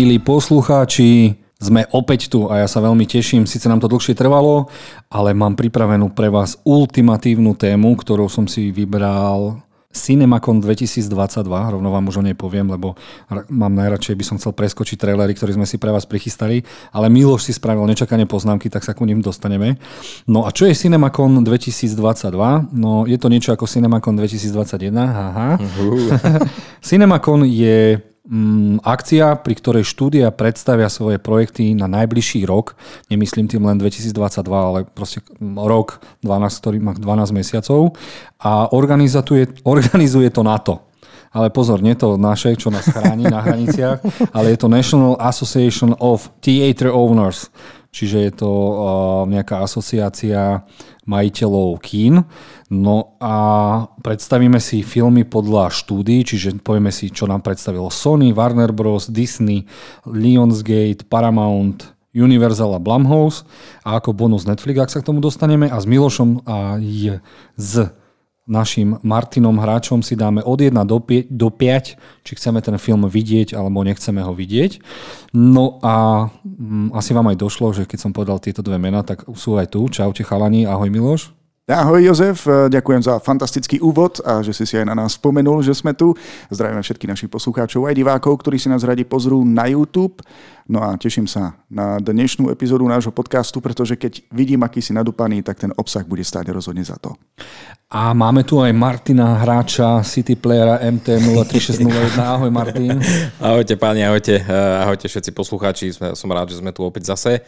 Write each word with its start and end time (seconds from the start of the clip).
Milí 0.00 0.16
poslucháči, 0.16 1.36
sme 1.60 1.84
opäť 1.92 2.32
tu 2.32 2.48
a 2.48 2.64
ja 2.64 2.68
sa 2.72 2.80
veľmi 2.80 3.04
teším, 3.04 3.44
síce 3.44 3.68
nám 3.68 3.84
to 3.84 3.92
dlhšie 3.92 4.16
trvalo, 4.16 4.64
ale 5.12 5.36
mám 5.36 5.52
pripravenú 5.52 6.16
pre 6.16 6.32
vás 6.32 6.56
ultimatívnu 6.64 7.52
tému, 7.52 8.00
ktorou 8.00 8.24
som 8.32 8.48
si 8.48 8.72
vybral 8.72 9.60
CinemaCon 9.92 10.64
2022, 10.64 11.44
rovno 11.44 11.92
vám 11.92 12.08
už 12.08 12.16
o 12.16 12.24
nej 12.24 12.32
poviem, 12.32 12.72
lebo 12.72 12.96
mám 13.52 13.76
najradšej, 13.76 14.16
by 14.16 14.24
som 14.24 14.36
chcel 14.40 14.56
preskočiť 14.56 14.96
trailery, 14.96 15.36
ktoré 15.36 15.52
sme 15.52 15.68
si 15.68 15.76
pre 15.76 15.92
vás 15.92 16.08
prichystali, 16.08 16.64
ale 16.96 17.12
Miloš 17.12 17.44
si 17.44 17.52
spravil 17.52 17.84
nečakane 17.84 18.24
poznámky, 18.24 18.72
tak 18.72 18.88
sa 18.88 18.96
ku 18.96 19.04
nim 19.04 19.20
dostaneme. 19.20 19.76
No 20.24 20.48
a 20.48 20.50
čo 20.56 20.64
je 20.64 20.72
CinemaCon 20.72 21.44
2022? 21.44 22.72
No 22.72 23.04
je 23.04 23.20
to 23.20 23.28
niečo 23.28 23.52
ako 23.52 23.68
CinemaCon 23.68 24.16
2021, 24.16 24.96
haha. 24.96 25.60
Uh-huh. 25.60 26.08
CinemaCon 26.88 27.44
je 27.44 28.00
akcia, 28.84 29.40
pri 29.40 29.54
ktorej 29.56 29.84
štúdia 29.88 30.28
predstavia 30.28 30.92
svoje 30.92 31.16
projekty 31.16 31.72
na 31.72 31.88
najbližší 31.88 32.44
rok. 32.44 32.76
Nemyslím 33.08 33.48
tým 33.48 33.64
len 33.64 33.80
2022, 33.80 34.44
ale 34.44 34.78
proste 34.84 35.24
rok, 35.40 36.04
12, 36.20 36.60
ktorý 36.60 36.76
má 36.84 36.92
12 36.92 37.32
mesiacov. 37.32 37.96
A 38.38 38.68
organizuje, 38.70 39.48
organizuje 39.64 40.28
to 40.28 40.44
NATO. 40.44 40.84
Ale 41.30 41.46
pozor, 41.54 41.78
nie 41.78 41.94
to 41.94 42.18
naše, 42.18 42.58
čo 42.58 42.74
nás 42.74 42.90
chráni 42.90 43.30
na 43.30 43.38
hraniciach, 43.38 44.02
ale 44.36 44.50
je 44.52 44.58
to 44.58 44.66
National 44.66 45.14
Association 45.22 45.94
of 46.02 46.26
Theatre 46.42 46.90
Owners. 46.90 47.48
Čiže 47.90 48.18
je 48.30 48.32
to 48.34 48.50
uh, 48.50 48.72
nejaká 49.26 49.62
asociácia 49.62 50.62
majiteľov 51.10 51.82
kín. 51.82 52.22
No 52.70 53.18
a 53.18 53.34
predstavíme 53.98 54.62
si 54.62 54.86
filmy 54.86 55.26
podľa 55.26 55.74
štúdí, 55.74 56.22
čiže 56.22 56.62
povieme 56.62 56.94
si, 56.94 57.10
čo 57.10 57.26
nám 57.26 57.42
predstavilo 57.42 57.90
Sony, 57.90 58.30
Warner 58.30 58.70
Bros., 58.70 59.10
Disney, 59.10 59.66
Lionsgate, 60.06 61.02
Paramount, 61.10 61.90
Universal 62.14 62.78
a 62.78 62.80
Blumhouse 62.82 63.46
a 63.86 63.98
ako 63.98 64.14
bonus 64.14 64.46
Netflix, 64.46 64.76
ak 64.78 64.90
sa 64.90 64.98
k 65.02 65.06
tomu 65.10 65.22
dostaneme 65.22 65.70
a 65.70 65.78
s 65.78 65.86
Milošom 65.86 66.42
a 66.42 66.78
je 66.78 67.22
z 67.54 67.74
našim 68.50 68.98
Martinom 69.06 69.54
hráčom 69.54 70.02
si 70.02 70.18
dáme 70.18 70.42
od 70.42 70.58
1 70.58 70.74
do 70.82 70.98
5, 70.98 71.30
do 71.30 71.48
5 71.48 72.26
či 72.26 72.32
chceme 72.34 72.58
ten 72.58 72.74
film 72.76 73.06
vidieť 73.06 73.54
alebo 73.54 73.86
nechceme 73.86 74.20
ho 74.20 74.34
vidieť. 74.34 74.82
No 75.32 75.78
a 75.80 76.26
mm, 76.42 76.90
asi 76.92 77.14
vám 77.14 77.30
aj 77.30 77.38
došlo, 77.38 77.70
že 77.70 77.86
keď 77.86 77.98
som 78.02 78.10
povedal 78.10 78.42
tieto 78.42 78.60
dve 78.60 78.76
mená, 78.76 79.06
tak 79.06 79.22
sú 79.38 79.54
aj 79.54 79.70
tu. 79.70 79.86
Čaute 79.86 80.26
chalani, 80.26 80.66
ahoj 80.66 80.90
Miloš. 80.90 81.39
Ahoj 81.68 82.00
Jozef, 82.00 82.48
ďakujem 82.48 83.04
za 83.04 83.20
fantastický 83.20 83.84
úvod 83.84 84.16
a 84.24 84.40
že 84.40 84.56
si 84.56 84.64
si 84.64 84.80
aj 84.80 84.88
na 84.88 84.96
nás 84.96 85.20
spomenul, 85.20 85.60
že 85.60 85.76
sme 85.76 85.92
tu. 85.92 86.16
Zdravíme 86.48 86.80
všetkých 86.80 87.12
našich 87.12 87.30
poslucháčov 87.30 87.84
aj 87.84 88.00
divákov, 88.00 88.40
ktorí 88.40 88.56
si 88.56 88.72
nás 88.72 88.80
radi 88.80 89.04
pozrú 89.04 89.44
na 89.44 89.68
YouTube. 89.68 90.24
No 90.64 90.80
a 90.80 90.96
teším 90.96 91.28
sa 91.28 91.60
na 91.68 92.00
dnešnú 92.00 92.48
epizódu 92.48 92.88
nášho 92.88 93.12
podcastu, 93.12 93.60
pretože 93.60 94.00
keď 94.00 94.24
vidím, 94.32 94.64
aký 94.64 94.80
si 94.80 94.96
nadúpaný, 94.96 95.44
tak 95.44 95.60
ten 95.60 95.70
obsah 95.76 96.02
bude 96.02 96.24
stáť 96.24 96.48
rozhodne 96.48 96.80
za 96.80 96.96
to. 96.96 97.12
A 97.92 98.16
máme 98.16 98.40
tu 98.42 98.58
aj 98.64 98.72
Martina 98.72 99.38
Hráča, 99.38 100.00
City 100.00 100.40
Playera 100.40 100.80
MT03601. 100.80 102.16
Ahoj 102.18 102.50
Martin. 102.50 102.98
Ahojte 103.42 103.76
páni, 103.76 104.08
ahojte, 104.08 104.40
ahojte 104.86 105.12
všetci 105.12 105.30
poslucháči. 105.36 105.92
Som 106.16 106.32
rád, 106.32 106.56
že 106.56 106.58
sme 106.58 106.72
tu 106.72 106.82
opäť 106.86 107.12
zase 107.14 107.44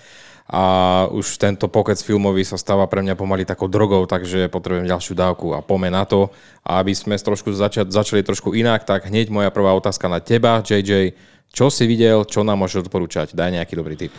a 0.53 0.65
už 1.09 1.41
tento 1.41 1.65
pokec 1.65 1.97
filmový 1.97 2.45
sa 2.45 2.61
stáva 2.61 2.85
pre 2.85 3.01
mňa 3.01 3.17
pomaly 3.17 3.49
takou 3.49 3.73
drogou, 3.73 4.05
takže 4.05 4.53
potrebujem 4.53 4.85
ďalšiu 4.85 5.17
dávku 5.17 5.57
a 5.57 5.65
pome 5.65 5.89
na 5.89 6.05
to. 6.05 6.29
A 6.61 6.77
aby 6.85 6.93
sme 6.93 7.17
trošku 7.17 7.57
začať, 7.57 7.89
začali 7.89 8.21
trošku 8.21 8.53
inak, 8.53 8.85
tak 8.85 9.09
hneď 9.09 9.33
moja 9.33 9.49
prvá 9.49 9.73
otázka 9.73 10.13
na 10.13 10.21
teba, 10.21 10.61
JJ. 10.61 11.17
Čo 11.49 11.73
si 11.73 11.89
videl, 11.89 12.29
čo 12.29 12.45
nám 12.45 12.61
môžeš 12.61 12.85
odporúčať? 12.85 13.33
Daj 13.33 13.49
nejaký 13.49 13.81
dobrý 13.81 13.97
tip. 13.97 14.13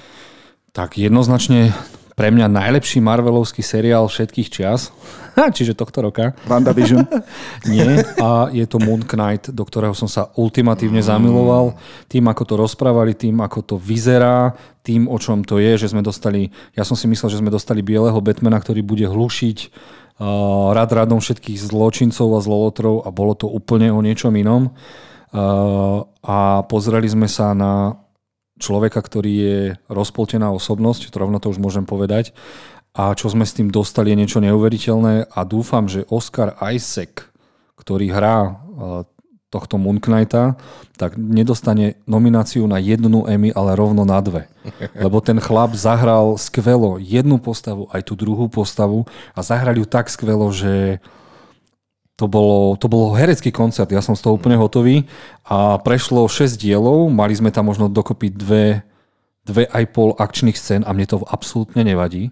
Tak 0.73 0.97
jednoznačne 0.97 1.69
pre 2.13 2.29
mňa 2.29 2.45
najlepší 2.49 3.01
Marvelovský 3.01 3.65
seriál 3.65 4.05
všetkých 4.05 4.49
čias, 4.49 4.93
čiže 5.57 5.73
tohto 5.73 6.05
roka. 6.05 6.37
WandaVision? 6.45 7.05
Nie, 7.73 8.05
a 8.21 8.53
je 8.53 8.65
to 8.69 8.77
Moon 8.77 9.01
Knight, 9.01 9.49
do 9.49 9.65
ktorého 9.65 9.97
som 9.97 10.05
sa 10.05 10.29
ultimatívne 10.37 11.01
zamiloval. 11.01 11.73
Tým, 12.05 12.29
ako 12.29 12.43
to 12.45 12.53
rozprávali, 12.61 13.17
tým, 13.17 13.41
ako 13.41 13.59
to 13.65 13.75
vyzerá, 13.81 14.53
tým, 14.85 15.09
o 15.09 15.17
čom 15.17 15.41
to 15.41 15.57
je, 15.57 15.79
že 15.79 15.89
sme 15.95 16.05
dostali, 16.05 16.53
ja 16.77 16.85
som 16.85 16.93
si 16.93 17.09
myslel, 17.09 17.33
že 17.33 17.41
sme 17.41 17.49
dostali 17.49 17.81
bieleho 17.81 18.19
Batmana, 18.21 18.61
ktorý 18.61 18.85
bude 18.85 19.09
hlušiť 19.09 19.57
uh, 20.19 20.75
rad 20.75 20.91
radom 20.93 21.17
všetkých 21.17 21.57
zločincov 21.57 22.37
a 22.37 22.43
zlolotrov 22.43 22.95
a 23.01 23.09
bolo 23.09 23.33
to 23.33 23.49
úplne 23.49 23.89
o 23.89 24.03
niečom 24.03 24.35
inom. 24.35 24.75
Uh, 25.33 26.05
a 26.21 26.61
pozreli 26.69 27.09
sme 27.09 27.25
sa 27.25 27.57
na 27.57 28.02
človeka, 28.63 29.03
ktorý 29.03 29.33
je 29.35 29.59
rozpoltená 29.91 30.47
osobnosť, 30.55 31.11
to 31.11 31.17
rovno 31.19 31.43
to 31.43 31.51
už 31.51 31.59
môžem 31.59 31.83
povedať. 31.83 32.31
A 32.95 33.11
čo 33.17 33.27
sme 33.27 33.43
s 33.43 33.57
tým 33.57 33.73
dostali 33.73 34.13
je 34.13 34.19
niečo 34.23 34.39
neuveriteľné 34.39 35.27
a 35.33 35.39
dúfam, 35.43 35.89
že 35.89 36.07
Oscar 36.07 36.55
Isaac, 36.61 37.27
ktorý 37.75 38.13
hrá 38.13 38.37
e, 38.45 38.51
tohto 39.49 39.81
Moon 39.81 39.97
Knighta, 39.97 40.57
tak 40.97 41.17
nedostane 41.17 41.97
nomináciu 42.05 42.69
na 42.69 42.77
jednu 42.77 43.25
Emmy, 43.25 43.49
ale 43.49 43.73
rovno 43.73 44.05
na 44.05 44.21
dve. 44.21 44.45
Lebo 45.03 45.21
ten 45.25 45.41
chlap 45.41 45.73
zahral 45.73 46.37
skvelo 46.37 47.01
jednu 47.01 47.41
postavu, 47.41 47.89
aj 47.89 48.01
tú 48.05 48.13
druhú 48.13 48.45
postavu 48.45 49.09
a 49.33 49.41
zahrali 49.41 49.81
ju 49.81 49.89
tak 49.89 50.09
skvelo, 50.09 50.53
že 50.53 51.01
to 52.13 52.29
bolo, 52.29 52.77
to 52.77 52.85
bolo 52.85 53.17
herecký 53.17 53.49
koncert, 53.49 53.89
ja 53.89 54.01
som 54.01 54.13
z 54.13 54.21
toho 54.21 54.37
úplne 54.37 54.53
hotový 54.53 55.09
a 55.49 55.81
prešlo 55.81 56.29
6 56.29 56.61
dielov, 56.61 57.09
mali 57.09 57.33
sme 57.33 57.49
tam 57.49 57.73
možno 57.73 57.89
dokopy 57.89 58.29
dve, 58.29 58.85
dve 59.41 59.65
aj 59.65 59.83
pol 59.89 60.13
akčných 60.13 60.53
scén 60.53 60.81
a 60.85 60.93
mne 60.93 61.09
to 61.09 61.17
absolútne 61.25 61.81
nevadí, 61.81 62.29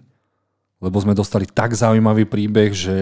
lebo 0.78 0.96
sme 1.02 1.18
dostali 1.18 1.50
tak 1.50 1.74
zaujímavý 1.74 2.30
príbeh, 2.30 2.70
že 2.70 2.98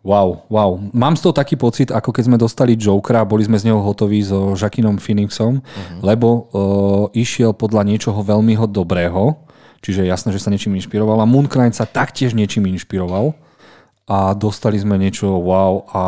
wow, 0.00 0.48
wow. 0.48 0.80
Mám 0.96 1.20
z 1.20 1.28
toho 1.28 1.36
taký 1.36 1.60
pocit, 1.60 1.92
ako 1.92 2.16
keď 2.16 2.24
sme 2.32 2.40
dostali 2.40 2.80
Jokera, 2.80 3.28
boli 3.28 3.44
sme 3.44 3.60
z 3.60 3.68
neho 3.68 3.84
hotoví 3.84 4.24
so 4.24 4.56
Jackinom 4.56 4.96
Phoenixom, 4.96 5.60
uh-huh. 5.60 6.00
lebo 6.00 6.28
uh, 6.28 6.42
išiel 7.12 7.52
podľa 7.52 7.84
niečoho 7.84 8.24
veľmi 8.24 8.56
dobrého, 8.72 9.36
čiže 9.84 10.08
jasné, 10.08 10.32
že 10.32 10.40
sa 10.40 10.48
niečím 10.48 10.80
inšpiroval 10.80 11.20
a 11.20 11.28
Moon 11.28 11.44
Knight 11.44 11.76
sa 11.76 11.84
taktiež 11.84 12.32
niečím 12.32 12.72
inšpiroval 12.72 13.36
a 14.04 14.36
dostali 14.36 14.76
sme 14.76 15.00
niečo 15.00 15.32
wow 15.40 15.88
a 15.88 16.02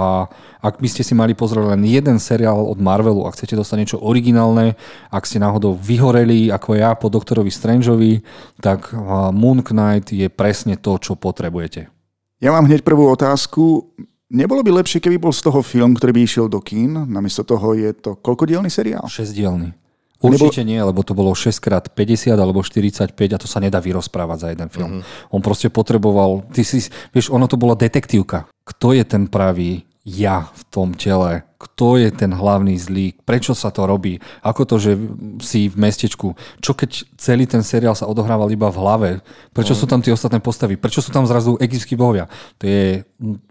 ak 0.60 0.84
by 0.84 0.88
ste 0.90 1.00
si 1.00 1.16
mali 1.16 1.32
pozrieť 1.32 1.72
len 1.72 1.80
jeden 1.88 2.20
seriál 2.20 2.60
od 2.60 2.76
Marvelu 2.76 3.24
a 3.24 3.32
chcete 3.32 3.56
dostať 3.56 3.76
niečo 3.80 3.98
originálne, 4.04 4.76
ak 5.08 5.24
ste 5.24 5.40
náhodou 5.40 5.72
vyhoreli 5.72 6.52
ako 6.52 6.76
ja 6.76 6.92
po 6.92 7.08
doktorovi 7.08 7.48
Strangeovi, 7.48 8.20
tak 8.60 8.92
Moon 9.32 9.64
Knight 9.64 10.12
je 10.12 10.28
presne 10.28 10.76
to, 10.76 11.00
čo 11.00 11.16
potrebujete. 11.16 11.88
Ja 12.36 12.52
mám 12.52 12.68
hneď 12.68 12.84
prvú 12.84 13.08
otázku. 13.08 13.88
Nebolo 14.28 14.60
by 14.60 14.84
lepšie, 14.84 15.00
keby 15.00 15.16
bol 15.16 15.32
z 15.32 15.40
toho 15.40 15.64
film, 15.64 15.96
ktorý 15.96 16.12
by 16.12 16.20
išiel 16.20 16.46
do 16.52 16.60
kín? 16.60 17.08
Namiesto 17.08 17.48
toho 17.48 17.72
je 17.72 17.94
to 17.96 18.18
koľkodielný 18.20 18.68
seriál? 18.68 19.08
Šesťdielný. 19.08 19.85
Určite 20.16 20.64
nie, 20.64 20.80
lebo 20.80 21.04
to 21.04 21.12
bolo 21.12 21.36
6x50 21.36 22.32
alebo 22.36 22.64
45 22.64 23.12
a 23.12 23.38
to 23.38 23.44
sa 23.44 23.60
nedá 23.60 23.78
vyrozprávať 23.84 24.38
za 24.40 24.48
jeden 24.52 24.68
film. 24.72 24.90
Mm-hmm. 25.00 25.32
On 25.36 25.40
proste 25.44 25.68
potreboval, 25.68 26.48
ty 26.56 26.64
si, 26.64 26.88
vieš, 27.12 27.28
ono 27.28 27.44
to 27.44 27.60
bola 27.60 27.76
detektívka. 27.76 28.48
Kto 28.64 28.96
je 28.96 29.04
ten 29.04 29.28
pravý 29.28 29.84
ja 30.06 30.48
v 30.54 30.62
tom 30.70 30.88
tele? 30.94 31.42
Kto 31.58 31.98
je 31.98 32.14
ten 32.14 32.30
hlavný 32.30 32.78
zlý? 32.78 33.18
Prečo 33.26 33.58
sa 33.58 33.74
to 33.74 33.90
robí? 33.90 34.22
Ako 34.46 34.62
to, 34.62 34.78
že 34.78 34.94
si 35.42 35.66
v 35.66 35.76
mestečku? 35.76 36.38
Čo 36.62 36.72
keď 36.78 37.02
celý 37.18 37.44
ten 37.50 37.66
seriál 37.66 37.98
sa 37.98 38.06
odohrával 38.06 38.46
iba 38.54 38.70
v 38.70 38.78
hlave? 38.78 39.10
Prečo 39.50 39.74
mm. 39.74 39.78
sú 39.82 39.84
tam 39.90 40.00
tie 40.00 40.14
ostatné 40.14 40.38
postavy? 40.38 40.78
Prečo 40.78 41.02
sú 41.02 41.10
tam 41.10 41.26
zrazu 41.26 41.58
egyptskí 41.58 41.98
bohovia? 41.98 42.30
To 42.62 42.64
je, 42.70 43.02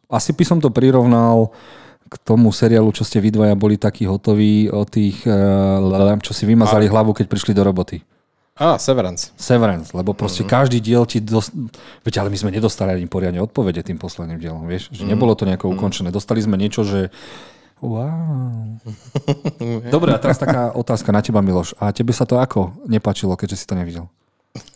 asi 0.08 0.32
by 0.32 0.44
som 0.48 0.58
to 0.64 0.72
prirovnal 0.72 1.52
k 2.06 2.16
tomu 2.22 2.54
seriálu, 2.54 2.94
čo 2.94 3.02
ste 3.02 3.18
vy 3.18 3.34
dvaja 3.34 3.56
boli 3.58 3.82
takí 3.82 4.06
hotoví 4.06 4.70
o 4.70 4.86
tých, 4.86 5.26
uh, 5.26 6.22
čo 6.22 6.32
si 6.32 6.46
vymazali 6.46 6.86
hlavu, 6.86 7.18
keď 7.18 7.26
prišli 7.26 7.58
do 7.58 7.66
roboty. 7.66 8.06
Á, 8.56 8.80
Severance. 8.80 9.36
Severance, 9.36 9.92
lebo 9.92 10.16
proste 10.16 10.48
uh-huh. 10.48 10.64
každý 10.64 10.80
diel 10.80 11.04
ti... 11.04 11.20
Dos... 11.20 11.52
Veď, 12.08 12.24
ale 12.24 12.32
my 12.32 12.40
sme 12.40 12.56
nedostali 12.56 12.96
ani 12.96 13.04
poriadne 13.04 13.44
odpovede 13.44 13.84
tým 13.84 14.00
posledným 14.00 14.40
dielom, 14.40 14.64
vieš? 14.64 14.88
Že 14.96 15.04
uh-huh. 15.04 15.12
nebolo 15.12 15.36
to 15.36 15.44
nejako 15.44 15.68
uh-huh. 15.68 15.76
ukončené. 15.76 16.08
Dostali 16.08 16.40
sme 16.40 16.56
niečo, 16.56 16.88
že... 16.88 17.12
Wow. 17.84 18.80
Dobre, 19.92 20.16
a 20.16 20.18
teraz 20.18 20.40
taká 20.40 20.72
otázka 20.72 21.12
na 21.12 21.20
teba, 21.20 21.44
Miloš. 21.44 21.76
A 21.76 21.92
tebe 21.92 22.16
sa 22.16 22.24
to 22.24 22.40
ako 22.40 22.72
nepačilo, 22.88 23.36
keďže 23.36 23.62
si 23.62 23.66
to 23.68 23.76
nevidel? 23.76 24.08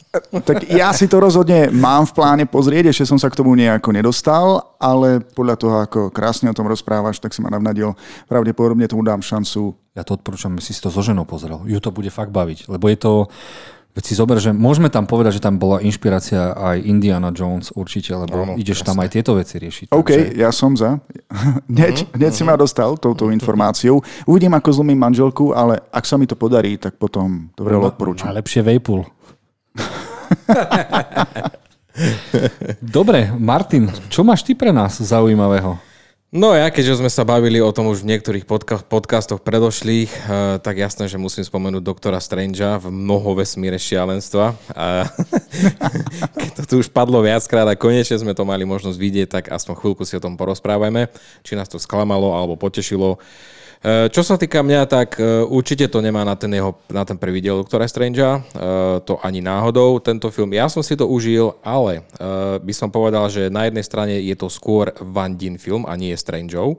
Tak 0.10 0.66
ja 0.74 0.90
si 0.90 1.06
to 1.06 1.22
rozhodne 1.22 1.70
mám 1.70 2.02
v 2.10 2.18
pláne 2.18 2.46
pozrieť, 2.50 2.90
ešte 2.90 3.06
som 3.06 3.22
sa 3.22 3.30
k 3.30 3.38
tomu 3.38 3.54
nejako 3.54 3.94
nedostal, 3.94 4.74
ale 4.82 5.22
podľa 5.22 5.56
toho, 5.62 5.76
ako 5.86 6.00
krásne 6.10 6.50
o 6.50 6.58
tom 6.58 6.66
rozprávaš, 6.66 7.22
tak 7.22 7.30
si 7.30 7.46
ma 7.46 7.54
navnadil. 7.54 7.94
Pravdepodobne 8.26 8.90
tomu 8.90 9.06
dám 9.06 9.22
šancu. 9.22 9.78
Ja 9.94 10.02
to 10.02 10.18
odporúčam, 10.18 10.58
si 10.58 10.74
si 10.74 10.82
to 10.82 10.90
so 10.90 11.06
ženou 11.06 11.30
pozrel. 11.30 11.62
Ju 11.70 11.78
to 11.78 11.94
bude 11.94 12.10
fakt 12.10 12.34
baviť, 12.34 12.66
lebo 12.74 12.90
je 12.90 12.98
to... 12.98 13.14
Veď 13.90 14.06
si 14.06 14.14
zober, 14.14 14.38
že 14.38 14.54
môžeme 14.54 14.86
tam 14.86 15.10
povedať, 15.10 15.42
že 15.42 15.46
tam 15.46 15.58
bola 15.58 15.82
inšpirácia 15.82 16.54
aj 16.54 16.78
Indiana 16.86 17.34
Jones 17.34 17.74
určite, 17.74 18.14
lebo 18.14 18.46
Áno, 18.46 18.54
ideš 18.54 18.86
tam 18.86 19.02
aj 19.02 19.10
tieto 19.18 19.34
veci 19.34 19.58
riešiť. 19.58 19.90
OK, 19.90 20.10
takže- 20.14 20.38
ja 20.38 20.50
som 20.54 20.78
za. 20.78 21.02
hneď, 21.74 22.06
hneď 22.14 22.32
si 22.32 22.46
ma 22.46 22.54
dostal 22.54 22.94
touto 23.02 23.34
informáciou. 23.34 23.98
Uvidím, 24.30 24.54
ako 24.54 24.70
zlomím 24.78 25.02
manželku, 25.04 25.58
ale 25.58 25.82
ak 25.90 26.06
sa 26.06 26.22
mi 26.22 26.30
to 26.30 26.38
podarí, 26.38 26.78
tak 26.78 27.02
potom 27.02 27.50
to 27.58 27.66
veľmi 27.66 27.90
odporúčam. 27.90 28.30
Najlepšie 28.30 28.62
Vejpul. 28.62 29.10
Dobre, 32.80 33.32
Martin, 33.36 33.92
čo 34.08 34.24
máš 34.24 34.44
ty 34.46 34.56
pre 34.56 34.72
nás 34.72 34.98
zaujímavého? 35.00 35.90
No 36.30 36.54
ja, 36.54 36.70
keďže 36.70 37.02
sme 37.02 37.10
sa 37.10 37.26
bavili 37.26 37.58
o 37.58 37.74
tom 37.74 37.90
už 37.90 38.06
v 38.06 38.14
niektorých 38.14 38.46
podca- 38.46 38.86
podcastoch 38.86 39.42
predošlých, 39.42 40.14
eh, 40.14 40.22
tak 40.62 40.78
jasné, 40.78 41.10
že 41.10 41.18
musím 41.18 41.42
spomenúť 41.42 41.82
doktora 41.82 42.22
Strangea 42.22 42.78
v 42.78 42.94
mnoho 42.94 43.34
vesmíre 43.34 43.82
šialenstva. 43.82 44.54
Keď 46.38 46.52
to 46.54 46.64
tu 46.70 46.76
už 46.86 46.94
padlo 46.94 47.26
viackrát 47.26 47.66
a 47.66 47.74
konečne 47.74 48.22
sme 48.22 48.38
to 48.38 48.46
mali 48.46 48.62
možnosť 48.62 48.94
vidieť, 49.02 49.28
tak 49.42 49.50
aspoň 49.50 49.74
chvíľku 49.82 50.06
si 50.06 50.14
o 50.14 50.22
tom 50.22 50.38
porozprávajme, 50.38 51.10
či 51.42 51.58
nás 51.58 51.66
to 51.66 51.82
sklamalo 51.82 52.38
alebo 52.38 52.54
potešilo. 52.54 53.18
Eh, 53.80 54.12
Čo 54.12 54.28
sa 54.28 54.36
týka 54.36 54.60
mňa, 54.60 54.92
tak 54.92 55.16
eh, 55.24 55.40
určite 55.48 55.88
to 55.88 56.04
nemá 56.04 56.28
na 56.28 56.36
ten, 56.36 56.52
jeho, 56.52 56.76
na 56.92 57.08
ten 57.08 57.16
prvý 57.16 57.40
diel 57.40 57.64
Doktora 57.64 57.88
Strangea, 57.88 58.36
eh, 58.36 58.44
to 59.08 59.16
ani 59.24 59.40
náhodou. 59.40 60.04
Tento 60.04 60.28
film, 60.36 60.52
ja 60.52 60.68
som 60.68 60.84
si 60.84 61.00
to 61.00 61.08
užil, 61.08 61.56
ale 61.64 62.04
by 62.60 62.74
som 62.76 62.92
povedal, 62.92 63.32
že 63.32 63.48
na 63.48 63.72
jednej 63.72 63.86
strane 63.88 64.20
je 64.20 64.36
to 64.36 64.52
skôr 64.52 64.92
Vandin 65.00 65.56
film 65.56 65.88
a 65.88 65.96
nie 65.96 66.12
je 66.12 66.20
Strangeov. 66.20 66.76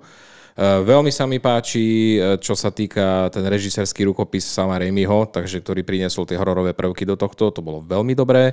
Veľmi 0.61 1.09
sa 1.09 1.25
mi 1.25 1.41
páči, 1.41 2.21
čo 2.43 2.53
sa 2.53 2.69
týka 2.69 3.33
ten 3.33 3.41
režisérsky 3.49 4.05
rukopis 4.05 4.45
Sama 4.45 4.77
Raimiho, 4.77 5.33
takže 5.33 5.65
ktorý 5.65 5.81
priniesol 5.81 6.29
tie 6.29 6.37
hororové 6.37 6.77
prvky 6.77 7.09
do 7.09 7.17
tohto, 7.17 7.49
to 7.49 7.65
bolo 7.65 7.81
veľmi 7.81 8.13
dobré. 8.13 8.53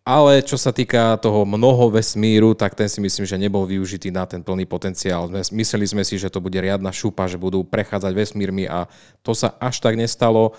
Ale 0.00 0.40
čo 0.40 0.56
sa 0.56 0.72
týka 0.72 1.20
toho 1.20 1.44
mnoho 1.44 1.92
vesmíru, 1.92 2.56
tak 2.56 2.72
ten 2.72 2.88
si 2.88 3.04
myslím, 3.04 3.28
že 3.28 3.36
nebol 3.36 3.68
využitý 3.68 4.08
na 4.08 4.24
ten 4.24 4.40
plný 4.40 4.64
potenciál. 4.64 5.28
Mysleli 5.52 5.84
sme 5.84 6.02
si, 6.08 6.16
že 6.16 6.32
to 6.32 6.40
bude 6.40 6.56
riadna 6.56 6.88
šupa, 6.88 7.28
že 7.28 7.36
budú 7.36 7.60
prechádzať 7.62 8.12
vesmírmi 8.16 8.64
a 8.64 8.88
to 9.20 9.36
sa 9.36 9.52
až 9.60 9.78
tak 9.84 10.00
nestalo. 10.00 10.56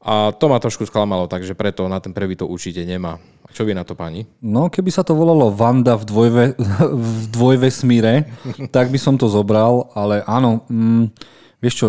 A 0.00 0.32
to 0.32 0.48
ma 0.48 0.56
trošku 0.56 0.88
sklamalo, 0.88 1.28
takže 1.28 1.52
preto 1.52 1.84
na 1.84 2.00
ten 2.00 2.10
prvý 2.10 2.34
to 2.34 2.48
určite 2.48 2.82
nemá. 2.82 3.20
A 3.44 3.50
čo 3.52 3.68
vy 3.68 3.76
na 3.76 3.84
to, 3.84 3.92
pani? 3.92 4.24
No, 4.40 4.72
keby 4.72 4.88
sa 4.88 5.04
to 5.04 5.12
volalo 5.12 5.52
Vanda 5.52 5.94
v, 5.94 6.04
dvojve, 6.08 6.44
v 7.14 7.20
dvojvesmíre, 7.30 8.26
tak 8.74 8.88
by 8.88 8.98
som 8.98 9.20
to 9.20 9.28
zobral, 9.28 9.92
ale 9.92 10.24
áno, 10.24 10.64
mm, 10.66 11.12
vieš 11.60 11.74
čo, 11.76 11.86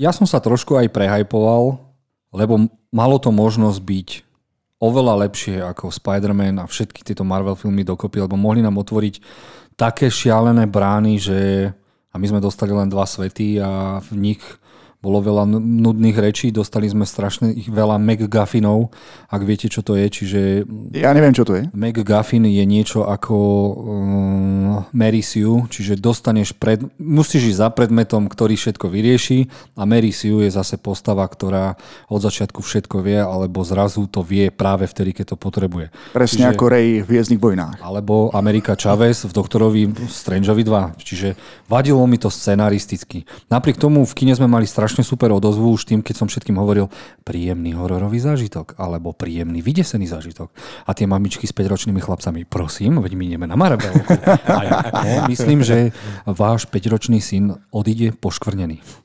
ja 0.00 0.10
som 0.10 0.24
sa 0.26 0.40
trošku 0.40 0.74
aj 0.74 0.90
prehajpoval, 0.90 1.78
lebo 2.34 2.66
malo 2.90 3.16
to 3.20 3.30
možnosť 3.30 3.78
byť 3.78 4.08
oveľa 4.82 5.28
lepšie 5.28 5.62
ako 5.62 5.90
Spider-Man 5.92 6.62
a 6.62 6.64
všetky 6.66 7.06
tieto 7.06 7.22
Marvel 7.22 7.54
filmy 7.58 7.86
dokopy, 7.86 8.24
lebo 8.24 8.34
mohli 8.34 8.60
nám 8.60 8.78
otvoriť 8.80 9.14
také 9.74 10.10
šialené 10.10 10.66
brány, 10.70 11.14
že 11.18 11.38
a 12.14 12.18
my 12.18 12.26
sme 12.30 12.38
dostali 12.38 12.70
len 12.70 12.86
dva 12.86 13.02
svety 13.02 13.58
a 13.58 13.98
v 13.98 14.10
nich 14.14 14.42
bolo 15.04 15.20
veľa 15.20 15.44
nudných 15.60 16.16
rečí, 16.16 16.48
dostali 16.48 16.88
sme 16.88 17.04
strašne 17.04 17.52
veľa 17.68 18.00
McGuffinov, 18.00 18.88
ak 19.28 19.42
viete, 19.44 19.68
čo 19.68 19.84
to 19.84 20.00
je, 20.00 20.06
čiže 20.08 20.40
Ja 20.96 21.12
neviem, 21.12 21.36
čo 21.36 21.44
to 21.44 21.60
je. 21.60 21.68
McGuffin 21.76 22.48
je 22.48 22.64
niečo 22.64 23.04
ako 23.04 23.36
um, 23.84 24.88
Mary 24.96 25.20
Sue, 25.20 25.66
čiže 25.68 25.98
dostaneš 25.98 26.54
pred, 26.54 26.80
musíš 26.96 27.52
ísť 27.52 27.60
za 27.60 27.68
predmetom, 27.68 28.30
ktorý 28.30 28.56
všetko 28.56 28.86
vyrieši 28.88 29.38
a 29.76 29.84
Mary 29.84 30.14
Sue 30.14 30.46
je 30.46 30.50
zase 30.50 30.78
postava, 30.78 31.26
ktorá 31.26 31.74
od 32.08 32.20
začiatku 32.22 32.62
všetko 32.62 33.02
vie, 33.02 33.18
alebo 33.18 33.60
zrazu 33.66 34.06
to 34.06 34.22
vie 34.22 34.48
práve 34.48 34.86
vtedy, 34.86 35.12
keď 35.12 35.34
to 35.34 35.36
potrebuje. 35.36 35.90
Presne 36.14 36.46
Čiže- 36.46 36.52
ako 36.54 36.64
Ray 36.70 37.02
v 37.02 37.08
Hviezdnych 37.10 37.42
vojnách. 37.42 37.76
alebo 37.82 38.30
Amerika 38.30 38.78
Chavez 38.78 39.26
v 39.26 39.32
Doktorovi 39.34 39.82
Strangeovi 40.06 40.62
2. 40.62 40.94
Čiže 41.02 41.34
vadilo 41.66 42.06
mi 42.06 42.16
to 42.16 42.30
scenaristicky. 42.30 43.26
Napriek 43.50 43.76
tomu 43.76 44.06
v 44.06 44.14
kine 44.14 44.30
sme 44.34 44.46
mali 44.46 44.62
strašne 44.64 44.93
super 45.02 45.34
odozvu 45.34 45.74
už 45.74 45.88
tým, 45.88 46.04
keď 46.04 46.14
som 46.22 46.28
všetkým 46.30 46.54
hovoril 46.60 46.86
príjemný 47.26 47.74
hororový 47.74 48.22
zážitok 48.22 48.78
alebo 48.78 49.16
príjemný 49.16 49.64
vydesený 49.64 50.06
zážitok. 50.06 50.52
A 50.86 50.94
tie 50.94 51.08
mamičky 51.08 51.48
s 51.48 51.56
5-ročnými 51.56 51.98
chlapcami, 51.98 52.46
prosím, 52.46 53.00
veď 53.00 53.12
my 53.16 53.24
ideme 53.26 53.46
na 53.48 53.56
Marabelku. 53.58 54.14
A 54.46 54.60
ja, 54.62 54.76
no, 54.92 55.26
myslím, 55.26 55.64
že 55.64 55.90
váš 56.28 56.68
5-ročný 56.68 57.18
syn 57.18 57.56
odíde 57.72 58.14
poškvrnený. 58.14 59.04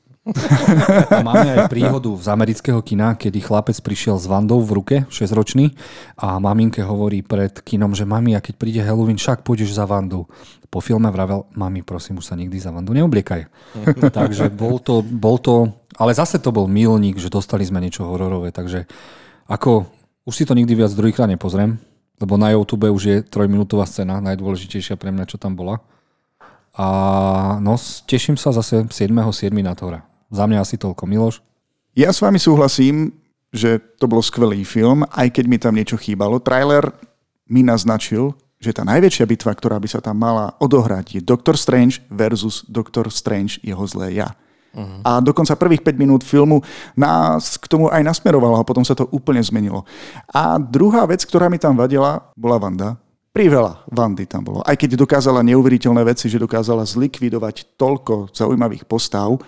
A 1.10 1.24
Máme 1.24 1.48
aj 1.56 1.72
príhodu 1.72 2.12
z 2.20 2.28
amerického 2.28 2.84
kina, 2.84 3.16
kedy 3.16 3.40
chlapec 3.40 3.74
prišiel 3.80 4.20
s 4.20 4.28
Vandou 4.28 4.60
v 4.60 4.76
ruke, 4.76 4.96
6-ročný, 5.08 5.72
a 6.20 6.36
maminke 6.36 6.84
hovorí 6.84 7.24
pred 7.24 7.56
kinom, 7.64 7.96
že 7.96 8.04
mami, 8.04 8.36
a 8.36 8.44
keď 8.44 8.54
príde 8.60 8.80
Halloween, 8.84 9.16
však 9.16 9.40
pôjdeš 9.40 9.72
za 9.72 9.88
Vandu. 9.88 10.28
Po 10.68 10.78
filme 10.78 11.08
vravel, 11.08 11.48
mami, 11.56 11.80
prosím, 11.82 12.20
už 12.20 12.30
sa 12.30 12.38
nikdy 12.38 12.60
za 12.60 12.68
Vandu 12.70 12.92
neobliekaj. 12.92 13.48
takže 14.12 14.52
bol 14.52 14.78
to, 14.78 15.00
bol 15.00 15.40
to, 15.40 15.72
ale 16.00 16.16
zase 16.16 16.40
to 16.40 16.48
bol 16.48 16.64
milník, 16.64 17.20
že 17.20 17.28
dostali 17.28 17.60
sme 17.60 17.84
niečo 17.84 18.08
hororové, 18.08 18.48
takže 18.56 18.88
ako, 19.44 19.84
už 20.24 20.32
si 20.32 20.48
to 20.48 20.56
nikdy 20.56 20.72
viac 20.72 20.96
druhýkrát 20.96 21.28
nepozriem, 21.28 21.76
lebo 22.16 22.40
na 22.40 22.56
YouTube 22.56 22.88
už 22.88 23.02
je 23.04 23.16
trojminútová 23.20 23.84
scéna, 23.84 24.24
najdôležitejšia 24.24 24.96
pre 24.96 25.12
mňa, 25.12 25.28
čo 25.28 25.36
tam 25.36 25.52
bola. 25.52 25.84
A 26.72 26.86
no, 27.60 27.76
teším 28.08 28.40
sa 28.40 28.56
zase 28.56 28.88
7.7. 28.88 29.52
na 29.60 29.76
to. 29.76 29.92
Za 30.32 30.44
mňa 30.48 30.64
asi 30.64 30.80
toľko. 30.80 31.04
Miloš? 31.04 31.44
Ja 31.92 32.14
s 32.14 32.22
vami 32.22 32.38
súhlasím, 32.40 33.12
že 33.50 33.82
to 33.98 34.06
bol 34.06 34.22
skvelý 34.22 34.62
film, 34.62 35.02
aj 35.10 35.34
keď 35.34 35.44
mi 35.50 35.58
tam 35.58 35.74
niečo 35.74 35.98
chýbalo. 35.98 36.38
Trailer 36.38 36.94
mi 37.50 37.66
naznačil, 37.66 38.30
že 38.62 38.70
tá 38.70 38.86
najväčšia 38.86 39.26
bitva, 39.26 39.52
ktorá 39.56 39.82
by 39.82 39.88
sa 39.90 39.98
tam 39.98 40.22
mala 40.22 40.54
odohrať, 40.62 41.18
je 41.18 41.20
Doctor 41.24 41.58
Strange 41.58 41.98
versus 42.12 42.62
Doctor 42.70 43.10
Strange, 43.10 43.58
jeho 43.64 43.82
zlé 43.90 44.22
ja. 44.22 44.30
Uh-huh. 44.70 45.02
A 45.02 45.18
dokonca 45.18 45.58
prvých 45.58 45.82
5 45.82 45.98
minút 45.98 46.22
filmu 46.22 46.62
nás 46.94 47.58
k 47.58 47.66
tomu 47.66 47.90
aj 47.90 48.06
nasmerovalo 48.06 48.62
a 48.62 48.66
potom 48.66 48.86
sa 48.86 48.94
to 48.94 49.10
úplne 49.10 49.42
zmenilo. 49.42 49.82
A 50.30 50.62
druhá 50.62 51.02
vec, 51.10 51.26
ktorá 51.26 51.50
mi 51.50 51.58
tam 51.58 51.74
vadila, 51.74 52.30
bola 52.38 52.58
Vanda. 52.62 52.94
Priveľa 53.30 53.86
Vandy 53.86 54.26
tam 54.26 54.42
bolo. 54.42 54.58
Aj 54.66 54.74
keď 54.74 54.98
dokázala 54.98 55.46
neuveriteľné 55.46 56.02
veci, 56.02 56.26
že 56.26 56.42
dokázala 56.42 56.82
zlikvidovať 56.82 57.78
toľko 57.78 58.34
zaujímavých 58.34 58.90
postav, 58.90 59.38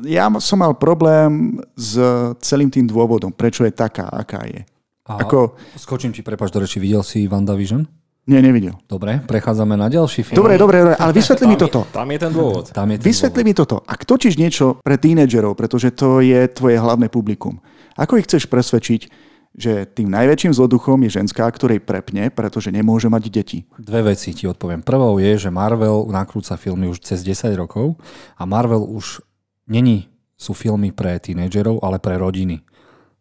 ja 0.00 0.32
som 0.40 0.64
mal 0.64 0.72
problém 0.72 1.60
s 1.76 2.00
celým 2.40 2.72
tým 2.72 2.88
dôvodom, 2.88 3.28
prečo 3.28 3.68
je 3.68 3.72
taká, 3.76 4.08
aká 4.08 4.40
je. 4.48 4.64
A 5.04 5.20
Ako- 5.28 5.52
Skočím 5.76 6.16
ti, 6.16 6.24
prepač 6.24 6.48
do 6.48 6.64
reči. 6.64 6.80
Videl 6.80 7.04
si 7.04 7.28
WandaVision? 7.28 7.84
Nie, 8.22 8.38
nevidel. 8.38 8.78
Dobre, 8.86 9.18
prechádzame 9.26 9.74
na 9.74 9.90
ďalší 9.90 10.22
film. 10.22 10.38
Dobre, 10.38 10.54
dobre, 10.54 10.78
dobre, 10.78 10.94
ale 10.94 11.10
vysvetli 11.10 11.46
mi 11.50 11.58
toto. 11.58 11.90
Tam 11.90 12.06
je 12.06 12.18
ten 12.22 12.30
dôvod. 12.30 12.70
Tam 12.70 12.86
je 12.86 12.96
ten 13.02 13.06
Vysvetli 13.10 13.42
mi 13.42 13.50
toto. 13.50 13.82
Ak 13.82 14.06
točíš 14.06 14.38
niečo 14.38 14.78
pre 14.78 14.94
tínedžerov, 14.94 15.58
pretože 15.58 15.90
to 15.90 16.22
je 16.22 16.46
tvoje 16.54 16.78
hlavné 16.78 17.10
publikum, 17.10 17.58
ako 17.98 18.22
ich 18.22 18.30
chceš 18.30 18.46
presvedčiť, 18.46 19.10
že 19.52 19.84
tým 19.84 20.08
najväčším 20.08 20.54
zloduchom 20.54 21.02
je 21.04 21.18
ženská, 21.18 21.44
ktorej 21.50 21.82
prepne, 21.82 22.32
pretože 22.32 22.72
nemôže 22.72 23.10
mať 23.10 23.22
deti. 23.28 23.58
Dve 23.76 24.14
veci 24.14 24.32
ti 24.32 24.48
odpoviem. 24.48 24.80
Prvou 24.80 25.18
je, 25.20 25.36
že 25.36 25.50
Marvel 25.52 26.08
nakrúca 26.08 26.56
filmy 26.56 26.88
už 26.88 27.04
cez 27.04 27.20
10 27.20 27.52
rokov 27.58 28.00
a 28.38 28.48
Marvel 28.48 28.86
už 28.86 29.20
není 29.68 30.08
sú 30.38 30.56
filmy 30.56 30.90
pre 30.90 31.18
tínedžerov, 31.22 31.84
ale 31.84 32.02
pre 32.02 32.18
rodiny. 32.18 32.64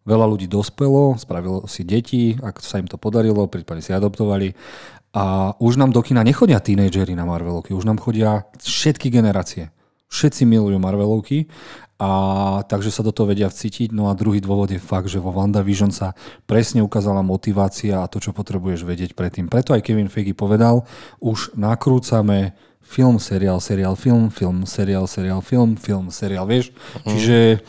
Veľa 0.01 0.25
ľudí 0.25 0.50
dospelo, 0.50 1.13
spravilo 1.22 1.70
si 1.70 1.86
deti, 1.86 2.34
ak 2.41 2.58
sa 2.58 2.81
im 2.81 2.89
to 2.89 2.98
podarilo, 2.98 3.46
prípadne 3.46 3.86
si 3.86 3.93
adoptovali. 3.93 4.58
A 5.13 5.53
už 5.60 5.77
nám 5.77 5.93
do 5.93 6.01
kina 6.01 6.25
nechodia 6.25 6.58
tínedžeri 6.58 7.13
na 7.13 7.27
Marvelovky, 7.27 7.75
už 7.75 7.86
nám 7.86 8.01
chodia 8.01 8.48
všetky 8.58 9.12
generácie. 9.13 9.70
Všetci 10.10 10.43
milujú 10.48 10.79
Marvelovky 10.81 11.48
a 12.01 12.12
takže 12.65 12.89
sa 12.89 13.05
do 13.05 13.13
toho 13.13 13.29
vedia 13.29 13.46
vcítiť. 13.46 13.93
No 13.93 14.10
a 14.10 14.17
druhý 14.17 14.41
dôvod 14.41 14.74
je 14.74 14.81
fakt, 14.81 15.05
že 15.05 15.22
vo 15.22 15.29
WandaVision 15.29 15.93
sa 15.93 16.17
presne 16.50 16.81
ukázala 16.81 17.22
motivácia 17.22 18.01
a 18.01 18.10
to, 18.10 18.17
čo 18.17 18.34
potrebuješ 18.34 18.81
vedieť 18.81 19.13
predtým. 19.13 19.48
Preto 19.53 19.77
aj 19.77 19.86
Kevin 19.86 20.10
Feige 20.10 20.34
povedal, 20.34 20.81
už 21.22 21.53
nakrúcame 21.53 22.58
film, 22.81 23.22
seriál, 23.22 23.62
seriál, 23.62 23.93
film, 23.93 24.34
film, 24.34 24.65
seriál, 24.65 25.05
seriál, 25.05 25.46
film, 25.46 25.77
film, 25.77 26.10
seriál, 26.10 26.50
vieš? 26.50 26.74
Čiže 27.05 27.62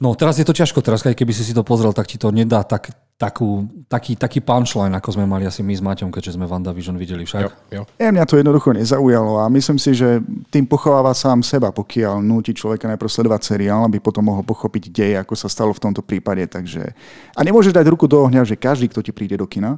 No 0.00 0.16
teraz 0.16 0.40
je 0.40 0.48
to 0.48 0.56
ťažko, 0.56 0.80
teraz 0.80 1.04
aj 1.04 1.12
keby 1.12 1.36
si 1.36 1.44
si 1.44 1.52
to 1.52 1.60
pozrel, 1.60 1.92
tak 1.92 2.08
ti 2.08 2.16
to 2.16 2.32
nedá 2.32 2.64
tak, 2.64 2.88
takú, 3.20 3.68
taký, 3.84 4.16
taký 4.16 4.40
punchline, 4.40 4.96
ako 4.96 5.12
sme 5.12 5.28
mali 5.28 5.44
asi 5.44 5.60
my 5.60 5.76
s 5.76 5.84
Maťom, 5.84 6.08
keďže 6.08 6.40
sme 6.40 6.48
WandaVision 6.48 6.96
videli 6.96 7.28
však. 7.28 7.44
Jo, 7.44 7.52
jo. 7.68 7.82
Ja, 8.00 8.08
mňa 8.08 8.24
to 8.24 8.40
jednoducho 8.40 8.72
nezaujalo 8.72 9.44
a 9.44 9.52
myslím 9.52 9.76
si, 9.76 9.92
že 9.92 10.24
tým 10.48 10.64
pochováva 10.64 11.12
sám 11.12 11.44
seba, 11.44 11.68
pokiaľ 11.68 12.16
núti 12.24 12.56
človeka 12.56 12.88
najprv 12.88 13.12
sledovať 13.12 13.52
seriál, 13.52 13.84
aby 13.84 14.00
potom 14.00 14.24
mohol 14.24 14.40
pochopiť 14.40 14.88
dej, 14.88 15.12
ako 15.20 15.36
sa 15.36 15.52
stalo 15.52 15.76
v 15.76 15.84
tomto 15.84 16.00
prípade. 16.00 16.48
Takže... 16.48 16.96
A 17.36 17.40
nemôžeš 17.44 17.76
dať 17.76 17.92
ruku 17.92 18.08
do 18.08 18.24
ohňa, 18.24 18.48
že 18.48 18.56
každý, 18.56 18.88
kto 18.88 19.04
ti 19.04 19.12
príde 19.12 19.36
do 19.36 19.44
kina, 19.44 19.76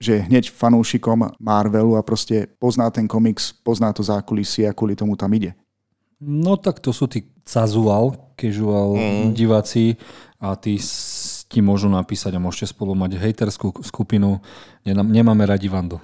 že 0.00 0.24
hneď 0.24 0.48
fanúšikom 0.48 1.36
Marvelu 1.36 1.92
a 1.92 2.00
proste 2.00 2.48
pozná 2.56 2.88
ten 2.88 3.04
komiks, 3.04 3.52
pozná 3.52 3.92
to 3.92 4.00
zákulisie 4.00 4.64
a 4.64 4.72
kvôli 4.72 4.96
tomu 4.96 5.12
tam 5.12 5.28
ide. 5.36 5.52
No 6.18 6.58
tak 6.58 6.82
to 6.82 6.90
sú 6.90 7.06
tí 7.06 7.30
casual, 7.46 8.34
casual 8.34 8.98
mm. 8.98 9.38
diváci 9.38 9.94
a 10.42 10.58
tí, 10.58 10.78
ti 11.46 11.58
môžu 11.62 11.86
napísať 11.86 12.34
a 12.34 12.42
môžete 12.42 12.74
spolu 12.74 12.98
mať 12.98 13.18
hejterskú 13.22 13.70
skupinu. 13.86 14.42
Nemáme 14.84 15.46
radi 15.46 15.70
Vandu. 15.70 16.02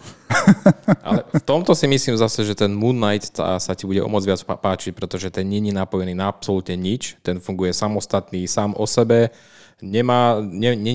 Ale 1.06 1.26
v 1.34 1.42
tomto 1.42 1.74
si 1.74 1.90
myslím 1.90 2.14
zase, 2.14 2.46
že 2.46 2.54
ten 2.54 2.70
Moon 2.70 2.94
Knight 2.94 3.34
sa 3.34 3.72
ti 3.74 3.86
bude 3.90 4.02
o 4.02 4.10
moc 4.10 4.22
viac 4.22 4.42
páčiť, 4.42 4.94
pretože 4.94 5.34
ten 5.34 5.46
není 5.46 5.74
napojený 5.74 6.14
na 6.14 6.30
absolútne 6.30 6.78
nič. 6.78 7.18
Ten 7.22 7.42
funguje 7.42 7.74
samostatný, 7.74 8.46
sám 8.46 8.74
o 8.78 8.86
sebe 8.86 9.34
nemá, 9.82 10.38
ne, 10.40 10.76
ne, 10.76 10.92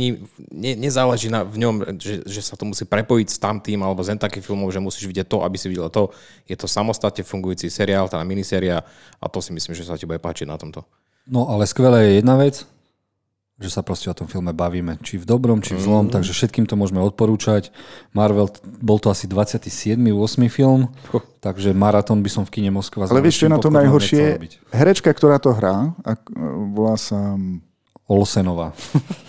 ne, 0.51 0.71
nezáleží 0.75 1.27
na, 1.27 1.43
v 1.43 1.57
ňom, 1.59 1.99
že, 1.99 2.23
že 2.23 2.41
sa 2.43 2.55
to 2.55 2.63
musí 2.63 2.87
prepojiť 2.87 3.27
s 3.27 3.37
tamtým 3.41 3.79
alebo 3.83 3.99
z 4.05 4.15
takých 4.15 4.45
filmov, 4.45 4.71
že 4.71 4.83
musíš 4.83 5.07
vidieť 5.09 5.27
to, 5.27 5.43
aby 5.43 5.57
si 5.59 5.67
videl 5.67 5.91
to. 5.91 6.13
Je 6.47 6.55
to 6.55 6.67
samostatne 6.69 7.21
fungujúci 7.25 7.67
seriál, 7.67 8.07
tá 8.07 8.21
miniséria 8.23 8.85
a 9.19 9.25
to 9.27 9.39
si 9.43 9.51
myslím, 9.51 9.75
že 9.75 9.87
sa 9.87 9.99
ti 9.99 10.07
bude 10.07 10.21
páčiť 10.21 10.47
na 10.47 10.55
tomto. 10.55 10.85
No 11.29 11.45
ale 11.51 11.67
skvelé 11.69 12.09
je 12.09 12.11
jedna 12.23 12.39
vec, 12.39 12.65
že 13.59 13.69
sa 13.69 13.83
proste 13.83 14.07
o 14.07 14.15
tom 14.15 14.31
filme 14.31 14.55
bavíme. 14.55 14.95
Či 15.03 15.19
v 15.19 15.27
dobrom, 15.27 15.59
či 15.59 15.75
v 15.75 15.83
zlom, 15.83 16.07
mm. 16.07 16.15
takže 16.15 16.31
všetkým 16.31 16.63
to 16.63 16.79
môžeme 16.79 17.03
odporúčať. 17.03 17.75
Marvel, 18.15 18.47
bol 18.79 19.03
to 19.03 19.11
asi 19.11 19.27
27. 19.27 19.99
8. 19.99 20.47
film, 20.47 20.87
uh. 21.11 21.19
takže 21.43 21.75
maratón 21.75 22.23
by 22.23 22.31
som 22.31 22.43
v 22.47 22.55
kine 22.55 22.71
Moskva 22.71 23.11
Ale 23.11 23.19
vieš, 23.19 23.43
čo 23.43 23.45
je 23.51 23.53
na 23.53 23.59
tom 23.59 23.75
najhoršie? 23.75 24.39
Herečka, 24.71 25.11
ktorá 25.11 25.43
to 25.43 25.51
hrá, 25.51 25.91
volá 26.71 26.95
sa 26.95 27.35
Olsenová. 28.09 28.73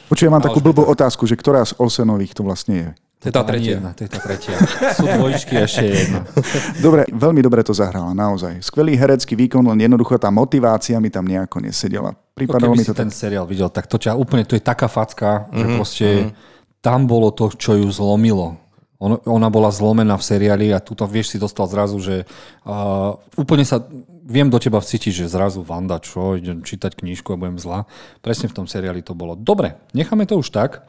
Počujem, 0.08 0.32
mám 0.32 0.40
takú 0.40 0.64
blbú 0.64 0.88
otázku, 0.88 1.28
že 1.28 1.36
ktorá 1.36 1.60
z 1.68 1.76
Olsenových 1.76 2.32
to 2.32 2.42
vlastne 2.42 2.74
je? 2.74 2.90
To 3.20 3.28
je 3.28 3.34
tá 3.36 3.44
tretia. 3.44 3.76
Jedna, 3.76 3.92
to 3.92 4.08
je 4.08 4.10
tá 4.10 4.20
tretia. 4.26 4.56
Sú 4.96 5.04
dvojičky 5.04 5.52
a 5.60 5.68
ešte 5.68 5.84
jedna. 5.84 6.20
Dobre, 6.84 7.04
veľmi 7.12 7.44
dobre 7.44 7.60
to 7.60 7.76
zahrala, 7.76 8.16
naozaj. 8.16 8.64
Skvelý 8.64 8.96
herecký 8.96 9.36
výkon, 9.36 9.60
len 9.60 9.84
jednoducho 9.84 10.16
tá 10.16 10.32
motivácia 10.32 10.96
mi 10.96 11.12
tam 11.12 11.28
nejako 11.28 11.60
nesedela. 11.60 12.16
Prípadalo 12.32 12.72
mi 12.72 12.80
to 12.80 12.88
si 12.88 12.96
tak... 12.96 13.04
ten 13.04 13.10
seriál 13.12 13.44
videl, 13.44 13.68
tak 13.68 13.84
to 13.84 14.00
ťa 14.00 14.16
úplne, 14.16 14.48
to 14.48 14.56
je 14.56 14.64
taká 14.64 14.88
facka, 14.88 15.44
mm-hmm, 15.44 15.52
že 15.52 15.66
mhm, 15.68 15.76
proste 15.76 16.08
mm-hmm. 16.08 16.32
tam 16.80 17.00
bolo 17.04 17.28
to, 17.36 17.52
čo 17.52 17.76
ju 17.76 17.84
zlomilo. 17.92 18.56
On, 19.00 19.16
ona 19.16 19.48
bola 19.48 19.72
zlomená 19.72 20.20
v 20.20 20.28
seriáli 20.28 20.76
a 20.76 20.84
túto, 20.84 21.08
vieš, 21.08 21.32
si 21.32 21.38
dostal 21.40 21.64
zrazu, 21.72 21.96
že 22.04 22.28
uh, 22.68 23.16
úplne 23.40 23.64
sa 23.64 23.80
viem 24.28 24.52
do 24.52 24.60
teba 24.60 24.76
vcítiť, 24.76 25.24
že 25.24 25.32
zrazu 25.32 25.64
Vanda, 25.64 25.98
čo, 25.98 26.36
idem 26.36 26.60
čítať 26.60 27.00
knižku 27.00 27.32
a 27.32 27.40
budem 27.40 27.56
zlá. 27.56 27.88
Presne 28.20 28.52
v 28.52 28.56
tom 28.60 28.66
seriáli 28.68 29.00
to 29.00 29.16
bolo. 29.16 29.34
Dobre, 29.34 29.80
necháme 29.96 30.28
to 30.28 30.36
už 30.36 30.52
tak. 30.52 30.84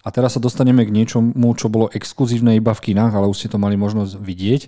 A 0.00 0.08
teraz 0.08 0.32
sa 0.32 0.40
dostaneme 0.40 0.88
k 0.88 0.94
niečomu, 0.96 1.52
čo 1.60 1.68
bolo 1.68 1.92
exkluzívne 1.92 2.56
iba 2.56 2.72
v 2.72 2.80
kinách, 2.80 3.12
ale 3.12 3.28
už 3.28 3.44
ste 3.44 3.52
to 3.52 3.60
mali 3.60 3.76
možnosť 3.76 4.16
vidieť. 4.16 4.62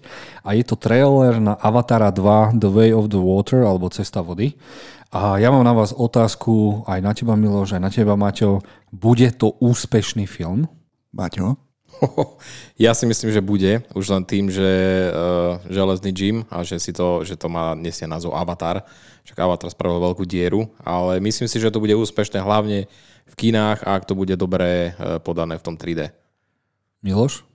A 0.44 0.52
je 0.52 0.60
to 0.60 0.76
trailer 0.76 1.40
na 1.40 1.56
Avatara 1.56 2.12
2 2.12 2.60
The 2.60 2.68
Way 2.68 2.92
of 2.92 3.08
the 3.08 3.16
Water, 3.16 3.64
alebo 3.64 3.88
Cesta 3.88 4.20
vody. 4.20 4.60
A 5.08 5.40
ja 5.40 5.48
mám 5.48 5.64
na 5.64 5.72
vás 5.72 5.96
otázku, 5.96 6.84
aj 6.84 7.00
na 7.00 7.16
teba 7.16 7.32
Miloš, 7.32 7.76
aj 7.76 7.82
na 7.82 7.88
teba 7.88 8.12
Maťo. 8.12 8.60
Bude 8.92 9.32
to 9.32 9.56
úspešný 9.56 10.28
film? 10.28 10.68
Maťo? 11.16 11.71
Ja 12.82 12.92
si 12.98 13.06
myslím, 13.06 13.30
že 13.30 13.44
bude, 13.44 13.72
už 13.94 14.06
len 14.10 14.24
tým, 14.26 14.50
že 14.50 14.62
uh, 14.66 15.62
železný 15.70 16.10
Jim 16.10 16.38
a 16.50 16.66
že, 16.66 16.80
si 16.82 16.90
to, 16.90 17.22
že 17.22 17.38
to 17.38 17.46
má 17.46 17.78
nesie 17.78 18.08
názov 18.10 18.34
Avatar. 18.34 18.82
Však 19.22 19.38
Avatar 19.38 19.70
spravil 19.70 20.02
veľkú 20.02 20.26
dieru, 20.26 20.66
ale 20.82 21.22
myslím 21.22 21.46
si, 21.46 21.62
že 21.62 21.70
to 21.70 21.78
bude 21.78 21.94
úspešné 21.94 22.42
hlavne 22.42 22.90
v 23.22 23.34
kinách 23.38 23.86
a 23.86 23.94
ak 23.94 24.04
to 24.08 24.18
bude 24.18 24.34
dobre 24.34 24.92
uh, 24.98 25.22
podané 25.22 25.54
v 25.58 25.64
tom 25.64 25.74
3D. 25.78 26.10
Miloš? 27.06 27.46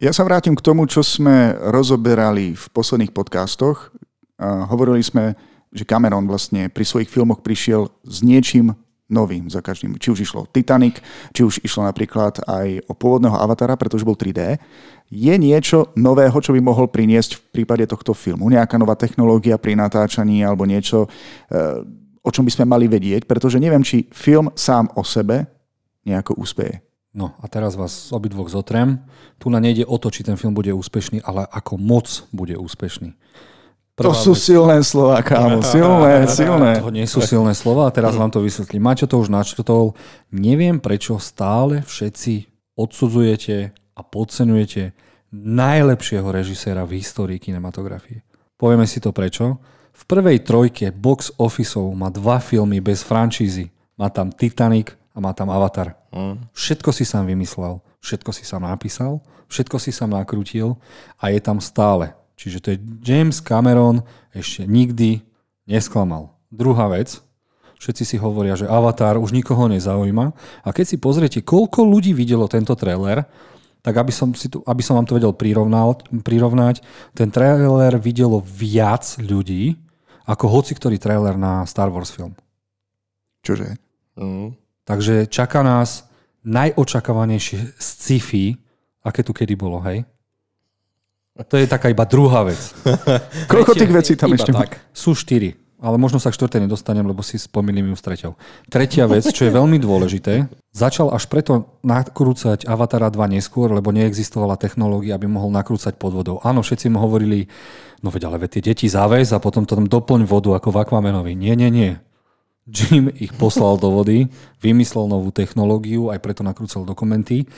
Ja 0.00 0.14
sa 0.16 0.24
vrátim 0.24 0.56
k 0.56 0.64
tomu, 0.64 0.88
čo 0.88 1.04
sme 1.04 1.52
rozoberali 1.60 2.56
v 2.56 2.66
posledných 2.72 3.12
podcastoch. 3.12 3.90
Uh, 4.38 4.64
hovorili 4.70 5.02
sme, 5.02 5.34
že 5.74 5.86
Cameron 5.86 6.30
vlastne 6.30 6.70
pri 6.70 6.86
svojich 6.86 7.10
filmoch 7.10 7.42
prišiel 7.42 7.90
s 8.06 8.22
niečím 8.22 8.74
novým 9.10 9.50
za 9.50 9.60
každým. 9.60 9.98
Či 9.98 10.08
už 10.14 10.18
išlo 10.24 10.46
Titanic, 10.48 11.02
či 11.34 11.42
už 11.42 11.60
išlo 11.66 11.84
napríklad 11.84 12.40
aj 12.46 12.86
o 12.86 12.94
pôvodného 12.94 13.36
Avatara, 13.36 13.74
pretože 13.74 14.06
bol 14.06 14.14
3D. 14.16 14.56
Je 15.10 15.34
niečo 15.34 15.90
nového, 15.98 16.38
čo 16.38 16.54
by 16.54 16.62
mohol 16.62 16.86
priniesť 16.86 17.36
v 17.36 17.42
prípade 17.60 17.84
tohto 17.90 18.14
filmu? 18.14 18.46
Nejaká 18.46 18.78
nová 18.78 18.94
technológia 18.94 19.58
pri 19.58 19.74
natáčaní 19.74 20.46
alebo 20.46 20.62
niečo, 20.64 21.10
eh, 21.50 21.82
o 22.22 22.30
čom 22.30 22.46
by 22.46 22.52
sme 22.54 22.64
mali 22.70 22.86
vedieť? 22.86 23.26
Pretože 23.26 23.58
neviem, 23.58 23.82
či 23.82 24.06
film 24.14 24.54
sám 24.54 24.88
o 24.94 25.02
sebe 25.02 25.50
nejako 26.06 26.38
úspeje. 26.38 26.80
No 27.10 27.34
a 27.42 27.50
teraz 27.50 27.74
vás 27.74 28.14
obidvoch 28.14 28.46
zotrem. 28.46 29.02
Tu 29.42 29.50
na 29.50 29.58
nejde 29.58 29.82
o 29.82 29.98
to, 29.98 30.14
či 30.14 30.22
ten 30.22 30.38
film 30.38 30.54
bude 30.54 30.70
úspešný, 30.70 31.26
ale 31.26 31.42
ako 31.50 31.74
moc 31.74 32.06
bude 32.30 32.54
úspešný. 32.54 33.18
Prvá 34.00 34.08
to 34.08 34.16
sú 34.16 34.32
vec. 34.32 34.40
silné 34.40 34.76
slova, 34.80 35.20
kámo. 35.20 35.60
Silné, 35.60 36.24
silné. 36.40 36.72
To 36.80 36.88
nie 36.88 37.04
sú 37.04 37.20
silné 37.20 37.52
slova 37.52 37.84
a 37.84 37.92
teraz 37.92 38.16
vám 38.16 38.32
to 38.32 38.40
vysvetlím. 38.40 38.80
Maťo 38.80 39.04
to 39.04 39.20
už 39.20 39.28
načrtol. 39.28 39.92
Neviem, 40.32 40.80
prečo 40.80 41.20
stále 41.20 41.84
všetci 41.84 42.48
odsudzujete 42.80 43.76
a 43.76 44.00
podceňujete 44.00 44.96
najlepšieho 45.36 46.24
režiséra 46.32 46.88
v 46.88 47.04
histórii 47.04 47.36
kinematografie. 47.36 48.24
Povieme 48.56 48.88
si 48.88 49.04
to 49.04 49.12
prečo. 49.12 49.60
V 49.92 50.02
prvej 50.08 50.40
trojke 50.48 50.96
box 50.96 51.36
officeov 51.36 51.92
má 51.92 52.08
dva 52.08 52.40
filmy 52.40 52.80
bez 52.80 53.04
franšízy. 53.04 53.68
Má 54.00 54.08
tam 54.08 54.32
Titanic 54.32 54.96
a 55.12 55.20
má 55.20 55.36
tam 55.36 55.52
Avatar. 55.52 55.92
Mm. 56.08 56.40
Všetko 56.56 56.90
si 56.90 57.04
sám 57.04 57.28
vymyslel, 57.28 57.84
všetko 58.00 58.30
si 58.32 58.48
sám 58.48 58.64
napísal, 58.64 59.20
všetko 59.52 59.76
si 59.76 59.92
sám 59.92 60.16
nakrútil 60.16 60.80
a 61.20 61.28
je 61.28 61.40
tam 61.42 61.60
stále. 61.60 62.16
Čiže 62.40 62.58
to 62.64 62.68
je 62.72 62.78
James 63.04 63.36
Cameron 63.44 64.00
ešte 64.32 64.64
nikdy 64.64 65.20
nesklamal. 65.68 66.32
Druhá 66.48 66.88
vec, 66.88 67.20
všetci 67.76 68.04
si 68.08 68.16
hovoria, 68.16 68.56
že 68.56 68.64
Avatar 68.64 69.20
už 69.20 69.36
nikoho 69.36 69.68
nezaujíma. 69.68 70.32
A 70.64 70.68
keď 70.72 70.84
si 70.88 70.96
pozriete, 70.96 71.44
koľko 71.44 71.84
ľudí 71.84 72.16
videlo 72.16 72.48
tento 72.48 72.72
trailer, 72.72 73.28
tak 73.84 74.00
aby 74.00 74.12
som, 74.12 74.32
si 74.32 74.48
tu, 74.48 74.64
aby 74.64 74.80
som 74.80 74.96
vám 74.96 75.04
to 75.04 75.20
vedel 75.20 75.36
prirovnať, 75.36 76.80
ten 77.12 77.28
trailer 77.28 78.00
videlo 78.00 78.40
viac 78.40 79.04
ľudí 79.20 79.76
ako 80.30 80.46
hoci 80.46 80.78
ktorý 80.78 80.96
trailer 81.02 81.34
na 81.34 81.66
Star 81.66 81.90
Wars 81.90 82.14
film. 82.14 82.38
Čože? 83.42 83.74
Mm. 84.14 84.54
Takže 84.86 85.26
čaká 85.26 85.66
nás 85.66 86.06
najočakávanejšie 86.46 87.74
sci-fi, 87.76 88.54
aké 89.02 89.26
tu 89.26 89.34
kedy 89.34 89.58
bolo, 89.58 89.82
hej? 89.82 90.06
To 91.48 91.56
je 91.56 91.64
taká 91.64 91.88
iba 91.88 92.04
druhá 92.04 92.44
vec. 92.44 92.60
Koľko 93.52 93.72
tých 93.72 93.92
vecí 93.92 94.12
tam 94.18 94.36
ešte 94.36 94.52
tak. 94.52 94.76
Sú 94.92 95.16
štyri, 95.16 95.56
ale 95.80 95.96
možno 95.96 96.20
sa 96.20 96.28
k 96.28 96.36
štvrtej 96.36 96.68
nedostanem, 96.68 97.06
lebo 97.08 97.24
si 97.24 97.40
spomínam 97.40 97.88
ju 97.92 97.96
s 97.96 98.04
treťou. 98.04 98.32
Tretia 98.68 99.08
vec, 99.08 99.24
čo 99.24 99.48
je 99.48 99.52
veľmi 99.56 99.80
dôležité, 99.80 100.52
začal 100.76 101.08
až 101.08 101.24
preto 101.32 101.80
nakrúcať 101.80 102.68
Avatara 102.68 103.08
2 103.08 103.40
neskôr, 103.40 103.72
lebo 103.72 103.88
neexistovala 103.88 104.60
technológia, 104.60 105.16
aby 105.16 105.24
mohol 105.24 105.48
nakrúcať 105.56 105.96
pod 105.96 106.12
vodou. 106.12 106.36
Áno, 106.44 106.60
všetci 106.60 106.92
mu 106.92 107.00
hovorili, 107.00 107.48
no 108.04 108.12
veď 108.12 108.28
ale 108.28 108.44
veď 108.44 108.60
tie 108.60 108.62
deti 108.74 108.86
záväz 108.92 109.32
a 109.32 109.40
potom 109.40 109.64
to 109.64 109.72
tam 109.72 109.88
doplň 109.88 110.28
vodu 110.28 110.52
ako 110.52 110.68
v 110.68 110.78
Aquamanovi. 110.84 111.32
Nie, 111.32 111.56
nie, 111.56 111.72
nie. 111.72 111.92
Jim 112.70 113.10
ich 113.16 113.34
poslal 113.34 113.80
do 113.80 113.90
vody, 113.90 114.28
vymyslel 114.60 115.08
novú 115.08 115.32
technológiu, 115.32 116.12
aj 116.12 116.20
preto 116.22 116.44
nakrúcal 116.44 116.84
dokumenty 116.86 117.48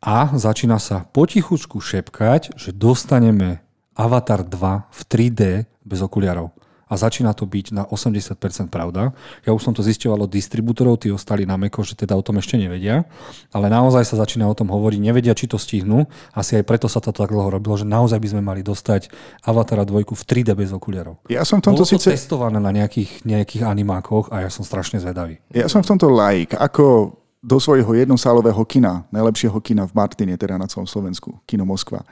a 0.00 0.32
začína 0.32 0.80
sa 0.80 1.04
potichučku 1.12 1.76
šepkať, 1.76 2.56
že 2.56 2.72
dostaneme 2.72 3.60
Avatar 3.92 4.40
2 4.40 4.88
v 4.88 5.00
3D 5.04 5.40
bez 5.84 6.00
okuliarov. 6.00 6.56
A 6.90 6.98
začína 6.98 7.30
to 7.38 7.46
byť 7.46 7.70
na 7.70 7.86
80% 7.86 8.66
pravda. 8.66 9.14
Ja 9.46 9.54
už 9.54 9.62
som 9.62 9.70
to 9.70 9.78
zisťoval 9.78 10.26
od 10.26 10.34
distribútorov, 10.34 10.98
tí 10.98 11.14
ostali 11.14 11.46
na 11.46 11.54
meko, 11.54 11.86
že 11.86 11.94
teda 11.94 12.18
o 12.18 12.22
tom 12.24 12.42
ešte 12.42 12.58
nevedia. 12.58 13.06
Ale 13.54 13.70
naozaj 13.70 14.10
sa 14.10 14.18
začína 14.18 14.50
o 14.50 14.58
tom 14.58 14.74
hovoriť, 14.74 14.98
nevedia, 14.98 15.30
či 15.30 15.46
to 15.46 15.54
stihnú. 15.54 16.10
Asi 16.34 16.58
aj 16.58 16.66
preto 16.66 16.90
sa 16.90 16.98
to 16.98 17.14
tak 17.14 17.30
dlho 17.30 17.46
robilo, 17.46 17.78
že 17.78 17.86
naozaj 17.86 18.18
by 18.18 18.28
sme 18.34 18.42
mali 18.42 18.66
dostať 18.66 19.06
Avatara 19.46 19.86
2 19.86 20.02
v 20.02 20.22
3D 20.26 20.50
bez 20.58 20.74
okuliarov. 20.74 21.22
Ja 21.30 21.46
som 21.46 21.62
v 21.62 21.70
tomto 21.70 21.86
Bolo 21.86 21.94
to 21.94 22.02
síce... 22.02 22.10
testované 22.10 22.58
na 22.58 22.74
nejakých, 22.74 23.22
nejakých 23.22 23.62
animákoch 23.70 24.34
a 24.34 24.42
ja 24.42 24.50
som 24.50 24.66
strašne 24.66 24.98
zvedavý. 24.98 25.38
Ja 25.54 25.70
som 25.70 25.86
v 25.86 25.94
tomto 25.94 26.10
like. 26.10 26.58
Ako 26.58 27.14
do 27.40 27.56
svojho 27.56 27.88
jednosálového 27.96 28.60
kina, 28.68 29.08
najlepšieho 29.08 29.56
kina 29.64 29.88
v 29.88 29.96
Martine, 29.96 30.36
teda 30.36 30.60
na 30.60 30.68
celom 30.68 30.84
Slovensku, 30.84 31.40
Kino 31.48 31.64
Moskva. 31.64 32.04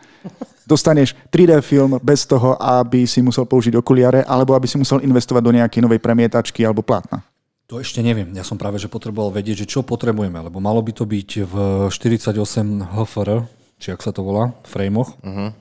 Dostaneš 0.65 1.13
3D 1.29 1.61
film 1.61 2.01
bez 2.01 2.25
toho, 2.25 2.57
aby 2.57 3.05
si 3.05 3.21
musel 3.21 3.45
použiť 3.45 3.77
okuliare, 3.77 4.25
alebo 4.25 4.57
aby 4.57 4.65
si 4.65 4.81
musel 4.81 5.05
investovať 5.05 5.43
do 5.45 5.53
nejakej 5.53 5.85
novej 5.85 6.01
premietačky 6.01 6.65
alebo 6.65 6.81
plátna. 6.81 7.21
To 7.69 7.77
ešte 7.77 8.01
neviem. 8.01 8.33
Ja 8.33 8.41
som 8.41 8.57
práve 8.57 8.81
že 8.81 8.89
potreboval 8.89 9.29
vedieť, 9.29 9.69
že 9.69 9.71
čo 9.77 9.85
potrebujeme, 9.85 10.41
lebo 10.41 10.57
malo 10.57 10.81
by 10.81 10.97
to 10.97 11.05
byť 11.05 11.31
v 11.45 11.55
48 11.93 12.33
HFR, 12.97 13.45
či 13.77 13.93
ak 13.93 14.01
sa 14.01 14.09
to 14.17 14.25
volá, 14.25 14.57
frameoch. 14.65 15.13
Uh-huh. 15.21 15.53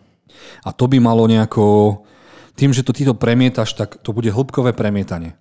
A 0.63 0.69
to 0.71 0.87
by 0.87 0.97
malo 1.03 1.27
nejako... 1.27 1.99
Tým, 2.57 2.73
že 2.73 2.81
to 2.81 2.89
ty 2.89 3.05
to 3.05 3.13
premietaš, 3.13 3.77
tak 3.77 4.01
to 4.01 4.09
bude 4.15 4.33
hĺbkové 4.33 4.73
premietanie. 4.73 5.37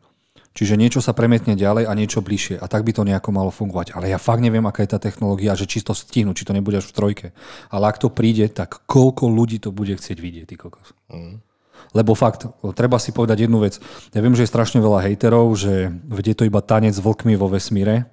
Čiže 0.56 0.80
niečo 0.80 1.04
sa 1.04 1.12
premietne 1.12 1.52
ďalej 1.52 1.84
a 1.84 1.92
niečo 1.92 2.24
bližšie. 2.24 2.56
A 2.56 2.64
tak 2.64 2.80
by 2.88 2.96
to 2.96 3.04
nejako 3.04 3.28
malo 3.28 3.52
fungovať. 3.52 3.92
Ale 3.92 4.08
ja 4.08 4.16
fakt 4.16 4.40
neviem, 4.40 4.64
aká 4.64 4.80
je 4.80 4.96
tá 4.96 4.98
technológia, 4.98 5.52
že 5.52 5.68
či 5.68 5.84
to 5.84 5.92
stihnú, 5.92 6.32
či 6.32 6.48
to 6.48 6.56
nebude 6.56 6.80
až 6.80 6.88
v 6.88 6.96
trojke. 6.96 7.26
Ale 7.68 7.84
ak 7.92 8.00
to 8.00 8.08
príde, 8.08 8.48
tak 8.48 8.80
koľko 8.88 9.28
ľudí 9.28 9.60
to 9.60 9.68
bude 9.68 9.92
chcieť 9.92 10.16
vidieť, 10.16 10.44
ty 10.48 10.56
kokos. 10.56 10.96
Mm. 11.12 11.44
Lebo 11.92 12.16
fakt, 12.16 12.48
treba 12.72 12.96
si 12.96 13.12
povedať 13.12 13.44
jednu 13.44 13.60
vec. 13.60 13.76
Ja 14.16 14.24
viem, 14.24 14.32
že 14.32 14.48
je 14.48 14.52
strašne 14.52 14.80
veľa 14.80 15.04
hejterov, 15.04 15.52
že 15.60 15.92
je 16.08 16.36
to 16.36 16.48
iba 16.48 16.64
tanec 16.64 16.96
vlkmi 16.96 17.36
vo 17.36 17.52
vesmíre. 17.52 18.08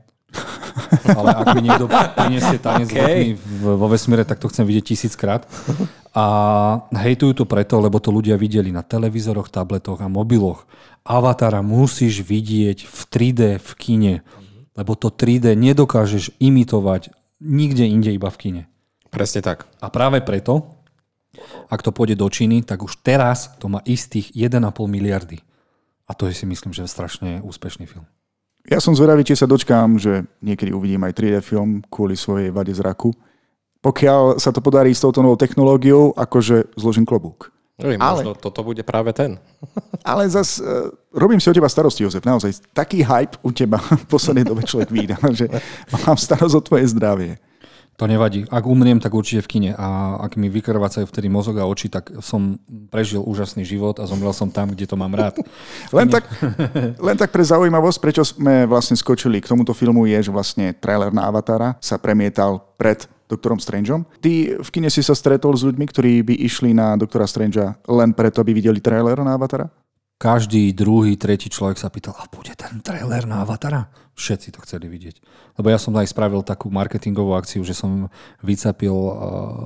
Ale 1.02 1.30
ak 1.34 1.48
mi 1.58 1.62
niekto 1.66 1.90
priniesie 1.90 2.58
tanec 2.62 2.90
okay. 2.90 3.34
vo 3.62 3.88
vesmíre, 3.90 4.24
tak 4.24 4.38
to 4.38 4.50
chcem 4.50 4.68
vidieť 4.68 4.86
tisíckrát. 4.94 5.44
A 6.14 6.26
hejtujú 6.94 7.42
to 7.42 7.46
preto, 7.50 7.82
lebo 7.82 7.98
to 7.98 8.14
ľudia 8.14 8.38
videli 8.38 8.70
na 8.70 8.86
televízoroch, 8.86 9.50
tabletoch 9.50 9.98
a 10.00 10.08
mobiloch. 10.08 10.70
Avatara 11.02 11.66
musíš 11.66 12.22
vidieť 12.22 12.86
v 12.86 13.00
3D 13.10 13.42
v 13.58 13.72
kine, 13.76 14.16
lebo 14.78 14.94
to 14.94 15.10
3D 15.10 15.58
nedokážeš 15.58 16.38
imitovať 16.38 17.10
nikde 17.44 17.84
inde, 17.84 18.14
iba 18.14 18.32
v 18.32 18.38
kine. 18.40 18.64
Presne 19.12 19.44
tak. 19.44 19.68
A 19.84 19.92
práve 19.94 20.24
preto, 20.24 20.74
ak 21.70 21.82
to 21.82 21.90
pôjde 21.94 22.18
do 22.18 22.30
Číny, 22.30 22.62
tak 22.62 22.86
už 22.86 23.02
teraz 23.02 23.54
to 23.58 23.70
má 23.70 23.82
istých 23.86 24.34
1,5 24.34 24.64
miliardy. 24.86 25.42
A 26.06 26.14
to 26.14 26.30
je 26.30 26.38
si 26.38 26.46
myslím, 26.46 26.74
že 26.74 26.86
strašne 26.86 27.42
úspešný 27.42 27.90
film. 27.90 28.06
Ja 28.64 28.80
som 28.80 28.96
zvedavý, 28.96 29.28
či 29.28 29.36
sa 29.36 29.44
dočkám, 29.44 30.00
že 30.00 30.24
niekedy 30.40 30.72
uvidím 30.72 31.04
aj 31.04 31.20
3D 31.20 31.36
film 31.44 31.84
kvôli 31.92 32.16
svojej 32.16 32.48
vade 32.48 32.72
zraku. 32.72 33.12
Pokiaľ 33.84 34.40
sa 34.40 34.56
to 34.56 34.64
podarí 34.64 34.96
s 34.96 35.04
touto 35.04 35.20
novou 35.20 35.36
technológiou, 35.36 36.16
akože 36.16 36.72
zložím 36.80 37.04
klobúk. 37.04 37.52
Oj, 37.84 38.00
ale, 38.00 38.24
možno 38.24 38.40
toto 38.40 38.64
bude 38.64 38.80
práve 38.86 39.12
ten. 39.12 39.36
ale 40.08 40.30
zas 40.32 40.64
uh, 40.64 40.88
robím 41.12 41.44
si 41.44 41.52
o 41.52 41.56
teba 41.58 41.68
starosti, 41.68 42.08
Jozef. 42.08 42.24
Naozaj, 42.24 42.72
taký 42.72 43.04
hype 43.04 43.36
u 43.44 43.52
teba 43.52 43.84
v 44.04 44.06
poslednej 44.08 44.48
dobe 44.48 44.64
človek 44.64 44.88
vydá, 44.88 45.20
že 45.40 45.52
mám 45.92 46.16
starosť 46.16 46.56
o 46.56 46.62
tvoje 46.64 46.88
zdravie. 46.96 47.36
To 48.02 48.10
nevadí. 48.10 48.50
Ak 48.50 48.66
umriem, 48.66 48.98
tak 48.98 49.14
určite 49.14 49.46
v 49.46 49.50
kine. 49.50 49.72
A 49.78 50.18
ak 50.18 50.34
mi 50.34 50.50
vykrvácajú 50.50 51.06
vtedy 51.06 51.30
mozog 51.30 51.62
a 51.62 51.70
oči, 51.70 51.94
tak 51.94 52.10
som 52.26 52.58
prežil 52.90 53.22
úžasný 53.22 53.62
život 53.62 54.02
a 54.02 54.10
zomrel 54.10 54.34
som 54.34 54.50
tam, 54.50 54.74
kde 54.74 54.90
to 54.90 54.98
mám 54.98 55.14
rád. 55.14 55.38
len, 55.98 56.10
tak, 56.10 56.26
len 56.98 57.18
tak 57.18 57.30
pre 57.30 57.46
zaujímavosť, 57.46 57.98
prečo 58.02 58.26
sme 58.26 58.66
vlastne 58.66 58.98
skočili 58.98 59.38
k 59.38 59.50
tomuto 59.50 59.78
filmu, 59.78 60.10
je, 60.10 60.26
že 60.26 60.32
vlastne 60.34 60.74
trailer 60.74 61.14
na 61.14 61.30
Avatara 61.30 61.78
sa 61.78 62.02
premietal 62.02 62.66
pred 62.82 63.06
Doktorom 63.30 63.62
Strangeom. 63.62 64.10
Ty 64.22 64.62
v 64.62 64.70
kine 64.74 64.90
si 64.90 65.06
sa 65.06 65.14
stretol 65.14 65.54
s 65.54 65.66
ľuďmi, 65.66 65.86
ktorí 65.86 66.26
by 66.26 66.34
išli 66.50 66.74
na 66.74 66.98
Doktora 66.98 67.30
Strangea 67.30 67.78
len 67.90 68.14
preto, 68.14 68.42
aby 68.42 68.58
videli 68.58 68.82
trailer 68.82 69.22
na 69.22 69.38
Avatara? 69.38 69.70
Každý 70.18 70.72
druhý, 70.72 71.20
tretí 71.20 71.52
človek 71.52 71.76
sa 71.76 71.92
pýtal, 71.92 72.16
a 72.16 72.30
bude 72.32 72.54
ten 72.56 72.80
trailer 72.80 73.28
na 73.28 73.44
Avatara? 73.44 73.90
Všetci 74.14 74.54
to 74.54 74.62
chceli 74.62 74.86
vidieť. 74.86 75.18
Lebo 75.58 75.74
ja 75.74 75.82
som 75.82 75.90
aj 75.98 76.10
spravil 76.10 76.46
takú 76.46 76.70
marketingovú 76.70 77.34
akciu, 77.34 77.66
že 77.66 77.74
som 77.74 78.14
vycapil 78.46 78.94
uh, 78.94 79.14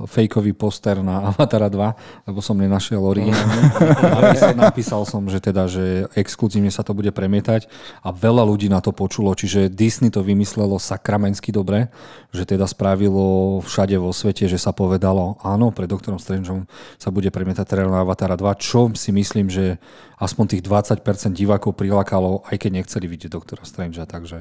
fejkový 0.08 0.56
poster 0.56 1.00
na 1.04 1.20
Avatara 1.32 1.68
2, 1.68 2.28
lebo 2.28 2.40
som 2.40 2.56
nenašiel 2.56 3.00
originálny. 3.00 3.62
napísal, 4.20 4.52
napísal 4.56 5.02
som, 5.04 5.28
že 5.28 5.40
teda, 5.40 5.68
že 5.68 6.08
exkluzívne 6.16 6.72
sa 6.72 6.80
to 6.80 6.96
bude 6.96 7.12
premietať 7.12 7.68
a 8.00 8.08
veľa 8.08 8.44
ľudí 8.48 8.72
na 8.72 8.80
to 8.80 8.88
počulo, 8.92 9.36
čiže 9.36 9.68
Disney 9.68 10.08
to 10.08 10.24
vymyslelo 10.24 10.80
sakramensky 10.80 11.52
dobre, 11.52 11.92
že 12.32 12.48
teda 12.48 12.64
spravilo 12.64 13.60
všade 13.64 14.00
vo 14.00 14.12
svete, 14.16 14.48
že 14.48 14.56
sa 14.56 14.72
povedalo, 14.72 15.40
áno, 15.44 15.72
pre 15.72 15.84
Doktorom 15.84 16.20
Strangeom 16.20 16.64
sa 16.96 17.12
bude 17.12 17.28
premietať 17.28 17.64
trailer 17.68 17.92
na 17.92 18.04
Avatara 18.04 18.36
2, 18.36 18.44
čo 18.60 18.92
si 18.96 19.12
myslím, 19.12 19.52
že 19.52 19.80
aspoň 20.20 20.58
tých 20.58 20.62
20% 20.66 21.00
divákov 21.32 21.78
prilákalo, 21.78 22.44
aj 22.50 22.56
keď 22.60 22.70
nechceli 22.82 23.06
vidieť 23.08 23.30
Doktora 23.32 23.64
Strangea, 23.64 24.04
takže 24.04 24.37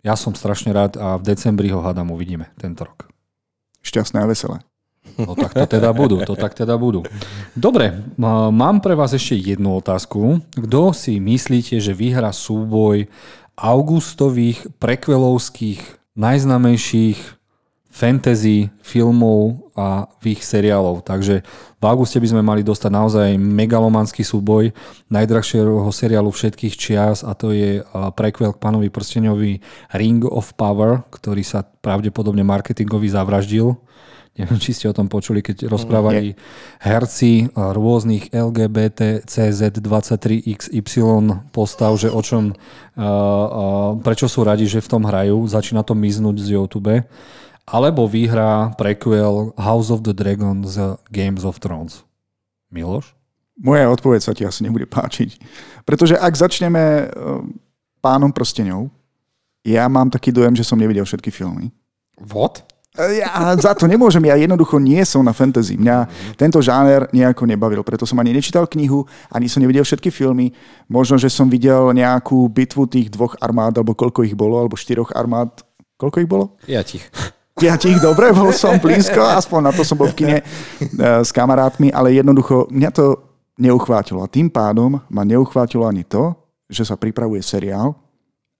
ja 0.00 0.14
som 0.16 0.32
strašne 0.32 0.72
rád 0.72 0.96
a 0.96 1.16
v 1.20 1.26
decembri 1.26 1.68
ho 1.72 1.84
hádam 1.84 2.12
uvidíme 2.12 2.48
tento 2.56 2.88
rok. 2.88 3.08
Šťastné 3.80 4.24
a 4.24 4.28
veselé. 4.28 4.58
No 5.16 5.32
tak 5.32 5.56
to 5.56 5.64
teda 5.64 5.90
budú, 5.96 6.20
to 6.24 6.36
tak 6.36 6.52
teda 6.52 6.76
budú. 6.76 7.04
Dobre, 7.56 8.04
mám 8.20 8.84
pre 8.84 8.92
vás 8.92 9.16
ešte 9.16 9.36
jednu 9.36 9.80
otázku. 9.80 10.44
Kto 10.52 10.92
si 10.92 11.16
myslíte, 11.16 11.80
že 11.80 11.96
vyhrá 11.96 12.30
súboj 12.32 13.08
augustových 13.56 14.68
prekvelovských 14.80 15.80
najznamejších 16.16 17.39
fantasy 18.00 18.72
filmov 18.80 19.68
a 19.76 20.08
ich 20.24 20.40
seriálov. 20.40 21.04
Takže 21.04 21.44
v 21.76 21.84
auguste 21.84 22.16
by 22.16 22.32
sme 22.32 22.40
mali 22.40 22.64
dostať 22.64 22.88
naozaj 22.88 23.28
megalomanský 23.36 24.24
súboj 24.24 24.72
najdrahšieho 25.12 25.84
seriálu 25.92 26.32
všetkých 26.32 26.74
čias 26.80 27.20
a 27.20 27.36
to 27.36 27.52
je 27.52 27.84
prequel 28.16 28.56
k 28.56 28.62
pánovi 28.62 28.88
prsteňovi 28.88 29.60
Ring 30.00 30.24
of 30.24 30.56
Power, 30.56 31.04
ktorý 31.12 31.44
sa 31.44 31.60
pravdepodobne 31.60 32.40
marketingovi 32.40 33.12
zavraždil. 33.12 33.76
Neviem, 34.30 34.62
či 34.62 34.72
ste 34.72 34.88
o 34.88 34.96
tom 34.96 35.10
počuli, 35.10 35.44
keď 35.44 35.68
rozprávali 35.68 36.32
herci 36.80 37.52
rôznych 37.52 38.32
LGBT 38.32 39.28
CZ23XY 39.28 41.52
postav, 41.52 41.92
že 42.00 42.08
o 42.08 42.24
čom, 42.24 42.56
prečo 44.00 44.26
sú 44.30 44.40
radi, 44.46 44.64
že 44.64 44.80
v 44.80 44.88
tom 44.88 45.04
hrajú. 45.04 45.44
Začína 45.44 45.84
to 45.84 45.98
miznúť 45.98 46.36
z 46.40 46.56
YouTube 46.56 47.04
alebo 47.70 48.10
vyhrá 48.10 48.74
prequel 48.74 49.54
House 49.54 49.94
of 49.94 50.02
the 50.02 50.10
Dragon 50.10 50.66
z 50.66 50.98
Games 51.14 51.46
of 51.46 51.62
Thrones. 51.62 52.02
Miloš? 52.74 53.14
Moja 53.54 53.86
odpoveď 53.86 54.20
sa 54.20 54.34
ti 54.34 54.42
asi 54.42 54.66
nebude 54.66 54.90
páčiť. 54.90 55.38
Pretože 55.86 56.18
ak 56.18 56.34
začneme 56.34 56.82
eh, 56.82 57.08
pánom 58.02 58.34
prsteňov, 58.34 58.90
ja 59.62 59.86
mám 59.86 60.10
taký 60.10 60.34
dojem, 60.34 60.58
že 60.58 60.66
som 60.66 60.80
nevidel 60.80 61.06
všetky 61.06 61.30
filmy. 61.30 61.70
What? 62.18 62.66
Eh, 62.98 63.22
ja 63.22 63.54
za 63.54 63.76
to 63.78 63.86
nemôžem, 63.86 64.24
ja 64.26 64.34
jednoducho 64.34 64.82
nie 64.82 64.98
som 65.06 65.22
na 65.22 65.30
fantasy. 65.30 65.78
Mňa 65.78 65.96
mm-hmm. 66.08 66.34
tento 66.40 66.58
žáner 66.58 67.06
nejako 67.14 67.46
nebavil, 67.46 67.86
preto 67.86 68.02
som 68.02 68.18
ani 68.18 68.34
nečítal 68.34 68.66
knihu, 68.66 69.06
ani 69.30 69.46
som 69.46 69.62
nevidel 69.62 69.86
všetky 69.86 70.10
filmy. 70.10 70.50
Možno, 70.90 71.20
že 71.20 71.30
som 71.30 71.46
videl 71.46 71.94
nejakú 71.94 72.50
bitvu 72.50 72.90
tých 72.90 73.14
dvoch 73.14 73.38
armád, 73.38 73.78
alebo 73.78 73.94
koľko 73.94 74.26
ich 74.26 74.34
bolo, 74.34 74.58
alebo 74.58 74.74
štyroch 74.74 75.14
armád. 75.14 75.62
Koľko 76.00 76.16
ich 76.18 76.30
bolo? 76.30 76.56
Piatich 76.66 77.06
piatich, 77.60 78.00
dobre, 78.00 78.32
bol 78.32 78.56
som 78.56 78.80
blízko, 78.80 79.20
aspoň 79.20 79.60
na 79.68 79.72
to 79.76 79.84
som 79.84 80.00
bol 80.00 80.08
v 80.08 80.16
kine 80.16 80.38
e, 80.40 80.44
s 81.20 81.28
kamarátmi, 81.28 81.92
ale 81.92 82.16
jednoducho 82.16 82.72
mňa 82.72 82.90
to 82.96 83.20
neuchvátilo. 83.60 84.24
A 84.24 84.32
tým 84.32 84.48
pádom 84.48 84.96
ma 85.12 85.22
neuchvátilo 85.28 85.84
ani 85.84 86.08
to, 86.08 86.32
že 86.72 86.88
sa 86.88 86.96
pripravuje 86.96 87.44
seriál 87.44 87.92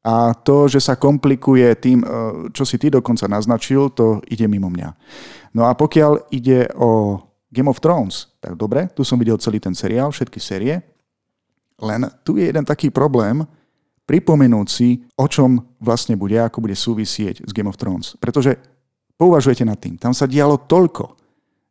a 0.05 0.37
to, 0.37 0.69
že 0.69 0.85
sa 0.85 1.01
komplikuje 1.01 1.73
tým, 1.81 2.05
e, 2.05 2.07
čo 2.53 2.69
si 2.69 2.77
ty 2.77 2.93
dokonca 2.93 3.25
naznačil, 3.25 3.89
to 3.97 4.21
ide 4.29 4.45
mimo 4.45 4.69
mňa. 4.69 4.93
No 5.57 5.65
a 5.65 5.73
pokiaľ 5.73 6.29
ide 6.37 6.69
o 6.77 7.25
Game 7.49 7.73
of 7.73 7.81
Thrones, 7.81 8.37
tak 8.37 8.53
dobre, 8.61 8.93
tu 8.93 9.01
som 9.01 9.17
videl 9.17 9.41
celý 9.41 9.65
ten 9.65 9.73
seriál, 9.73 10.13
všetky 10.13 10.37
série, 10.37 10.85
len 11.81 12.05
tu 12.21 12.37
je 12.37 12.53
jeden 12.53 12.69
taký 12.69 12.93
problém, 12.93 13.49
pripomenúť 14.05 14.69
si, 14.69 15.09
o 15.17 15.25
čom 15.25 15.57
vlastne 15.81 16.21
bude, 16.21 16.37
ako 16.37 16.69
bude 16.69 16.77
súvisieť 16.77 17.49
s 17.49 17.51
Game 17.57 17.71
of 17.71 17.81
Thrones. 17.81 18.19
Pretože 18.21 18.61
Pouvažujete 19.21 19.69
nad 19.69 19.77
tým. 19.77 20.01
Tam 20.01 20.17
sa 20.17 20.25
dialo 20.25 20.57
toľko, 20.57 21.13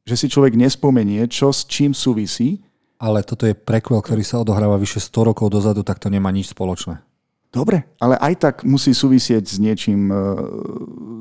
že 0.06 0.14
si 0.14 0.30
človek 0.30 0.54
nespomenie, 0.54 1.26
čo 1.26 1.50
s 1.50 1.66
čím 1.66 1.98
súvisí. 1.98 2.62
Ale 3.02 3.26
toto 3.26 3.50
je 3.50 3.58
prequel, 3.58 3.98
ktorý 4.06 4.22
sa 4.22 4.38
odohráva 4.46 4.78
vyše 4.78 5.02
100 5.02 5.34
rokov 5.34 5.50
dozadu, 5.50 5.82
tak 5.82 5.98
to 5.98 6.14
nemá 6.14 6.30
nič 6.30 6.54
spoločné. 6.54 7.02
Dobre, 7.50 7.82
ale 7.98 8.14
aj 8.22 8.34
tak 8.38 8.56
musí 8.62 8.94
súvisieť 8.94 9.42
s 9.42 9.58
niečím 9.58 10.14
e, 10.14 10.16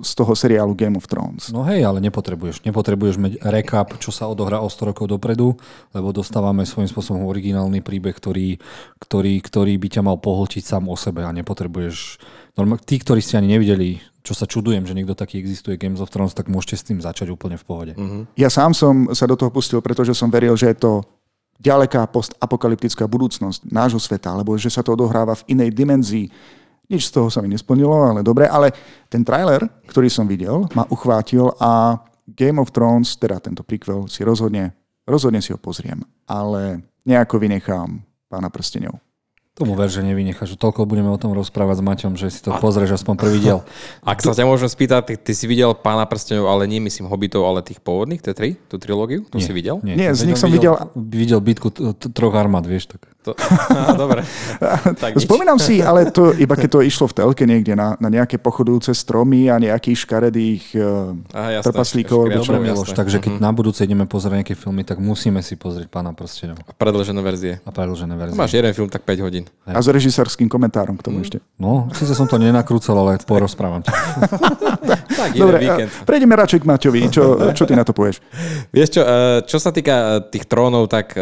z 0.04 0.12
toho 0.12 0.36
seriálu 0.36 0.76
Game 0.76 1.00
of 1.00 1.08
Thrones. 1.08 1.48
No 1.48 1.64
hej, 1.64 1.80
ale 1.88 2.04
nepotrebuješ. 2.04 2.68
Nepotrebuješ 2.68 3.16
mať 3.16 3.32
recap, 3.48 3.96
čo 3.96 4.12
sa 4.12 4.28
odohrá 4.28 4.60
o 4.60 4.68
100 4.68 4.92
rokov 4.92 5.08
dopredu, 5.08 5.56
lebo 5.96 6.12
dostávame 6.12 6.68
svojím 6.68 6.92
spôsobom 6.92 7.24
originálny 7.24 7.80
príbeh, 7.80 8.12
ktorý, 8.12 8.60
ktorý, 9.00 9.40
ktorý 9.40 9.80
by 9.80 9.88
ťa 9.88 10.02
mal 10.04 10.20
pohltiť 10.20 10.68
sám 10.68 10.92
o 10.92 10.96
sebe 11.00 11.24
a 11.24 11.32
nepotrebuješ... 11.32 12.20
Tí, 12.84 12.96
ktorí 13.00 13.24
ste 13.24 13.40
ani 13.40 13.56
nevideli 13.56 13.96
čo 14.28 14.36
sa 14.36 14.44
čudujem, 14.44 14.84
že 14.84 14.92
niekto 14.92 15.16
taký 15.16 15.40
existuje 15.40 15.80
Games 15.80 16.04
of 16.04 16.12
Thrones, 16.12 16.36
tak 16.36 16.52
môžete 16.52 16.76
s 16.76 16.84
tým 16.84 17.00
začať 17.00 17.32
úplne 17.32 17.56
v 17.56 17.64
pohode. 17.64 17.92
Uh-huh. 17.96 18.28
Ja 18.36 18.52
sám 18.52 18.76
som 18.76 19.08
sa 19.16 19.24
do 19.24 19.40
toho 19.40 19.48
pustil, 19.48 19.80
pretože 19.80 20.12
som 20.12 20.28
veril, 20.28 20.52
že 20.52 20.68
je 20.68 20.76
to 20.76 21.00
ďaleká 21.56 22.04
postapokalyptická 22.12 23.08
budúcnosť 23.08 23.72
nášho 23.72 23.96
sveta, 23.96 24.36
alebo 24.36 24.52
že 24.60 24.68
sa 24.68 24.84
to 24.84 24.92
odohráva 24.92 25.32
v 25.40 25.56
inej 25.56 25.72
dimenzii. 25.72 26.28
Nič 26.92 27.08
z 27.08 27.16
toho 27.16 27.32
sa 27.32 27.40
mi 27.40 27.48
nesplnilo, 27.48 27.92
ale 28.12 28.20
dobre. 28.20 28.44
Ale 28.44 28.76
ten 29.08 29.24
trailer, 29.24 29.64
ktorý 29.88 30.12
som 30.12 30.28
videl, 30.28 30.68
ma 30.76 30.84
uchvátil 30.92 31.48
a 31.56 31.96
Game 32.28 32.60
of 32.60 32.68
Thrones, 32.68 33.16
teda 33.16 33.40
tento 33.40 33.64
prequel, 33.64 34.12
si 34.12 34.20
rozhodne, 34.28 34.76
rozhodne 35.08 35.40
si 35.40 35.56
ho 35.56 35.58
pozriem. 35.58 36.04
Ale 36.28 36.84
nejako 37.08 37.40
vynechám 37.40 38.04
pána 38.28 38.52
prstenov. 38.52 39.00
Tomu 39.58 39.74
ver, 39.74 39.90
že 39.90 40.06
nevynecháš. 40.06 40.54
Toľko 40.54 40.86
budeme 40.86 41.10
o 41.10 41.18
tom 41.18 41.34
rozprávať 41.34 41.82
s 41.82 41.82
Maťom, 41.82 42.12
že 42.14 42.30
si 42.30 42.46
to 42.46 42.54
a... 42.54 42.62
pozrieš 42.62 43.02
aspoň 43.02 43.14
prvý 43.18 43.42
diel. 43.42 43.66
Ak 44.06 44.22
sa 44.22 44.30
ťa 44.30 44.46
môžem 44.46 44.70
spýtať, 44.70 45.02
ty, 45.02 45.14
ty 45.18 45.32
si 45.34 45.50
videl 45.50 45.74
Pána 45.74 46.06
prstenov, 46.06 46.46
ale 46.46 46.70
nie 46.70 46.78
myslím 46.78 47.10
Hobbitov, 47.10 47.42
ale 47.42 47.66
tých 47.66 47.82
pôvodných, 47.82 48.22
tie 48.22 48.38
tri, 48.38 48.54
tú 48.70 48.78
trilógiu? 48.78 49.26
Nie, 49.34 49.42
si 49.42 49.50
videl? 49.50 49.82
Nie, 49.82 49.98
nie 49.98 50.14
z 50.14 50.30
nich 50.30 50.38
som 50.38 50.46
videl... 50.46 50.78
Videl 50.94 51.42
bitku 51.42 51.74
troch 52.14 52.34
armád, 52.38 52.70
vieš 52.70 52.94
tak. 52.94 53.02
To, 53.28 53.32
á, 53.36 53.92
dobre. 53.92 54.24
tak 55.02 55.14
nič. 55.14 55.24
Spomínam 55.24 55.56
si, 55.56 55.78
ale 55.78 56.08
to 56.08 56.32
iba 56.40 56.54
keď 56.54 56.68
to 56.70 56.80
išlo 56.80 57.04
v 57.04 57.14
telke 57.14 57.44
niekde 57.44 57.72
na, 57.72 57.92
na 57.96 58.08
nejaké 58.08 58.36
pochodujúce 58.36 58.90
stromy 58.90 59.46
a 59.46 59.56
nejakých 59.56 59.98
škaredých 60.00 60.62
uh, 60.74 61.12
trpaslíkov. 61.60 62.32
Dobre, 62.32 62.56
Miloš, 62.58 62.92
takže 62.92 63.18
keď 63.18 63.26
Mhm. 63.30 63.40
na 63.40 63.50
budúce 63.50 63.80
ideme 63.80 64.04
pozrieť 64.04 64.34
nejaké 64.38 64.54
filmy, 64.54 64.82
tak 64.82 64.96
musíme 64.98 65.38
si 65.40 65.54
pozrieť 65.54 65.86
Pána 65.88 66.10
prstenov 66.10 66.56
A 66.60 66.72
predlžené 66.72 67.20
verzie. 67.20 67.60
a 67.60 67.68
predlžené 67.68 68.14
verzie. 68.14 68.34
Máš 68.34 68.52
jeden 68.54 68.72
film, 68.72 68.88
tak 68.88 69.02
5 69.02 69.20
hodín. 69.20 69.44
A 69.64 69.76
s 69.76 69.86
režisérským 69.86 70.46
komentárom 70.46 70.94
k 70.94 71.02
tomu 71.02 71.20
ešte. 71.20 71.44
No, 71.54 71.92
síce 71.92 72.12
som 72.12 72.24
to 72.24 72.36
nenakrúcal, 72.36 72.96
ale 72.96 73.20
porozprávam. 73.28 73.84
Tak, 75.18 75.34
Dobre, 75.34 75.58
víkend. 75.58 75.90
a 75.90 76.06
prejdeme 76.06 76.34
radšej 76.38 76.62
k 76.62 76.64
Maťovi. 76.70 77.00
Čo, 77.10 77.22
čo 77.50 77.64
ty 77.66 77.74
na 77.74 77.82
to 77.82 77.90
povieš? 77.90 78.22
Vieš 78.70 78.88
čo, 78.94 79.02
eh, 79.02 79.38
čo 79.42 79.58
sa 79.58 79.74
týka 79.74 79.94
eh, 79.98 80.06
tých 80.30 80.46
trónov, 80.46 80.86
tak 80.86 81.18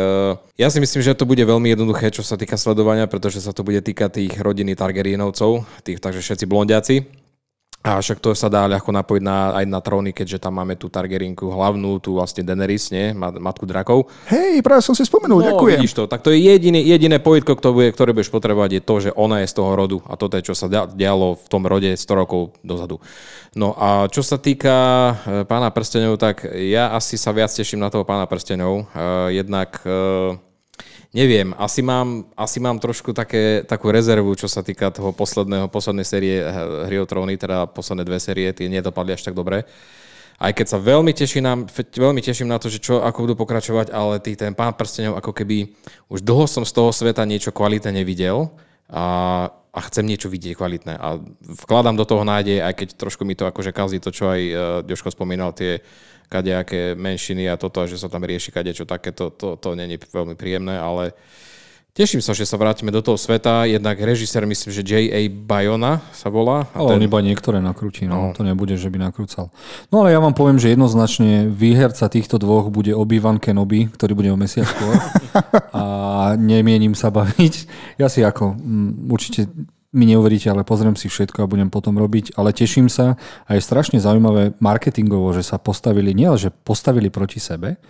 ja 0.57 0.69
si 0.69 0.79
myslím, 0.81 1.01
že 1.01 1.17
to 1.17 1.25
bude 1.25 1.41
veľmi 1.41 1.73
jednoduché, 1.73 2.13
čo 2.13 2.21
sa 2.21 2.37
týka 2.37 2.61
sledovania, 2.61 3.09
pretože 3.09 3.41
sa 3.41 3.57
to 3.57 3.65
bude 3.65 3.81
týkať 3.81 4.21
tých 4.21 4.35
rodiny 4.37 4.77
Targaryenovcov, 4.77 5.65
tých, 5.81 5.99
takže 6.01 6.21
všetci 6.21 6.45
blondiaci. 6.45 7.26
A 7.87 7.96
však 7.96 8.18
to 8.18 8.35
sa 8.35 8.46
dá 8.46 8.66
ľahko 8.66 8.90
napojiť 8.90 9.22
na, 9.22 9.55
aj 9.55 9.64
na 9.64 9.79
tróny, 9.79 10.11
keďže 10.11 10.38
tam 10.38 10.59
máme 10.59 10.75
tú 10.75 10.87
Targaryenku 10.87 11.46
hlavnú, 11.46 11.96
tú 11.96 12.14
vlastne 12.14 12.42
Daenerys, 12.42 12.90
nie? 12.90 13.14
Ma- 13.14 13.31
Matku 13.31 13.62
drakov. 13.62 14.11
Hej, 14.27 14.59
práve 14.59 14.83
som 14.83 14.90
si 14.90 15.01
spomenul, 15.01 15.38
No, 15.38 15.46
ďakujem. 15.49 15.79
vidíš 15.79 15.94
to. 15.94 16.05
Tak 16.05 16.20
to 16.20 16.29
je 16.29 16.42
jediné, 16.42 16.83
jediné 16.83 17.16
pojitko, 17.16 17.55
ktoré, 17.55 17.88
ktoré 17.88 18.11
budeš 18.11 18.29
potrebovať, 18.29 18.70
je 18.72 18.83
to, 18.83 18.94
že 19.01 19.11
ona 19.12 19.38
je 19.38 19.46
z 19.46 19.55
toho 19.55 19.70
rodu. 19.72 20.03
A 20.05 20.14
toto 20.14 20.35
je, 20.35 20.42
čo 20.42 20.53
sa 20.53 20.66
dia- 20.66 20.85
dialo 20.85 21.37
v 21.37 21.46
tom 21.46 21.62
rode 21.62 21.88
100 21.88 22.03
rokov 22.12 22.59
dozadu. 22.61 22.99
No 23.53 23.72
a 23.72 24.05
čo 24.07 24.20
sa 24.20 24.37
týka 24.37 24.75
e, 25.16 25.44
pána 25.44 25.70
prstenov, 25.70 26.16
tak 26.16 26.42
ja 26.51 26.90
asi 26.90 27.14
sa 27.14 27.31
viac 27.31 27.49
teším 27.49 27.79
na 27.79 27.88
toho 27.88 28.03
pána 28.03 28.27
prstenov. 28.27 28.83
E, 28.90 29.35
jednak 29.37 29.79
e, 29.81 30.35
neviem, 31.16 31.57
asi 31.57 31.81
mám, 31.81 32.29
asi 32.37 32.61
mám 32.61 32.76
trošku 32.76 33.16
také, 33.16 33.64
takú 33.64 33.88
rezervu, 33.88 34.37
čo 34.37 34.52
sa 34.52 34.61
týka 34.61 34.92
toho 34.92 35.16
posledného, 35.16 35.72
poslednej 35.72 36.05
série 36.05 36.44
eh, 36.44 36.52
Hry 36.85 37.00
o 37.00 37.09
tróny, 37.09 37.40
teda 37.40 37.64
posledné 37.72 38.05
dve 38.05 38.20
série, 38.20 38.52
tie 38.52 38.68
nedopadli 38.68 39.16
až 39.16 39.24
tak 39.24 39.33
dobre. 39.33 39.64
Aj 40.37 40.52
keď 40.52 40.66
sa 40.68 40.76
veľmi 40.76 41.16
teším 41.16 41.48
na, 41.48 41.57
veľmi 41.96 42.20
teším 42.20 42.52
na 42.52 42.61
to, 42.61 42.68
že 42.68 42.85
čo, 42.85 43.00
ako 43.00 43.24
budú 43.24 43.35
pokračovať, 43.40 43.88
ale 43.88 44.20
tý, 44.20 44.37
ten 44.37 44.52
pán 44.52 44.76
prstenov, 44.76 45.16
ako 45.16 45.33
keby 45.33 45.72
už 46.12 46.20
dlho 46.20 46.44
som 46.44 46.68
z 46.68 46.76
toho 46.76 46.92
sveta 46.92 47.24
niečo 47.24 47.57
kvalitné 47.57 47.88
nevidel 47.88 48.52
a, 48.92 49.48
a 49.48 49.81
chcem 49.88 50.05
niečo 50.05 50.29
vidieť 50.29 50.52
kvalitné. 50.61 50.92
A 51.00 51.16
vkladám 51.64 51.96
do 51.96 52.05
toho 52.05 52.20
nádej, 52.20 52.61
aj 52.61 52.74
keď 52.76 52.88
trošku 53.00 53.24
mi 53.24 53.33
to 53.33 53.48
akože 53.48 53.72
kazí 53.72 53.96
to, 53.96 54.12
čo 54.12 54.29
aj 54.29 54.40
uh, 54.44 54.59
Joško 54.85 55.09
spomínal, 55.09 55.57
tie 55.57 55.81
kadejaké 56.27 56.95
menšiny 56.99 57.47
a 57.51 57.59
toto, 57.59 57.83
že 57.87 57.97
sa 57.97 58.11
tam 58.11 58.23
rieši 58.23 58.51
kadečo 58.51 58.85
také, 58.85 59.11
to, 59.15 59.31
to, 59.31 59.57
to 59.57 59.75
není 59.75 59.97
veľmi 59.99 60.35
príjemné, 60.35 60.77
ale 60.77 61.15
teším 61.97 62.21
sa, 62.21 62.37
že 62.37 62.45
sa 62.45 62.61
vrátime 62.61 62.93
do 62.93 63.01
toho 63.01 63.17
sveta. 63.17 63.65
Jednak 63.65 63.97
režisér, 63.97 64.45
myslím, 64.45 64.69
že 64.69 64.85
J.A. 64.85 65.33
Bayona 65.33 66.05
sa 66.12 66.29
volá. 66.29 66.69
A 66.77 66.85
Ale 66.85 66.93
on 66.93 67.01
ten- 67.01 67.09
iba 67.09 67.19
niektoré 67.25 67.57
nakrúti, 67.65 68.05
no. 68.05 68.37
To 68.37 68.45
nebude, 68.45 68.77
že 68.77 68.93
by 68.93 69.01
nakrúcal. 69.01 69.49
No 69.89 70.05
ale 70.05 70.12
ja 70.12 70.21
vám 70.21 70.37
poviem, 70.37 70.61
že 70.61 70.77
jednoznačne 70.77 71.49
výherca 71.49 72.05
týchto 72.12 72.37
dvoch 72.37 72.69
bude 72.69 72.93
Obi-Wan 72.93 73.41
Kenobi, 73.41 73.89
ktorý 73.89 74.12
bude 74.12 74.29
o 74.29 74.37
mesiac 74.37 74.69
skôr. 74.69 74.93
a 75.73 75.83
nemienim 76.37 76.93
sa 76.93 77.09
baviť. 77.09 77.55
Ja 77.97 78.12
si 78.12 78.21
ako, 78.21 78.61
mm, 78.61 79.09
určite 79.09 79.49
mi 79.97 80.05
neuveríte, 80.13 80.53
ale 80.53 80.69
pozriem 80.69 80.93
si 80.93 81.09
všetko 81.09 81.43
a 81.43 81.51
budem 81.51 81.73
potom 81.73 81.97
robiť, 81.97 82.37
ale 82.37 82.53
teším 82.53 82.93
sa. 82.93 83.17
A 83.49 83.57
je 83.57 83.65
strašne 83.65 83.97
zaujímavé 83.97 84.53
marketingovo, 84.61 85.33
že 85.33 85.41
sa 85.41 85.57
postavili, 85.57 86.13
nie 86.13 86.29
že 86.37 86.53
postavili 86.53 87.09
proti 87.09 87.41
sebe, 87.41 87.81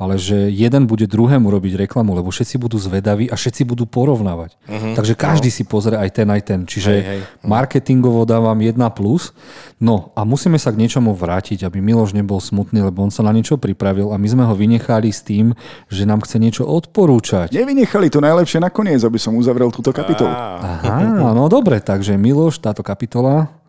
ale 0.00 0.16
že 0.16 0.48
jeden 0.48 0.88
bude 0.88 1.04
druhému 1.04 1.44
robiť 1.44 1.84
reklamu, 1.84 2.16
lebo 2.16 2.32
všetci 2.32 2.56
budú 2.56 2.80
zvedaví 2.80 3.28
a 3.28 3.36
všetci 3.36 3.68
budú 3.68 3.84
porovnávať. 3.84 4.56
Uh-huh, 4.64 4.96
Takže 4.96 5.12
každý 5.12 5.52
no. 5.52 5.56
si 5.60 5.62
pozrie 5.68 6.00
aj 6.00 6.10
ten, 6.16 6.28
aj 6.32 6.42
ten. 6.48 6.60
Čiže 6.64 6.92
Hej, 6.96 7.04
hej. 7.04 7.20
marketingovo 7.44 8.24
dávam 8.24 8.56
1+. 8.56 8.80
Plus. 8.96 9.36
No 9.76 10.12
a 10.16 10.24
musíme 10.24 10.56
sa 10.56 10.72
k 10.72 10.80
niečomu 10.80 11.12
vrátiť, 11.12 11.68
aby 11.68 11.84
Miloš 11.84 12.16
nebol 12.16 12.40
smutný, 12.40 12.80
lebo 12.80 13.04
on 13.04 13.12
sa 13.12 13.20
na 13.20 13.32
niečo 13.32 13.60
pripravil 13.60 14.12
a 14.12 14.16
my 14.16 14.28
sme 14.28 14.44
ho 14.48 14.56
vynechali 14.56 15.12
s 15.12 15.20
tým, 15.20 15.52
že 15.92 16.08
nám 16.08 16.24
chce 16.24 16.40
niečo 16.40 16.64
odporúčať. 16.64 17.52
Nevynechali 17.52 18.08
to 18.08 18.24
najlepšie 18.24 18.60
nakoniec, 18.60 19.04
aby 19.04 19.20
som 19.20 19.36
uzavrel 19.36 19.68
túto 19.68 19.92
kapitolu. 19.92 20.32
Aha, 20.32 21.36
no 21.36 21.44
dobre, 21.52 21.84
takže 21.84 22.16
Miloš, 22.16 22.56
táto 22.60 22.80
kapitola. 22.80 23.59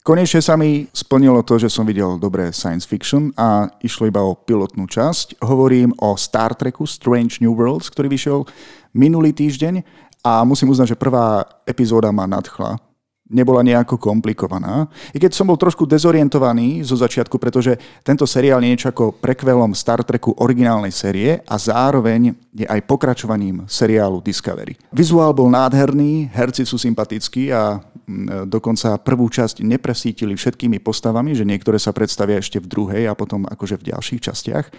Konečne 0.00 0.40
sa 0.40 0.56
mi 0.56 0.88
splnilo 0.96 1.44
to, 1.44 1.60
že 1.60 1.68
som 1.68 1.84
videl 1.84 2.16
dobré 2.16 2.56
science 2.56 2.88
fiction 2.88 3.36
a 3.36 3.68
išlo 3.84 4.08
iba 4.08 4.24
o 4.24 4.32
pilotnú 4.32 4.88
časť. 4.88 5.44
Hovorím 5.44 5.92
o 6.00 6.16
Star 6.16 6.56
Treku 6.56 6.88
Strange 6.88 7.44
New 7.44 7.52
Worlds, 7.52 7.92
ktorý 7.92 8.08
vyšiel 8.08 8.48
minulý 8.96 9.36
týždeň 9.36 9.84
a 10.24 10.40
musím 10.48 10.72
uznať, 10.72 10.96
že 10.96 11.00
prvá 11.00 11.44
epizóda 11.68 12.08
ma 12.16 12.24
nadchla. 12.24 12.89
Nebola 13.30 13.62
nejako 13.62 13.94
komplikovaná. 13.94 14.90
I 15.14 15.22
keď 15.22 15.38
som 15.38 15.46
bol 15.46 15.54
trošku 15.54 15.86
dezorientovaný 15.86 16.82
zo 16.82 16.98
začiatku, 16.98 17.38
pretože 17.38 17.78
tento 18.02 18.26
seriál 18.26 18.58
je 18.58 18.70
niečo 18.74 18.90
ako 18.90 19.14
prekvelom 19.22 19.70
Star 19.70 20.02
Treku 20.02 20.34
originálnej 20.34 20.90
série 20.90 21.38
a 21.46 21.54
zároveň 21.54 22.34
je 22.50 22.66
aj 22.66 22.82
pokračovaním 22.90 23.62
seriálu 23.70 24.18
Discovery. 24.18 24.74
Vizuál 24.90 25.30
bol 25.30 25.46
nádherný, 25.46 26.34
herci 26.34 26.66
sú 26.66 26.74
sympatickí 26.74 27.54
a 27.54 27.78
mm, 27.78 28.50
dokonca 28.50 28.98
prvú 28.98 29.30
časť 29.30 29.62
nepresítili 29.62 30.34
všetkými 30.34 30.82
postavami, 30.82 31.30
že 31.38 31.46
niektoré 31.46 31.78
sa 31.78 31.94
predstavia 31.94 32.42
ešte 32.42 32.58
v 32.58 32.66
druhej 32.66 33.02
a 33.06 33.14
potom 33.14 33.46
akože 33.46 33.78
v 33.78 33.94
ďalších 33.94 34.20
častiach. 34.26 34.66
E, 34.66 34.72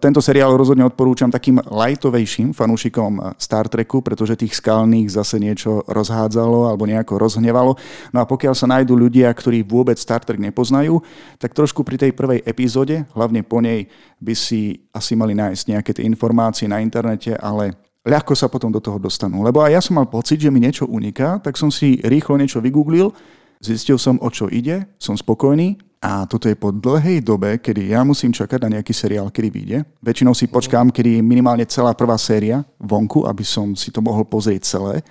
Tento 0.00 0.24
seriál 0.24 0.56
rozhodne 0.56 0.88
odporúčam 0.88 1.28
takým 1.28 1.60
lightovejším 1.60 2.56
fanúšikom 2.56 3.36
Star 3.36 3.68
Treku, 3.68 4.00
pretože 4.00 4.38
tých 4.38 4.56
skalných 4.56 5.12
zase 5.12 5.36
niečo 5.42 5.84
rozhádzalo 5.90 6.70
alebo 6.70 6.86
nejako 6.86 7.18
rozhnevalo. 7.18 7.65
No 8.12 8.22
a 8.22 8.28
pokiaľ 8.28 8.54
sa 8.54 8.70
nájdú 8.70 8.94
ľudia, 8.94 9.32
ktorí 9.32 9.66
vôbec 9.66 9.96
Star 9.96 10.22
Trek 10.22 10.38
nepoznajú, 10.38 11.00
tak 11.40 11.56
trošku 11.56 11.82
pri 11.82 11.96
tej 11.96 12.12
prvej 12.12 12.44
epizóde, 12.46 13.08
hlavne 13.16 13.42
po 13.42 13.58
nej, 13.58 13.90
by 14.20 14.34
si 14.36 14.86
asi 14.92 15.18
mali 15.18 15.32
nájsť 15.34 15.62
nejaké 15.72 15.90
tie 15.96 16.04
informácie 16.04 16.70
na 16.70 16.78
internete, 16.78 17.34
ale 17.40 17.74
ľahko 18.06 18.38
sa 18.38 18.46
potom 18.46 18.70
do 18.70 18.78
toho 18.78 19.02
dostanú. 19.02 19.42
Lebo 19.42 19.64
aj 19.64 19.72
ja 19.74 19.80
som 19.82 19.98
mal 19.98 20.06
pocit, 20.06 20.38
že 20.38 20.52
mi 20.52 20.62
niečo 20.62 20.86
uniká, 20.86 21.42
tak 21.42 21.58
som 21.58 21.72
si 21.72 21.98
rýchlo 22.04 22.38
niečo 22.38 22.62
vygooglil, 22.62 23.10
zistil 23.58 23.98
som, 23.98 24.20
o 24.22 24.28
čo 24.30 24.46
ide, 24.46 24.86
som 25.00 25.18
spokojný 25.18 25.80
a 26.06 26.28
toto 26.28 26.46
je 26.46 26.54
po 26.54 26.70
dlhej 26.70 27.24
dobe, 27.24 27.58
kedy 27.58 27.90
ja 27.90 28.04
musím 28.06 28.30
čakať 28.30 28.62
na 28.62 28.78
nejaký 28.78 28.92
seriál, 28.92 29.32
kedy 29.32 29.48
vyjde. 29.48 29.78
Väčšinou 30.04 30.36
si 30.36 30.46
počkám, 30.46 30.92
kedy 30.94 31.18
je 31.18 31.22
minimálne 31.24 31.66
celá 31.66 31.96
prvá 31.96 32.14
séria 32.20 32.62
vonku, 32.78 33.24
aby 33.26 33.42
som 33.42 33.74
si 33.74 33.90
to 33.90 34.04
mohol 34.04 34.22
pozrieť 34.22 34.62
celé. 34.62 35.02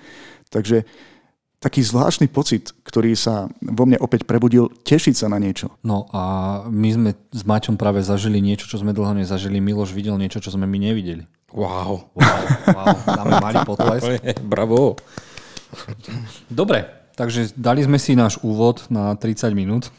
Takže 0.48 0.86
taký 1.66 1.82
zvláštny 1.82 2.30
pocit, 2.30 2.70
ktorý 2.86 3.18
sa 3.18 3.50
vo 3.58 3.90
mne 3.90 3.98
opäť 3.98 4.22
prebudil, 4.22 4.70
tešiť 4.86 5.18
sa 5.18 5.26
na 5.26 5.42
niečo. 5.42 5.74
No 5.82 6.06
a 6.14 6.22
my 6.70 6.88
sme 6.94 7.10
s 7.34 7.42
Maťom 7.42 7.74
práve 7.74 8.06
zažili 8.06 8.38
niečo, 8.38 8.70
čo 8.70 8.78
sme 8.78 8.94
dlho 8.94 9.18
nezažili. 9.18 9.58
Miloš 9.58 9.90
videl 9.90 10.14
niečo, 10.14 10.38
čo 10.38 10.54
sme 10.54 10.70
my 10.70 10.78
nevideli. 10.78 11.26
Wow. 11.50 12.14
Wow, 12.14 12.42
wow. 12.70 12.94
Dáme 13.02 13.32
malý 13.42 13.58
potlesk. 13.66 14.22
Bravo. 14.46 14.94
Dobre, 16.46 16.86
takže 17.18 17.50
dali 17.58 17.82
sme 17.82 17.98
si 17.98 18.14
náš 18.14 18.38
úvod 18.46 18.86
na 18.86 19.18
30 19.18 19.50
minút. 19.50 19.90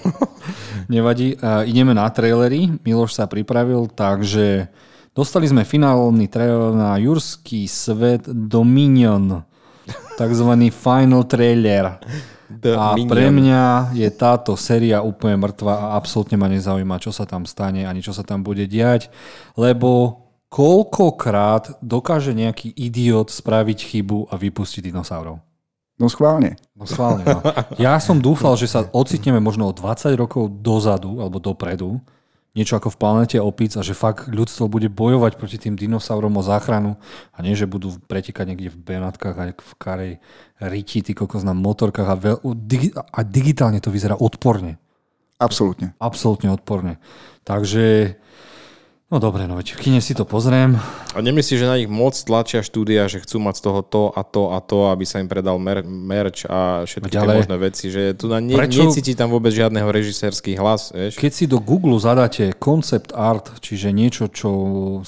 Nevadí. 0.88 1.36
A 1.44 1.68
ideme 1.68 1.92
na 1.92 2.08
trailery. 2.08 2.80
Miloš 2.80 3.12
sa 3.12 3.28
pripravil, 3.28 3.92
takže 3.92 4.72
dostali 5.12 5.44
sme 5.44 5.68
finálny 5.68 6.32
trailer 6.32 6.72
na 6.72 6.96
Jurský 6.96 7.68
svet 7.68 8.24
Dominion. 8.24 9.44
Takzvaný 10.18 10.74
final 10.74 11.22
trailer. 11.30 12.02
A 12.48 12.96
Dominion. 12.96 13.06
pre 13.12 13.28
mňa 13.30 13.92
je 13.94 14.08
táto 14.10 14.56
séria 14.58 15.04
úplne 15.04 15.38
mŕtva 15.38 15.78
a 15.78 15.86
absolútne 15.94 16.34
ma 16.34 16.48
nezaujíma, 16.50 16.98
čo 16.98 17.14
sa 17.14 17.28
tam 17.28 17.44
stane 17.44 17.84
ani 17.84 18.00
čo 18.00 18.10
sa 18.10 18.24
tam 18.24 18.40
bude 18.40 18.64
diať, 18.64 19.12
lebo 19.54 20.24
koľkokrát 20.48 21.76
dokáže 21.84 22.32
nejaký 22.32 22.72
idiot 22.72 23.28
spraviť 23.28 23.78
chybu 23.84 24.32
a 24.32 24.34
vypustiť 24.40 24.88
dinosaurov. 24.88 25.44
No 25.98 26.06
schválne. 26.08 26.56
No 26.72 26.88
schválne, 26.88 27.26
no. 27.26 27.44
Ja 27.76 28.00
som 28.00 28.22
dúfal, 28.22 28.56
že 28.56 28.70
sa 28.70 28.86
ocitneme 28.90 29.42
možno 29.42 29.68
o 29.68 29.76
20 29.76 30.14
rokov 30.16 30.48
dozadu 30.64 31.20
alebo 31.20 31.42
dopredu, 31.42 32.00
niečo 32.56 32.80
ako 32.80 32.94
v 32.94 33.00
planete 33.00 33.36
opic 33.38 33.76
a 33.76 33.82
že 33.84 33.92
fakt 33.92 34.28
ľudstvo 34.30 34.66
bude 34.66 34.88
bojovať 34.88 35.36
proti 35.36 35.60
tým 35.60 35.76
dinosaurom 35.76 36.32
o 36.38 36.42
záchranu 36.42 36.96
a 37.34 37.38
nie, 37.44 37.52
že 37.52 37.68
budú 37.68 37.94
pretekať 38.08 38.44
niekde 38.48 38.72
v 38.72 38.78
Benatkách 38.78 39.36
a 39.36 39.44
v 39.52 39.72
karej 39.76 40.12
riti, 40.58 41.04
ty 41.04 41.12
kokos 41.12 41.44
na 41.44 41.54
motorkách 41.54 42.08
a, 42.08 42.16
veľ, 42.16 42.36
digi, 42.56 42.90
a 42.96 43.20
digitálne 43.22 43.78
to 43.78 43.92
vyzerá 43.92 44.16
odporne. 44.18 44.80
Absolútne. 45.38 45.94
Absolútne 46.02 46.50
odporne. 46.50 46.98
Takže, 47.46 48.18
no 49.08 49.16
dobre, 49.16 49.48
no 49.48 49.56
veď 49.56 49.74
v 49.74 49.80
kine 49.80 50.00
si 50.04 50.12
to 50.12 50.28
pozriem. 50.28 50.76
A 51.16 51.18
nemyslíš, 51.24 51.64
že 51.64 51.68
na 51.68 51.80
nich 51.80 51.88
moc 51.88 52.12
tlačia 52.12 52.60
štúdia, 52.60 53.08
že 53.08 53.24
chcú 53.24 53.40
mať 53.40 53.54
z 53.56 53.62
toho 53.64 53.80
to 53.80 54.02
a 54.12 54.22
to 54.22 54.42
a 54.52 54.58
to, 54.60 54.92
aby 54.92 55.04
sa 55.08 55.18
im 55.18 55.28
predal 55.28 55.56
mer- 55.56 55.82
merch 55.84 56.44
a 56.44 56.84
všetky 56.84 57.08
Veď 57.08 57.14
tie 57.16 57.36
možné 57.40 57.56
veci, 57.56 57.84
že 57.88 58.12
tu 58.14 58.28
na 58.28 58.38
ne- 58.38 58.54
Prečo- 58.54 58.84
necíti 58.84 59.16
tam 59.16 59.32
vôbec 59.32 59.50
žiadneho 59.50 59.88
režisérsky 59.88 60.54
hlas, 60.60 60.92
vieš? 60.92 61.16
Keď 61.16 61.32
si 61.32 61.44
do 61.48 61.56
Google 61.58 61.96
zadáte 61.96 62.52
concept 62.60 63.16
art, 63.16 63.58
čiže 63.64 63.90
niečo, 63.90 64.28
čo 64.28 64.50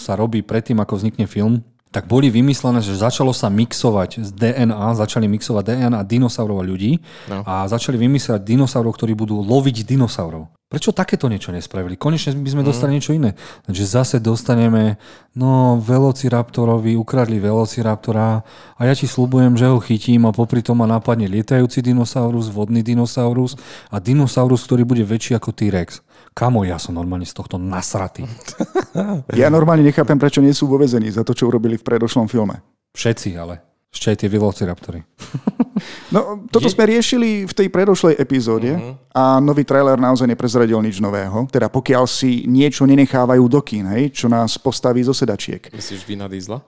sa 0.01 0.17
robí 0.17 0.41
predtým, 0.41 0.81
ako 0.81 0.97
vznikne 0.97 1.29
film, 1.29 1.61
tak 1.91 2.07
boli 2.07 2.31
vymyslené, 2.31 2.79
že 2.79 2.95
začalo 2.95 3.35
sa 3.35 3.51
mixovať 3.51 4.23
z 4.23 4.31
DNA, 4.31 4.95
začali 4.95 5.27
mixovať 5.27 5.75
DNA 5.75 6.01
dinosaurov 6.07 6.63
a 6.63 6.65
ľudí 6.65 7.03
no. 7.27 7.43
a 7.43 7.67
začali 7.67 7.99
vymyslieť 7.99 8.39
dinosaurov, 8.47 8.95
ktorí 8.95 9.19
budú 9.19 9.43
loviť 9.43 9.83
dinosaurov. 9.83 10.47
Prečo 10.71 10.95
takéto 10.95 11.27
niečo 11.27 11.51
nespravili? 11.51 11.99
Konečne 11.99 12.31
by 12.31 12.47
sme 12.47 12.63
dostali 12.63 12.95
mm. 12.95 12.97
niečo 12.97 13.11
iné. 13.11 13.35
Takže 13.67 13.85
zase 13.91 14.17
dostaneme, 14.23 15.03
no, 15.35 15.83
Velociraptorovi, 15.83 16.95
ukradli 16.95 17.43
Velociraptora 17.43 18.47
a 18.79 18.81
ja 18.87 18.95
ti 18.95 19.11
slúbujem, 19.11 19.59
že 19.59 19.67
ho 19.67 19.83
chytím 19.83 20.31
a 20.31 20.31
popri 20.31 20.63
tom 20.63 20.79
ma 20.79 20.87
napadne 20.87 21.27
lietajúci 21.27 21.83
dinosaurus, 21.83 22.55
vodný 22.55 22.87
dinosaurus 22.87 23.59
a 23.91 23.99
dinosaurus, 23.99 24.63
ktorý 24.63 24.87
bude 24.87 25.03
väčší 25.03 25.35
ako 25.35 25.51
T-Rex. 25.51 26.07
Kamo, 26.35 26.63
ja 26.63 26.79
som 26.79 26.95
normálne 26.95 27.27
z 27.27 27.35
tohto 27.35 27.59
nasratý. 27.59 28.25
Ja 29.39 29.47
normálne 29.47 29.87
nechápem, 29.87 30.19
prečo 30.19 30.43
nie 30.43 30.51
sú 30.51 30.67
vo 30.67 30.75
vezení 30.75 31.07
za 31.15 31.23
to, 31.23 31.31
čo 31.31 31.47
urobili 31.47 31.79
v 31.79 31.87
predošlom 31.87 32.27
filme. 32.27 32.59
Všetci 32.91 33.39
ale. 33.39 33.63
Ešte 33.91 34.07
aj 34.11 34.17
tie 34.23 34.31
Velociraptory. 34.31 35.01
No, 36.13 36.45
toto 36.53 36.69
Je... 36.69 36.75
sme 36.77 36.85
riešili 36.85 37.49
v 37.49 37.55
tej 37.57 37.73
predošlej 37.73 38.19
epizóde 38.21 38.77
uh-huh. 38.77 38.99
a 39.17 39.41
nový 39.41 39.65
trailer 39.65 39.97
naozaj 39.97 40.29
neprezradil 40.29 40.77
nič 40.83 41.01
nového. 41.01 41.49
Teda 41.49 41.73
pokiaľ 41.73 42.05
si 42.05 42.45
niečo 42.45 42.85
nenechávajú 42.85 43.41
do 43.49 43.63
kín, 43.65 43.89
hej, 43.89 44.13
čo 44.13 44.27
nás 44.29 44.61
postaví 44.61 45.01
zo 45.01 45.17
sedačiek. 45.17 45.73
Myslíš 45.73 46.05
Vina 46.05 46.29
Diesla? 46.29 46.61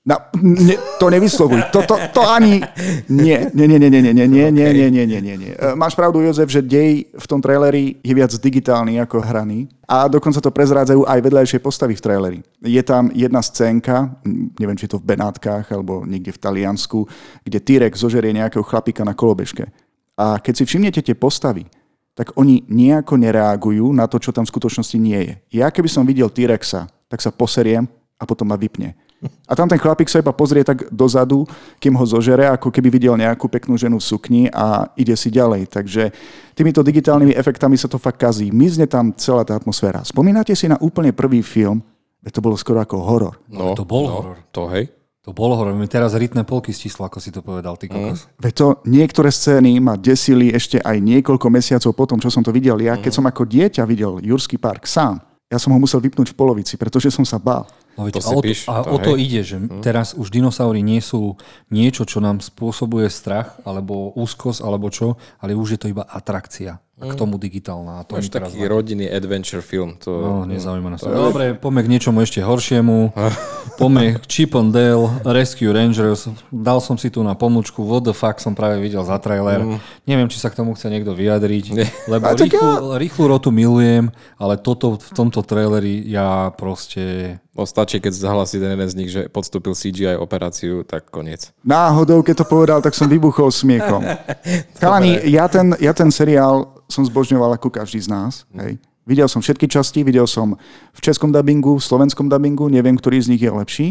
No, 0.00 0.16
ne, 0.40 0.80
to 0.96 1.12
nevyslovuj. 1.12 1.60
To, 1.76 1.84
to, 1.84 2.00
to 2.16 2.24
ani... 2.24 2.64
Nie, 3.12 3.52
nie, 3.52 3.68
nie, 3.68 3.76
nie, 3.76 3.92
nie, 3.92 4.00
nie, 4.00 4.16
nie, 4.16 4.26
nie, 4.26 4.48
nie, 4.48 4.68
nie, 4.72 4.88
nie, 4.88 5.04
nie, 5.04 5.20
nie, 5.20 5.36
nie. 5.36 5.52
Máš 5.76 5.92
pravdu, 5.92 6.24
Jozef, 6.24 6.48
že 6.48 6.64
dej 6.64 7.12
v 7.12 7.26
tom 7.28 7.44
traileri 7.44 8.00
je 8.00 8.14
viac 8.16 8.32
digitálny 8.32 8.96
ako 8.96 9.20
hraný. 9.20 9.68
A 9.84 10.08
dokonca 10.08 10.40
to 10.40 10.48
prezrádzajú 10.48 11.04
aj 11.04 11.20
vedľajšie 11.20 11.60
postavy 11.60 12.00
v 12.00 12.04
traileri. 12.04 12.38
Je 12.64 12.80
tam 12.80 13.12
jedna 13.12 13.44
scénka, 13.44 14.16
neviem, 14.56 14.78
či 14.80 14.88
je 14.88 14.96
to 14.96 15.02
v 15.04 15.12
Benátkach 15.12 15.68
alebo 15.68 16.08
niekde 16.08 16.32
v 16.32 16.42
Taliansku, 16.48 17.04
kde 17.44 17.60
T-Rex 17.60 18.00
zožerie 18.00 18.32
nejakého 18.32 18.64
chlapika 18.64 19.04
na 19.04 19.12
kolobežke. 19.12 19.68
A 20.16 20.40
keď 20.40 20.64
si 20.64 20.64
všimnete 20.64 21.04
tie 21.04 21.12
postavy, 21.12 21.68
tak 22.16 22.32
oni 22.40 22.64
nejako 22.72 23.20
nereagujú 23.20 23.92
na 23.92 24.08
to, 24.08 24.16
čo 24.16 24.32
tam 24.32 24.48
v 24.48 24.52
skutočnosti 24.52 24.96
nie 24.96 25.20
je. 25.28 25.34
Ja 25.60 25.68
keby 25.68 25.92
som 25.92 26.08
videl 26.08 26.32
T-Rexa, 26.32 26.88
tak 27.04 27.20
sa 27.20 27.28
poseriem 27.28 27.84
a 28.16 28.24
potom 28.24 28.48
ma 28.48 28.56
vypne. 28.56 28.96
A 29.20 29.52
tam 29.52 29.68
ten 29.68 29.76
chlapík 29.76 30.08
sa 30.08 30.24
iba 30.24 30.32
pozrie 30.32 30.64
tak 30.64 30.88
dozadu, 30.88 31.44
kým 31.76 31.92
ho 31.92 32.04
zožere, 32.08 32.48
ako 32.48 32.72
keby 32.72 32.88
videl 32.88 33.14
nejakú 33.20 33.52
peknú 33.52 33.76
ženu 33.76 34.00
v 34.00 34.08
sukni 34.08 34.42
a 34.48 34.88
ide 34.96 35.12
si 35.12 35.28
ďalej. 35.28 35.68
Takže 35.68 36.08
týmito 36.56 36.80
digitálnymi 36.80 37.36
efektami 37.36 37.76
sa 37.76 37.84
to 37.84 38.00
fakt 38.00 38.16
kazí. 38.16 38.48
Mizne 38.48 38.88
tam 38.88 39.12
celá 39.12 39.44
tá 39.44 39.52
atmosféra. 39.52 40.00
Spomínate 40.08 40.56
si 40.56 40.64
na 40.72 40.80
úplne 40.80 41.12
prvý 41.12 41.44
film, 41.44 41.84
to 42.24 42.40
bolo 42.40 42.56
skoro 42.56 42.80
ako 42.80 42.96
horor. 43.04 43.34
No, 43.48 43.76
to 43.76 43.84
bol 43.84 44.04
no, 44.08 44.12
horor. 44.12 44.36
To 44.56 44.68
hej. 44.72 44.88
To 45.28 45.36
bolo 45.36 45.52
horor. 45.52 45.76
Mi 45.76 45.84
teraz 45.84 46.16
rytné 46.16 46.48
polky 46.48 46.72
stislo, 46.72 47.04
ako 47.04 47.20
si 47.20 47.28
to 47.28 47.44
povedal, 47.44 47.76
ty 47.76 47.92
kokos. 47.92 48.24
Mm. 48.24 48.28
Veď 48.40 48.52
to 48.56 48.66
niektoré 48.88 49.28
scény 49.28 49.76
ma 49.84 50.00
desili 50.00 50.48
ešte 50.48 50.80
aj 50.80 50.96
niekoľko 50.96 51.46
mesiacov 51.52 51.92
potom, 51.92 52.16
čo 52.16 52.32
som 52.32 52.40
to 52.40 52.48
videl. 52.52 52.80
Ja, 52.80 52.96
keď 52.96 53.12
mm. 53.12 53.18
som 53.20 53.24
ako 53.28 53.42
dieťa 53.44 53.84
videl 53.84 54.16
Jurský 54.24 54.56
park 54.56 54.88
sám, 54.88 55.20
ja 55.50 55.58
som 55.60 55.76
ho 55.76 55.78
musel 55.82 56.00
vypnúť 56.00 56.32
v 56.32 56.38
polovici, 56.38 56.78
pretože 56.80 57.12
som 57.12 57.26
sa 57.26 57.36
bál. 57.36 57.68
No, 57.98 58.06
veď, 58.06 58.12
to 58.16 58.22
a 58.22 58.30
o 58.30 58.40
to, 58.40 58.46
píš, 58.46 58.60
a 58.70 58.74
to, 58.82 58.88
o 58.94 58.96
to 59.02 59.12
ide, 59.18 59.42
že 59.42 59.56
hm. 59.58 59.82
teraz 59.82 60.14
už 60.14 60.30
dinosaury 60.30 60.80
nie 60.80 61.02
sú 61.02 61.38
niečo, 61.68 62.06
čo 62.06 62.22
nám 62.22 62.38
spôsobuje 62.38 63.10
strach, 63.10 63.58
alebo 63.66 64.14
úzkosť, 64.14 64.60
alebo 64.62 64.88
čo, 64.88 65.18
ale 65.42 65.58
už 65.58 65.76
je 65.76 65.80
to 65.80 65.90
iba 65.90 66.06
atrakcia. 66.06 66.78
A 67.00 67.08
k 67.08 67.12
hm. 67.16 67.18
tomu 67.18 67.40
digitálna. 67.40 68.00
A 68.00 68.02
to 68.04 68.20
Máš 68.20 68.28
taký 68.28 68.60
teraz 68.60 68.68
rodinný 68.68 69.08
adventure 69.08 69.64
film. 69.64 69.96
To, 70.04 70.12
no, 70.12 70.32
nezaujíma 70.44 70.92
nás. 70.92 71.00
To 71.00 71.08
Dobre, 71.08 71.56
poďme 71.56 71.80
k 71.80 71.88
niečomu 71.96 72.20
ešte 72.20 72.44
horšiemu. 72.44 73.16
poďme 73.80 74.20
k 74.20 74.24
Chip 74.28 74.52
and 74.52 74.76
Dale, 74.76 75.08
Rescue 75.24 75.72
Rangers. 75.72 76.28
Dal 76.52 76.78
som 76.84 77.00
si 77.00 77.08
tu 77.08 77.24
na 77.24 77.32
pomlčku, 77.32 77.80
what 77.80 78.04
the 78.04 78.12
fuck 78.12 78.36
som 78.36 78.52
práve 78.52 78.84
videl 78.84 79.00
za 79.00 79.16
trailer. 79.16 79.64
Mm. 79.64 79.78
Neviem, 80.04 80.28
či 80.28 80.36
sa 80.36 80.52
k 80.52 80.60
tomu 80.60 80.76
chce 80.76 80.92
niekto 80.92 81.16
vyjadriť, 81.16 81.64
Nie. 81.72 81.88
lebo 82.04 82.28
rýchlu, 82.36 83.00
rýchlu 83.00 83.24
rotu 83.24 83.48
milujem, 83.48 84.12
ale 84.36 84.60
toto 84.60 85.00
v 85.00 85.10
tomto 85.16 85.40
traileri 85.40 86.04
ja 86.04 86.52
proste 86.52 87.40
No 87.50 87.66
stačí, 87.68 88.00
keď 88.00 88.16
zahlasí 88.16 88.56
ten 88.56 88.72
jeden 88.72 88.88
z 88.88 88.96
nich, 88.96 89.10
že 89.12 89.28
podstúpil 89.28 89.76
CGI 89.76 90.16
operáciu, 90.16 90.80
tak 90.80 91.12
koniec. 91.12 91.52
Náhodou, 91.60 92.24
keď 92.24 92.40
to 92.40 92.46
povedal, 92.48 92.78
tak 92.80 92.96
som 92.96 93.04
vybuchol 93.04 93.52
smiechom. 93.52 94.00
Chalani, 94.80 95.20
ja 95.28 95.44
ten, 95.44 95.76
ja 95.82 95.92
ten 95.92 96.08
seriál 96.08 96.80
som 96.90 97.06
zbožňoval 97.06 97.56
ako 97.56 97.70
každý 97.70 98.02
z 98.02 98.10
nás. 98.10 98.44
Hej. 98.52 98.76
Videl 99.08 99.26
som 99.26 99.40
všetky 99.40 99.66
časti, 99.66 100.04
videl 100.04 100.28
som 100.28 100.54
v 100.92 101.00
českom 101.00 101.32
dubbingu, 101.32 101.80
v 101.80 101.82
slovenskom 101.82 102.28
dubbingu, 102.28 102.68
neviem, 102.68 102.94
ktorý 102.94 103.18
z 103.22 103.30
nich 103.32 103.42
je 103.42 103.50
lepší. 103.50 103.88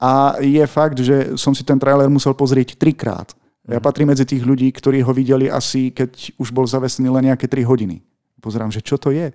A 0.00 0.40
je 0.40 0.64
fakt, 0.64 0.96
že 0.96 1.36
som 1.36 1.52
si 1.52 1.60
ten 1.60 1.76
trailer 1.76 2.08
musel 2.08 2.32
pozrieť 2.32 2.80
trikrát. 2.80 3.36
Ja 3.68 3.78
mhm. 3.78 3.84
patrím 3.84 4.08
medzi 4.10 4.24
tých 4.24 4.42
ľudí, 4.42 4.72
ktorí 4.72 5.04
ho 5.04 5.12
videli 5.12 5.52
asi, 5.52 5.92
keď 5.92 6.34
už 6.40 6.50
bol 6.50 6.64
zavesený 6.64 7.12
len 7.12 7.28
nejaké 7.28 7.44
3 7.46 7.62
hodiny. 7.68 8.00
Pozerám, 8.40 8.72
že 8.72 8.80
čo 8.80 8.96
to 8.96 9.12
je. 9.12 9.30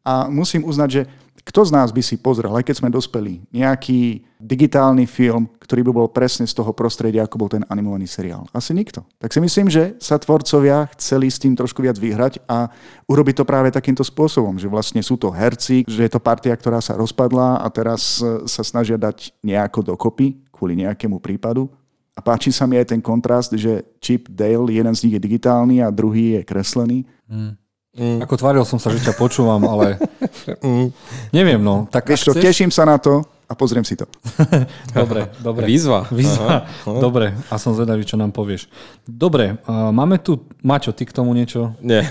A 0.00 0.32
musím 0.32 0.64
uznať, 0.64 0.88
že 0.88 1.02
kto 1.44 1.64
z 1.64 1.70
nás 1.72 1.88
by 1.90 2.02
si 2.04 2.20
pozrel, 2.20 2.52
aj 2.52 2.64
keď 2.68 2.76
sme 2.84 2.92
dospeli, 2.92 3.40
nejaký 3.50 4.24
digitálny 4.40 5.04
film, 5.04 5.48
ktorý 5.60 5.86
by 5.88 5.92
bol 5.92 6.08
presne 6.08 6.44
z 6.48 6.56
toho 6.56 6.72
prostredia, 6.72 7.24
ako 7.24 7.36
bol 7.40 7.50
ten 7.52 7.64
animovaný 7.68 8.08
seriál? 8.08 8.48
Asi 8.52 8.72
nikto. 8.72 9.04
Tak 9.20 9.32
si 9.32 9.40
myslím, 9.40 9.68
že 9.68 9.96
sa 10.00 10.16
tvorcovia 10.16 10.88
chceli 10.96 11.28
s 11.28 11.40
tým 11.40 11.56
trošku 11.56 11.80
viac 11.84 11.96
vyhrať 12.00 12.44
a 12.48 12.68
urobiť 13.08 13.40
to 13.40 13.44
práve 13.48 13.68
takýmto 13.72 14.04
spôsobom, 14.04 14.56
že 14.56 14.68
vlastne 14.68 15.00
sú 15.00 15.16
to 15.16 15.32
herci, 15.32 15.84
že 15.88 16.06
je 16.06 16.10
to 16.10 16.20
partia, 16.20 16.56
ktorá 16.56 16.80
sa 16.80 16.96
rozpadla 16.96 17.60
a 17.60 17.66
teraz 17.68 18.20
sa 18.48 18.62
snažia 18.64 19.00
dať 19.00 19.32
nejako 19.44 19.94
dokopy 19.94 20.40
kvôli 20.52 20.84
nejakému 20.84 21.20
prípadu. 21.24 21.72
A 22.12 22.20
páči 22.20 22.52
sa 22.52 22.68
mi 22.68 22.76
aj 22.76 22.92
ten 22.92 23.00
kontrast, 23.00 23.54
že 23.56 23.80
Chip 24.02 24.28
Dale, 24.28 24.68
jeden 24.68 24.92
z 24.92 25.08
nich 25.08 25.14
je 25.16 25.24
digitálny 25.24 25.80
a 25.80 25.88
druhý 25.88 26.36
je 26.36 26.40
kreslený. 26.44 27.08
Mm. 27.24 27.56
Mm. 27.90 28.22
Ako 28.22 28.38
tváril 28.38 28.62
som 28.62 28.78
sa, 28.78 28.94
že 28.94 29.02
ťa 29.02 29.18
počúvam, 29.18 29.58
ale 29.66 29.98
mm. 30.62 30.94
neviem, 31.34 31.58
no. 31.58 31.90
Tak 31.90 32.06
Vieš 32.06 32.30
čo, 32.30 32.32
chceš... 32.32 32.44
teším 32.46 32.70
sa 32.70 32.86
na 32.86 33.02
to 33.02 33.26
a 33.50 33.52
pozriem 33.58 33.82
si 33.82 33.98
to. 33.98 34.06
dobre, 34.94 35.26
dobre. 35.42 35.66
Výzva. 35.66 36.06
Výzva. 36.06 36.70
Aha. 36.70 36.98
Dobre, 37.04 37.34
a 37.50 37.58
som 37.58 37.74
zvedavý, 37.74 38.06
čo 38.06 38.14
nám 38.14 38.30
povieš. 38.30 38.70
Dobre, 39.02 39.58
uh, 39.66 39.90
máme 39.90 40.22
tu... 40.22 40.38
Maťo, 40.62 40.94
ty 40.94 41.02
k 41.02 41.10
tomu 41.10 41.34
niečo? 41.34 41.74
Nie. 41.82 42.06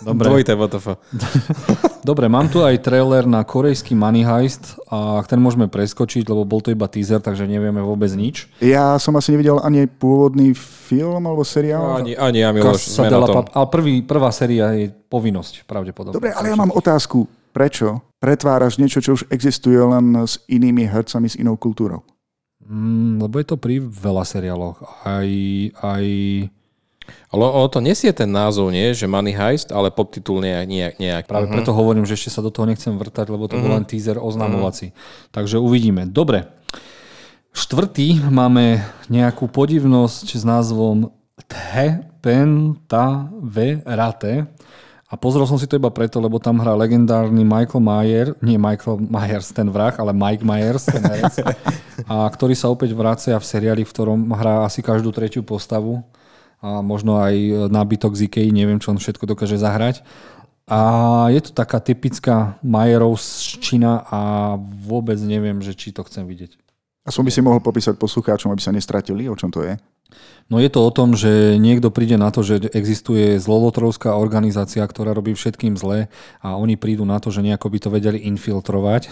Dobre. 0.00 0.24
Dvojité 0.26 0.52
WTF. 0.56 0.86
Dobre, 2.08 2.32
mám 2.32 2.48
tu 2.48 2.64
aj 2.64 2.80
trailer 2.80 3.28
na 3.28 3.44
korejský 3.44 3.92
Money 3.92 4.24
Heist 4.24 4.80
a 4.88 5.20
ten 5.28 5.36
môžeme 5.36 5.68
preskočiť, 5.68 6.24
lebo 6.24 6.48
bol 6.48 6.64
to 6.64 6.72
iba 6.72 6.88
teaser, 6.88 7.20
takže 7.20 7.44
nevieme 7.44 7.84
vôbec 7.84 8.08
nič. 8.16 8.48
Ja 8.64 8.96
som 8.96 9.12
asi 9.20 9.36
nevidel 9.36 9.60
ani 9.60 9.84
pôvodný 9.84 10.56
film 10.56 11.28
alebo 11.28 11.44
seriál. 11.44 11.84
No, 11.84 12.00
ani, 12.00 12.16
ani 12.16 12.40
ja, 12.40 12.50
Miloš, 12.56 12.96
sme 12.96 13.12
na 13.12 13.20
tom. 13.28 13.44
Ale 13.44 13.66
prvý, 13.68 13.94
prvá 14.00 14.32
séria 14.32 14.72
je 14.72 14.88
povinnosť, 14.88 15.68
pravdepodobne. 15.68 16.16
Dobre, 16.16 16.32
ale 16.32 16.48
ja 16.48 16.56
mám 16.56 16.72
otázku. 16.72 17.28
Prečo 17.50 18.00
pretváraš 18.22 18.78
niečo, 18.78 19.02
čo 19.02 19.18
už 19.18 19.26
existuje 19.28 19.76
len 19.76 20.24
s 20.24 20.38
inými 20.46 20.86
hercami, 20.86 21.26
s 21.26 21.36
inou 21.36 21.58
kultúrou? 21.58 22.06
Mm, 22.62 23.18
lebo 23.18 23.42
je 23.42 23.46
to 23.50 23.56
pri 23.58 23.82
veľa 23.82 24.22
seriáloch. 24.22 24.78
Aj, 25.02 25.28
aj 25.82 26.04
ale 27.30 27.42
ono 27.46 27.68
to 27.70 27.78
nesie 27.78 28.10
ten 28.10 28.26
názov, 28.26 28.74
nie? 28.74 28.90
Že 28.90 29.06
Money 29.06 29.34
Heist, 29.38 29.70
ale 29.70 29.94
podtitul 29.94 30.42
nejak. 30.42 30.66
nejak, 30.66 30.94
nejak. 30.98 31.24
Práve 31.30 31.46
uh-huh. 31.46 31.56
preto 31.62 31.70
hovorím, 31.70 32.02
že 32.02 32.18
ešte 32.18 32.34
sa 32.34 32.42
do 32.42 32.50
toho 32.50 32.66
nechcem 32.66 32.94
vrtať, 32.98 33.30
lebo 33.30 33.46
to 33.46 33.54
uh-huh. 33.54 33.64
bol 33.66 33.78
len 33.78 33.86
teaser 33.86 34.18
oznamovací. 34.18 34.90
Uh-huh. 34.90 35.30
Takže 35.30 35.62
uvidíme. 35.62 36.10
Dobre. 36.10 36.50
Štvrtý 37.50 38.22
máme 38.30 38.82
nejakú 39.10 39.50
podivnosť 39.50 40.26
s 40.38 40.42
názvom 40.46 41.10
Te 41.46 42.02
Penta 42.22 43.26
Verate. 43.42 44.46
A 45.10 45.18
pozrel 45.18 45.42
som 45.42 45.58
si 45.58 45.66
to 45.66 45.74
iba 45.74 45.90
preto, 45.90 46.22
lebo 46.22 46.38
tam 46.38 46.62
hrá 46.62 46.70
legendárny 46.78 47.42
Michael 47.42 47.82
Myers, 47.82 48.38
nie 48.46 48.54
Michael 48.54 49.02
Myers 49.10 49.50
ten 49.50 49.66
vrah, 49.66 49.90
ale 49.98 50.14
Mike 50.14 50.46
Myers, 50.46 50.86
ten 50.86 51.02
herec, 51.02 51.42
a 52.10 52.30
ktorý 52.30 52.54
sa 52.54 52.70
opäť 52.70 52.94
vracia 52.94 53.34
v 53.34 53.42
seriáli, 53.42 53.82
v 53.82 53.90
ktorom 53.90 54.30
hrá 54.38 54.62
asi 54.62 54.86
každú 54.86 55.10
tretiu 55.10 55.42
postavu 55.42 56.06
a 56.60 56.84
možno 56.84 57.20
aj 57.20 57.68
nábytok 57.72 58.12
z 58.16 58.28
Ikei, 58.28 58.48
neviem, 58.52 58.76
čo 58.76 58.92
on 58.92 59.00
všetko 59.00 59.24
dokáže 59.24 59.56
zahrať. 59.56 60.04
A 60.70 60.80
je 61.34 61.40
to 61.42 61.50
taká 61.50 61.82
typická 61.82 62.60
Majerovščina 62.62 64.06
a 64.06 64.20
vôbec 64.60 65.18
neviem, 65.18 65.58
že 65.58 65.74
či 65.74 65.90
to 65.90 66.06
chcem 66.06 66.28
vidieť. 66.28 66.54
A 67.02 67.10
som 67.10 67.26
by 67.26 67.32
si 67.34 67.42
mohol 67.42 67.58
popísať 67.58 67.98
poslucháčom, 67.98 68.52
aby 68.54 68.62
sa 68.62 68.70
nestratili, 68.70 69.26
o 69.26 69.34
čom 69.34 69.50
to 69.50 69.66
je? 69.66 69.74
No 70.50 70.58
je 70.58 70.66
to 70.66 70.82
o 70.82 70.90
tom, 70.90 71.14
že 71.14 71.58
niekto 71.58 71.94
príde 71.94 72.18
na 72.18 72.34
to, 72.34 72.42
že 72.42 72.70
existuje 72.74 73.38
zlolotrovská 73.38 74.18
organizácia, 74.18 74.82
ktorá 74.82 75.14
robí 75.14 75.34
všetkým 75.34 75.78
zle 75.78 76.10
a 76.42 76.58
oni 76.58 76.74
prídu 76.74 77.06
na 77.06 77.22
to, 77.22 77.30
že 77.30 77.46
nejako 77.46 77.70
by 77.70 77.78
to 77.78 77.88
vedeli 77.90 78.18
infiltrovať. 78.26 79.10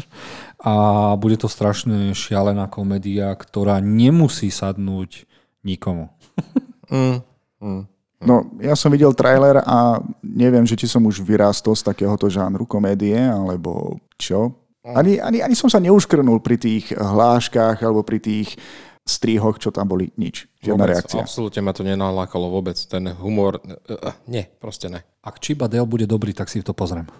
a 0.64 0.72
bude 1.20 1.36
to 1.36 1.48
strašne 1.52 2.16
šialená 2.16 2.72
komédia, 2.72 3.36
ktorá 3.36 3.84
nemusí 3.84 4.48
sadnúť 4.48 5.28
nikomu. 5.60 6.08
Mm. 6.92 7.18
Mm. 7.64 7.82
No, 8.22 8.46
ja 8.62 8.78
som 8.78 8.94
videl 8.94 9.10
trailer 9.18 9.64
a 9.66 9.98
neviem, 10.22 10.62
že 10.62 10.78
či 10.78 10.86
som 10.86 11.02
už 11.02 11.26
vyrástol 11.26 11.74
z 11.74 11.82
takéhoto 11.82 12.30
žánru 12.30 12.62
komédie, 12.62 13.18
alebo 13.18 13.98
čo. 14.14 14.54
Ani, 14.86 15.18
ani, 15.18 15.42
ani 15.42 15.54
som 15.58 15.66
sa 15.66 15.82
neuškrnul 15.82 16.38
pri 16.38 16.58
tých 16.58 16.94
hláškach 16.94 17.82
alebo 17.82 18.06
pri 18.06 18.22
tých 18.22 18.54
strihoch, 19.02 19.58
čo 19.58 19.74
tam 19.74 19.90
boli, 19.90 20.14
nič. 20.14 20.46
Žiadna 20.62 20.84
Vôbec, 20.86 20.94
reakcia. 20.94 21.22
Absolútne 21.26 21.60
ma 21.66 21.74
to 21.74 21.82
nenalákalo 21.82 22.46
vôbec. 22.50 22.78
Ten 22.86 23.10
humor, 23.18 23.58
uh, 23.58 24.14
nie, 24.30 24.46
proste 24.62 24.86
ne. 24.86 25.02
Ak 25.22 25.42
Chiba 25.42 25.66
Dale 25.66 25.86
bude 25.86 26.06
dobrý, 26.06 26.30
tak 26.30 26.46
si 26.46 26.62
to 26.62 26.74
pozriem. 26.74 27.10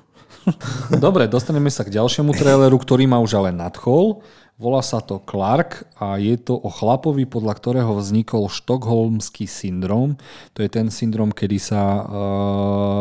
Dobre, 1.03 1.31
dostaneme 1.31 1.71
sa 1.71 1.87
k 1.87 1.95
ďalšiemu 1.95 2.35
traileru, 2.35 2.75
ktorý 2.79 3.07
ma 3.07 3.23
už 3.23 3.39
ale 3.39 3.51
nadchol. 3.55 4.23
Volá 4.63 4.79
sa 4.79 5.03
to 5.03 5.19
Clark 5.19 5.91
a 5.99 6.23
je 6.23 6.39
to 6.39 6.55
o 6.55 6.71
chlapovi, 6.71 7.27
podľa 7.27 7.59
ktorého 7.59 7.99
vznikol 7.99 8.47
štokholmský 8.47 9.51
syndrom. 9.51 10.15
To 10.55 10.63
je 10.63 10.71
ten 10.71 10.87
syndrom, 10.95 11.35
kedy 11.35 11.59
sa 11.59 11.83
uh, 11.83 12.05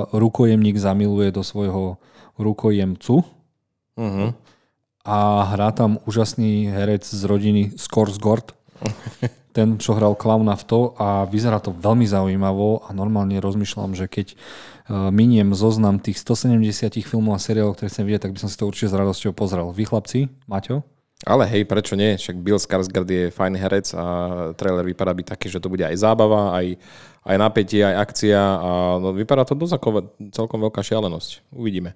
rukojemník 0.09 0.81
zamiluje 0.81 1.29
do 1.29 1.45
svojho 1.45 2.01
rukojemcu 2.41 3.21
Uh-huh. 4.01 4.31
a 5.03 5.17
hrá 5.51 5.75
tam 5.75 5.99
úžasný 6.07 6.71
herec 6.71 7.03
z 7.03 7.21
rodiny 7.27 7.75
Skorsgård. 7.75 8.55
Ten, 9.51 9.75
čo 9.83 9.99
hral 9.99 10.15
klauna 10.15 10.55
v 10.55 10.63
to 10.63 10.79
a 10.95 11.27
vyzerá 11.27 11.59
to 11.59 11.75
veľmi 11.75 12.07
zaujímavo 12.07 12.87
a 12.87 12.95
normálne 12.95 13.35
rozmýšľam, 13.35 13.99
že 13.99 14.07
keď 14.07 14.27
uh, 14.31 15.11
miniem 15.11 15.51
zoznam 15.51 15.99
tých 15.99 16.23
170 16.23 17.03
filmov 17.03 17.35
a 17.35 17.43
seriálov, 17.43 17.75
ktoré 17.75 17.91
chcem 17.91 18.07
vidieť, 18.07 18.31
tak 18.31 18.33
by 18.33 18.39
som 18.39 18.47
si 18.47 18.55
to 18.55 18.63
určite 18.63 18.95
s 18.95 18.95
radosťou 18.95 19.35
pozrel. 19.35 19.67
Vy 19.75 19.91
chlapci, 19.91 20.31
Maťo? 20.47 20.87
Ale 21.21 21.45
hej, 21.45 21.69
prečo 21.69 21.93
nie? 21.93 22.17
Však 22.17 22.41
Bill 22.41 22.57
Skarsgård 22.57 23.05
je 23.05 23.29
fajn 23.29 23.53
herec 23.53 23.87
a 23.93 24.05
trailer 24.57 24.81
vypadá 24.89 25.13
byť 25.13 25.27
taký, 25.37 25.53
že 25.53 25.61
to 25.61 25.69
bude 25.69 25.85
aj 25.85 25.93
zábava, 25.93 26.57
aj, 26.57 26.81
aj 27.29 27.35
napätie, 27.37 27.85
aj 27.85 28.09
akcia 28.09 28.41
a 28.41 28.97
no, 28.97 29.13
vypadá 29.13 29.45
to 29.45 29.53
dosť 29.53 29.77
ako 29.77 29.87
celkom 30.33 30.59
veľká 30.65 30.81
šialenosť. 30.81 31.53
Uvidíme. 31.53 31.93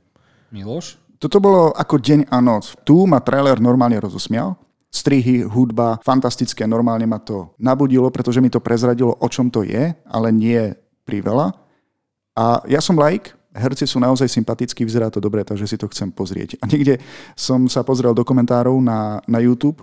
Miloš? 0.54 1.02
Toto 1.18 1.42
bolo 1.42 1.74
ako 1.74 1.98
deň 1.98 2.30
a 2.30 2.38
noc. 2.38 2.78
Tu 2.86 2.94
ma 3.10 3.18
trailer 3.18 3.58
normálne 3.58 3.98
rozosmial. 3.98 4.56
Strihy, 4.94 5.44
hudba, 5.44 6.00
fantastické, 6.06 6.64
normálne 6.64 7.04
ma 7.04 7.20
to 7.20 7.52
nabudilo, 7.60 8.08
pretože 8.14 8.40
mi 8.40 8.48
to 8.48 8.64
prezradilo, 8.64 9.12
o 9.12 9.28
čom 9.28 9.52
to 9.52 9.68
je, 9.68 9.92
ale 9.92 10.28
nie 10.32 10.72
priveľa. 11.04 11.52
A 12.36 12.64
ja 12.72 12.80
som 12.80 12.96
laik, 12.96 13.35
herci 13.56 13.88
sú 13.88 14.04
naozaj 14.04 14.28
sympatickí, 14.28 14.84
vyzerá 14.84 15.08
to 15.08 15.24
dobre, 15.24 15.48
takže 15.48 15.66
si 15.66 15.80
to 15.80 15.88
chcem 15.88 16.12
pozrieť. 16.12 16.60
A 16.60 16.68
niekde 16.68 17.00
som 17.40 17.66
sa 17.72 17.82
pozrel 17.88 18.12
do 18.12 18.28
komentárov 18.28 18.76
na, 18.84 19.24
na 19.26 19.40
YouTube, 19.40 19.80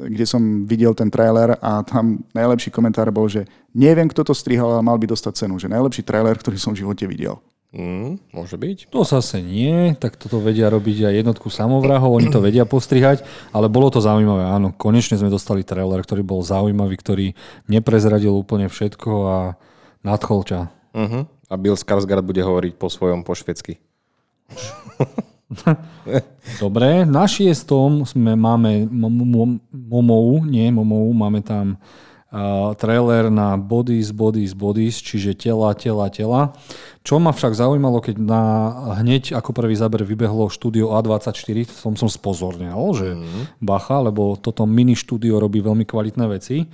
kde 0.00 0.24
som 0.24 0.64
videl 0.64 0.96
ten 0.96 1.12
trailer 1.12 1.58
a 1.60 1.84
tam 1.84 2.24
najlepší 2.32 2.72
komentár 2.72 3.12
bol, 3.12 3.28
že 3.28 3.44
neviem, 3.76 4.08
kto 4.08 4.24
to 4.24 4.32
strihal, 4.32 4.72
ale 4.72 4.86
mal 4.86 4.96
by 4.96 5.10
dostať 5.10 5.44
cenu, 5.44 5.60
že 5.60 5.68
najlepší 5.68 6.06
trailer, 6.06 6.38
ktorý 6.38 6.56
som 6.56 6.72
v 6.72 6.86
živote 6.86 7.04
videl. 7.04 7.36
Mm, 7.70 8.18
môže 8.34 8.58
byť. 8.58 8.90
To 8.90 9.06
zase 9.06 9.38
nie, 9.38 9.94
tak 9.94 10.18
toto 10.18 10.42
vedia 10.42 10.66
robiť 10.66 11.06
aj 11.06 11.14
jednotku 11.22 11.54
samovrahov, 11.54 12.18
oni 12.18 12.26
to 12.26 12.42
vedia 12.42 12.66
postrihať, 12.66 13.22
ale 13.54 13.70
bolo 13.70 13.94
to 13.94 14.02
zaujímavé, 14.02 14.42
áno. 14.42 14.74
Konečne 14.74 15.14
sme 15.14 15.30
dostali 15.30 15.62
trailer, 15.62 16.02
ktorý 16.02 16.26
bol 16.26 16.42
zaujímavý, 16.42 16.98
ktorý 16.98 17.26
neprezradil 17.70 18.34
úplne 18.34 18.66
všetko 18.66 19.10
a 19.22 19.38
nadchol 20.02 20.40
ťa. 20.42 20.60
Uh-huh. 20.90 21.30
A 21.50 21.58
Bill 21.58 21.74
Skarsgård 21.74 22.22
bude 22.22 22.40
hovoriť 22.40 22.78
po 22.78 22.86
svojom 22.86 23.26
po 23.26 23.34
švedsky. 23.34 23.82
Dobre, 26.62 27.02
na 27.02 27.26
šiestom 27.26 28.06
sme 28.06 28.38
máme 28.38 28.86
Mom- 28.86 29.26
Mom- 29.26 29.62
Momou, 29.74 30.46
nie 30.46 30.70
Momou, 30.70 31.10
máme 31.10 31.42
tam 31.42 31.74
uh, 32.30 32.70
trailer 32.78 33.34
na 33.34 33.58
Bodies, 33.58 34.14
Bodies, 34.14 34.54
Bodies, 34.54 35.02
čiže 35.02 35.34
tela, 35.34 35.74
tela, 35.74 36.06
tela. 36.06 36.54
Čo 37.02 37.18
ma 37.18 37.34
však 37.34 37.58
zaujímalo, 37.58 37.98
keď 37.98 38.16
na, 38.22 38.42
hneď 39.02 39.34
ako 39.34 39.50
prvý 39.50 39.74
záber 39.74 40.06
vybehlo 40.06 40.46
štúdio 40.46 40.94
A24, 40.94 41.66
som 41.66 41.98
som 41.98 42.06
spozornil, 42.06 42.78
že 42.94 43.18
bacha, 43.58 43.98
lebo 43.98 44.38
toto 44.38 44.62
mini 44.70 44.94
štúdio 44.94 45.42
robí 45.42 45.58
veľmi 45.58 45.82
kvalitné 45.82 46.30
veci. 46.30 46.70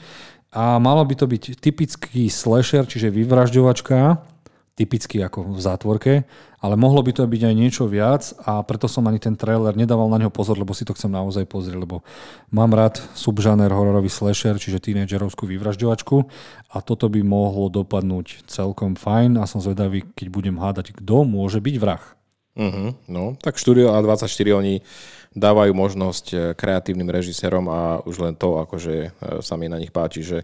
A 0.52 0.76
malo 0.80 1.04
by 1.04 1.14
to 1.16 1.26
byť 1.28 1.60
typický 1.60 2.28
slasher, 2.32 2.84
čiže 2.88 3.12
vyvražďovačka, 3.12 4.35
typicky 4.76 5.24
ako 5.24 5.56
v 5.56 5.60
zátvorke, 5.60 6.12
ale 6.60 6.74
mohlo 6.76 7.00
by 7.00 7.16
to 7.16 7.24
byť 7.24 7.42
aj 7.48 7.54
niečo 7.56 7.84
viac 7.88 8.36
a 8.44 8.60
preto 8.60 8.84
som 8.92 9.08
ani 9.08 9.16
ten 9.16 9.32
trailer 9.32 9.72
nedával 9.72 10.12
na 10.12 10.20
neho 10.20 10.28
pozor, 10.28 10.60
lebo 10.60 10.76
si 10.76 10.84
to 10.84 10.92
chcem 10.92 11.08
naozaj 11.08 11.48
pozrieť, 11.48 11.80
lebo 11.80 12.04
mám 12.52 12.76
rád 12.76 13.00
subžáner 13.16 13.72
hororový 13.72 14.12
slasher, 14.12 14.60
čiže 14.60 14.84
tínedžerovskú 14.84 15.48
vyvražďovačku 15.48 16.16
a 16.76 16.76
toto 16.84 17.08
by 17.08 17.24
mohlo 17.24 17.72
dopadnúť 17.72 18.44
celkom 18.52 19.00
fajn 19.00 19.40
a 19.40 19.48
som 19.48 19.64
zvedavý, 19.64 20.04
keď 20.12 20.26
budem 20.28 20.56
hádať, 20.60 20.92
kto 20.92 21.24
môže 21.24 21.64
byť 21.64 21.76
vrah. 21.80 22.04
Uh-huh. 22.56 22.96
No, 23.08 23.36
tak 23.40 23.60
štúdio 23.60 23.92
A24 23.96 24.48
oni 24.56 24.80
dávajú 25.36 25.76
možnosť 25.76 26.26
eh, 26.32 26.40
kreatívnym 26.56 27.12
režisérom 27.12 27.68
a 27.68 28.00
už 28.02 28.16
len 28.24 28.34
to, 28.34 28.56
akože 28.64 28.94
eh, 28.96 29.10
sa 29.44 29.54
mi 29.60 29.68
na 29.68 29.76
nich 29.76 29.92
páči, 29.92 30.24
že 30.24 30.42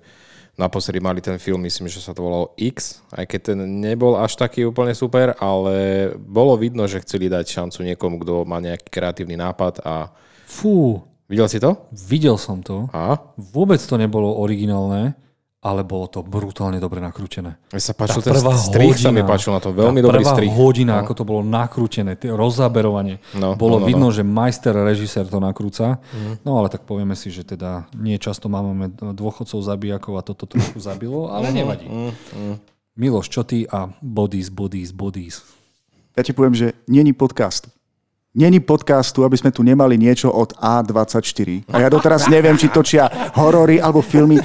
naposledy 0.52 1.00
mali 1.00 1.24
ten 1.24 1.40
film, 1.40 1.64
myslím, 1.64 1.88
že 1.88 2.04
sa 2.04 2.12
to 2.12 2.20
volalo 2.20 2.52
X, 2.60 3.00
aj 3.08 3.24
keď 3.24 3.40
ten 3.40 3.58
nebol 3.80 4.20
až 4.20 4.36
taký 4.36 4.68
úplne 4.68 4.92
super, 4.92 5.32
ale 5.40 6.12
bolo 6.20 6.60
vidno, 6.60 6.84
že 6.84 7.00
chceli 7.00 7.32
dať 7.32 7.48
šancu 7.48 7.80
niekomu, 7.88 8.20
kto 8.20 8.44
má 8.44 8.60
nejaký 8.60 8.92
kreatívny 8.92 9.40
nápad 9.40 9.80
a 9.80 10.12
Fú, 10.44 11.00
videl 11.24 11.48
si 11.48 11.56
to? 11.56 11.88
videl 11.88 12.36
som 12.36 12.60
to, 12.60 12.84
A? 12.92 13.16
vôbec 13.40 13.80
to 13.80 13.96
nebolo 13.96 14.28
originálne, 14.44 15.16
ale 15.62 15.86
bolo 15.86 16.10
to 16.10 16.26
brutálne 16.26 16.82
dobre 16.82 16.98
nakrútené. 16.98 17.54
Mne 17.70 17.78
sa 17.78 17.94
Tá 17.94 18.02
páčil 18.02 18.18
ten 18.18 18.34
prvá 18.34 18.58
strich, 18.58 18.98
sa 18.98 19.14
mi 19.14 19.22
hodina- 19.22 19.30
páčil 19.30 19.50
na 19.54 19.60
to, 19.62 19.70
veľmi 19.70 20.02
tá 20.02 20.06
dobrý 20.10 20.24
prvá 20.26 20.34
strich. 20.34 20.50
hodina, 20.50 20.92
ako 20.98 21.12
to 21.14 21.22
bolo 21.22 21.40
nakrútené, 21.46 22.18
tie 22.18 22.34
rozaberovanie. 22.34 23.22
No, 23.38 23.54
bolo 23.54 23.78
no, 23.78 23.82
no, 23.82 23.86
vidno, 23.86 24.06
že 24.10 24.26
majster 24.26 24.74
režisér 24.74 25.30
to 25.30 25.38
nakrúca. 25.38 26.02
No 26.42 26.58
ale 26.58 26.66
tak 26.66 26.82
povieme 26.82 27.14
si, 27.14 27.30
že 27.30 27.46
teda 27.46 27.86
nie 27.94 28.18
často 28.18 28.50
máme 28.50 28.90
dôchodcov 29.14 29.62
zabijakov 29.62 30.18
a 30.18 30.26
toto 30.26 30.50
trošku 30.50 30.82
zabilo, 30.82 31.30
ale 31.30 31.54
nevadí. 31.54 31.86
Miloš, 32.98 33.30
čo 33.30 33.46
ty 33.46 33.62
a 33.70 33.86
bodies, 34.02 34.50
bodies, 34.50 34.90
bodies. 34.90 35.46
Ja 36.12 36.20
ti 36.20 36.34
poviem, 36.34 36.52
že 36.52 36.76
není 36.84 37.14
podcast. 37.14 37.70
Není 38.34 38.60
podcastu, 38.60 39.24
aby 39.24 39.36
sme 39.36 39.52
tu 39.52 39.60
nemali 39.62 39.94
niečo 39.94 40.32
od 40.32 40.56
A24. 40.56 41.68
A 41.68 41.84
ja 41.84 41.88
doteraz 41.88 42.28
neviem, 42.28 42.56
či 42.56 42.68
točia 42.68 43.08
horory 43.36 43.76
alebo 43.76 44.00
filmy. 44.00 44.40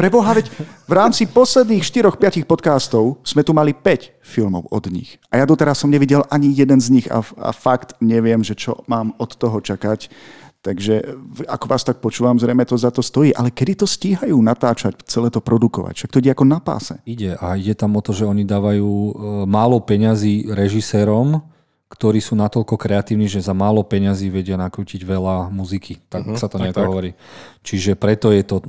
Preboha, 0.00 0.32
veď 0.32 0.48
v 0.88 0.92
rámci 0.96 1.28
posledných 1.28 1.84
4-5 1.84 2.48
podcastov 2.48 3.20
sme 3.20 3.44
tu 3.44 3.52
mali 3.52 3.76
5 3.76 4.24
filmov 4.24 4.64
od 4.72 4.88
nich. 4.88 5.20
A 5.28 5.36
ja 5.36 5.44
doteraz 5.44 5.76
som 5.76 5.92
nevidel 5.92 6.24
ani 6.32 6.56
jeden 6.56 6.80
z 6.80 6.88
nich 6.88 7.06
a, 7.12 7.20
a 7.20 7.52
fakt 7.52 8.00
neviem, 8.00 8.40
že 8.40 8.56
čo 8.56 8.80
mám 8.88 9.12
od 9.20 9.36
toho 9.36 9.60
čakať. 9.60 10.08
Takže 10.64 11.04
ako 11.44 11.66
vás 11.68 11.84
tak 11.84 12.00
počúvam, 12.00 12.40
zrejme 12.40 12.64
to 12.64 12.80
za 12.80 12.88
to 12.88 13.04
stojí. 13.04 13.36
Ale 13.36 13.52
kedy 13.52 13.84
to 13.84 13.84
stíhajú 13.84 14.40
natáčať, 14.40 15.04
celé 15.04 15.28
to 15.28 15.44
produkovať? 15.44 15.92
Však 15.92 16.12
to 16.16 16.20
ide 16.24 16.32
ako 16.32 16.48
na 16.48 16.64
páse. 16.64 16.96
Ide 17.04 17.36
a 17.36 17.60
ide 17.60 17.76
tam 17.76 17.92
o 17.92 18.00
to, 18.00 18.16
že 18.16 18.24
oni 18.24 18.48
dávajú 18.48 18.88
e, 18.88 19.12
málo 19.44 19.84
peňazí 19.84 20.48
režisérom, 20.48 21.44
ktorí 21.90 22.22
sú 22.22 22.38
natoľko 22.38 22.78
kreatívni, 22.78 23.26
že 23.26 23.42
za 23.42 23.50
málo 23.50 23.82
peňazí 23.82 24.30
vedia 24.30 24.54
nakrútiť 24.54 25.02
veľa 25.02 25.50
muziky. 25.50 25.98
Tak 26.06 26.22
uh-huh, 26.22 26.38
sa 26.38 26.46
to 26.46 26.62
nejako 26.62 26.86
hovorí. 26.86 27.10
Čiže 27.66 27.98
preto 27.98 28.30
je 28.30 28.46
to, 28.46 28.62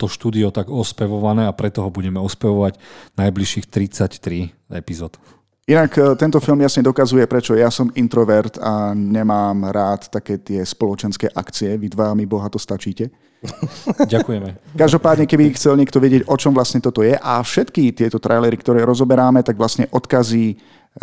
to 0.00 0.08
štúdio 0.08 0.48
tak 0.48 0.72
ospevované 0.72 1.44
a 1.44 1.52
preto 1.52 1.84
ho 1.84 1.92
budeme 1.92 2.16
ospevovať 2.16 2.80
najbližších 3.20 3.68
33 3.68 4.72
epizód. 4.72 5.20
Inak 5.68 6.00
e, 6.00 6.16
tento 6.16 6.40
film 6.40 6.64
jasne 6.64 6.80
dokazuje, 6.80 7.28
prečo 7.28 7.52
ja 7.52 7.68
som 7.68 7.92
introvert 7.92 8.56
a 8.56 8.96
nemám 8.96 9.68
rád 9.68 10.08
také 10.08 10.40
tie 10.40 10.64
spoločenské 10.64 11.28
akcie. 11.28 11.76
Vy 11.76 11.92
dva 11.92 12.16
mi 12.16 12.24
boha 12.24 12.48
to 12.48 12.56
stačíte. 12.56 13.12
Ďakujeme. 14.16 14.72
Každopádne, 14.72 15.28
keby 15.28 15.52
chcel 15.52 15.76
niekto 15.76 16.00
vedieť, 16.00 16.24
o 16.24 16.40
čom 16.40 16.56
vlastne 16.56 16.80
toto 16.80 17.04
je 17.04 17.12
a 17.12 17.44
všetky 17.44 17.92
tieto 17.92 18.16
trailery, 18.16 18.56
ktoré 18.56 18.80
rozoberáme, 18.82 19.44
tak 19.44 19.60
vlastne 19.60 19.84
odkazy 19.92 20.56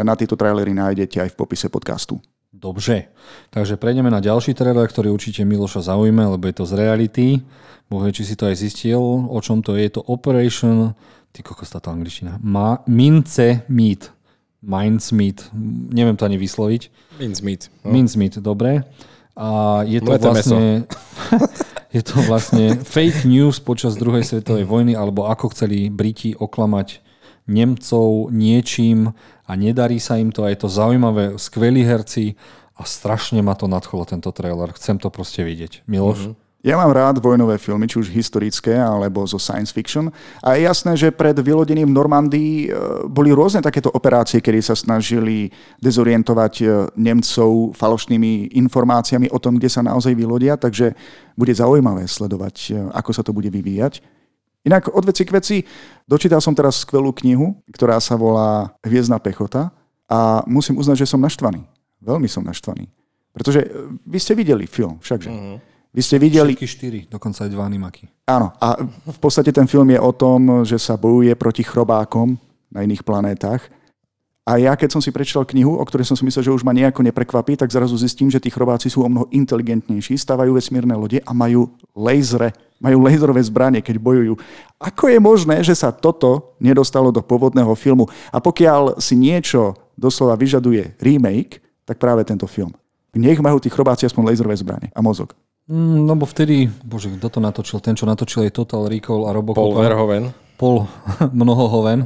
na 0.04 0.14
tieto 0.16 0.36
trailery 0.36 0.76
nájdete 0.76 1.22
aj 1.22 1.30
v 1.32 1.40
popise 1.40 1.68
podcastu. 1.70 2.20
Dobře. 2.56 3.12
Takže 3.50 3.76
prejdeme 3.76 4.08
na 4.08 4.24
ďalší 4.24 4.56
trailer, 4.56 4.88
ktorý 4.88 5.12
určite 5.12 5.44
Miloša 5.44 5.92
zaujme, 5.92 6.24
lebo 6.24 6.48
je 6.48 6.56
to 6.56 6.66
z 6.66 6.74
reality. 6.80 7.28
Boh 7.92 8.00
vie, 8.00 8.16
či 8.16 8.24
si 8.24 8.40
to 8.40 8.48
aj 8.48 8.56
zistil, 8.56 9.00
o 9.28 9.40
čom 9.44 9.60
to 9.60 9.76
je. 9.76 9.92
Je 9.92 10.00
to 10.00 10.02
Operation, 10.08 10.96
ty 11.36 11.44
kokos 11.44 11.70
táto 11.70 11.92
angličtina, 11.92 12.40
Ma, 12.40 12.80
Mince 12.88 13.68
Meat. 13.68 14.16
Mincemeat, 14.66 15.54
neviem 15.94 16.18
to 16.18 16.26
ani 16.26 16.42
vysloviť. 16.42 16.82
Mincemeat. 17.22 17.70
No. 17.86 17.94
Mincemeat, 17.94 18.42
dobre. 18.42 18.82
A 19.38 19.82
je 19.86 20.02
to 20.02 20.10
Mleté 20.10 20.26
vlastne... 20.26 20.62
je 21.96 22.02
to 22.02 22.18
vlastne 22.26 22.66
fake 22.82 23.30
news 23.30 23.62
počas 23.62 23.94
druhej 23.94 24.26
svetovej 24.26 24.66
vojny, 24.66 24.98
alebo 24.98 25.30
ako 25.30 25.54
chceli 25.54 25.94
Briti 25.94 26.34
oklamať 26.34 27.06
Nemcov 27.46 28.34
niečím 28.34 29.14
a 29.46 29.52
nedarí 29.54 30.02
sa 30.02 30.18
im 30.18 30.34
to 30.34 30.44
a 30.46 30.52
je 30.52 30.60
to 30.60 30.70
zaujímavé, 30.70 31.38
skvelí 31.38 31.86
herci 31.86 32.34
a 32.76 32.84
strašne 32.84 33.40
ma 33.40 33.54
to 33.54 33.70
nadchlo 33.70 34.04
tento 34.04 34.34
trailer. 34.34 34.74
Chcem 34.74 35.00
to 35.00 35.14
proste 35.14 35.46
vidieť. 35.46 35.86
Miloš? 35.88 36.34
Mm-hmm. 36.34 36.44
Ja 36.66 36.82
mám 36.82 36.90
rád 36.98 37.22
vojnové 37.22 37.62
filmy, 37.62 37.86
či 37.86 38.02
už 38.02 38.10
historické, 38.10 38.74
alebo 38.74 39.22
zo 39.30 39.38
science 39.38 39.70
fiction. 39.70 40.10
A 40.42 40.58
je 40.58 40.66
jasné, 40.66 40.98
že 40.98 41.14
pred 41.14 41.38
vylodením 41.38 41.94
v 41.94 41.98
Normandii 42.02 42.54
e, 42.66 42.68
boli 43.06 43.30
rôzne 43.30 43.62
takéto 43.62 43.94
operácie, 43.94 44.42
kedy 44.42 44.66
sa 44.66 44.74
snažili 44.74 45.54
dezorientovať 45.78 46.54
e, 46.58 46.66
Nemcov 46.98 47.78
falošnými 47.78 48.58
informáciami 48.58 49.30
o 49.30 49.38
tom, 49.38 49.62
kde 49.62 49.70
sa 49.70 49.86
naozaj 49.86 50.18
vylodia, 50.18 50.58
takže 50.58 50.98
bude 51.38 51.54
zaujímavé 51.54 52.10
sledovať, 52.10 52.56
e, 52.74 52.82
ako 52.98 53.12
sa 53.14 53.22
to 53.22 53.30
bude 53.30 53.54
vyvíjať. 53.54 54.02
Inak 54.66 54.90
od 54.90 55.06
veci 55.06 55.22
k 55.22 55.32
veci, 55.32 55.58
dočítal 56.10 56.42
som 56.42 56.58
teraz 56.58 56.82
skvelú 56.82 57.14
knihu, 57.22 57.62
ktorá 57.70 58.02
sa 58.02 58.18
volá 58.18 58.74
Hviezdna 58.82 59.22
pechota 59.22 59.70
a 60.10 60.42
musím 60.50 60.82
uznať, 60.82 61.06
že 61.06 61.12
som 61.14 61.22
naštvaný. 61.22 61.62
Veľmi 62.02 62.26
som 62.26 62.42
naštvaný. 62.42 62.90
Pretože 63.30 63.62
vy 64.06 64.18
ste 64.18 64.34
videli 64.34 64.66
film, 64.66 64.98
všakže. 65.02 65.30
Mm-hmm. 65.30 65.58
Vy 65.96 66.02
ste 66.04 66.18
videli... 66.20 66.52
Všetky 66.58 66.68
štyri, 66.68 67.00
dokonca 67.08 67.48
aj 67.48 67.52
dva 67.56 67.64
animaky. 67.64 68.10
Áno, 68.28 68.52
a 68.60 68.76
v 68.84 69.20
podstate 69.22 69.54
ten 69.54 69.64
film 69.70 69.88
je 69.94 70.00
o 70.02 70.12
tom, 70.12 70.68
že 70.68 70.76
sa 70.76 71.00
bojuje 71.00 71.32
proti 71.40 71.64
chrobákom 71.64 72.36
na 72.68 72.84
iných 72.84 73.06
planetách. 73.06 73.64
A 74.46 74.62
ja, 74.62 74.78
keď 74.78 74.94
som 74.94 75.02
si 75.02 75.10
prečítal 75.10 75.48
knihu, 75.48 75.80
o 75.80 75.86
ktorej 75.88 76.06
som 76.06 76.14
si 76.14 76.22
myslel, 76.28 76.52
že 76.52 76.54
už 76.54 76.68
ma 76.68 76.76
nejako 76.76 77.02
neprekvapí, 77.02 77.58
tak 77.58 77.72
zrazu 77.72 77.98
zistím, 77.98 78.30
že 78.30 78.44
tí 78.44 78.54
chrobáci 78.54 78.94
sú 78.94 79.02
o 79.02 79.10
mnoho 79.10 79.26
inteligentnejší, 79.34 80.20
stávajú 80.20 80.54
vesmírne 80.54 80.94
lode 80.94 81.18
a 81.24 81.32
majú 81.34 81.72
lasery, 81.98 82.54
majú 82.80 82.98
laserové 83.04 83.42
zbranie, 83.42 83.80
keď 83.80 83.96
bojujú. 84.00 84.34
Ako 84.80 85.10
je 85.10 85.20
možné, 85.20 85.64
že 85.64 85.74
sa 85.74 85.96
toto 85.96 86.56
nedostalo 86.60 87.10
do 87.10 87.24
pôvodného 87.24 87.72
filmu? 87.74 88.06
A 88.30 88.44
pokiaľ 88.44 89.00
si 89.00 89.16
niečo 89.16 89.76
doslova 89.96 90.36
vyžaduje 90.36 91.00
remake, 91.00 91.64
tak 91.88 91.98
práve 92.02 92.28
tento 92.28 92.46
film. 92.46 92.76
Nech 93.16 93.40
majú 93.40 93.64
tí 93.64 93.72
chrobáci 93.72 94.04
aspoň 94.04 94.36
laserové 94.36 94.60
zbranie 94.60 94.90
a 94.92 95.00
mozog. 95.00 95.32
Mm, 95.72 96.04
no 96.04 96.14
bo 96.14 96.28
vtedy, 96.28 96.70
bože, 96.84 97.10
kto 97.16 97.28
to 97.32 97.40
natočil? 97.42 97.80
Ten, 97.80 97.96
čo 97.96 98.06
natočil 98.06 98.46
je 98.46 98.52
Total 98.54 98.86
Recall 98.86 99.26
a 99.26 99.34
Robocop. 99.34 99.58
Paul 99.58 99.74
Verhoeven. 99.80 100.26
Paul 100.60 100.86
Mnohohoven. 101.40 102.06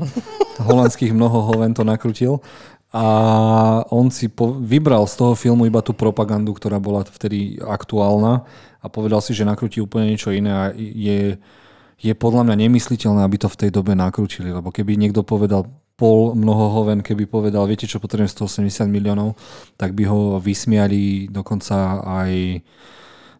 Holandských 0.63 1.11
Mnohohoven 1.11 1.73
to 1.73 1.83
nakrutil. 1.83 2.39
A 2.89 3.05
on 3.93 4.09
si 4.09 4.29
po, 4.31 4.53
vybral 4.57 5.05
z 5.05 5.13
toho 5.21 5.33
filmu 5.37 5.69
iba 5.69 5.81
tú 5.85 5.93
propagandu, 5.93 6.57
ktorá 6.57 6.81
bola 6.81 7.05
vtedy 7.05 7.61
aktuálna 7.61 8.49
a 8.79 8.85
povedal 8.87 9.19
si, 9.19 9.35
že 9.35 9.43
nakrutí 9.43 9.83
úplne 9.83 10.11
niečo 10.11 10.31
iné 10.31 10.51
a 10.51 10.63
je, 10.75 11.35
je 11.99 12.13
podľa 12.15 12.47
mňa 12.47 12.55
nemysliteľné, 12.67 13.21
aby 13.27 13.37
to 13.39 13.51
v 13.51 13.59
tej 13.65 13.69
dobe 13.75 13.91
nakrutili, 13.95 14.49
lebo 14.55 14.71
keby 14.71 14.95
niekto 14.95 15.23
povedal 15.23 15.67
Paul 15.99 16.31
Mnohohoven, 16.31 17.03
keby 17.03 17.27
povedal, 17.27 17.67
viete 17.67 17.83
čo, 17.83 17.99
potrebujem 17.99 18.31
180 18.31 18.87
miliónov, 18.87 19.35
tak 19.75 19.91
by 19.91 20.07
ho 20.07 20.39
vysmiali 20.39 21.27
dokonca 21.27 21.99
aj 22.07 22.63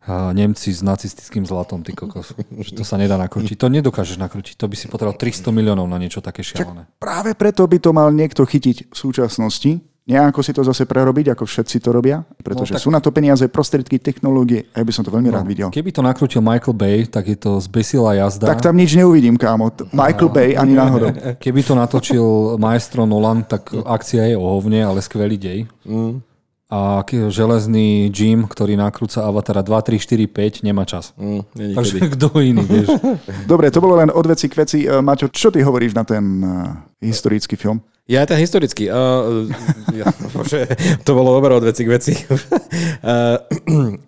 Nemci 0.09 0.73
s 0.73 0.81
nacistickým 0.81 1.45
zlatom, 1.45 1.85
ty 1.85 1.93
kokos. 1.93 2.33
Že 2.33 2.81
to 2.81 2.83
sa 2.83 2.97
nedá 2.97 3.13
nakrútiť. 3.15 3.53
To 3.61 3.69
nedokážeš 3.69 4.17
nakrútiť. 4.17 4.57
To 4.57 4.65
by 4.65 4.73
si 4.73 4.89
potreboval 4.89 5.21
300 5.21 5.53
miliónov 5.53 5.85
na 5.85 6.01
niečo 6.01 6.17
také 6.17 6.41
šialené. 6.41 6.89
Čak 6.89 6.97
práve 6.97 7.31
preto 7.37 7.61
by 7.69 7.77
to 7.77 7.93
mal 7.93 8.09
niekto 8.09 8.41
chytiť 8.41 8.89
v 8.89 8.95
súčasnosti, 8.95 9.71
nejako 10.10 10.41
si 10.41 10.51
to 10.51 10.66
zase 10.66 10.89
prerobiť, 10.89 11.38
ako 11.38 11.45
všetci 11.45 11.78
to 11.86 11.93
robia, 11.93 12.26
pretože 12.41 12.74
no, 12.74 12.78
tak... 12.82 12.84
sú 12.84 12.89
na 12.89 12.97
to 12.97 13.14
peniaze, 13.14 13.45
prostriedky, 13.45 14.01
technológie 14.01 14.66
a 14.74 14.82
ja 14.82 14.86
by 14.86 14.93
som 14.93 15.05
to 15.05 15.14
veľmi 15.14 15.30
no, 15.30 15.38
rád 15.38 15.45
videl. 15.45 15.70
Keby 15.70 15.93
to 15.93 16.01
nakrútil 16.01 16.41
Michael 16.41 16.74
Bay, 16.74 17.05
tak 17.05 17.30
je 17.30 17.38
to 17.38 17.62
zbesila 17.62 18.18
jazda. 18.18 18.49
Tak 18.49 18.66
tam 18.66 18.74
nič 18.74 18.97
neuvidím, 18.97 19.38
kámo. 19.38 19.70
Michael 19.93 20.30
no. 20.30 20.34
Bay 20.34 20.57
ani 20.57 20.74
náhodou. 20.74 21.14
Keby 21.43 21.62
to 21.62 21.78
natočil 21.78 22.26
maestro 22.57 23.05
Nolan, 23.05 23.45
tak 23.45 23.70
akcia 23.72 24.34
je 24.34 24.36
ohovne, 24.36 24.82
ale 24.82 25.05
skvelý 25.05 25.38
dej. 25.38 25.60
Mm 25.86 26.26
a 26.70 27.01
železný 27.34 28.14
Jim, 28.14 28.45
ktorý 28.45 28.78
nakrúca 28.78 29.26
Avatara 29.26 29.66
2, 29.66 29.74
3, 29.74 29.97
4, 30.05 30.62
5, 30.62 30.62
nemá 30.62 30.86
čas. 30.86 31.18
Mm, 31.18 31.41
Takže 31.74 32.14
kto 32.14 32.30
iný, 32.45 32.62
vieš. 32.62 32.93
Dobre, 33.49 33.74
to 33.74 33.82
bolo 33.82 33.97
len 33.97 34.14
od 34.14 34.22
veci 34.30 34.45
k 34.45 34.53
veci. 34.62 34.86
Maťo, 34.86 35.34
čo 35.34 35.49
ty 35.49 35.66
hovoríš 35.66 35.97
na 35.97 36.05
ten 36.05 36.22
uh, 36.45 36.78
historický 37.01 37.57
film? 37.57 37.82
Ja 38.10 38.26
ten 38.26 38.41
historický. 38.41 38.89
Uh, 38.89 39.45
ja, 39.93 40.10
bože, 40.34 40.66
to 41.05 41.14
bolo 41.14 41.38
dobré 41.38 41.53
od 41.53 41.62
veci 41.62 41.86
k 41.86 41.93
veci. 41.93 42.18
uh, 42.18 43.38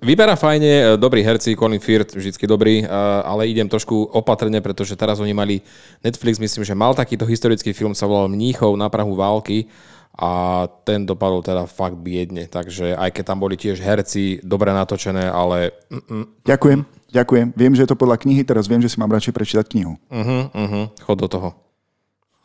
vyberá 0.01 0.33
fajne, 0.33 0.97
dobrý 0.97 1.21
herci, 1.21 1.53
Colin 1.53 1.77
Firth, 1.77 2.17
vždycky 2.17 2.49
dobrý, 2.49 2.81
uh, 2.81 2.89
ale 3.21 3.53
idem 3.53 3.69
trošku 3.69 4.09
opatrne, 4.09 4.57
pretože 4.57 4.97
teraz 4.97 5.21
oni 5.21 5.37
mali, 5.37 5.61
Netflix 6.01 6.41
myslím, 6.41 6.65
že 6.65 6.73
mal 6.73 6.97
takýto 6.97 7.29
historický 7.29 7.77
film, 7.77 7.93
sa 7.93 8.09
volal 8.09 8.25
Mníchov 8.25 8.73
na 8.73 8.89
Prahu 8.89 9.13
války 9.13 9.69
a 10.17 10.65
ten 10.81 11.05
dopadol 11.05 11.45
teda 11.45 11.69
fakt 11.69 12.01
biedne. 12.01 12.49
Takže 12.49 12.97
aj 12.97 13.13
keď 13.13 13.23
tam 13.29 13.37
boli 13.37 13.53
tiež 13.53 13.85
herci, 13.85 14.41
dobre 14.41 14.73
natočené, 14.73 15.29
ale... 15.29 15.77
Mm-mm. 15.93 16.41
Ďakujem, 16.41 16.79
ďakujem. 17.13 17.47
Viem, 17.53 17.73
že 17.77 17.85
je 17.85 17.89
to 17.93 18.01
podľa 18.01 18.17
knihy, 18.17 18.41
teraz 18.41 18.65
viem, 18.65 18.81
že 18.81 18.89
si 18.89 18.97
mám 18.97 19.13
radšej 19.13 19.37
prečítať 19.37 19.65
knihu. 19.77 19.93
Uh-huh, 20.09 20.49
uh-huh. 20.49 20.85
Chod 21.05 21.21
do 21.21 21.29
toho. 21.29 21.53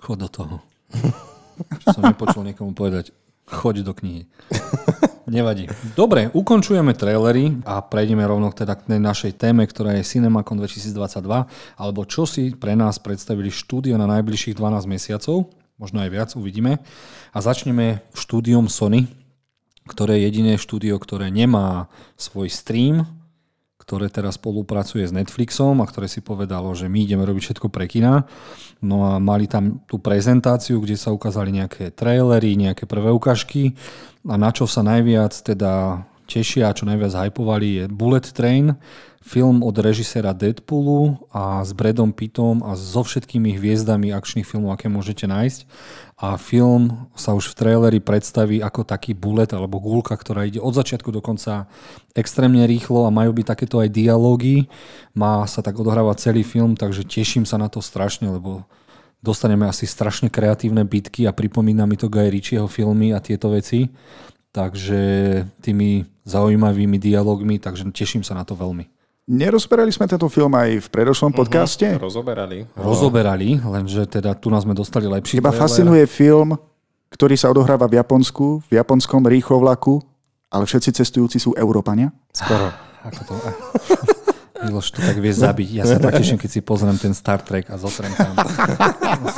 Chod 0.04 0.20
do 0.20 0.28
toho. 0.28 0.60
Čo 1.82 2.00
som 2.00 2.02
nepočul 2.04 2.42
niekomu 2.46 2.76
povedať. 2.76 3.12
Choď 3.46 3.86
do 3.86 3.94
knihy. 3.94 4.26
Nevadí. 5.30 5.70
Dobre, 5.94 6.30
ukončujeme 6.34 6.94
trailery 6.94 7.62
a 7.66 7.82
prejdeme 7.82 8.26
rovno 8.26 8.50
teda 8.50 8.78
k 8.78 8.98
našej 8.98 9.38
téme, 9.38 9.66
ktorá 9.66 9.94
je 9.98 10.06
CinemaCon 10.06 10.58
2022, 10.58 11.22
alebo 11.78 12.00
čo 12.06 12.26
si 12.26 12.54
pre 12.54 12.74
nás 12.74 12.98
predstavili 12.98 13.50
štúdio 13.50 13.94
na 13.98 14.06
najbližších 14.06 14.54
12 14.58 14.86
mesiacov 14.86 15.50
možno 15.76 16.02
aj 16.02 16.10
viac, 16.10 16.30
uvidíme. 16.34 16.80
A 17.32 17.38
začneme 17.40 18.04
štúdiom 18.16 18.68
Sony, 18.68 19.08
ktoré 19.86 20.18
je 20.18 20.32
jediné 20.32 20.52
štúdio, 20.58 20.96
ktoré 20.98 21.30
nemá 21.30 21.86
svoj 22.18 22.50
stream, 22.50 23.06
ktoré 23.86 24.10
teraz 24.10 24.34
spolupracuje 24.34 25.06
s 25.06 25.14
Netflixom 25.14 25.78
a 25.78 25.86
ktoré 25.86 26.10
si 26.10 26.18
povedalo, 26.18 26.74
že 26.74 26.90
my 26.90 27.06
ideme 27.06 27.22
robiť 27.22 27.42
všetko 27.54 27.70
pre 27.70 27.86
kina. 27.86 28.26
No 28.82 29.06
a 29.06 29.22
mali 29.22 29.46
tam 29.46 29.78
tú 29.86 30.02
prezentáciu, 30.02 30.82
kde 30.82 30.98
sa 30.98 31.14
ukázali 31.14 31.54
nejaké 31.54 31.94
trailery, 31.94 32.58
nejaké 32.58 32.82
prvé 32.82 33.14
ukážky 33.14 33.78
a 34.26 34.34
na 34.34 34.50
čo 34.50 34.66
sa 34.66 34.82
najviac 34.82 35.38
teda 35.38 36.02
tešia 36.26 36.74
a 36.74 36.74
čo 36.74 36.82
najviac 36.82 37.14
hypovali 37.14 37.68
je 37.78 37.84
Bullet 37.86 38.26
Train, 38.26 38.74
film 39.26 39.66
od 39.66 39.74
režiséra 39.82 40.30
Deadpoolu 40.30 41.18
a 41.34 41.58
s 41.66 41.74
Bradom 41.74 42.14
Pittom 42.14 42.62
a 42.62 42.78
so 42.78 43.02
všetkými 43.02 43.58
hviezdami 43.58 44.14
akčných 44.14 44.46
filmov, 44.46 44.78
aké 44.78 44.86
môžete 44.86 45.26
nájsť. 45.26 45.66
A 46.14 46.38
film 46.38 47.10
sa 47.18 47.34
už 47.34 47.50
v 47.50 47.58
traileri 47.58 47.98
predstaví 47.98 48.62
ako 48.62 48.86
taký 48.86 49.18
bullet 49.18 49.50
alebo 49.50 49.82
gulka, 49.82 50.14
ktorá 50.14 50.46
ide 50.46 50.62
od 50.62 50.70
začiatku 50.78 51.10
do 51.10 51.18
konca 51.18 51.66
extrémne 52.14 52.62
rýchlo 52.70 53.04
a 53.04 53.10
majú 53.10 53.34
byť 53.34 53.46
takéto 53.50 53.82
aj 53.82 53.90
dialógy. 53.90 54.70
Má 55.10 55.42
sa 55.50 55.58
tak 55.58 55.74
odohrávať 55.74 56.30
celý 56.30 56.46
film, 56.46 56.78
takže 56.78 57.02
teším 57.02 57.42
sa 57.42 57.58
na 57.58 57.66
to 57.66 57.82
strašne, 57.82 58.30
lebo 58.30 58.62
dostaneme 59.26 59.66
asi 59.66 59.90
strašne 59.90 60.30
kreatívne 60.30 60.86
bitky 60.86 61.26
a 61.26 61.34
pripomína 61.34 61.82
mi 61.84 61.98
to 61.98 62.06
Guy 62.06 62.30
Ritchieho 62.30 62.70
filmy 62.70 63.10
a 63.10 63.18
tieto 63.18 63.50
veci. 63.50 63.90
Takže 64.54 65.02
tými 65.60 66.08
zaujímavými 66.24 66.96
dialogmi, 66.96 67.60
takže 67.60 67.84
teším 67.92 68.24
sa 68.24 68.32
na 68.32 68.46
to 68.46 68.56
veľmi. 68.56 68.95
Nerozberali 69.26 69.90
sme 69.90 70.06
tento 70.06 70.30
film 70.30 70.54
aj 70.54 70.86
v 70.86 70.88
predošlom 70.88 71.34
uh-huh, 71.34 71.40
podcaste? 71.42 71.98
Rozoberali. 71.98 72.62
Rozoberali, 72.78 73.58
lenže 73.58 74.06
teda 74.06 74.38
tu 74.38 74.54
nás 74.54 74.62
sme 74.62 74.70
dostali 74.70 75.10
lepší 75.10 75.42
Teba 75.42 75.50
trailer. 75.50 75.62
fascinuje 75.66 76.04
film, 76.06 76.54
ktorý 77.10 77.34
sa 77.34 77.50
odohráva 77.50 77.90
v 77.90 77.98
Japonsku, 77.98 78.62
v 78.70 78.72
japonskom 78.78 79.26
rýchlovlaku, 79.26 79.98
ale 80.46 80.62
všetci 80.62 81.02
cestujúci 81.02 81.42
sú 81.42 81.58
Európania? 81.58 82.14
Skoro. 82.30 82.70
Ako 83.02 83.20
to... 83.26 83.34
Miloš 84.64 84.96
to 84.96 85.00
tak 85.04 85.20
vie 85.20 85.32
zabiť. 85.32 85.68
Ja 85.76 85.84
sa 85.84 86.00
tak 86.00 86.16
teším, 86.16 86.40
keď 86.40 86.50
si 86.50 86.60
pozriem 86.64 86.96
ten 86.96 87.12
Star 87.12 87.44
Trek 87.44 87.68
a 87.68 87.76
zotrem 87.76 88.12
tam 88.16 88.32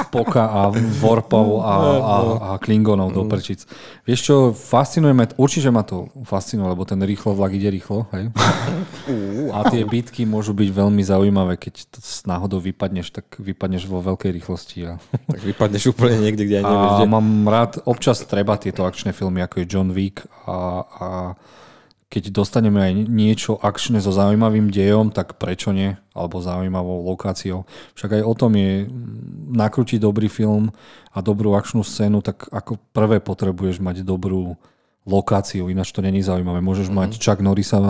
Spoka 0.07 0.47
a 0.47 0.71
Warpov 1.03 1.63
a, 1.63 1.75
a, 1.75 2.17
a 2.39 2.51
Klingonov 2.63 3.11
do 3.11 3.27
prčic. 3.27 3.67
Vieš 4.07 4.21
čo, 4.23 4.37
fascinuje 4.55 5.13
ma, 5.13 5.27
určite 5.35 5.69
ma 5.75 5.83
to 5.83 6.09
fascinuje, 6.23 6.71
lebo 6.71 6.87
ten 6.87 7.01
rýchlo 7.03 7.35
vlak 7.35 7.53
ide 7.55 7.69
rýchlo. 7.69 8.07
Hej? 8.15 8.31
A 9.51 9.59
tie 9.69 9.83
bitky 9.83 10.23
môžu 10.23 10.55
byť 10.55 10.69
veľmi 10.71 11.03
zaujímavé, 11.03 11.59
keď 11.59 11.99
to 11.99 11.99
náhodou 12.25 12.63
vypadneš, 12.63 13.11
tak 13.11 13.27
vypadneš 13.39 13.91
vo 13.91 13.99
veľkej 14.01 14.31
rýchlosti. 14.31 14.79
A... 14.87 15.03
Tak 15.27 15.43
vypadneš 15.43 15.93
úplne 15.93 16.23
niekde, 16.23 16.47
kde 16.47 16.63
aj 16.63 16.65
nevieš. 16.65 16.95
A 17.03 17.05
mám 17.09 17.29
rád, 17.49 17.83
občas 17.85 18.23
treba 18.23 18.55
tieto 18.61 18.87
akčné 18.87 19.11
filmy, 19.11 19.43
ako 19.43 19.63
je 19.63 19.67
John 19.67 19.91
Wick 19.91 20.25
a, 20.47 20.85
a 20.87 21.07
keď 22.09 22.33
dostaneme 22.33 22.81
aj 22.81 22.93
niečo 23.05 23.61
akčné 23.61 24.01
so 24.01 24.09
zaujímavým 24.09 24.73
dejom, 24.73 25.13
tak 25.13 25.37
prečo 25.37 25.77
nie? 25.77 25.93
Alebo 26.17 26.41
zaujímavou 26.41 27.05
lokáciou. 27.05 27.69
Však 28.01 28.21
aj 28.21 28.23
o 28.25 28.33
tom 28.33 28.57
je 28.57 28.89
nakrútiť 29.53 30.01
dobrý 30.01 30.33
film 30.33 30.73
a 31.13 31.21
dobrú 31.21 31.53
akčnú 31.53 31.85
scénu, 31.85 32.25
tak 32.25 32.49
ako 32.49 32.81
prvé 32.97 33.21
potrebuješ 33.21 33.85
mať 33.85 34.09
dobrú 34.09 34.57
lokáciu, 35.09 35.73
ináč 35.73 35.91
to 35.97 36.05
není 36.05 36.21
zaujímavé. 36.21 36.61
Môžeš 36.61 36.93
mm-hmm. 36.93 37.17
mať 37.17 37.21
Chuck 37.25 37.41
Norrisa 37.41 37.81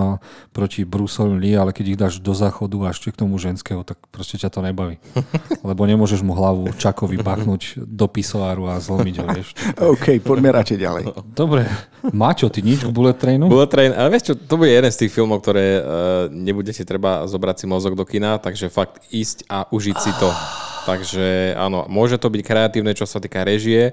proti 0.55 0.87
Bruce 0.87 1.19
Lee, 1.19 1.59
ale 1.59 1.75
keď 1.75 1.85
ich 1.91 1.99
dáš 1.99 2.15
do 2.23 2.31
záchodu 2.31 2.87
a 2.87 2.95
ešte 2.95 3.11
k 3.11 3.19
tomu 3.27 3.37
ženského, 3.43 3.83
tak 3.83 3.99
proste 4.15 4.39
ťa 4.39 4.55
to 4.55 4.63
nebaví. 4.63 5.03
Lebo 5.69 5.83
nemôžeš 5.83 6.23
mu 6.23 6.39
hlavu 6.39 6.71
Chuckovi 6.79 7.19
bachnúť 7.19 7.83
do 7.83 8.07
pisoáru 8.07 8.71
a 8.71 8.79
zlomiť 8.79 9.15
ho, 9.19 9.27
vieš. 9.35 9.49
OK, 9.83 10.23
poďme 10.23 10.55
radšej 10.55 10.79
ďalej. 10.79 11.05
Dobre. 11.35 11.67
Mačo, 12.15 12.47
ty 12.47 12.63
nič 12.63 12.87
k 12.87 12.95
Bullet 12.95 13.19
Trainu? 13.19 13.51
Bullet 13.51 13.67
Train, 13.67 13.91
ale 13.91 14.15
vieš 14.15 14.31
čo, 14.31 14.35
to 14.39 14.55
bude 14.55 14.71
jeden 14.71 14.93
z 14.95 14.99
tých 15.03 15.13
filmov, 15.13 15.43
ktoré 15.43 15.83
uh, 15.83 15.83
nebude 16.31 16.71
si 16.71 16.87
treba 16.87 17.27
zobrať 17.27 17.65
si 17.65 17.67
mozog 17.67 17.99
do 17.99 18.07
kina, 18.07 18.39
takže 18.39 18.71
fakt 18.71 19.03
ísť 19.11 19.51
a 19.51 19.67
užiť 19.67 19.97
si 19.99 20.13
to. 20.23 20.31
Takže 20.89 21.53
áno, 21.61 21.85
môže 21.85 22.17
to 22.17 22.33
byť 22.33 22.41
kreatívne, 22.41 22.97
čo 22.97 23.05
sa 23.05 23.21
týka 23.21 23.45
režie, 23.45 23.93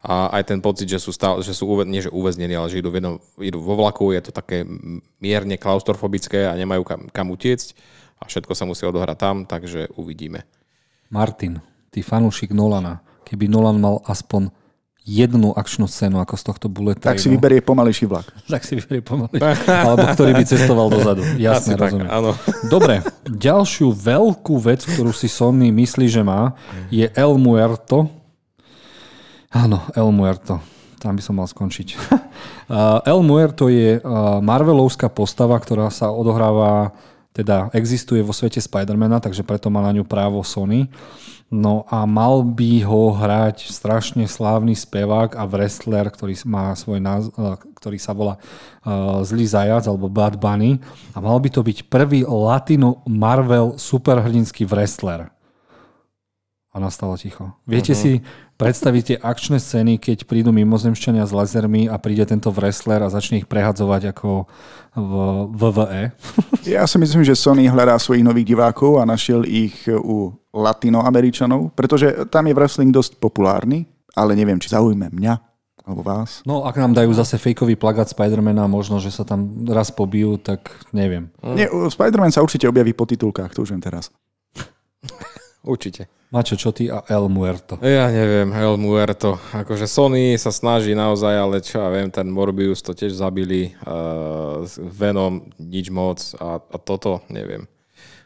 a 0.00 0.32
aj 0.40 0.48
ten 0.48 0.60
pocit, 0.64 0.88
že 0.88 0.96
sú, 0.96 1.12
stále, 1.12 1.44
že 1.44 1.52
sú 1.52 1.68
uve, 1.68 1.84
nie 1.84 2.00
že 2.00 2.08
uväznení, 2.08 2.56
ale 2.56 2.72
že 2.72 2.80
idú, 2.80 2.88
jednom, 2.88 3.20
idú 3.36 3.60
vo 3.60 3.76
vlaku, 3.76 4.16
je 4.16 4.24
to 4.24 4.32
také 4.32 4.64
mierne 5.20 5.60
klaustrofobické 5.60 6.48
a 6.48 6.56
nemajú 6.56 6.82
kam, 6.88 7.00
kam 7.12 7.28
utiecť 7.28 7.76
a 8.16 8.24
všetko 8.24 8.52
sa 8.56 8.64
musí 8.64 8.88
odohrať 8.88 9.18
tam, 9.20 9.36
takže 9.44 9.92
uvidíme. 10.00 10.48
Martin, 11.12 11.60
ty 11.92 12.00
fanúšik 12.00 12.56
Nolana, 12.56 13.04
keby 13.28 13.44
Nolan 13.52 13.76
mal 13.76 14.00
aspoň 14.08 14.48
jednu 15.04 15.56
akčnú 15.56 15.88
scénu 15.88 16.20
ako 16.20 16.34
z 16.36 16.42
tohto 16.44 16.66
bullet 16.68 17.00
Tak 17.00 17.18
si 17.18 17.32
vyberie 17.32 17.64
pomalejší 17.64 18.04
vlak. 18.08 18.28
Tak 18.52 18.62
si 18.64 18.78
vyberie 18.78 19.04
pomalejší. 19.04 19.42
Alebo 19.88 20.04
ktorý 20.16 20.32
by 20.36 20.44
cestoval 20.44 20.86
dozadu. 20.92 21.24
Jasne, 21.40 21.76
Asi 21.76 21.80
rozumiem. 21.80 22.08
Tak, 22.08 22.16
áno. 22.16 22.30
Dobre, 22.68 22.94
ďalšiu 23.26 23.92
veľkú 23.92 24.54
vec, 24.60 24.84
ktorú 24.84 25.12
si 25.12 25.28
Sony 25.28 25.72
myslí, 25.72 26.06
že 26.08 26.22
má, 26.24 26.56
je 26.92 27.08
El 27.16 27.36
Muerto, 27.40 28.19
Áno, 29.50 29.82
El 29.98 30.14
Muerto. 30.14 30.62
Tam 31.02 31.18
by 31.18 31.22
som 31.24 31.42
mal 31.42 31.48
skončiť. 31.50 31.98
El 33.10 33.20
Muerto 33.26 33.66
je 33.66 33.98
Marvelovská 34.44 35.10
postava, 35.10 35.58
ktorá 35.58 35.90
sa 35.90 36.14
odohráva, 36.14 36.94
teda 37.34 37.66
existuje 37.74 38.22
vo 38.22 38.30
svete 38.30 38.62
Spidermana, 38.62 39.18
takže 39.18 39.42
preto 39.42 39.66
má 39.66 39.82
na 39.82 39.90
ňu 39.90 40.06
právo 40.06 40.38
Sony. 40.46 40.86
No 41.50 41.82
a 41.90 42.06
mal 42.06 42.46
by 42.46 42.86
ho 42.86 43.10
hrať 43.10 43.74
strašne 43.74 44.30
slávny 44.30 44.78
spevák 44.78 45.34
a 45.34 45.42
wrestler, 45.50 46.06
ktorý, 46.06 46.38
má 46.46 46.70
svoj 46.78 47.02
náz- 47.02 47.34
ktorý 47.74 47.98
sa 47.98 48.14
volá 48.14 48.38
Zlý 49.26 49.50
zajac 49.50 49.82
alebo 49.90 50.06
Bad 50.06 50.38
Bunny. 50.38 50.78
A 51.10 51.18
mal 51.18 51.42
by 51.42 51.50
to 51.50 51.66
byť 51.66 51.90
prvý 51.90 52.22
latino 52.22 53.02
Marvel 53.02 53.74
superhrdinský 53.82 54.62
wrestler. 54.62 55.34
A 56.70 56.78
nastalo 56.78 57.18
ticho. 57.18 57.50
Viete 57.66 57.98
uh-huh. 57.98 57.98
si 57.98 58.12
predstavíte 58.54 59.18
akčné 59.18 59.58
scény, 59.58 59.98
keď 59.98 60.22
prídu 60.22 60.54
mimozemšťania 60.54 61.26
s 61.26 61.34
lazermi 61.34 61.90
a 61.90 61.98
príde 61.98 62.22
tento 62.22 62.46
wrestler 62.54 63.02
a 63.02 63.10
začne 63.10 63.42
ich 63.42 63.50
prehadzovať 63.50 64.14
ako 64.14 64.46
v 64.94 65.12
VVE? 65.50 66.02
Ja 66.70 66.86
si 66.86 67.00
myslím, 67.00 67.26
že 67.26 67.34
Sony 67.34 67.66
hľadá 67.66 67.98
svojich 67.98 68.22
nových 68.22 68.54
divákov 68.54 69.00
a 69.00 69.08
našiel 69.08 69.42
ich 69.48 69.88
u 69.88 70.30
latinoameričanov, 70.54 71.74
pretože 71.74 72.28
tam 72.30 72.46
je 72.46 72.54
wrestling 72.54 72.94
dosť 72.94 73.18
populárny, 73.18 73.90
ale 74.14 74.38
neviem, 74.38 74.60
či 74.60 74.70
zaujme 74.70 75.10
mňa 75.10 75.34
alebo 75.90 76.06
vás. 76.06 76.46
No, 76.46 76.62
ak 76.62 76.78
nám 76.78 76.94
dajú 76.94 77.10
zase 77.16 77.34
fejkový 77.40 77.74
plagát 77.74 78.06
Spidermana, 78.06 78.70
možno, 78.70 79.02
že 79.02 79.10
sa 79.10 79.26
tam 79.26 79.66
raz 79.66 79.90
pobijú, 79.90 80.38
tak 80.38 80.70
neviem. 80.94 81.32
Nie, 81.42 81.66
Spiderman 81.66 82.30
sa 82.30 82.44
určite 82.44 82.70
objaví 82.70 82.94
po 82.94 83.08
titulkách, 83.08 83.50
to 83.56 83.66
už 83.66 83.74
viem 83.74 83.82
teraz. 83.82 84.12
Určite. 85.64 86.19
Mačo, 86.30 86.54
čo 86.54 86.70
ty 86.70 86.86
a 86.86 87.02
El 87.10 87.26
Muerto? 87.26 87.74
Ja 87.82 88.06
neviem, 88.06 88.54
El 88.54 88.78
Muerto. 88.78 89.34
Akože 89.50 89.90
Sony 89.90 90.38
sa 90.38 90.54
snaží 90.54 90.94
naozaj, 90.94 91.34
ale 91.34 91.58
čo 91.58 91.82
ja 91.82 91.90
viem, 91.90 92.06
ten 92.06 92.30
Morbius 92.30 92.86
to 92.86 92.94
tiež 92.94 93.18
zabili. 93.18 93.74
Uh, 93.82 94.62
Venom 94.78 95.50
nič 95.58 95.90
moc 95.90 96.22
a, 96.38 96.62
a 96.62 96.76
toto 96.78 97.26
neviem. 97.26 97.66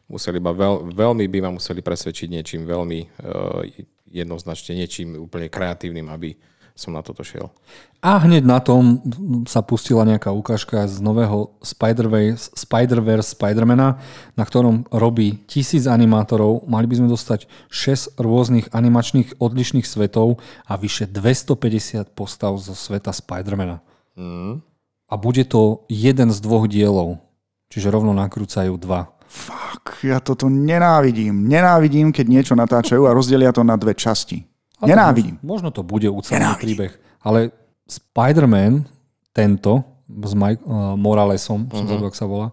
Museli 0.05 0.37
ma 0.37 0.53
veľ, 0.53 0.93
veľmi 0.93 1.25
by 1.33 1.49
ma 1.49 1.51
museli 1.57 1.81
presvedčiť 1.81 2.29
niečím 2.29 2.69
veľmi 2.69 3.01
uh, 3.25 3.65
jednoznačne, 4.13 4.77
niečím 4.77 5.17
úplne 5.17 5.49
kreatívnym, 5.49 6.05
aby 6.13 6.37
som 6.75 6.91
na 6.91 7.07
toto 7.07 7.23
šiel. 7.23 7.55
A 8.03 8.19
hneď 8.19 8.43
na 8.43 8.59
tom 8.59 9.01
sa 9.47 9.63
pustila 9.63 10.03
nejaká 10.03 10.35
ukážka 10.35 10.85
z 10.91 10.99
nového 10.99 11.55
Spider-Verse, 11.63 12.53
Spider-Verse 12.53 13.33
Spider-Mana, 13.39 14.03
na 14.35 14.45
ktorom 14.45 14.85
robí 14.91 15.39
tisíc 15.47 15.87
animátorov. 15.87 16.67
Mali 16.67 16.91
by 16.91 17.01
sme 17.01 17.09
dostať 17.09 17.47
6 17.71 18.19
rôznych 18.19 18.75
animačných 18.75 19.39
odlišných 19.39 19.87
svetov 19.87 20.43
a 20.67 20.75
vyše 20.75 21.07
250 21.07 22.13
postav 22.13 22.59
zo 22.59 22.75
sveta 22.75 23.15
Spider-Mana. 23.15 23.79
Mm. 24.19 24.61
A 25.09 25.15
bude 25.15 25.47
to 25.47 25.87
jeden 25.87 26.35
z 26.35 26.39
dvoch 26.43 26.67
dielov. 26.67 27.23
Čiže 27.71 27.89
rovno 27.95 28.13
nakrúcajú 28.13 28.75
dva. 28.77 29.15
Fuck, 29.31 30.03
ja 30.07 30.19
toto 30.19 30.51
nenávidím. 30.51 31.47
Nenávidím, 31.47 32.11
keď 32.11 32.27
niečo 32.29 32.55
natáčajú 32.59 33.07
a 33.07 33.15
rozdelia 33.15 33.55
to 33.55 33.63
na 33.63 33.79
dve 33.79 33.95
časti. 33.95 34.54
Ale 34.85 34.93
Nenávidím. 34.93 35.41
Možno, 35.41 35.49
možno 35.49 35.69
to 35.73 35.83
bude 35.83 36.09
ucelený 36.13 36.55
príbeh, 36.61 36.93
ale 37.25 37.51
Spider-Man, 37.89 38.85
tento, 39.33 39.85
s 40.05 40.33
Mike, 40.37 40.61
uh, 40.69 40.95
Moralesom, 41.01 41.65
uh-huh. 41.65 41.77
som 41.81 41.85
mhm. 41.89 41.91
zabudol, 41.91 42.13
sa 42.13 42.29
volá, 42.29 42.49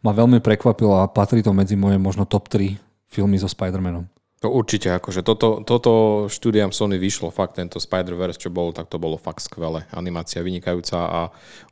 ma 0.00 0.14
veľmi 0.14 0.38
prekvapilo 0.38 1.02
a 1.02 1.10
patrí 1.10 1.42
to 1.42 1.50
medzi 1.50 1.74
moje 1.74 1.98
možno 1.98 2.22
top 2.24 2.46
3 2.46 2.78
filmy 3.10 3.36
so 3.36 3.50
Spider-Manom. 3.50 4.06
To 4.42 4.50
určite, 4.50 4.90
akože 4.90 5.22
toto, 5.22 5.62
toto 5.62 6.26
štúdiam 6.26 6.74
Sony 6.74 6.98
vyšlo, 6.98 7.30
fakt 7.30 7.62
tento 7.62 7.78
Spider-Verse, 7.78 8.42
čo 8.42 8.50
bol, 8.50 8.74
tak 8.74 8.90
to 8.90 8.98
bolo 8.98 9.14
fakt 9.14 9.38
skvelé. 9.38 9.86
Animácia 9.94 10.42
vynikajúca 10.42 10.98
a 10.98 11.20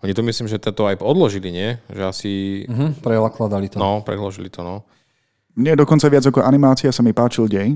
oni 0.07 0.15
to 0.15 0.23
myslím, 0.23 0.47
že 0.47 0.63
toto 0.63 0.87
aj 0.87 1.03
odložili, 1.03 1.51
nie? 1.51 1.75
Že 1.91 2.03
asi... 2.07 2.31
Uh-huh, 2.71 2.95
prelakladali 3.03 3.67
to. 3.75 3.83
No, 3.83 4.07
preložili 4.07 4.55
to, 4.55 4.63
no. 4.63 4.87
Mne 5.59 5.83
dokonca 5.83 6.07
viac 6.07 6.23
ako 6.31 6.47
animácia 6.47 6.95
sa 6.95 7.03
mi 7.03 7.11
páčil 7.11 7.51
dej, 7.51 7.75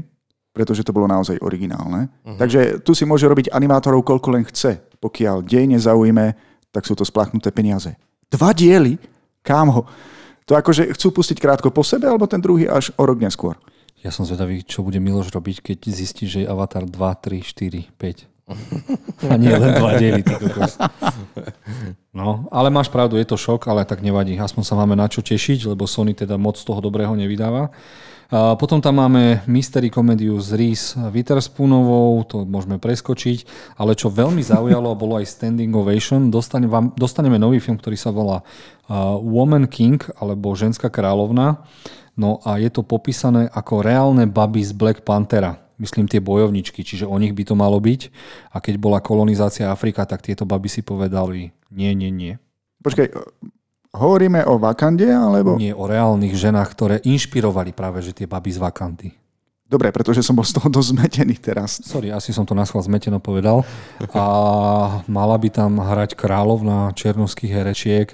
pretože 0.54 0.86
to 0.86 0.94
bolo 0.94 1.10
naozaj 1.10 1.42
originálne. 1.42 2.06
Uh-huh. 2.22 2.38
Takže 2.38 2.78
tu 2.86 2.94
si 2.94 3.02
môže 3.02 3.26
robiť 3.26 3.50
animátorov 3.50 4.06
koľko 4.06 4.28
len 4.38 4.46
chce. 4.46 4.78
Pokiaľ 5.02 5.42
dej 5.42 5.66
nezaujme, 5.74 6.38
tak 6.70 6.86
sú 6.86 6.94
to 6.94 7.02
splachnuté 7.02 7.50
peniaze. 7.50 7.98
Dva 8.30 8.54
diely? 8.54 8.96
Kam 9.42 9.74
ho? 9.74 9.82
To 10.46 10.54
akože 10.54 10.94
chcú 10.94 11.20
pustiť 11.20 11.42
krátko 11.42 11.74
po 11.74 11.82
sebe, 11.82 12.06
alebo 12.06 12.30
ten 12.30 12.38
druhý 12.38 12.70
až 12.70 12.94
o 12.94 13.02
rok 13.02 13.18
neskôr? 13.18 13.58
Ja 14.04 14.12
som 14.14 14.22
zvedavý, 14.28 14.62
čo 14.62 14.84
bude 14.84 15.00
Miloš 15.00 15.32
robiť, 15.32 15.74
keď 15.74 15.78
zistí, 15.88 16.28
že 16.28 16.44
je 16.44 16.50
Avatar 16.50 16.84
2, 16.84 16.92
3, 16.92 17.40
4, 17.40 17.88
5. 17.96 18.34
A 19.24 19.40
nie 19.40 19.48
len 19.48 19.72
dva 19.72 19.96
diely. 19.96 20.20
No, 22.12 22.44
ale 22.52 22.68
máš 22.68 22.92
pravdu, 22.92 23.16
je 23.16 23.24
to 23.24 23.40
šok, 23.40 23.64
ale 23.72 23.88
tak 23.88 24.04
nevadí. 24.04 24.36
Aspoň 24.36 24.62
sa 24.68 24.76
máme 24.76 24.92
na 24.92 25.08
čo 25.08 25.24
tešiť, 25.24 25.72
lebo 25.72 25.88
Sony 25.88 26.12
teda 26.12 26.36
moc 26.36 26.60
toho 26.60 26.78
dobrého 26.84 27.16
nevydáva. 27.16 27.72
Potom 28.34 28.82
tam 28.82 28.98
máme 28.98 29.46
mystery 29.46 29.94
komédiu 29.94 30.34
s 30.42 30.50
Reese 30.50 30.98
Witherspoonovou, 30.98 32.26
to 32.26 32.42
môžeme 32.42 32.82
preskočiť, 32.82 33.46
ale 33.78 33.94
čo 33.94 34.10
veľmi 34.10 34.42
zaujalo, 34.52 34.98
bolo 34.98 35.22
aj 35.22 35.30
Standing 35.30 35.70
Ovation. 35.70 36.34
Dostane 36.34 36.66
vám, 36.66 36.90
dostaneme 36.98 37.38
nový 37.38 37.62
film, 37.62 37.78
ktorý 37.78 37.94
sa 37.94 38.10
volá 38.10 38.42
Woman 39.22 39.70
King, 39.70 40.02
alebo 40.18 40.50
Ženská 40.58 40.90
kráľovna. 40.90 41.62
No 42.18 42.42
a 42.42 42.58
je 42.58 42.70
to 42.74 42.82
popísané 42.82 43.46
ako 43.54 43.86
reálne 43.86 44.26
baby 44.26 44.66
z 44.66 44.74
Black 44.74 45.06
Panthera 45.06 45.62
myslím 45.74 46.06
tie 46.06 46.22
bojovničky, 46.22 46.86
čiže 46.86 47.02
o 47.02 47.18
nich 47.18 47.34
by 47.34 47.42
to 47.42 47.58
malo 47.58 47.82
byť. 47.82 48.00
A 48.54 48.62
keď 48.62 48.78
bola 48.78 49.02
kolonizácia 49.02 49.74
Afrika, 49.74 50.06
tak 50.06 50.22
tieto 50.22 50.46
baby 50.46 50.70
si 50.70 50.86
povedali 50.86 51.50
nie, 51.74 51.90
nie, 51.98 52.14
nie. 52.14 52.38
Počkaj, 52.86 53.10
Hovoríme 53.94 54.42
o 54.50 54.58
Vakande, 54.58 55.06
alebo... 55.06 55.54
Nie, 55.54 55.70
o 55.70 55.86
reálnych 55.86 56.34
ženách, 56.34 56.68
ktoré 56.74 56.96
inšpirovali 57.06 57.70
práve 57.70 58.02
že 58.02 58.10
tie 58.10 58.26
baby 58.26 58.50
z 58.50 58.58
Vakandy. 58.58 59.08
Dobre, 59.64 59.88
pretože 59.94 60.20
som 60.20 60.36
bol 60.36 60.44
z 60.44 60.54
toho 60.60 60.68
dosť 60.68 60.88
zmetený 60.92 61.34
teraz. 61.40 61.80
Sorry, 61.80 62.12
asi 62.12 62.34
som 62.34 62.44
to 62.44 62.52
na 62.52 62.68
schvál 62.68 62.84
zmeteno 62.84 63.16
povedal. 63.16 63.64
A 64.12 64.24
mala 65.08 65.36
by 65.40 65.48
tam 65.48 65.80
hrať 65.80 66.18
kráľovna 66.18 66.92
černovských 66.92 67.54
herečiek 67.54 68.12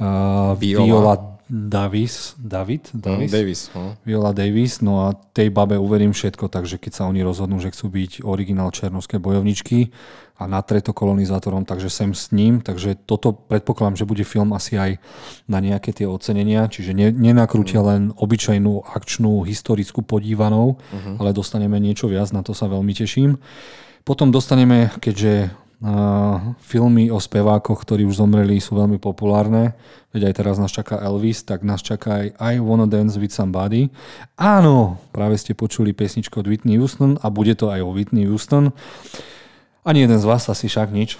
uh, 0.00 0.56
Viola. 0.56 0.86
Viola 0.86 1.14
Davis, 1.50 2.38
David? 2.38 2.94
Davis? 2.94 3.26
Mm, 3.26 3.34
Davis 3.34 3.60
no. 3.74 3.82
Viola 4.06 4.30
Davis, 4.30 4.78
no 4.78 5.10
a 5.10 5.18
tej 5.34 5.50
babe 5.50 5.74
uverím 5.74 6.14
všetko, 6.14 6.46
takže 6.46 6.78
keď 6.78 6.92
sa 6.94 7.02
oni 7.10 7.26
rozhodnú, 7.26 7.58
že 7.58 7.74
chcú 7.74 7.90
byť 7.90 8.22
originál 8.22 8.70
černovské 8.70 9.18
bojovničky 9.18 9.90
a 10.40 10.48
natré 10.48 10.80
to 10.80 10.96
kolonizátorom, 10.96 11.68
takže 11.68 11.92
sem 11.92 12.16
s 12.16 12.32
ním, 12.32 12.64
takže 12.64 12.96
toto 13.04 13.36
predpokladám, 13.36 14.00
že 14.00 14.08
bude 14.08 14.24
film 14.24 14.56
asi 14.56 14.80
aj 14.80 14.96
na 15.44 15.60
nejaké 15.60 15.92
tie 15.92 16.08
ocenenia, 16.08 16.64
čiže 16.64 16.96
ne, 16.96 17.12
nenakrútia 17.12 17.84
mm. 17.84 17.86
len 17.86 18.02
obyčajnú 18.16 18.88
akčnú 18.88 19.44
historickú 19.44 20.00
podívanou, 20.00 20.80
uh-huh. 20.80 21.20
ale 21.20 21.36
dostaneme 21.36 21.76
niečo 21.76 22.08
viac, 22.08 22.32
na 22.32 22.40
to 22.40 22.56
sa 22.56 22.72
veľmi 22.72 22.96
teším. 22.96 23.36
Potom 24.00 24.32
dostaneme, 24.32 24.88
keďže 24.96 25.52
filmy 26.60 27.08
o 27.08 27.16
spevákoch, 27.16 27.88
ktorí 27.88 28.04
už 28.04 28.20
zomreli, 28.20 28.60
sú 28.60 28.76
veľmi 28.76 29.00
populárne. 29.00 29.72
Veď 30.12 30.28
aj 30.28 30.34
teraz 30.36 30.56
nás 30.60 30.68
čaká 30.68 31.00
Elvis, 31.00 31.40
tak 31.40 31.64
nás 31.64 31.80
čaká 31.80 32.20
aj 32.20 32.26
I 32.36 32.54
Wanna 32.60 32.84
Dance 32.84 33.16
with 33.16 33.32
Somebody. 33.32 33.88
Áno, 34.36 35.00
práve 35.08 35.40
ste 35.40 35.56
počuli 35.56 35.96
pesničku 35.96 36.44
od 36.44 36.52
Whitney 36.52 36.76
Houston 36.76 37.16
a 37.24 37.32
bude 37.32 37.56
to 37.56 37.72
aj 37.72 37.80
o 37.80 37.96
Whitney 37.96 38.28
Houston. 38.28 38.76
Ani 39.84 40.04
jeden 40.04 40.18
z 40.20 40.28
vás 40.28 40.48
asi 40.48 40.68
však 40.68 40.92
nič. 40.92 41.16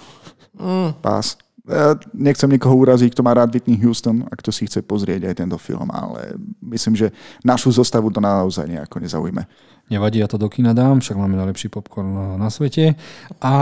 Mm. 0.57 0.93
Pás. 1.01 1.37
Ja 1.61 1.93
nechcem 2.17 2.49
niekoho 2.49 2.73
uraziť, 2.73 3.13
kto 3.13 3.21
má 3.21 3.37
rád 3.37 3.53
Whitney 3.53 3.77
Houston 3.85 4.25
a 4.25 4.33
kto 4.33 4.49
si 4.49 4.65
chce 4.65 4.81
pozrieť 4.81 5.29
aj 5.29 5.45
tento 5.45 5.61
film, 5.61 5.93
ale 5.93 6.33
myslím, 6.57 6.97
že 6.97 7.13
našu 7.45 7.69
zostavu 7.69 8.09
to 8.09 8.17
naozaj 8.17 8.65
nejako 8.65 8.97
nezaujme. 8.97 9.45
Nevadí, 9.93 10.23
ja 10.23 10.27
to 10.27 10.41
do 10.41 10.49
kina 10.49 10.73
dám, 10.73 11.05
však 11.05 11.19
máme 11.19 11.37
najlepší 11.37 11.69
popcorn 11.69 12.39
na 12.41 12.49
svete. 12.49 12.97
A 13.45 13.53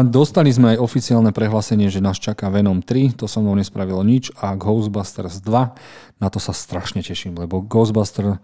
dostali 0.00 0.48
sme 0.48 0.74
aj 0.74 0.80
oficiálne 0.80 1.28
prehlásenie, 1.34 1.92
že 1.92 2.00
nás 2.00 2.16
čaká 2.16 2.48
Venom 2.48 2.80
3, 2.80 3.20
to 3.20 3.28
so 3.28 3.44
mnou 3.44 3.52
nespravilo 3.58 4.00
nič, 4.00 4.32
a 4.40 4.56
Ghostbusters 4.56 5.44
2, 5.44 6.22
na 6.24 6.28
to 6.32 6.40
sa 6.40 6.56
strašne 6.56 7.04
teším, 7.04 7.36
lebo 7.36 7.60
Ghostbusters 7.60 8.40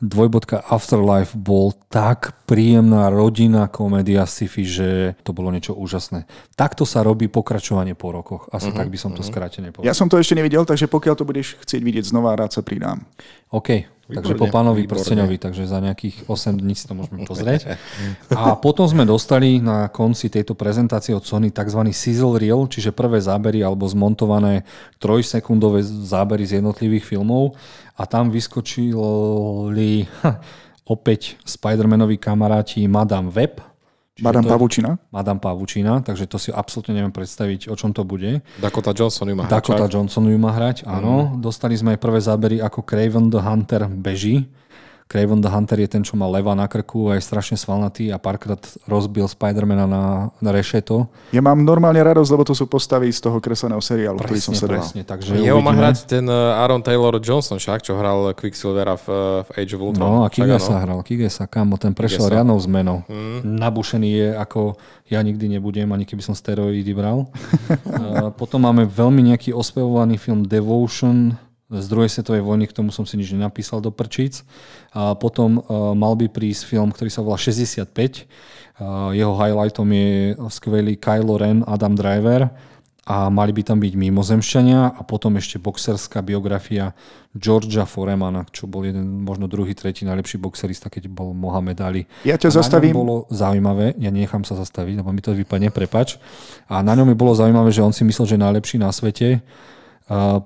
dvojbodka 0.00 0.60
Afterlife 0.68 1.32
bol 1.32 1.72
tak 1.88 2.36
príjemná 2.44 3.08
rodina 3.08 3.64
komédia 3.64 4.28
sci-fi, 4.28 4.62
že 4.62 4.88
to 5.24 5.32
bolo 5.32 5.48
niečo 5.48 5.72
úžasné. 5.72 6.28
Takto 6.52 6.84
sa 6.84 7.00
robí 7.00 7.32
pokračovanie 7.32 7.96
po 7.96 8.12
rokoch. 8.12 8.52
Asi 8.52 8.68
uh-huh, 8.68 8.76
tak 8.76 8.92
by 8.92 8.98
som 9.00 9.16
to 9.16 9.24
uh-huh. 9.24 9.32
skrátené 9.32 9.72
povedal. 9.72 9.88
Ja 9.88 9.96
som 9.96 10.12
to 10.12 10.20
ešte 10.20 10.36
nevidel, 10.36 10.68
takže 10.68 10.84
pokiaľ 10.86 11.14
to 11.16 11.24
budeš 11.24 11.56
chcieť 11.64 11.80
vidieť 11.80 12.04
znova, 12.04 12.36
rád 12.36 12.52
sa 12.52 12.60
pridám. 12.60 13.08
OK, 13.48 13.95
Výborné, 14.06 14.22
takže 14.22 14.34
po 14.38 14.46
pánovi 14.46 14.86
Prsteňovi, 14.86 15.34
takže 15.34 15.66
za 15.66 15.82
nejakých 15.82 16.30
8 16.30 16.62
dní 16.62 16.78
si 16.78 16.86
to 16.86 16.94
môžeme 16.94 17.26
pozrieť. 17.26 17.74
A 18.30 18.54
potom 18.54 18.86
sme 18.86 19.02
dostali 19.02 19.58
na 19.58 19.90
konci 19.90 20.30
tejto 20.30 20.54
prezentácie 20.54 21.10
od 21.10 21.26
Sony 21.26 21.50
tzv. 21.50 21.82
sizzle 21.90 22.38
reel, 22.38 22.70
čiže 22.70 22.94
prvé 22.94 23.18
zábery 23.18 23.66
alebo 23.66 23.82
zmontované 23.90 24.62
trojsekundové 25.02 25.82
zábery 25.82 26.46
z 26.46 26.62
jednotlivých 26.62 27.02
filmov 27.02 27.58
a 27.98 28.06
tam 28.06 28.30
vyskočili 28.30 30.06
opäť 30.94 31.42
Spider-Manovi 31.42 32.14
kamaráti 32.22 32.86
Madame 32.86 33.34
Web. 33.34 33.58
Madame 34.24 34.48
Pavučina? 34.48 34.96
Madame 35.12 35.40
Pavučina, 35.40 36.00
takže 36.00 36.24
to 36.24 36.40
si 36.40 36.48
absolútne 36.48 36.96
neviem 36.96 37.12
predstaviť, 37.12 37.68
o 37.68 37.74
čom 37.76 37.92
to 37.92 38.00
bude. 38.00 38.40
Dakota 38.56 38.96
Johnson 38.96 39.28
ju 39.28 39.36
má 39.36 39.44
hrať. 39.44 39.52
Dakota 39.52 39.86
Johnson 39.92 40.24
ju 40.24 40.38
má 40.40 40.56
hrať, 40.56 40.88
áno. 40.88 41.36
Mm. 41.36 41.44
Dostali 41.44 41.76
sme 41.76 41.96
aj 41.96 42.00
prvé 42.00 42.20
zábery, 42.24 42.56
ako 42.64 42.80
Craven 42.80 43.28
the 43.28 43.40
Hunter 43.44 43.84
beží 43.92 44.48
Craven 45.06 45.38
the 45.38 45.46
Hunter 45.46 45.78
je 45.78 45.86
ten, 45.86 46.02
čo 46.02 46.18
má 46.18 46.26
leva 46.26 46.50
na 46.58 46.66
krku 46.66 47.14
a 47.14 47.14
je 47.14 47.22
strašne 47.22 47.54
svalnatý 47.54 48.10
a 48.10 48.18
párkrát 48.18 48.58
rozbil 48.90 49.30
Spidermana 49.30 49.86
na, 49.86 50.04
na 50.42 50.50
rešeto. 50.50 51.06
Ja 51.30 51.38
mám 51.38 51.62
normálne 51.62 52.02
radosť, 52.02 52.30
lebo 52.34 52.42
to 52.42 52.58
sú 52.58 52.66
postavy 52.66 53.14
z 53.14 53.22
toho 53.22 53.38
kresleného 53.38 53.78
seriálu, 53.78 54.18
presne, 54.18 54.26
ktorý 54.26 54.40
som 54.42 54.54
sledoval. 54.58 54.82
Presne, 54.82 55.02
takže 55.06 55.38
Jeho 55.38 55.62
má 55.62 55.70
hrať 55.78 56.10
ten 56.10 56.26
eh, 56.26 56.58
Aaron 56.58 56.82
Taylor 56.82 57.22
Johnson 57.22 57.62
však, 57.62 57.86
čo 57.86 57.94
hral 57.94 58.34
Quicksilvera 58.34 58.98
v, 58.98 59.06
v 59.46 59.50
Age 59.62 59.78
of 59.78 59.80
Ultron. 59.86 60.02
No 60.02 60.26
a 60.26 60.28
Kigesa 60.28 60.74
no. 60.74 60.82
hral, 60.82 60.98
Kigesa, 61.06 61.46
kamo, 61.46 61.78
ten 61.78 61.94
prešiel 61.94 62.26
Kigesa. 62.26 62.34
riadnou 62.42 62.58
zmenou. 62.58 63.06
Mm. 63.06 63.46
Nabušený 63.46 64.10
je 64.10 64.28
ako 64.34 64.74
ja 65.06 65.22
nikdy 65.22 65.46
nebudem, 65.46 65.86
ani 65.94 66.02
keby 66.02 66.18
som 66.18 66.34
steroidy 66.34 66.90
bral. 66.90 67.30
potom 68.40 68.66
máme 68.66 68.90
veľmi 68.90 69.22
nejaký 69.30 69.54
ospevovaný 69.54 70.18
film 70.18 70.42
Devotion, 70.42 71.38
z 71.66 71.86
druhej 71.90 72.10
svetovej 72.10 72.46
vojny, 72.46 72.70
k 72.70 72.76
tomu 72.76 72.94
som 72.94 73.02
si 73.02 73.18
nič 73.18 73.34
nenapísal 73.34 73.82
do 73.82 73.90
prčíc. 73.90 74.46
A 74.94 75.18
potom 75.18 75.58
uh, 75.58 75.92
mal 75.98 76.14
by 76.14 76.30
prísť 76.30 76.70
film, 76.70 76.94
ktorý 76.94 77.10
sa 77.10 77.26
volá 77.26 77.34
65. 77.34 77.82
Uh, 78.76 79.10
jeho 79.16 79.34
highlightom 79.34 79.88
je 79.90 80.38
skvelý 80.52 80.94
Kylo 80.94 81.40
Ren, 81.40 81.66
Adam 81.66 81.98
Driver 81.98 82.52
a 83.06 83.30
mali 83.30 83.54
by 83.54 83.62
tam 83.62 83.78
byť 83.78 83.94
mimozemšťania 83.94 84.98
a 84.98 85.00
potom 85.06 85.38
ešte 85.38 85.62
boxerská 85.62 86.26
biografia 86.26 86.90
Georgia 87.38 87.86
Foremana, 87.86 88.42
čo 88.50 88.66
bol 88.66 88.82
jeden, 88.82 89.22
možno 89.22 89.46
druhý, 89.46 89.78
tretí 89.78 90.02
najlepší 90.02 90.42
boxerista, 90.42 90.90
keď 90.90 91.06
bol 91.06 91.30
Mohamed 91.30 91.78
Ali. 91.86 92.02
Ja 92.26 92.34
ťa 92.34 92.58
zastavím. 92.58 92.98
bolo 92.98 93.30
zaujímavé, 93.30 93.94
ja 94.02 94.10
nechám 94.10 94.42
sa 94.42 94.58
zastaviť, 94.58 95.06
lebo 95.06 95.14
mi 95.14 95.22
to 95.22 95.38
vypadne, 95.38 95.70
prepač. 95.70 96.18
A 96.66 96.82
na 96.82 96.98
ňom 96.98 97.06
mi 97.06 97.14
bolo 97.14 97.30
zaujímavé, 97.30 97.70
že 97.70 97.86
on 97.86 97.94
si 97.94 98.02
myslel, 98.02 98.26
že 98.26 98.34
je 98.34 98.42
najlepší 98.42 98.76
na 98.82 98.90
svete 98.90 99.38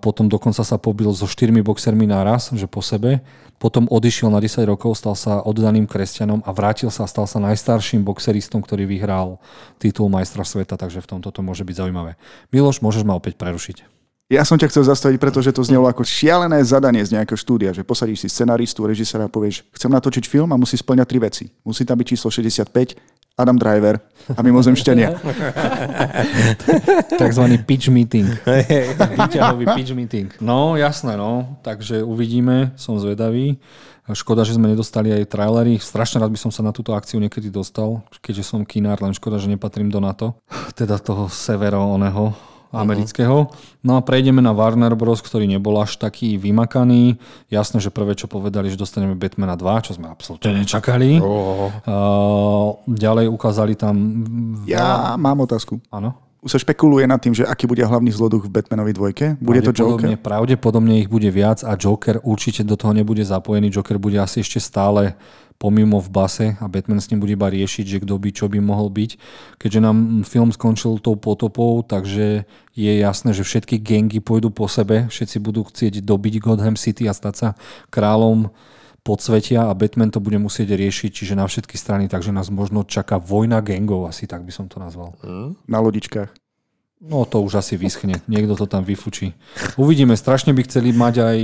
potom 0.00 0.24
dokonca 0.24 0.64
sa 0.64 0.76
pobil 0.80 1.12
so 1.12 1.28
štyrmi 1.28 1.60
boxermi 1.60 2.08
naraz, 2.08 2.48
že 2.56 2.64
po 2.64 2.80
sebe. 2.80 3.20
Potom 3.60 3.84
odišiel 3.92 4.32
na 4.32 4.40
10 4.40 4.64
rokov, 4.64 4.96
stal 4.96 5.12
sa 5.12 5.44
oddaným 5.44 5.84
kresťanom 5.84 6.40
a 6.48 6.50
vrátil 6.56 6.88
sa 6.88 7.04
a 7.04 7.10
stal 7.12 7.28
sa 7.28 7.36
najstarším 7.44 8.00
boxeristom, 8.00 8.64
ktorý 8.64 8.88
vyhral 8.88 9.36
titul 9.76 10.08
majstra 10.08 10.48
sveta, 10.48 10.80
takže 10.80 11.04
v 11.04 11.10
tomto 11.12 11.28
to 11.28 11.44
môže 11.44 11.60
byť 11.60 11.76
zaujímavé. 11.84 12.16
Miloš, 12.48 12.80
môžeš 12.80 13.04
ma 13.04 13.12
opäť 13.12 13.36
prerušiť. 13.36 14.00
Ja 14.30 14.46
som 14.46 14.54
ťa 14.54 14.70
chcel 14.70 14.86
zastaviť, 14.86 15.18
pretože 15.18 15.50
to 15.50 15.66
znelo 15.66 15.90
ako 15.90 16.06
šialené 16.06 16.62
zadanie 16.62 17.02
z 17.02 17.18
nejakého 17.18 17.34
štúdia, 17.34 17.74
že 17.74 17.82
posadíš 17.82 18.24
si 18.24 18.28
scenaristu, 18.30 18.86
režisera 18.86 19.26
a 19.26 19.28
povieš, 19.28 19.66
chcem 19.74 19.90
natočiť 19.90 20.24
film 20.30 20.54
a 20.54 20.56
musí 20.56 20.78
splňať 20.78 21.06
tri 21.10 21.18
veci. 21.18 21.44
Musí 21.66 21.82
tam 21.82 21.98
byť 21.98 22.06
číslo 22.14 22.30
65, 22.30 22.94
Adam 23.40 23.56
Driver 23.56 23.98
a 24.36 24.40
mimozemšťania. 24.44 25.08
Takzvaný 27.22 27.64
pitch 27.64 27.88
meeting. 27.88 28.28
Výťahový 29.16 29.64
pitch 29.74 29.92
meeting. 29.96 30.28
No, 30.38 30.76
jasné, 30.76 31.16
no. 31.16 31.58
Takže 31.64 32.04
uvidíme, 32.04 32.76
som 32.76 33.00
zvedavý. 33.00 33.58
Škoda, 34.10 34.42
že 34.42 34.58
sme 34.58 34.70
nedostali 34.70 35.14
aj 35.14 35.30
trailery. 35.30 35.78
Strašne 35.78 36.18
rád 36.18 36.34
by 36.34 36.40
som 36.40 36.50
sa 36.50 36.66
na 36.66 36.74
túto 36.74 36.92
akciu 36.94 37.22
niekedy 37.22 37.46
dostal, 37.46 38.02
keďže 38.18 38.42
som 38.42 38.66
kinár, 38.66 38.98
len 38.98 39.14
škoda, 39.14 39.38
že 39.38 39.46
nepatrím 39.46 39.86
do 39.86 40.02
NATO. 40.02 40.34
Teda 40.74 40.98
toho 40.98 41.30
severo 41.30 41.78
oného 41.94 42.34
amerického. 42.70 43.50
No 43.82 43.98
a 43.98 44.00
prejdeme 44.00 44.38
na 44.38 44.54
Warner 44.54 44.94
Bros., 44.94 45.18
ktorý 45.18 45.50
nebol 45.50 45.74
až 45.82 45.98
taký 45.98 46.38
vymakaný. 46.38 47.18
Jasné, 47.50 47.82
že 47.82 47.90
prvé, 47.90 48.14
čo 48.14 48.30
povedali, 48.30 48.70
že 48.70 48.78
dostaneme 48.78 49.18
Batmana 49.18 49.58
2, 49.58 49.86
čo 49.90 49.92
sme 49.98 50.06
absolútne 50.06 50.54
nečakali. 50.54 51.18
Oh. 51.18 51.68
Uh, 51.82 52.68
ďalej 52.86 53.26
ukázali 53.26 53.74
tam... 53.74 53.94
Ja 54.70 55.18
mám 55.18 55.42
otázku. 55.42 55.82
Áno? 55.90 56.29
Sa 56.40 56.56
špekuluje 56.56 57.04
nad 57.04 57.20
tým, 57.20 57.36
že 57.36 57.44
aký 57.44 57.68
bude 57.68 57.84
hlavný 57.84 58.08
zloduch 58.08 58.48
v 58.48 58.52
Batmanovi 58.52 58.96
dvojke? 58.96 59.36
Bude 59.44 59.60
to 59.60 59.76
Joker? 59.76 60.08
Pravdepodobne 60.16 61.04
ich 61.04 61.08
bude 61.12 61.28
viac 61.28 61.60
a 61.60 61.76
Joker 61.76 62.16
určite 62.24 62.64
do 62.64 62.80
toho 62.80 62.96
nebude 62.96 63.20
zapojený. 63.20 63.68
Joker 63.68 64.00
bude 64.00 64.16
asi 64.16 64.40
ešte 64.40 64.56
stále 64.56 65.20
pomimo 65.60 66.00
v 66.00 66.08
base 66.08 66.46
a 66.56 66.64
Batman 66.64 66.96
s 66.96 67.12
ním 67.12 67.20
bude 67.20 67.36
iba 67.36 67.44
riešiť, 67.44 67.84
že 67.84 68.00
kto 68.00 68.16
by, 68.16 68.32
čo 68.32 68.48
by 68.48 68.56
mohol 68.56 68.88
byť. 68.88 69.20
Keďže 69.60 69.80
nám 69.84 70.24
film 70.24 70.48
skončil 70.48 70.96
tou 71.04 71.20
potopou, 71.20 71.84
takže 71.84 72.48
je 72.72 72.92
jasné, 72.96 73.36
že 73.36 73.44
všetky 73.44 73.76
gengy 73.76 74.24
pôjdu 74.24 74.48
po 74.48 74.64
sebe, 74.64 75.12
všetci 75.12 75.36
budú 75.44 75.68
chcieť 75.68 76.00
dobiť 76.00 76.40
Gotham 76.40 76.80
City 76.80 77.04
a 77.04 77.12
stať 77.12 77.34
sa 77.36 77.48
kráľom 77.92 78.48
podsvetia 79.00 79.68
a 79.68 79.76
Batman 79.76 80.12
to 80.12 80.20
bude 80.20 80.36
musieť 80.36 80.76
riešiť, 80.76 81.10
čiže 81.10 81.34
na 81.38 81.48
všetky 81.48 81.76
strany, 81.80 82.06
takže 82.06 82.32
nás 82.32 82.52
možno 82.52 82.84
čaká 82.84 83.16
vojna 83.16 83.64
gangov, 83.64 84.08
asi 84.08 84.28
tak 84.28 84.44
by 84.44 84.52
som 84.52 84.68
to 84.68 84.76
nazval. 84.76 85.16
Mm. 85.24 85.56
Na 85.68 85.78
lodičkách. 85.80 86.30
No 87.00 87.24
to 87.24 87.40
už 87.40 87.64
asi 87.64 87.80
vyschne, 87.80 88.20
niekto 88.28 88.52
to 88.60 88.68
tam 88.68 88.84
vyfučí. 88.84 89.32
Uvidíme, 89.80 90.12
strašne 90.20 90.52
by 90.52 90.68
chceli 90.68 90.92
mať 90.92 91.14
aj, 91.24 91.38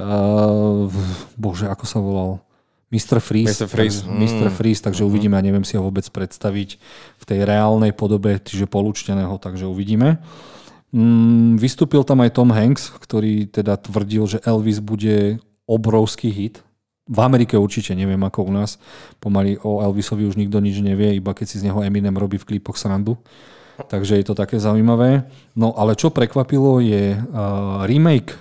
uh, 0.00 0.88
bože, 1.36 1.68
ako 1.68 1.84
sa 1.84 2.00
volal, 2.00 2.40
Mr. 2.88 3.20
Freeze. 3.20 3.52
Mr. 3.52 3.68
Freeze. 3.68 4.00
Tak, 4.00 4.08
mm. 4.08 4.16
Mr. 4.16 4.46
Freeze, 4.48 4.80
takže 4.80 5.04
mm. 5.04 5.08
uvidíme. 5.12 5.36
Ja 5.36 5.44
neviem 5.44 5.64
si 5.68 5.76
ho 5.76 5.84
vôbec 5.84 6.08
predstaviť 6.08 6.80
v 7.20 7.24
tej 7.28 7.44
reálnej 7.44 7.92
podobe, 7.92 8.40
čiže 8.40 8.64
polúčteného, 8.64 9.36
takže 9.36 9.68
uvidíme. 9.68 10.24
Mm, 10.88 11.60
vystúpil 11.60 12.00
tam 12.00 12.24
aj 12.24 12.32
Tom 12.32 12.48
Hanks, 12.48 12.96
ktorý 12.96 13.44
teda 13.52 13.76
tvrdil, 13.76 14.24
že 14.24 14.38
Elvis 14.40 14.80
bude 14.80 15.36
obrovský 15.68 16.32
hit. 16.32 16.64
V 17.08 17.18
Amerike 17.24 17.56
určite, 17.56 17.96
neviem 17.96 18.20
ako 18.20 18.44
u 18.44 18.52
nás. 18.52 18.76
Pomaly 19.16 19.56
o 19.64 19.80
Elvisovi 19.80 20.28
už 20.28 20.36
nikto 20.36 20.60
nič 20.60 20.84
nevie, 20.84 21.16
iba 21.16 21.32
keď 21.32 21.46
si 21.48 21.56
z 21.58 21.72
neho 21.72 21.80
Eminem 21.80 22.14
robí 22.14 22.36
v 22.36 22.54
klipoch 22.54 22.76
srandu. 22.76 23.16
Takže 23.78 24.18
je 24.18 24.26
to 24.26 24.34
také 24.34 24.60
zaujímavé. 24.60 25.24
No 25.56 25.72
ale 25.78 25.94
čo 25.94 26.10
prekvapilo 26.10 26.82
je 26.82 27.14
uh, 27.14 27.86
remake 27.86 28.34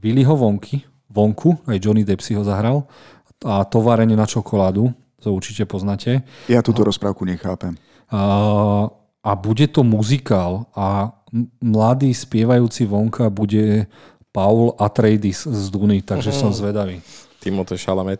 Willyho 0.00 0.34
Vonky, 0.34 0.82
Vonku, 1.12 1.62
aj 1.68 1.80
Johnny 1.80 2.02
Depp 2.02 2.24
si 2.24 2.34
ho 2.34 2.42
zahral, 2.44 2.88
a 3.44 3.64
továrenie 3.68 4.16
na 4.16 4.24
čokoládu, 4.24 4.92
to 5.20 5.32
určite 5.32 5.68
poznáte. 5.68 6.24
Ja 6.48 6.64
túto 6.64 6.80
a, 6.84 6.88
rozprávku 6.88 7.28
nechápem. 7.28 7.76
A, 8.08 8.22
a 9.20 9.30
bude 9.36 9.68
to 9.68 9.84
muzikál 9.84 10.68
a 10.72 11.12
mladý 11.60 12.16
spievajúci 12.16 12.88
vonka 12.88 13.28
bude 13.28 13.90
Paul 14.32 14.76
Atreides 14.76 15.48
z 15.48 15.64
Duny, 15.72 16.00
takže 16.04 16.32
uh-huh. 16.32 16.42
som 16.48 16.50
mhm. 16.52 16.58
zvedavý. 16.58 16.96
Timothée 17.46 17.78
Chalamet. 17.78 18.18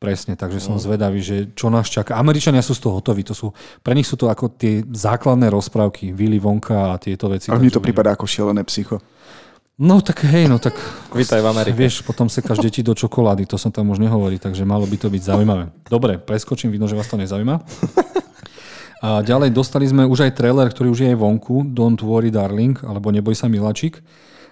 Presne, 0.00 0.34
takže 0.34 0.58
som 0.58 0.82
zvedavý, 0.82 1.22
že 1.22 1.54
čo 1.54 1.70
nás 1.70 1.86
čaká. 1.86 2.18
Američania 2.18 2.58
sú 2.58 2.74
z 2.74 2.82
toho 2.82 2.98
hotoví, 2.98 3.22
to 3.22 3.38
sú, 3.38 3.54
pre 3.86 3.94
nich 3.94 4.08
sú 4.08 4.18
to 4.18 4.26
ako 4.26 4.50
tie 4.50 4.82
základné 4.82 5.46
rozprávky, 5.46 6.10
Willy 6.10 6.42
Vonka 6.42 6.90
a 6.90 6.98
tieto 6.98 7.30
veci. 7.30 7.54
Ale 7.54 7.62
mne 7.62 7.70
to 7.70 7.78
prípada 7.78 8.10
ako 8.10 8.26
šialené 8.26 8.66
psycho. 8.66 8.98
No 9.78 10.02
tak 10.02 10.26
hej, 10.26 10.50
no 10.50 10.58
tak... 10.58 10.74
Vítaj 11.14 11.38
v 11.38 11.48
Amerike. 11.54 11.78
Vieš, 11.78 12.02
potom 12.02 12.26
sekáš 12.26 12.58
deti 12.58 12.82
do 12.82 12.98
čokolády, 12.98 13.46
to 13.46 13.54
sa 13.54 13.70
tam 13.70 13.94
už 13.94 14.02
nehovorí, 14.02 14.42
takže 14.42 14.66
malo 14.66 14.90
by 14.90 14.96
to 14.98 15.06
byť 15.06 15.22
zaujímavé. 15.22 15.70
Dobre, 15.86 16.18
preskočím, 16.18 16.74
vidno, 16.74 16.90
že 16.90 16.98
vás 16.98 17.06
to 17.06 17.14
nezaujíma. 17.14 17.62
A 19.06 19.22
ďalej 19.22 19.54
dostali 19.54 19.86
sme 19.86 20.02
už 20.02 20.26
aj 20.26 20.34
trailer, 20.34 20.66
ktorý 20.66 20.90
už 20.90 21.06
je 21.06 21.14
aj 21.14 21.18
vonku, 21.18 21.62
Don't 21.70 22.02
Worry 22.02 22.34
Darling, 22.34 22.74
alebo 22.82 23.14
Neboj 23.14 23.38
sa 23.38 23.46
miláčik. 23.46 24.02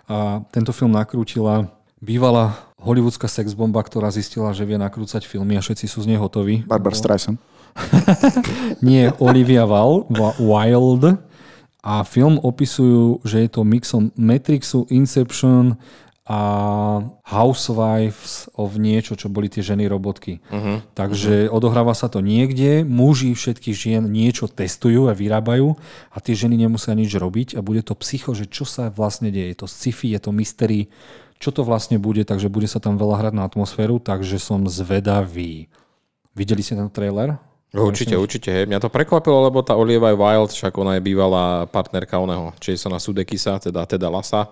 A 0.07 0.47
tento 0.55 0.71
film 0.71 0.95
nakrútila 0.95 1.67
bývalá 1.99 2.70
hollywoodská 2.81 3.29
sexbomba, 3.29 3.85
ktorá 3.85 4.09
zistila, 4.11 4.51
že 4.57 4.65
vie 4.65 4.81
nakrúcať 4.81 5.25
filmy 5.25 5.57
a 5.57 5.65
všetci 5.65 5.87
sú 5.87 6.05
z 6.05 6.15
nej 6.15 6.19
hotoví. 6.21 6.65
Barbara 6.65 6.97
Streisand. 6.97 7.39
Nie, 8.83 9.15
Olivia 9.23 9.63
Wilde 9.63 11.23
A 11.81 12.03
film 12.03 12.37
opisujú, 12.43 13.23
že 13.23 13.47
je 13.47 13.49
to 13.49 13.63
mixom 13.63 14.11
Matrixu, 14.19 14.91
Inception 14.91 15.79
a 16.31 16.41
Housewives 17.27 18.47
of 18.55 18.79
niečo, 18.79 19.19
čo 19.19 19.27
boli 19.27 19.51
tie 19.51 19.67
ženy 19.67 19.91
robotky. 19.91 20.39
Uh-huh. 20.47 20.79
Takže 20.95 21.51
uh-huh. 21.51 21.57
odohráva 21.57 21.91
sa 21.91 22.07
to 22.07 22.23
niekde, 22.23 22.87
muži 22.87 23.35
všetkých 23.35 23.75
žien 23.75 24.03
niečo 24.07 24.47
testujú 24.47 25.11
a 25.11 25.17
vyrábajú 25.17 25.75
a 26.15 26.17
tie 26.23 26.39
ženy 26.39 26.55
nemusia 26.55 26.95
nič 26.95 27.11
robiť 27.19 27.59
a 27.59 27.65
bude 27.67 27.83
to 27.83 27.99
psycho, 27.99 28.31
že 28.37 28.47
čo 28.47 28.63
sa 28.63 28.95
vlastne 28.95 29.35
deje. 29.35 29.51
Je 29.51 29.59
to 29.59 29.67
sci-fi, 29.67 30.15
je 30.15 30.21
to 30.23 30.31
mystery, 30.31 30.87
čo 31.41 31.51
to 31.51 31.65
vlastne 31.65 31.97
bude, 31.97 32.23
takže 32.29 32.53
bude 32.53 32.69
sa 32.69 32.79
tam 32.79 33.01
veľa 33.01 33.17
hrať 33.17 33.35
na 33.35 33.49
atmosféru, 33.49 33.97
takže 33.97 34.37
som 34.37 34.61
zvedavý. 34.69 35.73
Videli 36.37 36.61
ste 36.61 36.77
ten 36.77 36.93
trailer? 36.93 37.41
Určite, 37.73 38.19
určite. 38.19 38.51
Hej. 38.51 38.65
Mňa 38.67 38.83
to 38.83 38.91
prekvapilo, 38.93 39.47
lebo 39.47 39.63
tá 39.63 39.79
Olivia 39.79 40.13
Wild, 40.13 40.53
však 40.53 40.75
ona 40.77 40.99
je 40.99 41.07
bývalá 41.07 41.65
partnerka 41.71 42.19
oného 42.19 42.51
Jasona 42.59 42.99
Sudekisa, 42.99 43.63
teda 43.63 43.87
Teda 43.87 44.11
Lasa. 44.11 44.51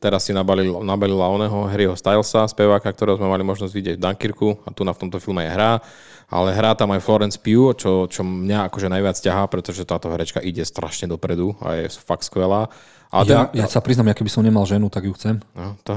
Teraz 0.00 0.26
si 0.26 0.34
nabalil, 0.34 0.82
nabalila 0.82 1.30
oného 1.30 1.70
Harryho 1.70 1.94
Stylesa, 1.94 2.44
speváka, 2.50 2.90
ktorého 2.90 3.16
sme 3.16 3.30
mali 3.30 3.46
možnosť 3.46 3.72
vidieť 3.72 3.96
v 3.96 4.02
Dunkirku 4.02 4.48
a 4.66 4.74
tu 4.74 4.82
na 4.82 4.92
v 4.92 5.06
tomto 5.06 5.22
filme 5.22 5.44
je 5.46 5.54
hra. 5.54 5.80
Ale 6.28 6.50
hrá 6.56 6.74
tam 6.74 6.90
aj 6.92 7.04
Florence 7.04 7.38
Pugh, 7.38 7.76
čo, 7.76 8.08
čo 8.10 8.24
mňa 8.24 8.68
akože 8.72 8.90
najviac 8.90 9.16
ťahá, 9.20 9.44
pretože 9.46 9.86
táto 9.86 10.10
herečka 10.10 10.42
ide 10.42 10.64
strašne 10.66 11.06
dopredu 11.06 11.54
a 11.62 11.78
je 11.78 11.92
fakt 11.94 12.26
skvelá. 12.26 12.72
A 13.14 13.22
ja, 13.22 13.46
ten, 13.46 13.62
ja 13.62 13.66
sa 13.70 13.78
priznám, 13.78 14.10
ja 14.10 14.18
keby 14.18 14.26
som 14.26 14.42
nemal 14.42 14.66
ženu, 14.66 14.90
tak 14.90 15.06
ju 15.06 15.14
chcem. 15.14 15.38
No, 15.54 15.78
to, 15.86 15.94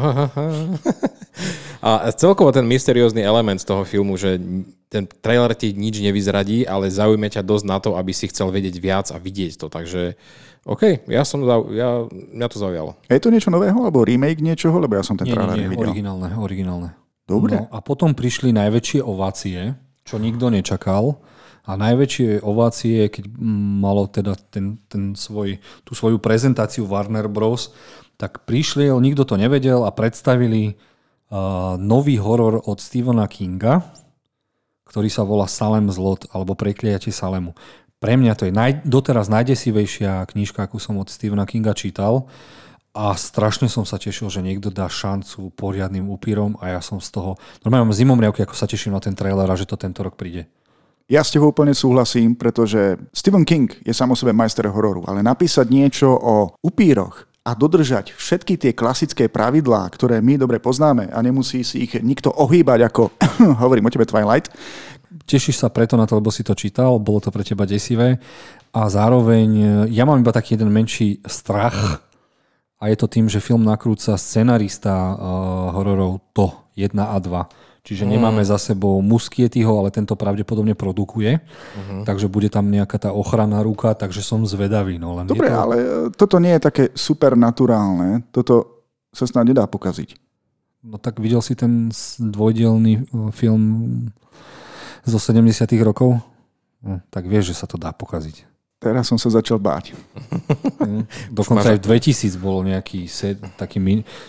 a 1.88 2.14
celkovo 2.14 2.54
ten 2.54 2.70
mysteriózny 2.70 3.26
element 3.26 3.58
z 3.58 3.66
toho 3.66 3.82
filmu, 3.82 4.22
že 4.22 4.38
ten 4.94 5.10
trailer 5.10 5.58
ti 5.58 5.74
nič 5.74 5.98
nevyzradí, 5.98 6.70
ale 6.70 6.94
zaujme 6.94 7.26
ťa 7.26 7.42
dosť 7.42 7.66
na 7.66 7.82
to, 7.82 7.98
aby 7.98 8.14
si 8.14 8.30
chcel 8.30 8.54
vedieť 8.54 8.78
viac 8.78 9.10
a 9.10 9.18
vidieť 9.18 9.58
to. 9.58 9.66
Takže 9.66 10.14
OK, 10.70 11.10
ja 11.10 11.26
som, 11.26 11.42
ja, 11.74 12.06
mňa 12.12 12.48
to 12.54 12.58
zaujalo. 12.62 12.94
Je 13.10 13.18
to 13.18 13.34
niečo 13.34 13.50
nového, 13.50 13.82
alebo 13.82 14.06
remake 14.06 14.44
niečoho? 14.44 14.78
Lebo 14.78 15.00
ja 15.00 15.04
som 15.04 15.18
ten 15.18 15.26
nie, 15.26 15.34
trailer 15.34 15.58
nie, 15.58 15.66
nie, 15.66 15.68
nevidel. 15.74 15.90
originálne, 15.90 16.30
originálne. 16.38 16.90
Dobre. 17.26 17.66
No, 17.66 17.72
a 17.74 17.80
potom 17.82 18.14
prišli 18.14 18.54
najväčšie 18.54 19.02
ovácie, 19.02 19.74
čo 20.06 20.22
nikto 20.22 20.54
nečakal. 20.54 21.18
A 21.68 21.76
najväčšie 21.76 22.48
ovácie, 22.48 23.12
keď 23.12 23.28
malo 23.84 24.08
teda 24.08 24.40
ten, 24.50 24.80
ten 24.88 25.20
svoj, 25.20 25.60
tú 25.84 25.92
svoju 25.92 26.16
prezentáciu 26.18 26.88
Warner 26.88 27.28
Bros., 27.28 27.76
tak 28.18 28.48
prišli, 28.48 28.90
nikto 28.98 29.28
to 29.28 29.36
nevedel 29.38 29.86
a 29.86 29.94
predstavili 29.94 30.74
uh, 30.74 31.76
nový 31.78 32.18
horor 32.18 32.64
od 32.66 32.80
Stephena 32.82 33.28
Kinga, 33.30 33.84
ktorý 34.88 35.12
sa 35.12 35.28
volá 35.28 35.46
Salem 35.46 35.92
zlot, 35.92 36.26
alebo 36.32 36.56
Prekliatie 36.56 37.12
Salemu. 37.12 37.54
Pre 38.00 38.14
mňa 38.16 38.34
to 38.40 38.48
je 38.48 38.54
naj, 38.56 38.88
doteraz 38.88 39.28
najdesivejšia 39.28 40.26
knižka, 40.34 40.66
akú 40.66 40.80
som 40.80 40.98
od 40.98 41.12
Stephena 41.12 41.44
Kinga 41.44 41.76
čítal 41.76 42.32
a 42.98 43.14
strašne 43.14 43.70
som 43.70 43.86
sa 43.86 44.02
tešil, 44.02 44.34
že 44.34 44.42
niekto 44.42 44.74
dá 44.74 44.90
šancu 44.90 45.54
poriadnym 45.54 46.10
upírom 46.10 46.58
a 46.58 46.78
ja 46.78 46.82
som 46.82 46.98
z 46.98 47.14
toho, 47.14 47.38
normálne 47.62 47.94
mám 47.94 47.98
zimomriavky, 47.98 48.42
ako 48.42 48.58
sa 48.58 48.66
teším 48.66 48.98
na 48.98 49.02
ten 49.02 49.14
trailer 49.14 49.46
a 49.46 49.60
že 49.60 49.70
to 49.70 49.78
tento 49.78 50.02
rok 50.02 50.18
príde. 50.18 50.50
Ja 51.08 51.24
s 51.24 51.32
tebou 51.32 51.56
úplne 51.56 51.72
súhlasím, 51.72 52.36
pretože 52.36 53.00
Stephen 53.16 53.48
King 53.48 53.72
je 53.80 53.96
samo 53.96 54.12
sebe 54.12 54.36
majster 54.36 54.68
hororu, 54.68 55.08
ale 55.08 55.24
napísať 55.24 55.72
niečo 55.72 56.12
o 56.12 56.52
upíroch 56.60 57.24
a 57.48 57.56
dodržať 57.56 58.12
všetky 58.12 58.60
tie 58.60 58.76
klasické 58.76 59.32
pravidlá, 59.32 59.88
ktoré 59.88 60.20
my 60.20 60.36
dobre 60.36 60.60
poznáme 60.60 61.08
a 61.08 61.24
nemusí 61.24 61.64
si 61.64 61.88
ich 61.88 61.96
nikto 62.04 62.28
ohýbať 62.28 62.92
ako, 62.92 63.16
hovorím 63.64 63.88
o 63.88 63.94
tebe 63.96 64.04
Twilight. 64.04 64.52
Tešíš 65.24 65.64
sa 65.64 65.72
preto 65.72 65.96
na 65.96 66.04
to, 66.04 66.20
lebo 66.20 66.28
si 66.28 66.44
to 66.44 66.52
čítal, 66.52 67.00
bolo 67.00 67.24
to 67.24 67.32
pre 67.32 67.48
teba 67.48 67.64
desivé 67.64 68.20
a 68.76 68.92
zároveň 68.92 69.88
ja 69.88 70.04
mám 70.04 70.20
iba 70.20 70.36
taký 70.36 70.60
jeden 70.60 70.76
menší 70.76 71.24
strach 71.24 72.04
a 72.84 72.92
je 72.92 73.00
to 73.00 73.08
tým, 73.08 73.32
že 73.32 73.40
film 73.40 73.64
nakrúca 73.64 74.20
scenarista 74.20 75.16
uh, 75.16 75.72
hororov 75.72 76.20
To 76.36 76.68
1 76.76 77.00
a 77.00 77.16
2 77.16 77.67
Čiže 77.88 78.04
mm. 78.04 78.12
nemáme 78.20 78.44
za 78.44 78.60
sebou 78.60 79.00
Muskietyho, 79.00 79.80
ale 79.80 79.96
tento 79.96 80.20
pravdepodobne 80.20 80.76
produkuje. 80.76 81.40
Mm-hmm. 81.40 82.04
Takže 82.04 82.28
bude 82.28 82.52
tam 82.52 82.68
nejaká 82.68 83.00
tá 83.00 83.16
ochranná 83.16 83.64
ruka, 83.64 83.96
takže 83.96 84.20
som 84.20 84.44
zvedavý. 84.44 85.00
No, 85.00 85.16
len 85.16 85.24
Dobre, 85.24 85.48
to... 85.48 85.56
ale 85.56 85.76
e, 85.80 85.88
toto 86.12 86.36
nie 86.44 86.52
je 86.60 86.62
také 86.68 86.84
supernaturálne. 86.92 88.28
Toto 88.36 88.84
sa 89.16 89.24
snad 89.24 89.48
nedá 89.48 89.64
pokaziť. 89.72 90.20
No 90.84 91.00
tak 91.00 91.24
videl 91.24 91.40
si 91.40 91.56
ten 91.56 91.88
dvojdielný 92.20 92.94
e, 93.00 93.32
film 93.32 93.64
zo 95.08 95.16
70 95.16 95.48
rokov? 95.80 96.20
No, 96.84 97.00
tak 97.08 97.24
vieš, 97.24 97.56
že 97.56 97.64
sa 97.64 97.72
to 97.72 97.80
dá 97.80 97.96
pokaziť. 97.96 98.44
Teraz 98.84 99.08
som 99.08 99.16
sa 99.16 99.32
začal 99.32 99.64
báť. 99.64 99.96
Mm. 100.84 101.08
Dokonca 101.40 101.72
aj 101.72 101.80
v 101.80 102.04
2000 102.04 102.36
bolo 102.36 102.68
nejaký 102.68 103.08
set, 103.08 103.40
taký, 103.56 103.80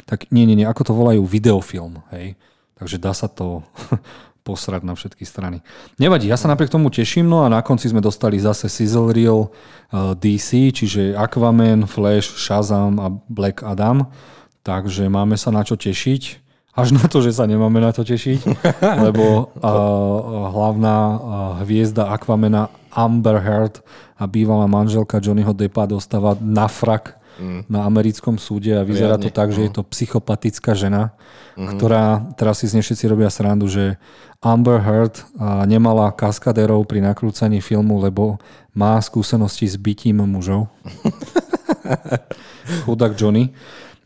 tak, 0.07 0.31
nie, 0.31 0.47
nie, 0.47 0.63
nie, 0.63 0.67
ako 0.71 0.83
to 0.87 0.93
volajú, 0.95 1.27
videofilm, 1.27 2.07
hej 2.15 2.39
Takže 2.79 2.97
dá 3.03 3.11
sa 3.11 3.27
to 3.27 3.67
posrať 4.47 4.81
na 4.87 4.97
všetky 4.97 5.29
strany. 5.29 5.61
Nevadí, 6.01 6.31
ja 6.31 6.41
sa 6.41 6.49
napriek 6.49 6.73
tomu 6.73 6.89
teším, 6.89 7.29
no 7.29 7.45
a 7.45 7.53
na 7.53 7.61
konci 7.61 7.93
sme 7.93 8.01
dostali 8.01 8.41
zase 8.41 8.71
Sizzle 8.73 9.13
Reel 9.13 9.51
uh, 9.51 10.17
DC, 10.17 10.73
čiže 10.73 11.13
Aquaman, 11.13 11.85
Flash, 11.85 12.33
Shazam 12.39 12.97
a 12.97 13.13
Black 13.29 13.61
Adam. 13.61 14.09
Takže 14.65 15.11
máme 15.13 15.37
sa 15.37 15.53
na 15.53 15.61
čo 15.67 15.77
tešiť. 15.77 16.49
Až 16.79 16.95
na 16.95 17.11
to, 17.11 17.19
že 17.19 17.35
sa 17.35 17.43
nemáme 17.43 17.83
na 17.83 17.91
to 17.91 18.07
tešiť, 18.07 18.41
lebo 19.11 19.51
uh, 19.51 19.69
hlavná 20.55 20.97
uh, 20.97 21.19
hviezda 21.67 22.07
Aquamena 22.15 22.71
Amber 22.95 23.43
Heard 23.43 23.83
a 24.15 24.25
bývalá 24.31 24.71
manželka 24.71 25.19
Johnnyho 25.19 25.53
Deppa 25.53 25.91
dostáva 25.91 26.39
na 26.39 26.71
frak 26.71 27.19
mm. 27.39 27.71
na 27.71 27.87
americkom 27.87 28.37
súde 28.37 28.75
a 28.75 28.83
vyzerá 28.83 29.17
Riadne. 29.17 29.25
to 29.25 29.31
tak, 29.33 29.49
že 29.55 29.65
je 29.65 29.73
to 29.73 29.83
psychopatická 29.87 30.75
žena, 30.75 31.15
mm-hmm. 31.55 31.79
ktorá, 31.79 32.05
teraz 32.35 32.61
si 32.61 32.69
z 32.69 32.77
nej 32.77 32.85
všetci 32.85 33.05
robia 33.09 33.31
srandu, 33.31 33.71
že 33.71 33.97
Amber 34.39 34.79
Heard 34.79 35.23
nemala 35.67 36.11
kaskadérov 36.15 36.87
pri 36.87 37.03
nakrúcaní 37.03 37.59
filmu, 37.59 37.99
lebo 37.99 38.39
má 38.71 38.99
skúsenosti 39.03 39.67
s 39.67 39.75
bytím 39.75 40.23
mužov. 40.23 40.71
Chudák 42.85 43.17
Johnny. 43.19 43.51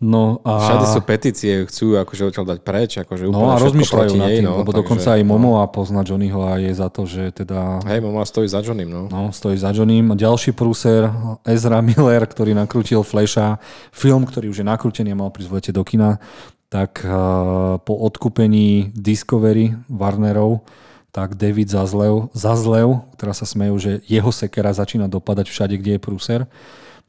No 0.02 0.42
a... 0.42 0.58
Všade 0.58 0.86
sú 0.90 1.00
petície, 1.06 1.62
chcú 1.70 1.94
akože 1.94 2.34
odtiaľ 2.34 2.46
dať 2.50 2.58
preč, 2.66 2.98
akože 2.98 3.30
no 3.30 3.54
a 3.54 3.62
rozmýšľajú 3.62 4.18
nad 4.18 4.34
tým, 4.34 4.50
no, 4.50 4.58
lebo 4.58 4.74
takže, 4.74 4.80
dokonca 4.82 5.08
aj 5.14 5.22
Momo 5.22 5.62
a 5.62 5.70
pozná 5.70 6.02
Johnnyho 6.02 6.42
a 6.42 6.58
je 6.58 6.74
za 6.74 6.90
to, 6.90 7.06
že 7.06 7.30
teda... 7.30 7.78
Hej, 7.86 8.02
Momo 8.02 8.18
stojí 8.26 8.50
za 8.50 8.66
Johnnym, 8.66 8.90
no. 8.90 9.06
No, 9.06 9.30
stojí 9.30 9.54
za 9.54 9.70
Johnnym. 9.70 10.18
Ďalší 10.18 10.58
prúser, 10.58 11.06
Ezra 11.46 11.78
Miller, 11.78 12.26
ktorý 12.26 12.50
nakrútil 12.50 13.06
Flasha, 13.06 13.62
film, 13.94 14.26
ktorý 14.26 14.50
už 14.50 14.60
je 14.60 14.66
nakrútený 14.66 15.14
a 15.14 15.20
mal 15.22 15.30
prísť 15.30 15.70
do 15.70 15.86
kina, 15.86 16.18
tak 16.66 17.06
uh, 17.06 17.78
po 17.86 17.94
odkúpení 18.02 18.90
Discovery 18.98 19.78
Warnerov, 19.86 20.66
tak 21.14 21.38
David 21.38 21.70
Zazlev, 21.70 22.26
Zazlev, 22.34 23.06
ktorá 23.14 23.36
sa 23.38 23.46
smejú, 23.46 23.78
že 23.78 24.02
jeho 24.10 24.34
sekera 24.34 24.74
začína 24.74 25.06
dopadať 25.06 25.46
všade, 25.46 25.78
kde 25.78 25.94
je 25.94 26.00
prúser. 26.02 26.40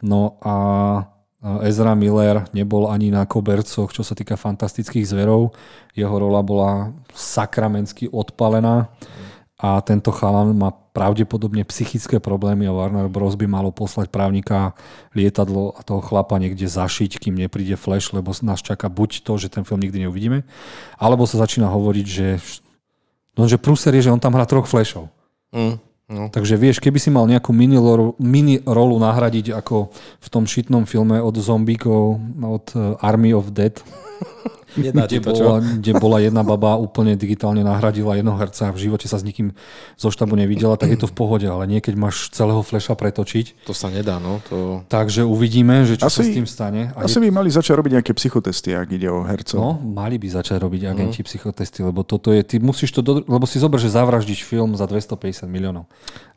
No 0.04 0.38
a 0.44 0.56
Ezra 1.68 1.92
Miller 1.92 2.48
nebol 2.56 2.88
ani 2.88 3.12
na 3.12 3.28
kobercoch, 3.28 3.92
čo 3.92 4.00
sa 4.00 4.16
týka 4.16 4.40
fantastických 4.40 5.04
zverov. 5.04 5.52
Jeho 5.92 6.16
rola 6.16 6.40
bola 6.40 6.96
sakramensky 7.12 8.08
odpalená 8.08 8.88
a 9.60 9.80
tento 9.84 10.12
chalan 10.16 10.56
má 10.56 10.72
pravdepodobne 10.72 11.64
psychické 11.68 12.20
problémy 12.20 12.68
a 12.68 12.76
Warner 12.76 13.08
Bros. 13.12 13.36
by 13.36 13.48
malo 13.48 13.72
poslať 13.72 14.08
právnika 14.12 14.76
lietadlo 15.16 15.76
a 15.76 15.84
toho 15.84 16.00
chlapa 16.00 16.36
niekde 16.40 16.68
zašiť, 16.68 17.20
kým 17.20 17.36
nepríde 17.36 17.80
Flash, 17.80 18.12
lebo 18.12 18.32
nás 18.44 18.64
čaká 18.64 18.88
buď 18.92 19.24
to, 19.24 19.36
že 19.40 19.52
ten 19.52 19.64
film 19.64 19.80
nikdy 19.84 20.04
neuvidíme, 20.04 20.44
alebo 20.96 21.24
sa 21.24 21.40
začína 21.44 21.72
hovoriť, 21.72 22.08
že, 22.08 22.30
no, 23.40 23.48
že 23.48 23.56
prúser 23.56 23.96
je, 23.96 24.08
že 24.08 24.14
on 24.14 24.22
tam 24.22 24.36
hrá 24.36 24.44
troch 24.44 24.68
Flashov. 24.68 25.08
Mm. 25.56 25.80
No. 26.12 26.28
Takže 26.28 26.60
vieš, 26.60 26.84
keby 26.84 27.00
si 27.00 27.08
mal 27.08 27.24
nejakú 27.26 27.56
mini, 27.56 27.80
rolu, 27.80 28.20
mini 28.20 28.60
rolu 28.68 29.00
nahradiť 29.00 29.56
ako 29.56 29.88
v 30.20 30.28
tom 30.28 30.44
šitnom 30.44 30.84
filme 30.84 31.16
od 31.24 31.36
zombíkov, 31.40 32.20
od 32.44 32.66
eh, 32.76 32.80
Army 33.00 33.32
of 33.32 33.56
Dead, 33.56 33.80
kde, 34.74 35.22
to, 35.22 35.34
bola, 35.34 35.62
kde 35.62 35.94
bola 35.98 36.18
jedna 36.18 36.42
baba 36.42 36.78
úplne 36.82 37.14
digitálne 37.14 37.62
nahradila 37.62 38.18
jedného 38.18 38.38
herca 38.38 38.70
a 38.70 38.72
v 38.74 38.90
živote 38.90 39.06
sa 39.06 39.22
s 39.22 39.24
nikým 39.26 39.54
zo 39.98 40.10
štabu 40.10 40.34
nevidela, 40.34 40.74
tak 40.78 40.98
je 40.98 41.00
to 41.06 41.08
v 41.10 41.16
pohode, 41.16 41.46
ale 41.46 41.70
nie 41.70 41.78
keď 41.78 41.94
máš 41.94 42.34
celého 42.34 42.62
fleša 42.66 42.98
pretočiť. 42.98 43.70
To 43.70 43.74
sa 43.78 43.94
nedá, 43.94 44.18
no. 44.18 44.42
To... 44.50 44.82
Takže 44.90 45.26
uvidíme, 45.26 45.86
že 45.86 46.02
čo 46.02 46.10
asi, 46.10 46.18
sa 46.18 46.24
s 46.26 46.30
tým 46.34 46.48
stane. 46.50 46.82
A 46.98 47.06
asi 47.06 47.22
je... 47.22 47.24
by 47.26 47.30
mali 47.30 47.50
začať 47.54 47.74
robiť 47.78 47.92
nejaké 48.02 48.12
psychotesty, 48.18 48.74
ak 48.74 48.90
ide 48.90 49.10
o 49.14 49.22
hercov. 49.22 49.58
No, 49.62 49.72
mali 49.78 50.18
by 50.18 50.28
začať 50.42 50.58
robiť 50.58 50.82
agenti 50.90 51.22
mm. 51.22 51.28
psychotesty, 51.30 51.80
lebo 51.86 52.02
toto 52.02 52.34
je, 52.34 52.42
ty 52.42 52.58
musíš 52.58 52.90
to, 52.98 53.06
do, 53.06 53.22
lebo 53.22 53.46
si 53.46 53.62
zober, 53.62 53.78
že 53.78 53.94
zavraždiš 53.94 54.42
film 54.42 54.74
za 54.74 54.90
250 54.90 55.46
miliónov. 55.46 55.86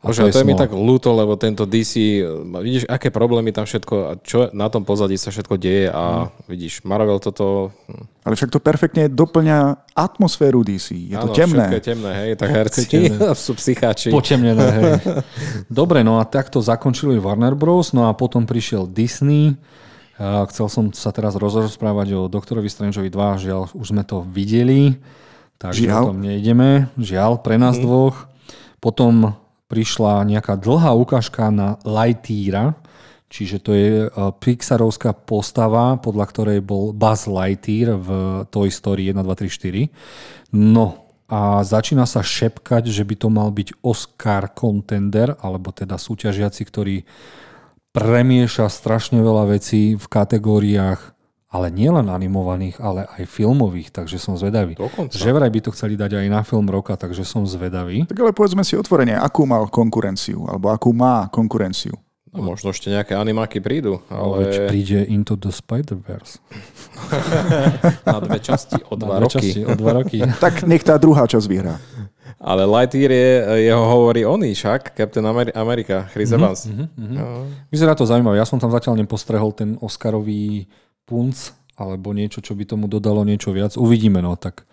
A 0.05 0.13
Bože, 0.13 0.29
to, 0.29 0.29
je, 0.29 0.33
to 0.37 0.41
je 0.45 0.49
mi 0.49 0.55
tak 0.55 0.77
ľúto, 0.77 1.09
lebo 1.17 1.41
tento 1.41 1.65
DC, 1.65 2.21
vidíš, 2.61 2.85
aké 2.87 3.09
problémy 3.09 3.51
tam 3.51 3.65
všetko, 3.65 4.23
čo 4.23 4.53
na 4.53 4.69
tom 4.69 4.85
pozadí 4.85 5.17
sa 5.17 5.33
všetko 5.33 5.57
deje 5.57 5.89
a 5.89 6.29
mm. 6.29 6.53
vidíš, 6.53 6.75
Marvel 6.85 7.17
toto 7.17 7.66
to... 7.67 7.93
Ale 8.23 8.35
však 8.39 8.51
to 8.55 8.63
perfektne 8.63 9.11
doplňa 9.11 9.91
atmosféru 9.93 10.63
DC. 10.63 10.95
Je 10.95 11.19
to 11.19 11.31
Áno, 11.31 11.35
temné. 11.35 11.67
Všetko 11.67 11.79
je 11.79 11.85
temné, 11.85 12.11
hej, 12.15 12.31
tak 12.39 12.49
herci 12.55 12.83
sú 13.47 13.53
psycháči. 13.59 14.09
Potemnené, 14.15 14.67
hej. 14.71 14.93
Dobre, 15.83 16.07
no 16.07 16.19
a 16.19 16.25
takto 16.27 16.63
zakončili 16.63 17.19
Warner 17.19 17.59
Bros. 17.59 17.91
No 17.91 18.07
a 18.07 18.15
potom 18.15 18.47
prišiel 18.47 18.87
Disney. 18.87 19.59
Chcel 20.17 20.67
som 20.73 20.85
sa 20.97 21.13
teraz 21.13 21.37
rozprávať 21.37 22.17
o 22.17 22.21
Doktorovi 22.25 22.73
Strangeovi 22.73 23.13
2, 23.13 23.45
žiaľ, 23.45 23.69
už 23.77 23.93
sme 23.93 24.01
to 24.01 24.25
videli, 24.25 24.97
takže 25.61 25.93
Žiaľ. 25.93 26.01
o 26.01 26.09
tom 26.09 26.25
nejdeme. 26.25 26.89
Žiaľ, 26.97 27.45
pre 27.45 27.61
nás 27.61 27.77
dvoch. 27.77 28.25
Potom 28.81 29.37
prišla 29.69 30.25
nejaká 30.25 30.57
dlhá 30.57 30.97
ukážka 30.97 31.53
na 31.53 31.77
Lightyeara, 31.85 32.73
čiže 33.29 33.63
to 33.63 33.71
je 33.75 34.07
e, 34.07 34.09
Pixarovská 34.13 35.15
postava, 35.15 35.99
podľa 35.99 36.27
ktorej 36.31 36.59
bol 36.63 36.91
Buzz 36.95 37.31
Lightyear 37.31 37.99
v 37.99 38.09
Toy 38.49 38.69
Story 38.71 39.11
1, 39.11 39.21
2, 39.21 39.25
3, 39.25 39.49
4. 39.49 40.55
No, 40.57 41.07
a 41.27 41.59
začína 41.67 42.07
sa 42.07 42.23
šepkať, 42.23 42.87
že 42.87 43.03
by 43.03 43.15
to 43.19 43.29
mal 43.31 43.51
byť 43.51 43.83
Oscar 43.83 44.55
contender, 44.55 45.35
alebo 45.43 45.75
teda 45.75 45.99
súťažiaci, 45.99 46.63
ktorý 46.63 46.97
premieša 47.91 48.71
strašne 48.71 49.19
veľa 49.19 49.59
vecí 49.59 49.99
v 49.99 50.07
kategóriách 50.07 51.17
ale 51.47 51.73
nielen 51.73 52.13
animovaných, 52.13 52.77
ale 52.85 53.09
aj 53.09 53.25
filmových, 53.33 53.89
takže 53.89 54.21
som 54.21 54.37
zvedavý. 54.37 54.77
Dokonca. 54.77 55.17
Že 55.17 55.31
vraj 55.33 55.49
by 55.49 55.61
to 55.65 55.71
chceli 55.73 55.97
dať 55.97 56.21
aj 56.21 56.27
na 56.29 56.45
film 56.45 56.69
roka, 56.69 56.93
takže 56.99 57.25
som 57.25 57.49
zvedavý. 57.49 58.05
Tak 58.05 58.19
ale 58.21 58.37
povedzme 58.37 58.61
si 58.61 58.77
otvorene, 58.77 59.17
akú 59.17 59.49
mal 59.49 59.71
konkurenciu, 59.73 60.45
alebo 60.45 60.69
akú 60.69 60.93
má 60.93 61.33
konkurenciu. 61.33 61.97
No, 62.37 62.45
možno 62.47 62.69
ešte 62.69 62.89
nejaké 62.89 63.13
animáky 63.13 63.59
prídu, 63.59 64.05
Ale... 64.07 64.45
Veď 64.45 64.55
príde 64.69 64.99
Into 65.03 65.35
the 65.35 65.49
Spider-Verse. 65.49 66.37
na 68.07 68.19
dve 68.21 68.39
časti 68.39 68.77
o 68.83 68.95
dva 68.95 69.09
Na 69.11 69.19
dve 69.19 69.25
roky. 69.25 69.33
časti, 69.35 69.61
o 69.63 69.73
dva 69.73 69.93
roky. 69.95 70.19
Tak 70.39 70.63
nech 70.63 70.81
tá 70.81 70.97
druhá 70.97 71.25
časť 71.25 71.47
vyhrá. 71.47 71.81
Ale 72.37 72.63
Lightyear 72.63 73.11
je, 73.11 73.29
jeho 73.65 73.81
hovorí 73.83 74.23
oný 74.23 74.53
však, 74.53 74.93
Captain 74.93 75.25
Ameri- 75.25 75.55
America, 75.55 76.05
Chris 76.07 76.29
Mhm, 76.29 76.37
Evans. 76.37 76.61
No. 76.95 77.49
Vyzerá 77.67 77.93
to 77.93 78.05
zaujímavé. 78.05 78.37
Ja 78.37 78.45
som 78.45 78.57
tam 78.57 78.69
zatiaľ 78.69 79.01
nepostrehol 79.01 79.51
ten 79.51 79.81
Oscarový 79.81 80.69
punc, 81.03 81.33
alebo 81.73 82.13
niečo, 82.13 82.41
čo 82.41 82.53
by 82.53 82.65
tomu 82.67 82.87
dodalo 82.87 83.23
niečo 83.23 83.51
viac. 83.51 83.75
Uvidíme, 83.75 84.21
no 84.21 84.35
tak 84.35 84.69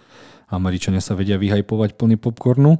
Američania 0.53 1.01
sa 1.01 1.17
vedia 1.17 1.41
vyhajpovať 1.41 1.97
plný 1.97 2.21
popcornu. 2.21 2.77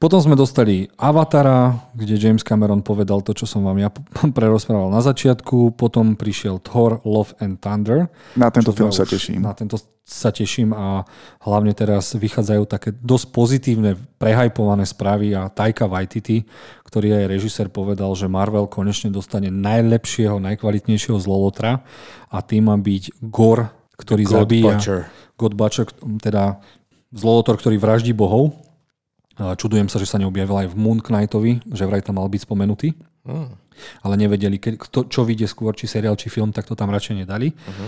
Potom 0.00 0.18
sme 0.24 0.34
dostali 0.34 0.88
Avatara, 0.96 1.92
kde 1.92 2.16
James 2.16 2.40
Cameron 2.40 2.80
povedal 2.80 3.20
to, 3.20 3.36
čo 3.36 3.44
som 3.44 3.68
vám 3.68 3.76
ja 3.76 3.92
prerozprával 4.36 4.88
na 4.88 5.04
začiatku. 5.04 5.76
Potom 5.76 6.16
prišiel 6.16 6.64
Thor, 6.64 7.04
Love 7.04 7.36
and 7.44 7.60
Thunder. 7.60 8.08
Na 8.34 8.48
tento 8.48 8.72
film 8.72 8.88
sa 8.88 9.04
už- 9.04 9.12
teším. 9.12 9.44
Na 9.44 9.52
tento 9.52 9.76
sa 10.10 10.34
teším 10.34 10.74
a 10.74 11.06
hlavne 11.46 11.70
teraz 11.70 12.18
vychádzajú 12.18 12.66
také 12.66 12.90
dosť 12.98 13.26
pozitívne, 13.30 13.94
prehajpované 14.18 14.82
správy 14.82 15.38
a 15.38 15.46
Taika 15.46 15.86
Waititi, 15.86 16.42
ktorý 16.82 17.14
aj 17.14 17.30
režisér 17.30 17.70
povedal, 17.70 18.10
že 18.18 18.26
Marvel 18.26 18.66
konečne 18.66 19.14
dostane 19.14 19.54
najlepšieho, 19.54 20.42
najkvalitnejšieho 20.42 21.14
zlolotra 21.22 21.86
a 22.26 22.42
tým 22.42 22.66
má 22.66 22.74
byť 22.74 23.22
Gor, 23.22 23.70
ktorý 23.94 24.24
God 24.26 24.34
zabíja... 24.34 24.74
Butcher. 24.74 25.02
God 25.40 25.56
Butcher, 25.56 25.88
teda 26.20 26.60
zlolotor, 27.10 27.58
ktorý 27.58 27.76
vraždí 27.78 28.14
bohov. 28.14 28.54
Čudujem 29.40 29.88
sa, 29.88 29.96
že 29.96 30.10
sa 30.10 30.20
neobjavil 30.20 30.66
aj 30.66 30.68
v 30.72 30.76
Moon 30.76 31.00
Knightovi, 31.00 31.64
že 31.72 31.88
vraj 31.88 32.04
tam 32.04 32.20
mal 32.20 32.28
byť 32.28 32.44
spomenutý. 32.44 32.92
Hmm. 33.24 33.56
Ale 34.04 34.14
nevedeli, 34.20 34.60
ke, 34.60 34.76
kto, 34.76 35.08
čo 35.08 35.24
vyjde 35.24 35.48
skôr, 35.48 35.72
či 35.72 35.88
seriál, 35.88 36.16
či 36.16 36.28
film, 36.28 36.52
tak 36.52 36.68
to 36.68 36.76
tam 36.76 36.92
radšej 36.92 37.24
nedali. 37.24 37.52
Mhm. 37.52 37.86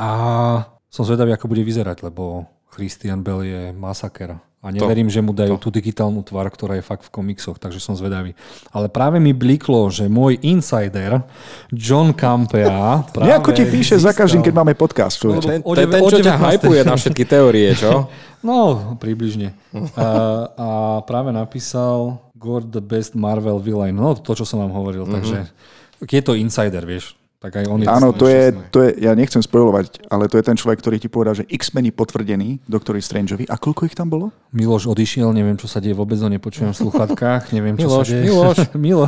A 0.00 0.08
som 0.88 1.04
zvedavý, 1.04 1.36
ako 1.36 1.52
bude 1.52 1.64
vyzerať, 1.64 2.04
lebo 2.04 2.48
Christian 2.72 3.20
Bell 3.20 3.44
je 3.44 3.62
masaker. 3.72 4.36
A 4.64 4.72
neverím, 4.74 5.06
že 5.06 5.22
mu 5.22 5.30
dajú 5.30 5.60
tú 5.62 5.70
digitálnu 5.70 6.24
tvár, 6.26 6.50
ktorá 6.50 6.74
je 6.74 6.82
fakt 6.82 7.06
v 7.06 7.14
komiksoch, 7.14 7.60
takže 7.60 7.78
som 7.78 7.94
zvedavý. 7.94 8.34
Ale 8.74 8.90
práve 8.90 9.22
mi 9.22 9.30
bliklo, 9.30 9.86
že 9.94 10.10
môj 10.10 10.42
insider 10.42 11.22
John 11.70 12.10
Campea 12.10 12.98
práve 13.14 13.30
Nejako 13.30 13.50
ti 13.54 13.62
píše 13.68 13.94
za 14.00 14.10
získal- 14.10 14.26
každým, 14.26 14.42
keď 14.42 14.54
máme 14.56 14.74
podcast. 14.74 15.22
Lebo 15.22 15.38
Ten, 15.38 15.62
ten, 15.62 15.86
ten, 15.86 16.02
čo 16.02 16.18
ťa 16.18 16.34
19. 16.40 16.54
hypuje 16.58 16.80
na 16.82 16.94
všetky 16.98 17.24
teórie, 17.28 17.68
čo? 17.76 17.90
No, 18.46 18.94
približne. 19.02 19.58
A, 19.98 20.06
a 20.54 20.68
práve 21.02 21.34
napísal 21.34 22.22
God 22.38 22.70
the 22.70 22.84
best 22.84 23.18
Marvel 23.18 23.58
villain. 23.58 23.96
No, 23.98 24.14
to, 24.14 24.38
čo 24.38 24.46
som 24.46 24.62
vám 24.62 24.70
hovoril. 24.70 25.02
Takže 25.02 25.50
je 25.98 26.22
to 26.22 26.38
insider, 26.38 26.86
vieš. 26.86 27.18
Tak 27.36 27.52
aj 27.60 27.64
on 27.68 27.84
je 27.84 27.86
Áno, 27.86 28.16
to 28.16 28.24
je, 28.32 28.48
to 28.72 28.80
je, 28.80 28.96
ja 29.04 29.12
nechcem 29.12 29.44
spojovať, 29.44 30.08
ale 30.08 30.24
to 30.24 30.40
je 30.40 30.44
ten 30.44 30.56
človek, 30.56 30.80
ktorý 30.80 30.96
ti 30.96 31.12
povedal, 31.12 31.36
že 31.36 31.44
X-Men 31.44 31.92
je 31.92 31.94
potvrdený, 31.94 32.48
doktori 32.64 33.04
Strangeovi. 33.04 33.44
A 33.52 33.60
koľko 33.60 33.84
ich 33.84 33.92
tam 33.92 34.08
bolo? 34.08 34.32
Miloš 34.56 34.88
odišiel, 34.88 35.36
neviem, 35.36 35.60
čo 35.60 35.68
sa 35.68 35.84
deje, 35.84 35.92
vôbec 35.92 36.16
ho 36.16 36.32
nepočujem 36.32 36.72
v 36.72 36.80
sluchatkách, 36.80 37.48
neviem, 37.56 37.76
čo 37.76 37.92
Miloš, 37.92 38.06
sa 38.08 38.12
deje. 38.16 38.24
Miloš. 38.24 38.58
Milo. 38.84 39.06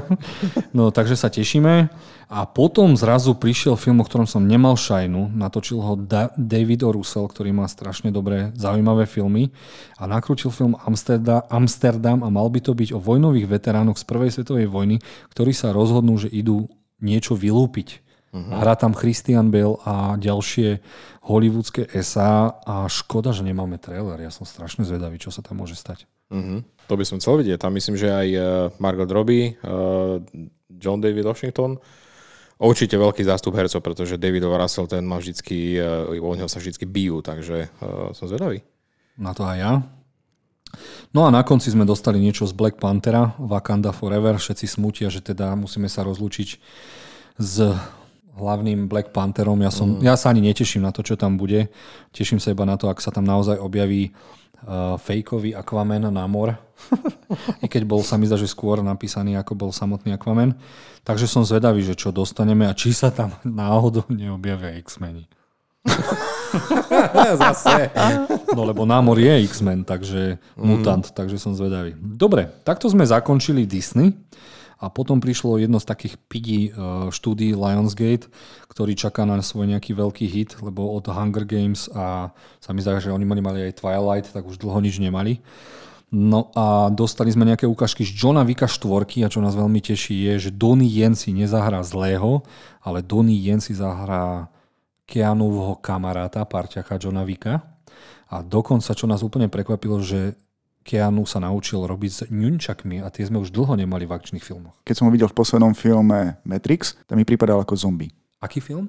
No, 0.76 0.92
takže 0.92 1.16
sa 1.16 1.32
tešíme. 1.32 1.88
A 2.28 2.44
potom 2.44 2.92
zrazu 2.92 3.32
prišiel 3.32 3.80
film, 3.80 4.04
o 4.04 4.06
ktorom 4.06 4.28
som 4.28 4.44
nemal 4.44 4.76
šajnu. 4.76 5.32
Natočil 5.32 5.80
ho 5.80 5.96
da- 5.96 6.28
David 6.36 6.84
O. 6.84 6.92
Russell, 6.92 7.24
ktorý 7.24 7.56
má 7.56 7.64
strašne 7.64 8.12
dobré, 8.12 8.52
zaujímavé 8.52 9.08
filmy. 9.08 9.48
A 9.96 10.04
nakrútil 10.04 10.52
film 10.52 10.76
Amsterdam, 10.84 11.40
Amsterdam 11.48 12.20
a 12.20 12.28
mal 12.28 12.52
by 12.52 12.60
to 12.60 12.76
byť 12.76 12.92
o 12.92 13.00
vojnových 13.00 13.48
veteránoch 13.48 13.96
z 13.96 14.04
prvej 14.04 14.30
svetovej 14.36 14.68
vojny, 14.68 15.00
ktorí 15.32 15.56
sa 15.56 15.72
rozhodnú, 15.72 16.20
že 16.20 16.28
idú 16.28 16.68
niečo 17.00 17.32
vylúpiť. 17.32 18.04
Uh-huh. 18.28 18.60
Hrá 18.60 18.76
tam 18.76 18.92
Christian 18.92 19.48
Bale 19.48 19.80
a 19.88 20.20
ďalšie 20.20 20.84
hollywoodske 21.24 21.88
SA 22.04 22.60
a 22.64 22.84
škoda, 22.88 23.32
že 23.32 23.44
nemáme 23.44 23.80
trailer. 23.80 24.20
Ja 24.20 24.32
som 24.32 24.44
strašne 24.44 24.84
zvedavý, 24.84 25.16
čo 25.16 25.32
sa 25.32 25.40
tam 25.40 25.60
môže 25.60 25.76
stať. 25.76 26.04
Mhm. 26.28 26.64
To 26.88 26.94
by 26.96 27.04
som 27.04 27.20
chcel 27.20 27.40
vidieť. 27.40 27.60
Tam 27.60 27.72
myslím, 27.76 27.96
že 27.96 28.08
aj 28.08 28.28
eh, 28.32 28.42
Margot 28.80 29.08
Robbie, 29.08 29.56
eh, 29.56 30.14
John 30.68 31.00
David 31.00 31.24
Washington, 31.24 31.76
určite 32.60 32.96
veľký 32.96 33.24
zástup 33.24 33.56
hercov, 33.56 33.80
pretože 33.84 34.20
David 34.20 34.44
Russell 34.44 34.88
ten 34.88 35.04
má 35.04 35.20
vždycky, 35.20 35.80
eh, 35.80 36.20
o 36.20 36.32
neho 36.32 36.48
sa 36.48 36.60
vždycky 36.60 36.88
bijú, 36.88 37.20
takže 37.20 37.68
som 38.16 38.24
zvedavý. 38.28 38.64
Na 39.20 39.36
to 39.36 39.44
aj 39.44 39.56
ja. 39.56 39.72
No 41.16 41.24
a 41.24 41.32
na 41.32 41.40
konci 41.40 41.72
sme 41.72 41.88
dostali 41.88 42.20
niečo 42.20 42.44
z 42.44 42.52
Black 42.52 42.76
Panthera, 42.76 43.32
Wakanda 43.40 43.96
Forever. 43.96 44.36
Všetci 44.36 44.68
smutia, 44.68 45.08
že 45.08 45.24
teda 45.24 45.56
musíme 45.56 45.88
sa 45.88 46.04
rozlúčiť 46.04 46.60
s 47.40 47.54
hlavným 48.39 48.86
Black 48.86 49.11
Pantherom. 49.11 49.59
Ja, 49.61 49.74
som, 49.74 49.99
ja 49.99 50.14
sa 50.14 50.30
ani 50.30 50.47
neteším 50.47 50.86
na 50.86 50.95
to, 50.95 51.03
čo 51.03 51.18
tam 51.18 51.34
bude. 51.34 51.68
Teším 52.14 52.39
sa 52.39 52.55
iba 52.55 52.62
na 52.62 52.78
to, 52.78 52.86
ak 52.86 53.03
sa 53.03 53.11
tam 53.11 53.26
naozaj 53.26 53.59
objaví 53.59 54.14
uh, 54.64 54.95
fejkový 54.97 55.59
Aquaman 55.59 56.07
na 56.09 56.24
mor. 56.30 56.55
I 57.64 57.66
keď 57.66 57.82
bol, 57.82 58.07
sa 58.07 58.14
mi 58.14 58.30
zdá, 58.30 58.39
že 58.39 58.47
skôr 58.47 58.78
napísaný, 58.80 59.34
ako 59.34 59.59
bol 59.59 59.70
samotný 59.74 60.14
Aquaman. 60.14 60.55
Takže 61.03 61.26
som 61.26 61.43
zvedavý, 61.43 61.82
že 61.82 61.99
čo 61.99 62.14
dostaneme 62.14 62.70
a 62.70 62.72
či 62.72 62.95
sa 62.95 63.11
tam 63.11 63.34
náhodou 63.45 64.07
neobjavia 64.07 64.78
X-meni. 64.78 65.26
Zase. 67.43 67.93
No 68.53 68.64
lebo 68.64 68.84
námor 68.84 69.16
je 69.20 69.45
X-Men, 69.49 69.84
takže 69.84 70.36
mutant, 70.57 71.05
takže 71.12 71.41
som 71.41 71.57
zvedavý. 71.57 71.97
Dobre, 71.97 72.49
takto 72.64 72.89
sme 72.89 73.09
zakončili 73.09 73.64
Disney 73.64 74.12
a 74.78 74.86
potom 74.86 75.18
prišlo 75.18 75.58
jedno 75.58 75.82
z 75.82 75.90
takých 75.90 76.14
piggy 76.30 76.70
uh, 76.70 77.10
štúdí 77.10 77.50
Lionsgate, 77.58 78.30
ktorý 78.70 78.94
čaká 78.94 79.26
na 79.26 79.42
svoj 79.42 79.66
nejaký 79.74 79.90
veľký 79.90 80.26
hit, 80.30 80.50
lebo 80.62 80.94
od 80.94 81.10
Hunger 81.10 81.42
Games 81.42 81.90
a 81.90 82.30
sa 82.62 82.70
mi 82.70 82.78
zdá, 82.78 83.02
že 83.02 83.10
oni 83.10 83.26
mali, 83.26 83.42
aj 83.66 83.82
Twilight, 83.82 84.30
tak 84.30 84.46
už 84.46 84.62
dlho 84.62 84.78
nič 84.78 85.02
nemali. 85.02 85.42
No 86.08 86.48
a 86.56 86.88
dostali 86.88 87.28
sme 87.28 87.44
nejaké 87.44 87.68
ukážky 87.68 88.00
z 88.00 88.16
Johna 88.16 88.40
Vika 88.40 88.64
4 88.64 89.26
a 89.26 89.28
čo 89.28 89.44
nás 89.44 89.52
veľmi 89.52 89.82
teší 89.82 90.32
je, 90.32 90.48
že 90.48 90.50
Donnie 90.56 90.88
Yen 90.88 91.12
si 91.12 91.36
nezahrá 91.36 91.84
zlého, 91.84 92.40
ale 92.80 93.04
Donnie 93.04 93.36
Yen 93.36 93.60
si 93.60 93.76
zahrá 93.76 94.48
Keanovho 95.04 95.76
kamaráta, 95.84 96.48
parťaka 96.48 96.96
Johna 96.96 97.28
Vika. 97.28 97.60
A 98.28 98.40
dokonca, 98.40 98.92
čo 98.92 99.04
nás 99.04 99.20
úplne 99.20 99.52
prekvapilo, 99.52 100.00
že 100.00 100.36
Keanu 100.89 101.28
sa 101.28 101.36
naučil 101.36 101.84
robiť 101.84 102.11
s 102.11 102.20
ňunčakmi 102.32 103.05
a 103.05 103.12
tie 103.12 103.28
sme 103.28 103.36
už 103.45 103.53
dlho 103.53 103.76
nemali 103.76 104.09
v 104.09 104.16
akčných 104.16 104.41
filmoch. 104.41 104.80
Keď 104.89 104.95
som 104.97 105.05
ho 105.05 105.12
videl 105.12 105.28
v 105.28 105.36
poslednom 105.36 105.76
filme 105.76 106.41
Matrix, 106.49 106.97
tam 107.05 107.20
mi 107.20 107.28
pripadal 107.28 107.61
ako 107.61 107.76
zombie. 107.76 108.09
Aký 108.41 108.64
film? 108.64 108.89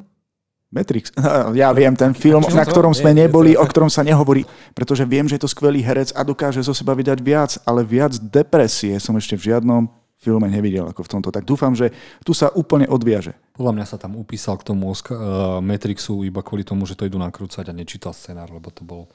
Matrix. 0.72 1.12
Ja 1.60 1.74
viem, 1.76 1.98
ten 1.98 2.16
film, 2.16 2.46
na 2.56 2.64
to? 2.64 2.72
ktorom 2.72 2.96
sme 2.96 3.12
neboli, 3.12 3.58
o 3.60 3.66
ktorom 3.66 3.92
sa 3.92 4.06
nehovorí, 4.06 4.48
pretože 4.72 5.04
viem, 5.04 5.28
že 5.28 5.36
je 5.36 5.44
to 5.44 5.52
skvelý 5.52 5.84
herec 5.84 6.16
a 6.16 6.24
dokáže 6.24 6.64
zo 6.64 6.72
seba 6.72 6.96
vydať 6.96 7.20
viac, 7.20 7.52
ale 7.68 7.84
viac 7.84 8.16
depresie 8.16 8.96
som 9.02 9.18
ešte 9.20 9.36
v 9.36 9.52
žiadnom 9.52 9.92
filme 10.20 10.52
nevidel 10.52 10.84
ako 10.86 11.02
v 11.04 11.12
tomto. 11.16 11.30
Tak 11.32 11.48
dúfam, 11.48 11.72
že 11.72 11.96
tu 12.28 12.36
sa 12.36 12.52
úplne 12.52 12.86
odviaže. 12.92 13.34
Podľa 13.56 13.74
mňa 13.76 13.86
sa 13.88 13.98
tam 13.98 14.20
upísal 14.20 14.60
k 14.60 14.68
tomu 14.68 14.92
Oscar, 14.92 15.16
uh, 15.16 15.24
Matrixu 15.64 16.28
iba 16.28 16.44
kvôli 16.44 16.68
tomu, 16.68 16.84
že 16.84 17.00
to 17.00 17.08
idú 17.08 17.16
nakrúcať 17.18 17.72
a 17.72 17.74
nečítal 17.74 18.12
scenár, 18.12 18.52
lebo 18.52 18.68
to 18.70 18.84
bol... 18.84 19.08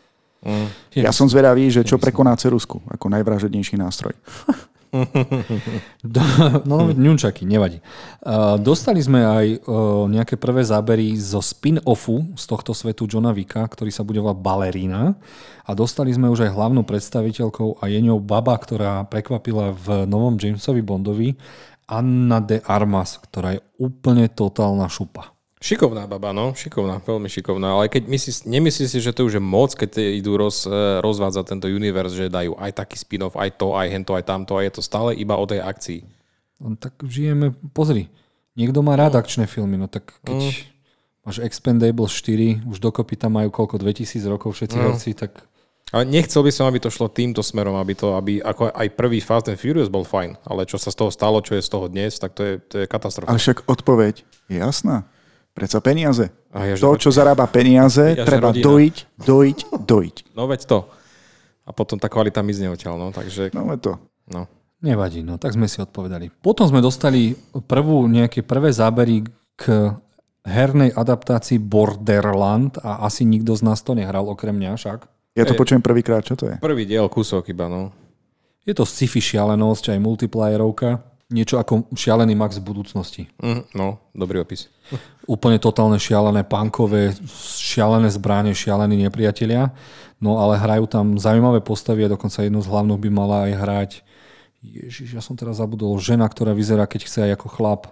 Mm. 0.45 0.69
Ja 1.01 1.11
som 1.11 1.27
zvedavý, 1.27 1.73
že 1.73 1.83
čo 1.83 1.97
prekoná 1.97 2.37
cerusku 2.37 2.85
ako 2.87 3.09
najvražednejší 3.11 3.81
nástroj. 3.81 4.15
Do, 6.15 6.23
no, 6.63 6.95
ňunčaky, 6.95 7.43
nevadí. 7.43 7.83
Uh, 8.23 8.55
dostali 8.63 9.03
sme 9.03 9.27
aj 9.27 9.47
uh, 9.67 10.07
nejaké 10.07 10.39
prvé 10.39 10.63
zábery 10.63 11.19
zo 11.19 11.43
spin-offu 11.43 12.23
z 12.39 12.45
tohto 12.47 12.71
svetu 12.71 13.11
Johna 13.11 13.35
Vika, 13.35 13.67
ktorý 13.67 13.91
sa 13.91 14.07
bude 14.07 14.23
volať 14.23 14.39
Ballerina. 14.39 15.19
A 15.67 15.71
dostali 15.75 16.15
sme 16.15 16.31
už 16.31 16.47
aj 16.47 16.55
hlavnú 16.55 16.87
predstaviteľkou 16.87 17.83
a 17.83 17.91
je 17.91 17.99
ňou 18.07 18.23
baba, 18.23 18.55
ktorá 18.55 19.03
prekvapila 19.11 19.75
v 19.75 20.07
novom 20.07 20.39
Jamesovi 20.39 20.85
Bondovi, 20.85 21.35
Anna 21.91 22.39
de 22.39 22.63
Armas, 22.65 23.19
ktorá 23.19 23.59
je 23.59 23.61
úplne 23.77 24.31
totálna 24.31 24.87
šupa. 24.87 25.34
Šikovná 25.65 26.05
baba, 26.05 26.37
no, 26.37 26.53
šikovná, 26.53 27.01
veľmi 27.01 27.25
šikovná, 27.33 27.81
ale 27.81 27.89
keď 27.89 28.05
myslí, 28.05 28.53
nemyslíš 28.53 28.89
si, 28.93 28.99
že 29.01 29.17
to 29.17 29.25
už 29.25 29.41
je 29.41 29.43
moc, 29.43 29.73
keď 29.73 29.97
idú 30.13 30.37
roz, 30.37 30.69
e, 30.69 31.01
rozvádzať 31.01 31.57
tento 31.57 31.73
univerz, 31.73 32.13
že 32.13 32.29
dajú 32.29 32.53
aj 32.61 32.85
taký 32.85 33.01
spin-off, 33.01 33.33
aj 33.33 33.57
to, 33.57 33.73
aj 33.73 33.89
hento, 33.89 34.13
aj 34.13 34.29
tamto, 34.29 34.61
a 34.61 34.65
je 34.69 34.77
to 34.77 34.85
stále 34.85 35.17
iba 35.17 35.41
o 35.41 35.49
tej 35.49 35.65
akcii. 35.65 36.05
No, 36.61 36.77
tak 36.77 37.01
žijeme, 37.09 37.57
pozri, 37.73 38.13
niekto 38.61 38.85
má 38.85 38.93
rád 38.93 39.17
akčné 39.17 39.49
filmy, 39.49 39.81
no 39.81 39.89
tak 39.89 40.13
keď 40.21 40.37
mm. 40.37 40.53
máš 41.25 41.41
Expendables 41.41 42.13
4, 42.13 42.69
už 42.69 42.77
dokopy 42.85 43.17
tam 43.17 43.41
majú 43.41 43.49
koľko, 43.49 43.81
2000 43.81 44.21
rokov 44.29 44.61
všetci 44.61 44.77
mm. 44.77 44.85
herci, 44.85 45.17
tak... 45.17 45.49
Ale 45.97 46.05
nechcel 46.05 46.45
by 46.45 46.53
som, 46.53 46.69
aby 46.69 46.77
to 46.77 46.93
šlo 46.93 47.09
týmto 47.09 47.41
smerom, 47.41 47.81
aby 47.81 47.97
to, 47.97 48.13
aby 48.21 48.37
ako 48.45 48.69
aj 48.69 48.89
prvý 48.93 49.25
Fast 49.25 49.49
and 49.49 49.57
Furious 49.57 49.89
bol 49.89 50.05
fajn, 50.05 50.45
ale 50.45 50.69
čo 50.69 50.77
sa 50.77 50.93
z 50.93 51.01
toho 51.01 51.09
stalo, 51.09 51.41
čo 51.41 51.57
je 51.57 51.65
z 51.65 51.73
toho 51.73 51.89
dnes, 51.89 52.21
tak 52.21 52.37
to 52.37 52.45
je, 52.45 52.55
to 52.61 52.75
je 52.85 52.87
katastrofa. 52.91 53.33
Ale 53.33 53.41
však 53.41 53.65
odpoveď 53.65 54.29
je 54.53 54.61
jasná. 54.61 55.09
Predsa 55.55 55.79
peniaze. 55.79 56.35
A 56.51 56.75
to, 56.75 56.99
čo 56.99 57.15
zarába 57.15 57.47
peniaze, 57.47 58.19
ja, 58.19 58.27
treba 58.27 58.51
rodina. 58.51 58.67
dojiť, 58.67 58.97
dojiť, 59.23 59.59
dojiť. 59.87 60.17
No 60.35 60.51
veď 60.51 60.67
to. 60.67 60.79
A 61.65 61.71
potom 61.71 61.95
tá 61.97 62.11
kvalita 62.11 62.43
mizne 62.43 62.75
odtiaľ, 62.75 62.99
no, 62.99 63.09
takže... 63.15 63.55
No 63.55 63.71
veď 63.71 63.79
to. 63.81 63.93
No. 64.35 64.51
Nevadí, 64.83 65.23
no 65.23 65.39
tak 65.39 65.55
sme 65.55 65.71
si 65.71 65.79
odpovedali. 65.79 66.29
Potom 66.43 66.67
sme 66.67 66.83
dostali 66.83 67.39
prvú, 67.71 68.05
nejaké 68.11 68.43
prvé 68.43 68.75
zábery 68.75 69.25
k 69.55 69.95
hernej 70.45 70.93
adaptácii 70.93 71.57
Borderland 71.63 72.77
a 72.83 73.07
asi 73.07 73.23
nikto 73.25 73.55
z 73.55 73.63
nás 73.65 73.81
to 73.81 73.95
nehral 73.95 74.27
okrem 74.29 74.59
mňa 74.59 74.77
však. 74.77 74.99
Ja 75.39 75.47
to 75.47 75.55
je, 75.55 75.61
počujem 75.63 75.81
prvýkrát, 75.81 76.27
čo 76.27 76.35
to 76.37 76.51
je? 76.51 76.59
Prvý 76.59 76.85
diel, 76.85 77.07
kúsok 77.09 77.49
iba, 77.49 77.71
no. 77.71 77.95
Je 78.67 78.75
to 78.75 78.83
sci-fi 78.83 79.23
šialenosť, 79.23 79.95
aj 79.95 79.99
multiplayerovka 80.03 81.14
niečo 81.35 81.59
ako 81.59 81.91
šialený 81.99 82.39
Max 82.39 82.63
v 82.63 82.71
budúcnosti. 82.71 83.23
Mm, 83.43 83.67
no, 83.75 83.99
dobrý 84.15 84.47
opis. 84.47 84.71
Úplne 85.27 85.59
totálne 85.59 85.99
šialené 85.99 86.47
pankové, 86.47 87.11
šialené 87.59 88.07
zbráne, 88.15 88.55
šialení 88.55 88.95
nepriatelia. 89.03 89.75
No 90.23 90.39
ale 90.39 90.63
hrajú 90.63 90.87
tam 90.87 91.19
zaujímavé 91.19 91.59
postavy 91.59 92.07
a 92.07 92.13
dokonca 92.15 92.47
jednu 92.47 92.63
z 92.63 92.71
hlavných 92.71 93.03
by 93.03 93.11
mala 93.11 93.51
aj 93.51 93.53
hrať 93.59 93.91
Ježiš, 94.65 95.13
ja 95.13 95.21
som 95.21 95.37
teraz 95.37 95.61
zabudol, 95.61 95.93
žena, 96.01 96.25
ktorá 96.25 96.57
vyzerá, 96.57 96.89
keď 96.89 97.01
chce 97.05 97.19
aj 97.29 97.33
ako 97.37 97.49
chlap 97.53 97.83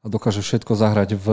a 0.00 0.06
dokáže 0.08 0.40
všetko 0.40 0.72
zahrať 0.72 1.20
v 1.20 1.26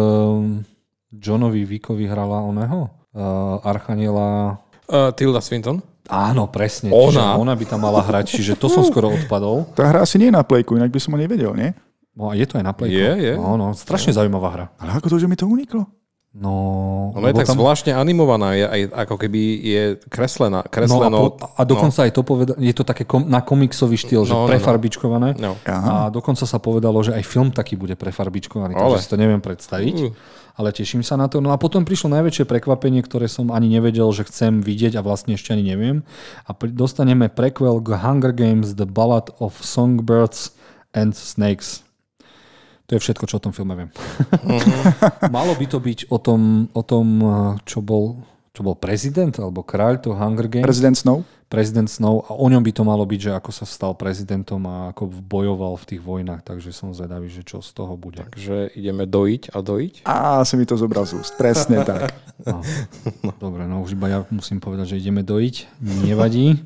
Johnovi 1.15 1.63
Vickovi 1.63 2.03
hrala 2.11 2.43
oného? 2.43 2.91
Uh, 3.15 3.63
Archaniela... 3.63 4.59
Uh, 4.91 5.15
Tilda 5.15 5.39
Swinton? 5.39 5.79
Áno, 6.09 6.45
presne. 6.49 6.93
Ona? 6.93 7.37
ona 7.37 7.53
by 7.57 7.65
tam 7.65 7.81
mala 7.81 8.01
hrať, 8.05 8.37
čiže 8.37 8.53
to 8.57 8.69
som 8.69 8.85
skoro 8.85 9.13
odpadol. 9.13 9.65
Tá 9.77 9.89
hra 9.89 10.05
asi 10.05 10.21
nie 10.21 10.29
je 10.29 10.35
na 10.37 10.45
plejku, 10.45 10.77
inak 10.77 10.93
by 10.93 10.99
som 11.01 11.13
ho 11.13 11.19
nevedel, 11.19 11.51
nie? 11.57 11.73
No, 12.15 12.31
je 12.31 12.45
to 12.47 12.61
aj 12.61 12.65
na 12.65 12.71
plejku. 12.71 12.95
Je, 12.95 13.11
je. 13.31 13.33
No, 13.35 13.59
no, 13.59 13.75
strašne 13.75 14.15
je. 14.15 14.17
zaujímavá 14.21 14.49
hra. 14.53 14.65
Ale 14.79 14.95
ako 14.95 15.11
to, 15.11 15.17
že 15.19 15.27
mi 15.27 15.35
to 15.35 15.49
uniklo? 15.49 15.83
No, 16.35 16.51
Ono 17.15 17.31
je 17.31 17.35
tak 17.35 17.47
tam... 17.47 17.55
zvláštne 17.55 17.95
animovaná, 17.95 18.59
je 18.59 18.67
aj 18.67 18.81
ako 19.07 19.15
keby 19.23 19.39
je 19.55 19.83
kreslená. 20.11 20.67
kresleno, 20.67 21.07
no 21.07 21.19
a, 21.19 21.31
po, 21.31 21.47
a 21.47 21.61
dokonca 21.63 22.03
no. 22.03 22.05
aj 22.07 22.11
to 22.11 22.21
povedal, 22.27 22.55
je 22.59 22.73
to 22.75 22.83
také 22.83 23.07
kom, 23.07 23.23
na 23.23 23.39
komiksový 23.39 23.95
štýl, 23.95 24.27
že 24.27 24.35
no, 24.35 24.43
prefarbičkované. 24.43 25.39
No. 25.39 25.55
A 25.63 26.11
dokonca 26.11 26.43
sa 26.43 26.59
povedalo, 26.59 26.99
že 27.07 27.15
aj 27.15 27.23
film 27.23 27.55
taký 27.55 27.79
bude 27.79 27.95
prefarbičkovaný, 27.95 28.75
takže 28.75 28.99
si 28.99 29.07
to 29.07 29.15
neviem 29.15 29.39
predstaviť. 29.39 29.97
Uh 30.11 30.43
ale 30.55 30.71
teším 30.71 31.03
sa 31.03 31.19
na 31.19 31.27
to. 31.27 31.43
No 31.43 31.51
a 31.51 31.59
potom 31.59 31.83
prišlo 31.83 32.15
najväčšie 32.15 32.47
prekvapenie, 32.47 33.03
ktoré 33.03 33.27
som 33.27 33.51
ani 33.51 33.67
nevedel, 33.67 34.07
že 34.15 34.23
chcem 34.23 34.63
vidieť 34.63 34.95
a 34.95 35.05
vlastne 35.05 35.35
ešte 35.35 35.51
ani 35.51 35.75
neviem. 35.75 36.07
A 36.47 36.55
dostaneme 36.55 37.27
prequel 37.27 37.83
k 37.83 37.99
Hunger 37.99 38.31
Games 38.31 38.79
The 38.79 38.87
Ballad 38.87 39.35
of 39.43 39.59
Songbirds 39.59 40.55
and 40.95 41.11
Snakes. 41.11 41.83
To 42.87 42.95
je 42.95 43.01
všetko, 43.01 43.25
čo 43.27 43.41
o 43.41 43.43
tom 43.43 43.51
filme 43.51 43.73
viem. 43.75 43.89
Uh-huh. 44.31 45.29
Malo 45.35 45.57
by 45.57 45.65
to 45.67 45.81
byť 45.81 46.07
o 46.07 46.17
tom, 46.21 46.71
o 46.71 46.81
tom 46.85 47.07
čo, 47.65 47.81
bol, 47.81 48.15
čo 48.55 48.61
bol 48.63 48.77
prezident 48.77 49.33
alebo 49.41 49.65
kráľ 49.65 49.99
toho 49.99 50.15
Hunger 50.15 50.47
Games. 50.47 50.63
Prezident 50.63 50.95
Snow? 50.95 51.25
Prezident 51.45 51.85
Snow 51.85 52.25
a 52.25 52.33
o 52.33 52.47
ňom 52.49 52.61
by 52.65 52.71
to 52.73 52.83
malo 52.83 53.05
byť, 53.05 53.19
že 53.29 53.31
ako 53.37 53.51
sa 53.53 53.65
stal 53.69 53.93
prezidentom 53.93 54.65
a 54.65 54.91
ako 54.91 55.07
bojoval 55.07 55.77
v 55.77 55.85
tých 55.95 56.01
vojnách, 56.01 56.41
takže 56.41 56.73
som 56.73 56.89
zvedavý, 56.91 57.29
že 57.29 57.45
čo 57.45 57.61
z 57.61 57.69
toho 57.71 57.93
bude. 57.95 58.19
Takže 58.19 58.73
ideme 58.73 59.05
dojiť 59.05 59.53
a 59.53 59.57
dojiť? 59.61 59.93
Á, 60.09 60.41
si 60.43 60.57
mi 60.57 60.65
to 60.65 60.73
zobral 60.75 61.05
z 61.05 61.21
úst, 61.21 61.33
presne 61.37 61.85
tak. 61.85 62.11
No. 62.35 62.59
Dobre, 63.39 63.63
no 63.63 63.79
už 63.79 63.95
iba 63.95 64.11
ja 64.11 64.19
musím 64.27 64.59
povedať, 64.59 64.91
že 64.91 64.99
ideme 64.99 65.23
dojiť, 65.23 65.79
nevadí. 66.03 66.59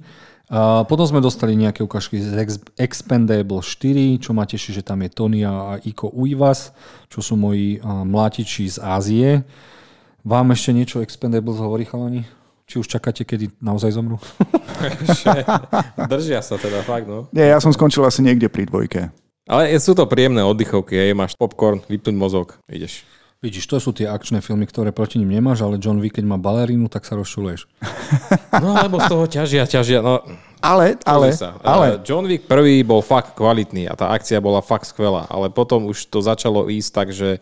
A 0.49 0.81
potom 0.89 1.05
sme 1.05 1.21
dostali 1.21 1.53
nejaké 1.53 1.85
ukážky 1.85 2.17
z 2.17 2.57
Expendable 2.73 3.61
4, 3.61 4.17
čo 4.17 4.33
ma 4.33 4.49
teší, 4.49 4.73
že 4.73 4.81
tam 4.81 5.05
je 5.05 5.13
Tonia 5.13 5.53
a 5.53 5.71
Iko 5.77 6.09
Uivas, 6.09 6.73
čo 7.05 7.21
sú 7.21 7.37
moji 7.37 7.77
mlátiči 7.85 8.65
z 8.65 8.77
Ázie. 8.81 9.45
Vám 10.25 10.49
ešte 10.49 10.73
niečo 10.73 11.05
Expendables 11.05 11.61
hovorí, 11.61 11.85
chalani? 11.85 12.25
Či 12.69 12.77
už 12.77 12.85
čakáte, 12.85 13.25
kedy 13.25 13.49
naozaj 13.57 13.97
zomru? 13.97 14.21
Držia 16.13 16.45
sa 16.45 16.53
teda, 16.53 16.85
fakt, 16.85 17.09
no. 17.09 17.25
Nie, 17.33 17.49
ja 17.49 17.57
som 17.57 17.73
skončil 17.73 18.05
asi 18.05 18.21
niekde 18.21 18.45
pri 18.45 18.69
dvojke. 18.69 19.09
Ale 19.49 19.73
sú 19.81 19.97
to 19.97 20.05
príjemné 20.05 20.45
oddychovky, 20.45 20.93
aj 20.93 21.17
máš 21.17 21.33
popcorn, 21.33 21.81
vypnúť 21.89 22.13
mozog, 22.13 22.61
ideš. 22.69 23.01
Vidíš, 23.41 23.65
to 23.65 23.81
sú 23.81 23.89
tie 23.89 24.05
akčné 24.05 24.45
filmy, 24.45 24.69
ktoré 24.69 24.93
proti 24.93 25.17
nim 25.17 25.33
nemáš, 25.33 25.65
ale 25.65 25.81
John 25.81 25.97
Wick, 25.97 26.21
keď 26.21 26.29
má 26.29 26.37
balerínu, 26.37 26.91
tak 26.93 27.09
sa 27.09 27.17
rozšuluješ. 27.17 27.65
No, 28.59 28.75
lebo 28.75 28.97
z 28.97 29.07
toho 29.07 29.25
ťažia, 29.29 29.63
ťažia. 29.69 30.01
No, 30.01 30.25
ale, 30.59 30.97
ale, 31.07 31.31
sa. 31.31 31.55
ale. 31.63 32.01
John 32.03 32.27
Wick 32.27 32.49
prvý 32.49 32.81
bol 32.83 32.99
fakt 32.99 33.37
kvalitný 33.37 33.87
a 33.87 33.95
tá 33.95 34.11
akcia 34.11 34.41
bola 34.43 34.59
fakt 34.59 34.89
skvelá, 34.89 35.29
ale 35.31 35.53
potom 35.53 35.87
už 35.87 36.09
to 36.11 36.19
začalo 36.19 36.67
ísť 36.67 36.89
tak, 36.91 37.07
že 37.15 37.39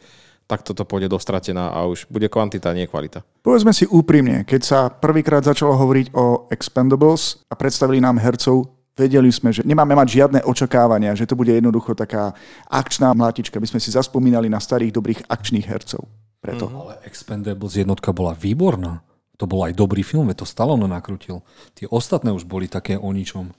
tak 0.47 0.63
toto 0.63 0.87
pôjde 0.87 1.11
dostratená 1.11 1.75
a 1.75 1.83
už 1.85 2.07
bude 2.07 2.31
kvantita, 2.31 2.71
nie 2.71 2.87
kvalita. 2.87 3.21
Povedzme 3.43 3.75
si 3.75 3.83
úprimne, 3.83 4.47
keď 4.47 4.61
sa 4.63 4.79
prvýkrát 4.87 5.43
začalo 5.43 5.75
hovoriť 5.75 6.15
o 6.15 6.47
Expendables 6.47 7.43
a 7.51 7.53
predstavili 7.59 7.99
nám 7.99 8.15
hercov, 8.15 8.71
vedeli 8.95 9.27
sme, 9.29 9.51
že 9.51 9.67
nemáme 9.67 9.93
mať 9.93 10.07
žiadne 10.07 10.39
očakávania, 10.47 11.13
že 11.13 11.27
to 11.27 11.35
bude 11.35 11.51
jednoducho 11.51 11.93
taká 11.93 12.31
akčná 12.71 13.11
mlátička. 13.11 13.59
My 13.59 13.67
sme 13.67 13.83
si 13.83 13.91
zaspomínali 13.91 14.47
na 14.47 14.57
starých 14.57 14.95
dobrých 14.95 15.19
akčných 15.27 15.67
hercov. 15.67 16.07
Preto. 16.39 16.71
Mm, 16.71 16.75
ale 16.79 16.93
Expendables 17.03 17.75
jednotka 17.75 18.15
bola 18.15 18.31
výborná. 18.31 19.03
To 19.37 19.45
bol 19.45 19.67
aj 19.69 19.77
dobrý 19.77 20.01
film, 20.01 20.33
to 20.33 20.49
Stallone 20.49 20.89
nakrutil. 20.89 21.45
Tie 21.77 21.85
ostatné 21.91 22.33
už 22.33 22.49
boli 22.49 22.65
také 22.65 22.97
o 22.97 23.11
ničom. 23.13 23.53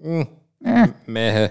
Mm. 0.00 0.26
Eh. 0.64 0.88
Mehe. 1.06 1.46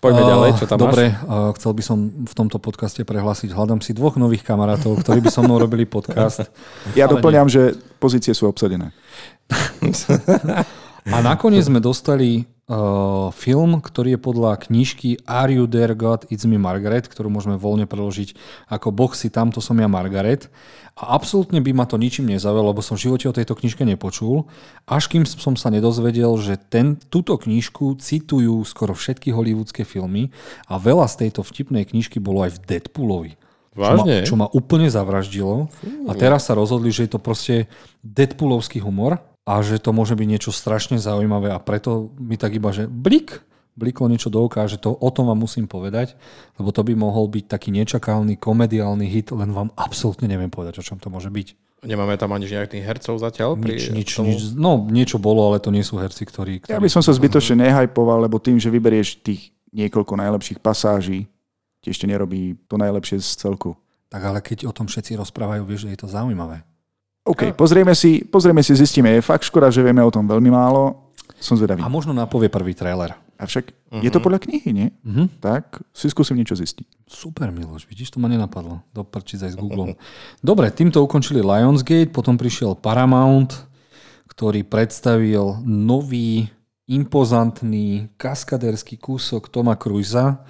Poďme 0.00 0.22
uh, 0.22 0.28
ďalej, 0.28 0.50
čo 0.60 0.64
tam 0.68 0.78
Dobre, 0.78 1.12
máš? 1.12 1.24
Uh, 1.24 1.50
chcel 1.56 1.72
by 1.72 1.82
som 1.82 1.98
v 2.24 2.34
tomto 2.36 2.58
podcaste 2.60 3.00
prehlásiť, 3.02 3.52
hľadám 3.52 3.80
si 3.80 3.96
dvoch 3.96 4.20
nových 4.20 4.44
kamarátov, 4.44 5.00
ktorí 5.00 5.24
by 5.24 5.30
so 5.32 5.40
mnou 5.40 5.56
robili 5.56 5.88
podcast. 5.88 6.48
Ja 6.92 7.08
doplňam, 7.08 7.48
že 7.48 7.76
pozície 8.00 8.36
sú 8.36 8.48
obsadené. 8.48 8.92
A 11.14 11.22
nakoniec 11.22 11.62
sme 11.62 11.78
dostali 11.78 12.44
uh, 12.66 13.30
film, 13.30 13.78
ktorý 13.78 14.18
je 14.18 14.20
podľa 14.20 14.52
knižky 14.66 15.22
Are 15.26 15.50
You 15.50 15.70
There 15.70 15.94
God, 15.94 16.26
It's 16.30 16.46
Me 16.46 16.58
Margaret, 16.58 17.06
ktorú 17.06 17.30
môžeme 17.30 17.54
voľne 17.54 17.86
preložiť 17.86 18.34
ako 18.70 18.90
Boh 18.90 19.12
si 19.14 19.30
tam, 19.30 19.54
to 19.54 19.62
som 19.62 19.78
ja 19.78 19.86
Margaret. 19.86 20.50
A 20.96 21.12
absolútne 21.12 21.60
by 21.60 21.76
ma 21.76 21.84
to 21.84 22.00
ničím 22.00 22.32
nezaujalo, 22.32 22.72
lebo 22.72 22.80
som 22.80 22.96
v 22.96 23.04
živote 23.04 23.28
o 23.28 23.36
tejto 23.36 23.52
knižke 23.52 23.84
nepočul, 23.84 24.48
až 24.88 25.12
kým 25.12 25.28
som 25.28 25.52
sa 25.52 25.68
nedozvedel, 25.68 26.32
že 26.40 26.56
ten, 26.56 26.96
túto 27.12 27.36
knižku 27.36 28.00
citujú 28.00 28.64
skoro 28.64 28.96
všetky 28.96 29.28
hollywoodske 29.28 29.84
filmy 29.84 30.32
a 30.66 30.80
veľa 30.80 31.04
z 31.12 31.28
tejto 31.28 31.44
vtipnej 31.44 31.84
knižky 31.84 32.16
bolo 32.16 32.48
aj 32.48 32.56
v 32.56 32.62
Deadpoolovi. 32.64 33.32
Vážne? 33.76 34.24
Čo 34.24 34.40
ma, 34.40 34.48
čo 34.48 34.56
ma 34.56 34.56
úplne 34.56 34.88
zavraždilo. 34.88 35.68
A 36.08 36.16
teraz 36.16 36.48
sa 36.48 36.56
rozhodli, 36.56 36.88
že 36.88 37.04
je 37.04 37.12
to 37.12 37.20
proste 37.20 37.68
Deadpoolovský 38.00 38.80
humor 38.80 39.20
a 39.46 39.62
že 39.62 39.78
to 39.78 39.94
môže 39.94 40.18
byť 40.18 40.26
niečo 40.26 40.50
strašne 40.50 40.98
zaujímavé 40.98 41.54
a 41.54 41.62
preto 41.62 42.10
mi 42.18 42.34
tak 42.34 42.58
iba, 42.58 42.74
že 42.74 42.90
blik, 42.90 43.46
bliklo 43.78 44.10
niečo 44.10 44.26
do 44.26 44.42
oka, 44.42 44.66
že 44.66 44.82
to 44.82 44.90
o 44.90 45.10
tom 45.14 45.30
vám 45.30 45.38
musím 45.38 45.70
povedať, 45.70 46.18
lebo 46.58 46.74
to 46.74 46.82
by 46.82 46.98
mohol 46.98 47.30
byť 47.30 47.46
taký 47.46 47.70
nečakálny 47.70 48.34
komediálny 48.42 49.06
hit, 49.06 49.30
len 49.30 49.54
vám 49.54 49.70
absolútne 49.78 50.26
neviem 50.26 50.50
povedať, 50.50 50.82
o 50.82 50.84
čom 50.84 50.98
to 50.98 51.12
môže 51.14 51.30
byť. 51.30 51.54
Nemáme 51.86 52.18
tam 52.18 52.34
ani 52.34 52.50
nejakých 52.50 52.82
hercov 52.82 53.22
zatiaľ? 53.22 53.54
Pri 53.54 53.78
nič, 53.78 53.94
nič, 53.94 54.10
nič, 54.18 54.40
no 54.58 54.82
niečo 54.90 55.22
bolo, 55.22 55.46
ale 55.46 55.62
to 55.62 55.70
nie 55.70 55.86
sú 55.86 56.02
herci, 56.02 56.26
ktorí... 56.26 56.66
ktorí... 56.66 56.74
Ja 56.74 56.82
by 56.82 56.90
som 56.90 57.04
sa 57.04 57.14
zbytočne 57.14 57.62
nehypoval, 57.62 58.26
lebo 58.26 58.42
tým, 58.42 58.58
že 58.58 58.72
vyberieš 58.72 59.22
tých 59.22 59.54
niekoľko 59.70 60.18
najlepších 60.18 60.58
pasáží, 60.58 61.30
ti 61.84 61.94
ešte 61.94 62.10
nerobí 62.10 62.58
to 62.66 62.74
najlepšie 62.80 63.22
z 63.22 63.46
celku. 63.46 63.78
Tak 64.10 64.22
ale 64.24 64.40
keď 64.42 64.66
o 64.66 64.72
tom 64.74 64.90
všetci 64.90 65.20
rozprávajú, 65.20 65.62
vieš, 65.68 65.86
že 65.86 65.92
je 65.94 66.00
to 66.00 66.08
zaujímavé. 66.10 66.64
OK, 67.26 67.58
pozrieme 67.58 67.90
si, 67.98 68.22
pozrieme 68.22 68.62
si, 68.62 68.78
zistíme. 68.78 69.10
Je 69.18 69.22
fakt 69.24 69.42
škoda, 69.42 69.66
že 69.66 69.82
vieme 69.82 69.98
o 69.98 70.14
tom 70.14 70.30
veľmi 70.30 70.46
málo. 70.46 71.10
Som 71.42 71.58
zvedavý. 71.58 71.82
A 71.82 71.90
možno 71.90 72.14
napovie 72.14 72.46
prvý 72.46 72.72
trailer. 72.72 73.18
Avšak 73.36 73.64
uh-huh. 73.68 74.00
je 74.00 74.08
to 74.08 74.22
podľa 74.24 74.40
knihy, 74.48 74.70
nie? 74.72 74.88
Uh-huh. 75.04 75.28
Tak 75.42 75.84
si 75.92 76.08
skúsim 76.08 76.40
niečo 76.40 76.56
zistiť. 76.56 77.04
Super, 77.04 77.52
Miloš, 77.52 77.84
vidíš, 77.84 78.16
to 78.16 78.22
ma 78.22 78.32
nenapadlo. 78.32 78.80
Doprčiť 78.96 79.44
aj 79.44 79.50
s 79.52 79.56
Google. 79.58 79.98
Dobre, 80.40 80.72
týmto 80.72 81.04
ukončili 81.04 81.44
Lionsgate, 81.44 82.08
potom 82.08 82.40
prišiel 82.40 82.78
Paramount, 82.80 83.52
ktorý 84.32 84.64
predstavil 84.64 85.60
nový, 85.66 86.48
impozantný, 86.88 88.08
kaskaderský 88.16 88.96
kúsok 88.96 89.52
Toma 89.52 89.76
Cruisa 89.76 90.46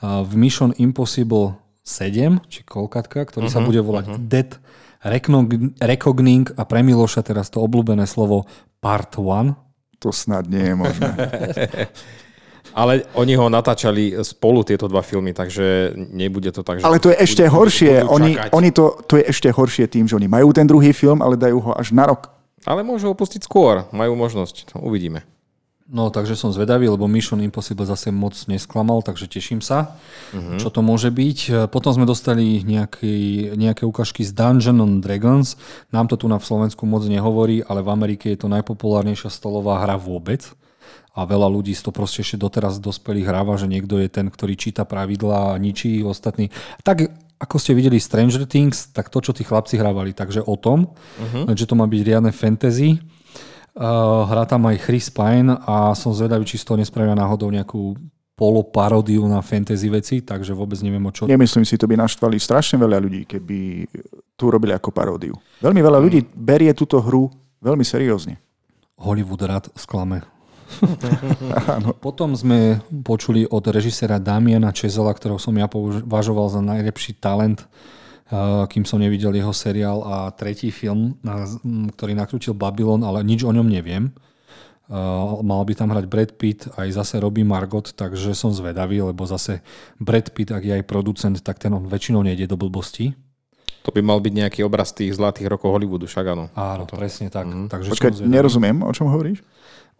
v 0.00 0.32
Mission 0.38 0.72
Impossible 0.80 1.60
7, 1.84 2.40
či 2.48 2.64
kolkatka, 2.64 3.26
ktorý 3.28 3.50
uh-huh, 3.50 3.60
sa 3.60 3.66
bude 3.66 3.82
volať 3.84 4.16
uh-huh. 4.16 4.22
Dead 4.22 4.50
Recogning 5.00 6.44
a 6.56 6.62
pre 6.68 6.80
Miloša 6.84 7.24
teraz 7.24 7.48
to 7.48 7.64
obľúbené 7.64 8.04
slovo 8.04 8.44
Part 8.84 9.16
1. 9.16 9.56
To 10.00 10.08
snad 10.12 10.48
nie 10.48 10.72
je 10.72 10.74
možné. 10.76 11.10
Ale 12.70 13.02
oni 13.18 13.34
ho 13.34 13.50
natáčali 13.50 14.14
spolu, 14.22 14.62
tieto 14.62 14.86
dva 14.86 15.02
filmy, 15.02 15.34
takže 15.34 15.96
nebude 15.96 16.54
to 16.54 16.62
tak, 16.62 16.78
že... 16.78 16.86
Ale 16.86 17.02
to 17.02 17.10
je 17.10 17.18
ešte 17.18 17.42
budú, 17.50 17.56
horšie. 17.58 18.06
Budú 18.06 18.14
oni, 18.14 18.30
oni 18.54 18.70
to, 18.70 18.94
to 19.10 19.18
je 19.18 19.24
ešte 19.26 19.50
horšie 19.50 19.90
tým, 19.90 20.06
že 20.06 20.14
oni 20.14 20.30
majú 20.30 20.54
ten 20.54 20.70
druhý 20.70 20.94
film, 20.94 21.18
ale 21.18 21.34
dajú 21.34 21.58
ho 21.58 21.72
až 21.74 21.90
na 21.90 22.06
rok. 22.06 22.30
Ale 22.62 22.86
môžu 22.86 23.10
ho 23.10 23.16
pustiť 23.16 23.42
skôr. 23.42 23.88
Majú 23.90 24.14
možnosť. 24.14 24.78
Uvidíme. 24.78 25.26
No, 25.90 26.06
takže 26.06 26.38
som 26.38 26.54
zvedavý, 26.54 26.86
lebo 26.86 27.10
Mission 27.10 27.42
Impossible 27.42 27.82
zase 27.82 28.14
moc 28.14 28.38
nesklamal, 28.46 29.02
takže 29.02 29.26
teším 29.26 29.58
sa, 29.58 29.98
uh-huh. 30.30 30.62
čo 30.62 30.70
to 30.70 30.86
môže 30.86 31.10
byť. 31.10 31.66
Potom 31.66 31.90
sme 31.90 32.06
dostali 32.06 32.62
nejaký, 32.62 33.50
nejaké 33.58 33.82
ukážky 33.82 34.22
z 34.22 34.30
Dungeon 34.30 34.78
and 34.78 35.02
Dragons. 35.02 35.58
Nám 35.90 36.06
to 36.06 36.14
tu 36.14 36.30
na 36.30 36.38
Slovensku 36.38 36.86
moc 36.86 37.02
nehovorí, 37.10 37.66
ale 37.66 37.82
v 37.82 37.90
Amerike 37.90 38.30
je 38.30 38.38
to 38.38 38.46
najpopulárnejšia 38.46 39.34
stolová 39.34 39.82
hra 39.82 39.98
vôbec. 39.98 40.46
A 41.10 41.26
veľa 41.26 41.50
ľudí 41.50 41.74
to 41.74 41.90
proste 41.90 42.22
ešte 42.22 42.38
doteraz 42.38 42.78
dospelých 42.78 43.26
hráva, 43.26 43.58
že 43.58 43.66
niekto 43.66 43.98
je 43.98 44.06
ten, 44.06 44.30
ktorý 44.30 44.54
číta 44.54 44.86
pravidlá 44.86 45.58
a 45.58 45.58
ničí 45.58 46.06
ostatní. 46.06 46.54
Tak 46.86 47.10
ako 47.42 47.56
ste 47.58 47.74
videli 47.74 47.98
Stranger 47.98 48.46
Things, 48.46 48.94
tak 48.94 49.10
to, 49.10 49.18
čo 49.18 49.34
tí 49.34 49.42
chlapci 49.42 49.74
hrávali, 49.74 50.14
takže 50.14 50.46
o 50.46 50.54
tom, 50.54 50.94
uh-huh. 50.94 51.50
že 51.50 51.66
to 51.66 51.74
má 51.74 51.90
byť 51.90 52.00
riadne 52.06 52.30
fantasy. 52.30 53.02
Uh, 53.70 54.26
hrá 54.26 54.42
tam 54.50 54.66
aj 54.66 54.82
Chris 54.82 55.06
Pine 55.08 55.54
a 55.62 55.94
som 55.94 56.10
zvedavý, 56.10 56.42
či 56.42 56.58
z 56.58 56.66
toho 56.66 56.78
nespravia 56.78 57.14
náhodou 57.14 57.46
nejakú 57.54 57.94
poloparódiu 58.34 59.28
na 59.28 59.44
fantasy 59.44 59.92
veci, 59.92 60.16
takže 60.24 60.56
vôbec 60.56 60.80
neviem 60.80 61.04
o 61.04 61.12
čo. 61.12 61.28
Nemyslím 61.28 61.68
si, 61.68 61.76
to 61.76 61.84
by 61.84 61.94
naštvali 62.00 62.40
strašne 62.40 62.80
veľa 62.80 62.96
ľudí, 62.96 63.28
keby 63.28 63.84
tu 64.34 64.48
robili 64.48 64.72
ako 64.72 64.88
paródiu. 64.90 65.36
Veľmi 65.60 65.84
veľa 65.84 66.00
ľudí 66.00 66.24
berie 66.32 66.72
túto 66.72 66.98
hru 67.04 67.28
veľmi 67.60 67.84
seriózne. 67.84 68.40
Hollywood 68.96 69.44
rád 69.44 69.68
sklame. 69.76 70.24
Potom 72.04 72.32
sme 72.32 72.80
počuli 73.04 73.44
od 73.44 73.64
režisera 73.68 74.16
Damiana 74.16 74.72
Čezela, 74.72 75.12
ktorého 75.12 75.36
som 75.36 75.52
ja 75.52 75.68
považoval 75.68 76.48
za 76.48 76.64
najlepší 76.64 77.20
talent 77.20 77.68
Eh, 77.68 77.68
kým 78.70 78.86
som 78.86 79.02
nevidel 79.02 79.34
jeho 79.34 79.50
seriál 79.50 80.06
a 80.06 80.30
tretí 80.30 80.70
film, 80.70 81.18
ktorý 81.94 82.14
nakrútil 82.14 82.54
Babylon, 82.54 83.02
ale 83.02 83.26
nič 83.26 83.42
o 83.42 83.50
ňom 83.50 83.66
neviem. 83.66 84.14
Uh, 84.90 85.38
mal 85.46 85.62
by 85.62 85.78
tam 85.78 85.94
hrať 85.94 86.10
Brad 86.10 86.34
Pitt, 86.34 86.66
aj 86.74 86.98
zase 86.98 87.22
robí 87.22 87.46
Margot, 87.46 87.86
takže 87.94 88.34
som 88.34 88.50
zvedavý, 88.50 88.98
lebo 88.98 89.22
zase 89.22 89.62
Brad 90.02 90.34
Pitt, 90.34 90.50
ak 90.50 90.66
je 90.66 90.82
aj 90.82 90.82
producent, 90.82 91.38
tak 91.46 91.62
ten 91.62 91.70
on 91.70 91.86
väčšinou 91.86 92.26
nejde 92.26 92.50
do 92.50 92.58
blbosti. 92.58 93.14
To 93.86 93.94
by 93.94 94.02
mal 94.02 94.18
byť 94.18 94.34
nejaký 94.34 94.60
obraz 94.66 94.90
tých 94.90 95.14
zlatých 95.14 95.46
rokov 95.46 95.70
Hollywoodu, 95.70 96.10
však 96.10 96.26
áno. 96.34 96.50
Áno, 96.58 96.90
presne 96.90 97.30
tak. 97.30 97.46
Mm-hmm. 97.46 97.70
Takže 97.70 97.88
Počkaj, 97.94 98.10
nerozumiem, 98.26 98.82
o 98.82 98.90
čom 98.90 99.08
hovoríš? 99.14 99.46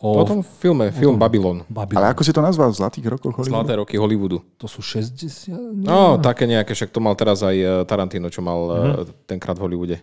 O, 0.00 0.16
o 0.16 0.24
tom 0.24 0.40
filme, 0.40 0.88
film 0.96 1.14
tom 1.14 1.20
Babylon. 1.20 1.60
Babylon. 1.68 2.00
Ale 2.00 2.16
ako 2.16 2.24
si 2.24 2.32
to 2.32 2.40
nazval? 2.40 2.72
V 2.72 2.80
zlatých 2.80 3.06
rokoch 3.20 3.36
Hollywoodu? 3.36 3.52
Zlaté 3.52 3.72
roky 3.76 4.00
Hollywoodu. 4.00 4.40
To 4.56 4.64
sú 4.64 4.80
60? 4.80 5.52
No, 5.76 6.16
také 6.16 6.48
nejaké, 6.48 6.72
však 6.72 6.88
to 6.88 7.04
mal 7.04 7.12
teraz 7.12 7.44
aj 7.44 7.56
eh, 7.56 7.68
Tarantino, 7.84 8.32
čo 8.32 8.40
mal 8.40 8.58
mm-hmm. 8.64 9.28
tenkrát 9.28 9.60
v 9.60 9.68
Hollywoode. 9.68 9.96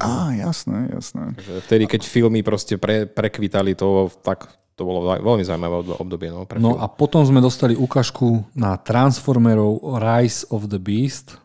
Á, 0.00 0.32
jasné, 0.32 0.90
jasné. 0.90 1.36
Takže 1.38 1.54
vtedy, 1.70 1.84
keď 1.86 2.02
filmy 2.08 2.40
proste 2.40 2.80
pre, 2.80 3.04
prekvitali 3.04 3.76
to, 3.76 4.08
tak 4.24 4.48
to 4.74 4.82
bolo 4.86 5.06
veľmi 5.06 5.44
zaujímavé 5.44 5.74
obdobie. 5.98 6.32
No, 6.32 6.48
pre 6.48 6.56
no 6.56 6.74
film. 6.74 6.82
a 6.82 6.86
potom 6.88 7.20
sme 7.22 7.44
dostali 7.44 7.76
ukážku 7.76 8.42
na 8.56 8.80
Transformerov 8.80 9.82
Rise 10.00 10.48
of 10.48 10.72
the 10.72 10.80
Beast, 10.80 11.36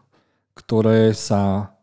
ktoré 0.55 1.11
sa 1.11 1.73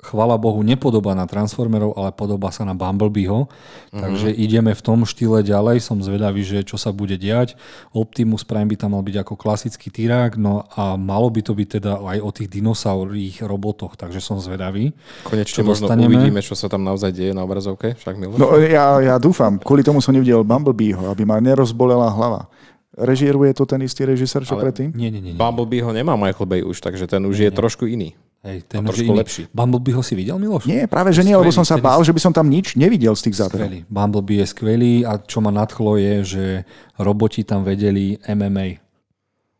chvala 0.00 0.40
Bohu, 0.40 0.64
nepodobá 0.64 1.12
na 1.12 1.28
Transformerov, 1.28 1.92
ale 1.94 2.10
podobá 2.16 2.48
sa 2.48 2.64
na 2.64 2.72
Bumblebeeho. 2.72 3.46
Uh-huh. 3.46 4.00
Takže 4.00 4.32
ideme 4.32 4.72
v 4.72 4.82
tom 4.82 5.04
štýle 5.04 5.44
ďalej. 5.44 5.84
Som 5.84 6.00
zvedavý, 6.00 6.40
že 6.40 6.64
čo 6.64 6.80
sa 6.80 6.90
bude 6.90 7.20
diať. 7.20 7.54
Optimus 7.92 8.42
Prime 8.42 8.68
by 8.68 8.76
tam 8.80 8.96
mal 8.96 9.04
byť 9.04 9.16
ako 9.22 9.34
klasický 9.36 9.92
tyrák, 9.92 10.40
no 10.40 10.64
a 10.72 10.96
malo 10.96 11.28
by 11.28 11.40
to 11.44 11.52
byť 11.52 11.68
teda 11.80 11.92
aj 12.00 12.18
o 12.24 12.30
tých 12.32 12.48
dinosaurích 12.48 13.44
robotoch, 13.44 13.94
takže 14.00 14.24
som 14.24 14.40
zvedavý. 14.40 14.96
Konečne 15.28 15.62
možno 15.62 15.92
dostaneme. 15.92 16.08
uvidíme, 16.08 16.40
čo 16.40 16.56
sa 16.56 16.72
tam 16.72 16.82
naozaj 16.82 17.12
deje 17.12 17.32
na 17.36 17.44
obrazovke. 17.44 17.94
Však 17.94 18.16
No 18.40 18.56
ja, 18.58 18.98
ja 19.04 19.16
dúfam. 19.20 19.60
Kvôli 19.60 19.84
tomu 19.84 20.00
som 20.00 20.16
nevidel 20.16 20.40
Bumblebeeho, 20.42 21.12
aby 21.12 21.28
ma 21.28 21.36
nerozbolela 21.38 22.08
hlava. 22.10 22.48
Režieruje 23.00 23.54
to 23.54 23.64
ten 23.64 23.80
istý 23.86 24.02
režisér, 24.02 24.42
čo 24.42 24.58
Ale 24.58 24.68
predtým? 24.68 24.90
Nie, 24.92 25.14
nie, 25.14 25.22
nie. 25.22 25.32
Bumblebee 25.38 25.80
ho 25.80 25.94
nemá 25.94 26.18
Michael 26.18 26.46
Bay 26.50 26.60
už, 26.66 26.82
takže 26.82 27.06
ten 27.06 27.22
už 27.22 27.38
nie, 27.38 27.46
je 27.46 27.50
nie. 27.54 27.58
trošku 27.58 27.84
iný. 27.86 28.18
Hej, 28.40 28.64
ten 28.64 28.80
iný. 28.80 29.20
lepší. 29.20 29.42
Bumblebee 29.52 29.92
ho 29.92 30.00
si 30.00 30.16
videl, 30.16 30.40
Miloš? 30.40 30.64
Nie, 30.64 30.88
práve 30.88 31.12
že 31.12 31.20
nie, 31.20 31.36
lebo 31.36 31.52
som 31.52 31.60
sa 31.60 31.76
bál, 31.76 32.00
že 32.00 32.08
by 32.08 32.20
som 32.24 32.32
tam 32.32 32.48
nič 32.48 32.72
nevidel 32.72 33.12
z 33.12 33.28
tých 33.28 33.36
záberov. 33.36 33.68
Skvelý. 33.68 33.80
Bumblebee 33.84 34.40
je 34.40 34.46
skvelý 34.48 34.94
a 35.04 35.20
čo 35.20 35.44
ma 35.44 35.52
nadchlo 35.52 36.00
je, 36.00 36.14
že 36.24 36.44
roboti 36.96 37.44
tam 37.44 37.68
vedeli 37.68 38.16
MMA. 38.24 38.80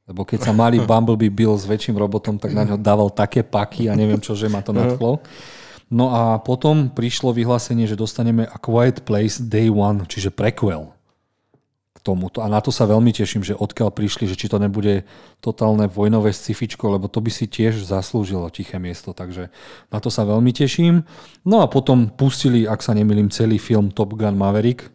Lebo 0.08 0.24
keď 0.24 0.48
sa 0.48 0.52
mali 0.56 0.80
Bumblebee 0.88 1.28
Bill 1.28 1.60
s 1.60 1.68
väčším 1.68 2.00
robotom, 2.00 2.40
tak 2.40 2.56
na 2.56 2.64
ňo 2.64 2.80
dával 2.80 3.12
také 3.12 3.44
paky 3.44 3.92
a 3.92 3.92
neviem 3.92 4.18
čo, 4.18 4.32
že 4.32 4.48
ma 4.48 4.64
to 4.64 4.72
nadchlo. 4.72 5.20
No 5.92 6.16
a 6.16 6.40
potom 6.40 6.88
prišlo 6.88 7.36
vyhlásenie, 7.36 7.84
že 7.84 8.00
dostaneme 8.00 8.48
A 8.48 8.56
Quiet 8.56 9.04
Place 9.04 9.42
Day 9.44 9.68
One, 9.68 10.08
čiže 10.08 10.32
prequel 10.32 10.88
tomuto. 12.00 12.40
A 12.40 12.48
na 12.48 12.58
to 12.64 12.72
sa 12.72 12.88
veľmi 12.88 13.12
teším, 13.12 13.44
že 13.44 13.56
odkiaľ 13.56 13.92
prišli, 13.92 14.24
že 14.26 14.36
či 14.36 14.48
to 14.48 14.56
nebude 14.56 15.04
totálne 15.38 15.86
vojnové 15.86 16.32
scifičko, 16.32 16.96
lebo 16.96 17.06
to 17.06 17.20
by 17.20 17.28
si 17.28 17.46
tiež 17.46 17.84
zaslúžilo 17.84 18.48
tiché 18.48 18.80
miesto. 18.80 19.12
Takže 19.12 19.52
na 19.92 19.98
to 20.00 20.08
sa 20.08 20.24
veľmi 20.24 20.50
teším. 20.50 21.04
No 21.44 21.60
a 21.60 21.68
potom 21.68 22.08
pustili, 22.08 22.64
ak 22.64 22.80
sa 22.80 22.96
nemýlim, 22.96 23.28
celý 23.28 23.60
film 23.60 23.92
Top 23.92 24.16
Gun 24.16 24.34
Maverick, 24.34 24.88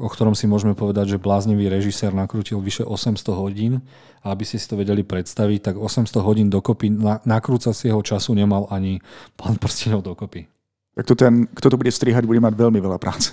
o 0.00 0.08
ktorom 0.08 0.32
si 0.32 0.48
môžeme 0.48 0.72
povedať, 0.72 1.14
že 1.16 1.22
bláznivý 1.22 1.68
režisér 1.68 2.16
nakrútil 2.16 2.56
vyše 2.64 2.88
800 2.88 3.20
hodín. 3.36 3.84
A 4.24 4.32
aby 4.32 4.48
si 4.48 4.56
si 4.56 4.64
to 4.64 4.80
vedeli 4.80 5.04
predstaviť, 5.04 5.72
tak 5.72 5.74
800 5.76 6.24
hodín 6.24 6.48
dokopy 6.48 6.88
na, 6.88 7.20
nakrúcacieho 7.28 8.00
času 8.00 8.32
nemal 8.32 8.64
ani 8.72 9.04
pán 9.36 9.60
prstenov 9.60 10.00
dokopy. 10.00 10.48
Tak 10.96 11.04
to 11.04 11.14
ten, 11.14 11.48
kto 11.52 11.72
to 11.72 11.80
bude 11.80 11.92
strihať, 11.92 12.24
bude 12.24 12.40
mať 12.40 12.56
veľmi 12.56 12.80
veľa 12.80 12.96
práce. 12.96 13.32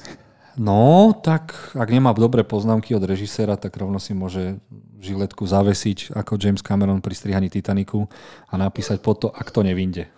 No, 0.58 1.14
tak 1.14 1.54
ak 1.78 1.90
nemá 1.94 2.18
dobré 2.18 2.42
poznámky 2.42 2.98
od 2.98 3.06
režiséra, 3.06 3.54
tak 3.62 3.78
rovno 3.78 4.02
si 4.02 4.18
môže 4.18 4.58
žiletku 4.98 5.46
zavesiť 5.46 6.18
ako 6.18 6.42
James 6.42 6.66
Cameron 6.66 6.98
pri 6.98 7.14
strihaní 7.14 7.54
Titaniku 7.54 8.10
a 8.50 8.58
napísať 8.58 8.98
po 8.98 9.14
to, 9.14 9.30
ak 9.30 9.54
to 9.54 9.62
nevinde. 9.62 10.10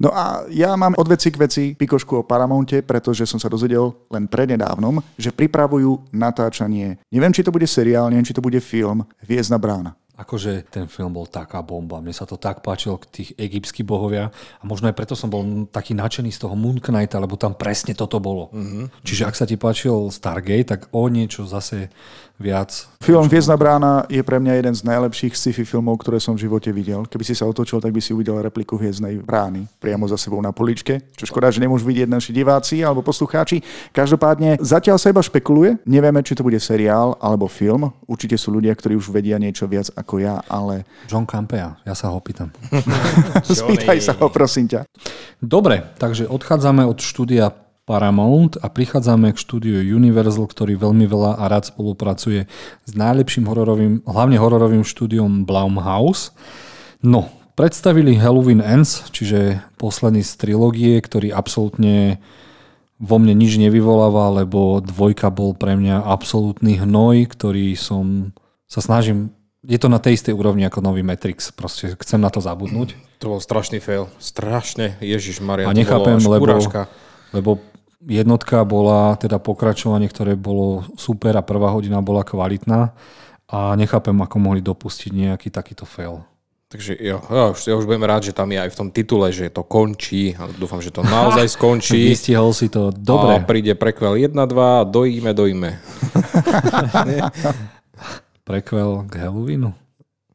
No 0.00 0.08
a 0.16 0.48
ja 0.48 0.72
mám 0.80 0.96
od 0.96 1.04
veci 1.12 1.28
k 1.28 1.36
veci 1.36 1.64
pikošku 1.76 2.24
o 2.24 2.24
Paramounte, 2.24 2.80
pretože 2.80 3.28
som 3.28 3.36
sa 3.36 3.52
dozvedel 3.52 3.92
len 4.08 4.32
prednedávnom, 4.32 4.96
že 5.20 5.28
pripravujú 5.28 6.08
natáčanie. 6.16 6.96
Neviem, 7.12 7.36
či 7.36 7.44
to 7.44 7.52
bude 7.52 7.68
seriál, 7.68 8.08
neviem, 8.08 8.24
či 8.24 8.32
to 8.32 8.40
bude 8.40 8.56
film 8.64 9.04
Viezna 9.20 9.60
brána 9.60 9.99
akože 10.20 10.68
ten 10.68 10.84
film 10.84 11.16
bol 11.16 11.24
taká 11.24 11.64
bomba. 11.64 12.04
Mne 12.04 12.12
sa 12.12 12.28
to 12.28 12.36
tak 12.36 12.60
páčilo, 12.60 13.00
tých 13.08 13.32
egyptskí 13.40 13.80
bohovia. 13.80 14.28
A 14.60 14.62
možno 14.68 14.92
aj 14.92 14.96
preto 14.96 15.16
som 15.16 15.32
bol 15.32 15.42
taký 15.72 15.96
nadšený 15.96 16.28
z 16.28 16.44
toho 16.44 16.52
Moon 16.52 16.76
Knighta, 16.76 17.16
lebo 17.16 17.40
tam 17.40 17.56
presne 17.56 17.96
toto 17.96 18.20
bolo. 18.20 18.52
Mm-hmm. 18.52 19.00
Čiže 19.00 19.24
ak 19.24 19.34
sa 19.34 19.48
ti 19.48 19.56
páčil 19.56 20.12
Stargate, 20.12 20.68
tak 20.76 20.80
o 20.92 21.08
niečo 21.08 21.48
zase 21.48 21.88
viac. 22.40 22.88
Film 23.04 23.28
Viezna 23.28 23.56
brána 23.56 24.08
je 24.08 24.24
pre 24.24 24.40
mňa 24.40 24.52
jeden 24.56 24.74
z 24.76 24.82
najlepších 24.88 25.36
sci-fi 25.36 25.64
filmov, 25.68 26.00
ktoré 26.00 26.16
som 26.16 26.32
v 26.36 26.48
živote 26.48 26.72
videl. 26.72 27.04
Keby 27.04 27.24
si 27.24 27.36
sa 27.36 27.44
otočil, 27.44 27.80
tak 27.80 27.92
by 27.92 28.00
si 28.00 28.16
uvidel 28.16 28.40
repliku 28.40 28.80
Hviezdnej 28.80 29.20
brány 29.20 29.68
priamo 29.76 30.08
za 30.08 30.16
sebou 30.16 30.40
na 30.40 30.52
poličke. 30.52 31.04
Čo 31.16 31.28
škoda, 31.28 31.52
že 31.52 31.60
nemôžu 31.60 31.84
vidieť 31.84 32.08
naši 32.08 32.32
diváci 32.32 32.80
alebo 32.80 33.04
poslucháči. 33.04 33.60
Každopádne 33.92 34.56
zatiaľ 34.64 34.96
sa 34.96 35.12
iba 35.12 35.20
špekuluje. 35.20 35.84
Nevieme, 35.84 36.24
či 36.24 36.32
to 36.32 36.44
bude 36.44 36.56
seriál 36.60 37.20
alebo 37.20 37.44
film. 37.44 37.92
Určite 38.08 38.40
sú 38.40 38.56
ľudia, 38.56 38.72
ktorí 38.72 38.96
už 38.96 39.12
vedia 39.12 39.36
niečo 39.36 39.68
viac 39.68 39.92
ako 39.92 40.24
ja, 40.24 40.40
ale... 40.48 40.88
John 41.08 41.28
Campea, 41.28 41.76
ja 41.84 41.94
sa 41.96 42.08
ho 42.08 42.20
pýtam. 42.24 42.48
Spýtaj 43.44 44.00
sa 44.00 44.12
ho, 44.16 44.32
prosím 44.32 44.68
ťa. 44.68 44.88
Dobre, 45.40 45.92
takže 46.00 46.28
odchádzame 46.28 46.88
od 46.88 47.00
štúdia 47.00 47.52
Paramount 47.90 48.54
a 48.62 48.70
prichádzame 48.70 49.34
k 49.34 49.42
štúdiu 49.42 49.82
Universal, 49.82 50.46
ktorý 50.46 50.78
veľmi 50.78 51.10
veľa 51.10 51.42
a 51.42 51.50
rád 51.50 51.74
spolupracuje 51.74 52.46
s 52.86 52.92
najlepším 52.94 53.50
hororovým, 53.50 54.06
hlavne 54.06 54.38
hororovým 54.38 54.86
štúdiom 54.86 55.42
Blumhouse. 55.42 56.30
No, 57.02 57.26
predstavili 57.58 58.14
Halloween 58.14 58.62
Ends, 58.62 59.10
čiže 59.10 59.58
posledný 59.74 60.22
z 60.22 60.38
trilógie, 60.38 61.02
ktorý 61.02 61.34
absolútne 61.34 62.22
vo 63.02 63.18
mne 63.18 63.34
nič 63.34 63.58
nevyvoláva, 63.58 64.38
lebo 64.44 64.78
dvojka 64.78 65.34
bol 65.34 65.58
pre 65.58 65.74
mňa 65.74 66.06
absolútny 66.06 66.78
hnoj, 66.78 67.26
ktorý 67.26 67.74
som 67.74 68.30
sa 68.70 68.78
snažím, 68.78 69.34
je 69.66 69.82
to 69.82 69.90
na 69.90 69.98
tej 69.98 70.14
istej 70.14 70.36
úrovni 70.36 70.62
ako 70.62 70.78
nový 70.78 71.02
Matrix, 71.02 71.50
proste 71.50 71.98
chcem 71.98 72.22
na 72.22 72.30
to 72.30 72.38
zabudnúť. 72.38 72.94
To 73.18 73.34
bol 73.34 73.40
strašný 73.42 73.82
fail. 73.82 74.06
Strašne. 74.22 74.94
Ježiš 75.02 75.42
Maria. 75.42 75.66
A 75.66 75.76
nechápem, 75.76 76.16
lebo, 76.22 76.46
lebo 77.34 77.50
jednotka 78.04 78.64
bola 78.64 79.16
teda 79.20 79.36
pokračovanie, 79.36 80.08
ktoré 80.08 80.36
bolo 80.36 80.88
super 80.96 81.36
a 81.36 81.44
prvá 81.44 81.72
hodina 81.72 82.00
bola 82.00 82.24
kvalitná 82.24 82.96
a 83.50 83.74
nechápem, 83.76 84.16
ako 84.16 84.36
mohli 84.40 84.64
dopustiť 84.64 85.10
nejaký 85.12 85.48
takýto 85.52 85.84
fail. 85.84 86.24
Takže 86.70 86.94
ja, 87.02 87.18
ja, 87.18 87.50
už, 87.50 87.66
ja 87.66 87.74
už 87.74 87.82
budem 87.82 88.06
rád, 88.06 88.22
že 88.22 88.30
tam 88.30 88.46
je 88.46 88.62
aj 88.62 88.70
v 88.70 88.78
tom 88.78 88.88
titule, 88.94 89.26
že 89.34 89.50
to 89.50 89.66
končí. 89.66 90.38
A 90.38 90.46
dúfam, 90.54 90.78
že 90.78 90.94
to 90.94 91.02
naozaj 91.02 91.50
skončí. 91.58 92.14
Vystihol 92.14 92.54
si 92.54 92.70
to 92.70 92.94
dobre. 92.94 93.42
A 93.42 93.42
príde 93.42 93.74
prekvel 93.74 94.14
1, 94.14 94.30
2, 94.30 94.86
dojíme, 94.86 95.34
dojíme. 95.34 95.70
prekvel 98.46 99.02
k 99.10 99.12
Halloweenu? 99.18 99.74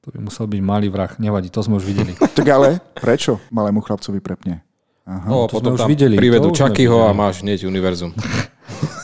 To 0.04 0.08
by 0.12 0.20
musel 0.28 0.52
byť 0.52 0.60
malý 0.60 0.92
vrah. 0.92 1.16
Nevadí, 1.24 1.48
to 1.48 1.64
sme 1.64 1.80
už 1.80 1.88
videli. 1.88 2.12
tak 2.20 2.48
ale 2.52 2.84
prečo 3.00 3.40
malému 3.48 3.80
chlapcovi 3.80 4.20
prepne? 4.20 4.60
Aha, 5.06 5.30
no, 5.30 5.46
to 5.46 5.62
potom 5.62 5.78
tam 5.78 5.86
videli. 5.86 6.18
privedú 6.18 6.50
Chuckyho 6.50 7.06
a 7.06 7.14
máš 7.14 7.46
hneď 7.46 7.70
univerzum. 7.70 8.18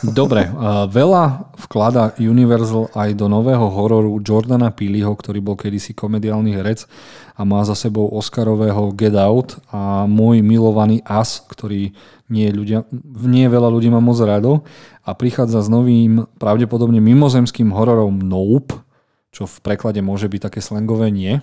Dobre, 0.02 0.50
veľa 0.90 1.54
vklada 1.62 2.18
Universal 2.18 2.90
aj 2.90 3.14
do 3.14 3.30
nového 3.30 3.70
hororu 3.70 4.18
Jordana 4.18 4.74
Peeleho, 4.74 5.14
ktorý 5.14 5.38
bol 5.38 5.54
kedysi 5.54 5.94
komediálny 5.94 6.58
herec 6.58 6.90
a 7.38 7.46
má 7.46 7.62
za 7.62 7.78
sebou 7.78 8.10
Oscarového 8.10 8.90
Get 8.98 9.14
Out 9.14 9.62
a 9.70 10.02
môj 10.10 10.42
milovaný 10.42 11.06
As, 11.06 11.38
ktorý 11.38 11.94
nie, 12.26 12.50
ľudia, 12.50 12.82
nie 13.22 13.46
veľa 13.46 13.70
ľudí 13.70 13.94
má 13.94 14.02
moc 14.02 14.18
rado 14.18 14.66
a 15.06 15.14
prichádza 15.14 15.62
s 15.62 15.70
novým 15.70 16.26
pravdepodobne 16.42 16.98
mimozemským 16.98 17.70
hororom 17.70 18.18
Nope, 18.18 18.82
čo 19.30 19.46
v 19.46 19.56
preklade 19.62 20.02
môže 20.02 20.26
byť 20.26 20.50
také 20.50 20.58
slangové 20.58 21.14
nie 21.14 21.38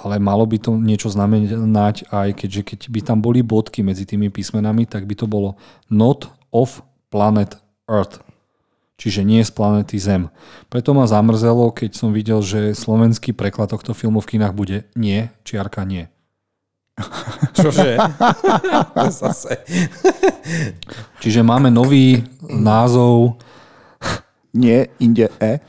ale 0.00 0.16
malo 0.16 0.48
by 0.48 0.56
to 0.56 0.76
niečo 0.76 1.12
znamenať 1.12 2.08
aj 2.08 2.28
keďže 2.32 2.62
keď 2.64 2.80
by 2.88 3.00
tam 3.04 3.18
boli 3.20 3.44
bodky 3.44 3.84
medzi 3.84 4.08
tými 4.08 4.32
písmenami, 4.32 4.88
tak 4.88 5.04
by 5.04 5.14
to 5.16 5.28
bolo 5.28 5.60
not 5.92 6.32
of 6.50 6.80
planet 7.12 7.60
Earth. 7.84 8.24
Čiže 9.00 9.24
nie 9.24 9.40
z 9.40 9.48
planety 9.48 9.96
Zem. 9.96 10.28
Preto 10.68 10.92
ma 10.92 11.08
zamrzelo, 11.08 11.72
keď 11.72 11.96
som 11.96 12.12
videl, 12.12 12.44
že 12.44 12.76
slovenský 12.76 13.32
preklad 13.32 13.72
tohto 13.72 13.96
filmu 13.96 14.20
v 14.20 14.36
kinách 14.36 14.52
bude 14.52 14.84
nie, 14.92 15.32
čiarka 15.40 15.88
nie. 15.88 16.12
Čože? 17.56 17.96
Zase. 19.24 19.64
Čiže 21.24 21.40
máme 21.40 21.72
nový 21.72 22.20
názov. 22.44 23.40
Nie, 24.52 24.92
inde 25.00 25.32
E 25.40 25.64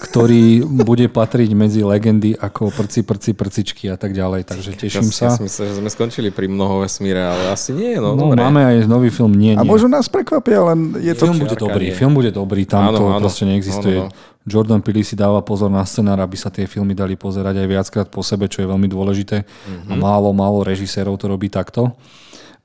ktorý 0.00 0.64
bude 0.64 1.12
patriť 1.12 1.52
medzi 1.52 1.84
legendy 1.84 2.32
ako 2.32 2.72
prci, 2.72 3.04
prci, 3.04 3.36
prcičky 3.36 3.92
a 3.92 4.00
tak 4.00 4.16
ďalej. 4.16 4.48
Takže 4.48 4.72
teším 4.72 5.12
ja, 5.12 5.14
sa. 5.14 5.24
Ja 5.28 5.36
si 5.36 5.44
myslím, 5.44 5.66
že 5.68 5.74
sme 5.76 5.90
skončili 5.92 6.28
pri 6.32 6.48
mnoho 6.48 6.80
vesmíre, 6.80 7.20
ale 7.20 7.52
asi 7.52 7.76
nie. 7.76 8.00
No, 8.00 8.16
no 8.16 8.32
dobre. 8.32 8.40
máme 8.40 8.64
aj 8.64 8.88
nový 8.88 9.12
film 9.12 9.36
Nie, 9.36 9.60
nie. 9.60 9.60
A 9.60 9.68
možno 9.68 9.92
nás 9.92 10.08
prekvapia, 10.08 10.64
len 10.72 10.96
je 10.96 11.12
to... 11.12 11.28
Film 11.28 11.44
bude 11.44 11.52
dobrý, 11.52 11.92
nie. 11.92 11.96
film 11.96 12.16
bude 12.16 12.32
dobrý, 12.32 12.64
tam 12.64 12.88
áno, 12.88 12.96
to 12.96 13.04
áno, 13.12 13.20
proste 13.20 13.44
neexistuje. 13.44 14.00
Áno, 14.00 14.08
áno. 14.08 14.38
Jordan 14.48 14.80
Peele 14.80 15.04
si 15.04 15.12
dáva 15.12 15.44
pozor 15.44 15.68
na 15.68 15.84
scenár, 15.84 16.16
aby 16.24 16.34
sa 16.40 16.48
tie 16.48 16.64
filmy 16.64 16.96
dali 16.96 17.12
pozerať 17.12 17.60
aj 17.60 17.68
viackrát 17.68 18.08
po 18.08 18.24
sebe, 18.24 18.48
čo 18.48 18.64
je 18.64 18.72
veľmi 18.72 18.88
dôležité. 18.88 19.44
Mm-hmm. 19.44 19.92
A 19.92 19.94
málo, 20.00 20.32
málo 20.32 20.64
režisérov 20.64 21.20
to 21.20 21.28
robí 21.28 21.52
takto. 21.52 21.92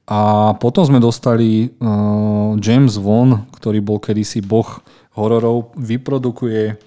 A 0.08 0.54
potom 0.56 0.88
sme 0.88 1.04
dostali 1.04 1.68
uh, 1.68 2.56
James 2.64 2.96
Wan, 2.96 3.44
ktorý 3.60 3.84
bol 3.84 4.00
kedysi 4.00 4.40
boh 4.40 4.80
hororov, 5.20 5.76
vyprodukuje 5.76 6.78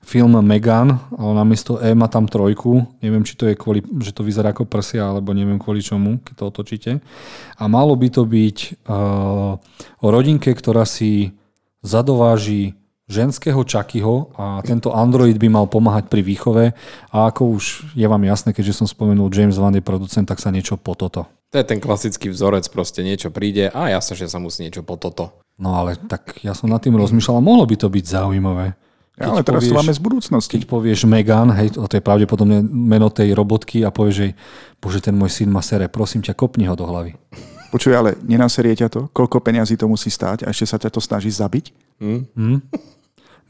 film 0.00 0.32
Megan, 0.42 0.96
ale 1.12 1.32
namiesto 1.36 1.78
E 1.78 1.92
má 1.92 2.08
tam 2.08 2.24
trojku. 2.26 2.88
Neviem, 3.04 3.22
či 3.22 3.36
to 3.36 3.46
je 3.46 3.54
kvôli, 3.54 3.84
že 4.00 4.16
to 4.16 4.24
vyzerá 4.24 4.50
ako 4.50 4.66
prsia, 4.66 5.06
alebo 5.06 5.36
neviem 5.36 5.60
kvôli 5.60 5.84
čomu, 5.84 6.18
keď 6.24 6.34
to 6.34 6.44
otočíte. 6.48 6.90
A 7.60 7.64
malo 7.68 7.92
by 7.94 8.08
to 8.08 8.24
byť 8.24 8.58
uh, 8.88 9.60
o 10.00 10.06
rodinke, 10.08 10.50
ktorá 10.56 10.88
si 10.88 11.36
zadováži 11.84 12.80
ženského 13.10 13.58
Čakyho 13.66 14.30
a 14.38 14.62
tento 14.62 14.94
Android 14.94 15.34
by 15.34 15.48
mal 15.50 15.66
pomáhať 15.66 16.06
pri 16.06 16.22
výchove 16.22 16.64
a 17.10 17.16
ako 17.26 17.58
už 17.58 17.90
je 17.98 18.06
vám 18.06 18.22
jasné, 18.22 18.54
keďže 18.54 18.78
som 18.78 18.86
spomenul 18.86 19.34
James 19.34 19.58
Wan 19.58 19.74
je 19.74 19.82
producent, 19.82 20.22
tak 20.30 20.38
sa 20.38 20.54
niečo 20.54 20.78
po 20.78 20.94
toto. 20.94 21.26
To 21.50 21.58
je 21.58 21.66
ten 21.66 21.82
klasický 21.82 22.30
vzorec, 22.30 22.70
proste 22.70 23.02
niečo 23.02 23.34
príde 23.34 23.66
a 23.74 23.90
jasne, 23.90 24.14
že 24.14 24.30
sa 24.30 24.38
musí 24.38 24.62
niečo 24.62 24.86
po 24.86 24.94
toto. 24.94 25.34
No 25.58 25.74
ale 25.74 25.98
tak 25.98 26.38
ja 26.46 26.54
som 26.54 26.70
nad 26.70 26.78
tým 26.78 26.94
rozmýšľal 26.94 27.42
mohlo 27.42 27.66
by 27.66 27.74
to 27.74 27.90
byť 27.90 28.04
zaujímavé. 28.06 28.78
Keď 29.18 29.26
ale 29.26 29.42
teraz 29.44 29.62
povieš, 29.66 29.72
to 29.72 29.78
máme 29.80 29.94
z 29.94 30.02
budúcnosti. 30.02 30.52
Keď 30.56 30.64
povieš 30.70 31.00
Megan, 31.04 31.50
hej, 31.52 31.76
to 31.76 31.92
je 31.92 32.02
pravdepodobne 32.02 32.64
meno 32.64 33.12
tej 33.12 33.36
robotky 33.36 33.84
a 33.84 33.92
povieš 33.92 34.16
jej, 34.16 34.32
bože, 34.80 35.00
ten 35.04 35.12
môj 35.12 35.28
syn 35.28 35.52
má 35.52 35.60
sere, 35.60 35.90
prosím 35.92 36.24
ťa, 36.24 36.32
kopni 36.32 36.64
ho 36.64 36.78
do 36.78 36.88
hlavy. 36.88 37.18
Počuj, 37.70 37.94
ale 37.94 38.18
nenaserie 38.26 38.74
ťa 38.74 38.88
to? 38.90 39.00
Koľko 39.14 39.38
peňazí 39.44 39.78
to 39.78 39.86
musí 39.86 40.10
stáť 40.10 40.42
a 40.42 40.50
ešte 40.50 40.66
sa 40.66 40.76
ťa 40.80 40.90
to 40.90 40.98
snaží 40.98 41.30
zabiť? 41.30 41.70
Mm. 42.02 42.22
Mm? 42.34 42.58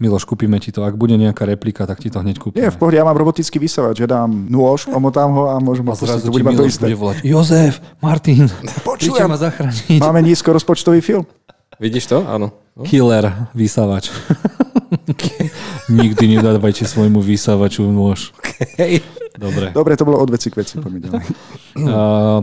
Miloš, 0.01 0.25
kúpime 0.25 0.57
ti 0.57 0.73
to. 0.73 0.81
Ak 0.81 0.97
bude 0.97 1.13
nejaká 1.13 1.45
replika, 1.45 1.85
tak 1.85 2.01
ti 2.01 2.09
to 2.09 2.25
hneď 2.25 2.41
kúpime. 2.41 2.65
Nie, 2.65 2.73
v 2.73 2.81
pohode, 2.81 2.97
ja 2.97 3.05
mám 3.05 3.17
robotický 3.17 3.61
vysavač, 3.61 4.01
že 4.01 4.09
dám 4.09 4.33
nôž, 4.49 4.89
omotám 4.89 5.29
ho 5.29 5.45
a 5.53 5.61
môžem 5.61 5.85
ho 5.85 5.93
pustiť. 5.93 6.25
To 6.25 6.33
bude 6.33 6.57
to 6.57 6.65
isté. 6.65 6.89
Bude 6.89 6.97
volať, 6.97 7.17
Jozef, 7.21 7.85
Martin, 8.01 8.49
Počujem, 8.81 9.29
ma 9.29 9.37
zachrániť. 9.37 10.01
Máme 10.01 10.25
nízko 10.25 10.57
rozpočtový 10.57 11.05
film. 11.05 11.29
Vidíš 11.77 12.13
to? 12.13 12.25
Áno. 12.25 12.53
No. 12.77 12.85
Killer, 12.89 13.53
vysavač. 13.53 14.09
Nikdy 16.01 16.39
nedávajte 16.39 16.87
svojmu 16.87 17.23
vysávaču 17.23 17.87
nôž. 17.87 18.35
Okay. 18.39 19.01
Dobre. 19.41 19.71
Dobre, 19.71 19.95
to 19.97 20.05
bolo 20.05 20.19
od 20.19 20.29
veci 20.29 20.51
k 20.51 20.61
veci. 20.61 20.75
Uh, 20.77 20.85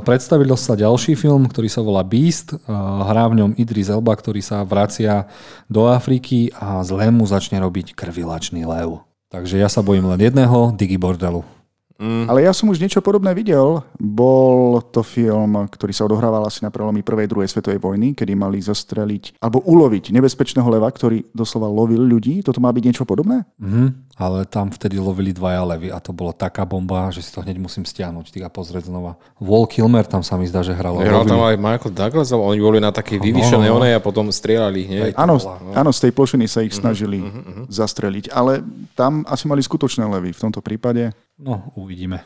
predstavil 0.08 0.50
sa 0.56 0.74
ďalší 0.74 1.20
film, 1.20 1.46
ktorý 1.46 1.68
sa 1.68 1.84
volá 1.84 2.02
Beast. 2.02 2.56
Uh, 2.56 3.04
hrá 3.06 3.28
v 3.28 3.44
ňom 3.44 3.52
Idris 3.60 3.92
Elba, 3.92 4.16
ktorý 4.16 4.40
sa 4.40 4.64
vracia 4.64 5.28
do 5.68 5.86
Afriky 5.92 6.50
a 6.56 6.82
zlému 6.82 7.28
začne 7.28 7.60
robiť 7.60 7.92
krvilačný 7.94 8.64
lev. 8.64 9.04
Takže 9.28 9.60
ja 9.60 9.68
sa 9.68 9.84
bojím 9.84 10.08
len 10.08 10.24
jedného, 10.32 10.72
Digi 10.74 10.96
Bordelu. 10.96 11.57
Mm. 11.98 12.30
Ale 12.30 12.46
ja 12.46 12.54
som 12.54 12.70
už 12.70 12.78
niečo 12.78 13.02
podobné 13.02 13.34
videl. 13.34 13.82
Bol 13.98 14.80
to 14.94 15.02
film, 15.02 15.66
ktorý 15.68 15.94
sa 15.94 16.06
odohrával 16.06 16.46
asi 16.46 16.62
na 16.62 16.70
prelomi 16.70 17.02
prvej, 17.02 17.26
druhej 17.26 17.50
svetovej 17.50 17.82
vojny, 17.82 18.14
kedy 18.14 18.38
mali 18.38 18.62
zastreliť 18.62 19.42
alebo 19.42 19.66
uloviť 19.66 20.14
nebezpečného 20.14 20.66
leva, 20.70 20.88
ktorý 20.90 21.26
doslova 21.34 21.66
lovil 21.66 22.02
ľudí. 22.06 22.46
Toto 22.46 22.62
má 22.62 22.70
byť 22.70 22.84
niečo 22.86 23.04
podobné? 23.04 23.44
Mm, 23.58 24.08
ale 24.18 24.46
tam 24.46 24.70
vtedy 24.70 25.02
lovili 25.02 25.34
dvaja 25.34 25.66
levy 25.66 25.90
a 25.90 25.98
to 25.98 26.14
bola 26.14 26.34
taká 26.34 26.66
bomba, 26.66 27.10
že 27.10 27.26
si 27.26 27.34
to 27.34 27.42
hneď 27.42 27.58
musím 27.58 27.86
stiahnuť 27.86 28.30
a 28.46 28.50
pozrieť 28.54 28.94
znova. 28.94 29.18
Wall 29.42 29.66
Kilmer 29.66 30.06
tam 30.06 30.22
sa 30.22 30.38
mi 30.38 30.46
zdá, 30.46 30.62
že 30.62 30.78
hral. 30.78 31.02
Hral 31.02 31.26
tam 31.26 31.42
aj 31.42 31.58
Michael 31.58 31.94
Douglas, 31.94 32.30
ale 32.30 32.44
oni 32.46 32.60
boli 32.62 32.80
na 32.82 32.94
takej 32.94 33.18
vyvýšenej 33.18 33.70
no, 33.70 33.78
no. 33.78 33.80
onej 33.82 33.94
a 33.98 34.02
potom 34.02 34.30
strieľali 34.30 34.80
hneď. 34.86 35.14
Áno, 35.18 35.42
no. 35.42 35.74
áno, 35.74 35.90
z 35.90 36.10
tej 36.10 36.12
plošiny 36.14 36.46
sa 36.46 36.62
ich 36.62 36.74
mhm, 36.74 36.80
snažili 36.82 37.20
uh-huh, 37.22 37.42
uh-huh. 37.42 37.66
zastreliť, 37.70 38.30
ale 38.30 38.62
tam 38.94 39.26
asi 39.26 39.50
mali 39.50 39.66
skutočné 39.66 40.06
levy 40.06 40.34
v 40.34 40.42
tomto 40.42 40.62
prípade. 40.62 41.10
No, 41.38 41.70
uvidíme. 41.78 42.26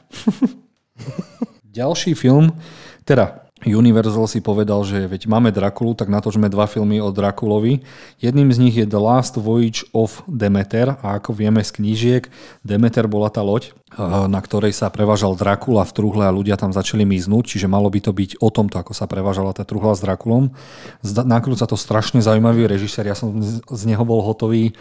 Ďalší 1.68 2.16
film, 2.16 2.56
teda 3.04 3.52
Universal 3.62 4.26
si 4.26 4.42
povedal, 4.42 4.82
že 4.82 5.06
veď 5.06 5.30
máme 5.30 5.54
Drakulu, 5.54 5.94
tak 5.94 6.10
natočme 6.10 6.50
dva 6.50 6.66
filmy 6.66 6.98
o 6.98 7.14
Drakulovi. 7.14 7.86
Jedným 8.18 8.50
z 8.50 8.58
nich 8.58 8.74
je 8.74 8.90
The 8.90 8.98
Last 8.98 9.38
Voyage 9.38 9.86
of 9.94 10.26
Demeter 10.26 10.98
a 10.98 11.22
ako 11.22 11.38
vieme 11.38 11.62
z 11.62 11.78
knížiek, 11.78 12.24
Demeter 12.66 13.06
bola 13.06 13.30
tá 13.30 13.46
loď, 13.46 13.70
eh, 13.70 14.02
na 14.26 14.42
ktorej 14.42 14.74
sa 14.74 14.90
prevážal 14.90 15.38
Drakula 15.38 15.86
v 15.86 15.94
truhle 15.94 16.26
a 16.26 16.34
ľudia 16.34 16.58
tam 16.58 16.74
začali 16.74 17.06
miznúť, 17.06 17.54
čiže 17.54 17.70
malo 17.70 17.92
by 17.94 18.00
to 18.02 18.16
byť 18.16 18.42
o 18.42 18.50
tomto, 18.50 18.82
ako 18.82 18.98
sa 18.98 19.06
prevážala 19.06 19.54
tá 19.54 19.62
truhla 19.62 19.94
s 19.94 20.02
Drakulom. 20.02 20.58
Nakrúca 21.06 21.70
to 21.70 21.78
strašne 21.78 22.24
zaujímavý 22.24 22.66
režisér, 22.66 23.14
ja 23.14 23.16
som 23.20 23.44
z 23.46 23.84
neho 23.86 24.02
bol 24.02 24.26
hotový, 24.26 24.74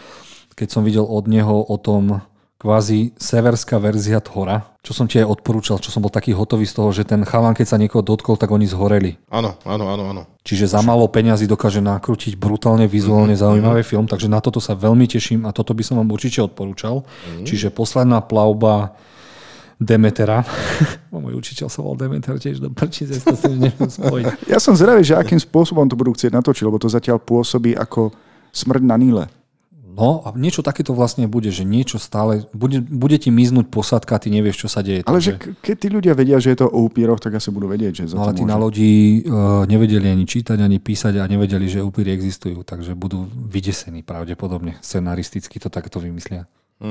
keď 0.57 0.67
som 0.73 0.81
videl 0.81 1.05
od 1.05 1.29
neho 1.29 1.61
o 1.61 1.77
tom 1.77 2.25
kvázi 2.61 3.17
severská 3.17 3.81
verzia 3.81 4.21
Thora, 4.21 4.77
čo 4.85 4.93
som 4.93 5.09
ti 5.09 5.17
aj 5.17 5.25
odporúčal, 5.25 5.81
čo 5.81 5.89
som 5.89 6.05
bol 6.05 6.13
taký 6.13 6.37
hotový 6.37 6.69
z 6.69 6.77
toho, 6.77 6.93
že 6.93 7.09
ten 7.09 7.25
chalan, 7.25 7.57
keď 7.57 7.73
sa 7.73 7.81
niekoho 7.81 8.05
dotkol, 8.05 8.37
tak 8.37 8.53
oni 8.53 8.69
zhoreli. 8.69 9.17
Áno, 9.33 9.57
áno, 9.65 9.89
áno, 9.89 10.03
áno. 10.13 10.21
Čiže 10.45 10.77
za 10.77 10.85
málo 10.85 11.09
peňazí 11.09 11.49
dokáže 11.49 11.81
nakrútiť 11.81 12.37
brutálne 12.37 12.85
vizuálne 12.85 13.33
mm-hmm. 13.33 13.41
zaujímavý 13.41 13.81
film, 13.81 14.05
takže 14.05 14.29
na 14.29 14.37
toto 14.37 14.61
sa 14.61 14.77
veľmi 14.77 15.09
teším 15.09 15.49
a 15.49 15.53
toto 15.57 15.73
by 15.73 15.81
som 15.81 15.97
vám 15.97 16.13
určite 16.13 16.45
odporúčal. 16.45 17.01
Mm-hmm. 17.01 17.45
Čiže 17.49 17.73
posledná 17.73 18.21
plavba 18.21 18.93
Demetera. 19.81 20.45
Môj 21.09 21.41
učiteľ 21.41 21.65
sa 21.65 21.81
volal 21.81 21.97
Demeter 21.97 22.37
tiež 22.37 22.61
do 22.61 22.69
prčice, 22.69 23.17
to 23.25 23.33
si 23.33 23.57
neviem 23.57 23.89
spojiť. 23.89 24.45
Ja 24.45 24.61
som 24.61 24.77
zvedavý, 24.77 25.01
že 25.01 25.17
akým 25.17 25.41
spôsobom 25.41 25.89
to 25.89 25.97
budú 25.97 26.13
chcieť 26.13 26.29
natočiť, 26.29 26.61
lebo 26.69 26.77
to 26.77 26.85
zatiaľ 26.85 27.17
pôsobí 27.17 27.73
ako 27.73 28.13
smrť 28.53 28.85
na 28.85 29.01
Níle. 29.01 29.25
No 29.91 30.23
a 30.23 30.31
niečo 30.33 30.63
takéto 30.63 30.95
vlastne 30.95 31.27
bude, 31.27 31.51
že 31.51 31.67
niečo 31.67 31.99
stále, 31.99 32.47
bude, 32.55 32.79
bude 32.79 33.19
ti 33.19 33.27
miznúť 33.27 33.67
posadka, 33.67 34.15
ty 34.17 34.31
nevieš, 34.31 34.65
čo 34.65 34.69
sa 34.71 34.79
deje. 34.79 35.03
Ale 35.03 35.19
takže... 35.19 35.31
že 35.35 35.59
keď 35.59 35.75
tí 35.75 35.87
ľudia 35.91 36.13
vedia, 36.15 36.37
že 36.39 36.55
je 36.55 36.57
to 36.63 36.67
o 36.71 36.87
upíroch, 36.87 37.19
tak 37.19 37.35
asi 37.35 37.51
budú 37.51 37.67
vedieť, 37.67 38.07
že 38.07 38.15
no, 38.15 38.23
ale 38.23 38.33
tí 38.33 38.47
môže. 38.47 38.51
na 38.51 38.57
lodi 38.57 38.91
uh, 39.27 39.67
nevedeli 39.67 40.07
ani 40.07 40.23
čítať, 40.23 40.57
ani 40.57 40.79
písať 40.79 41.19
a 41.19 41.27
nevedeli, 41.27 41.67
že 41.67 41.83
upíry 41.83 42.15
existujú, 42.15 42.63
takže 42.63 42.95
budú 42.95 43.27
vydesení 43.27 44.01
pravdepodobne. 44.01 44.79
Scenaristicky 44.79 45.59
to 45.59 45.67
takto 45.67 45.99
vymyslia. 45.99 46.47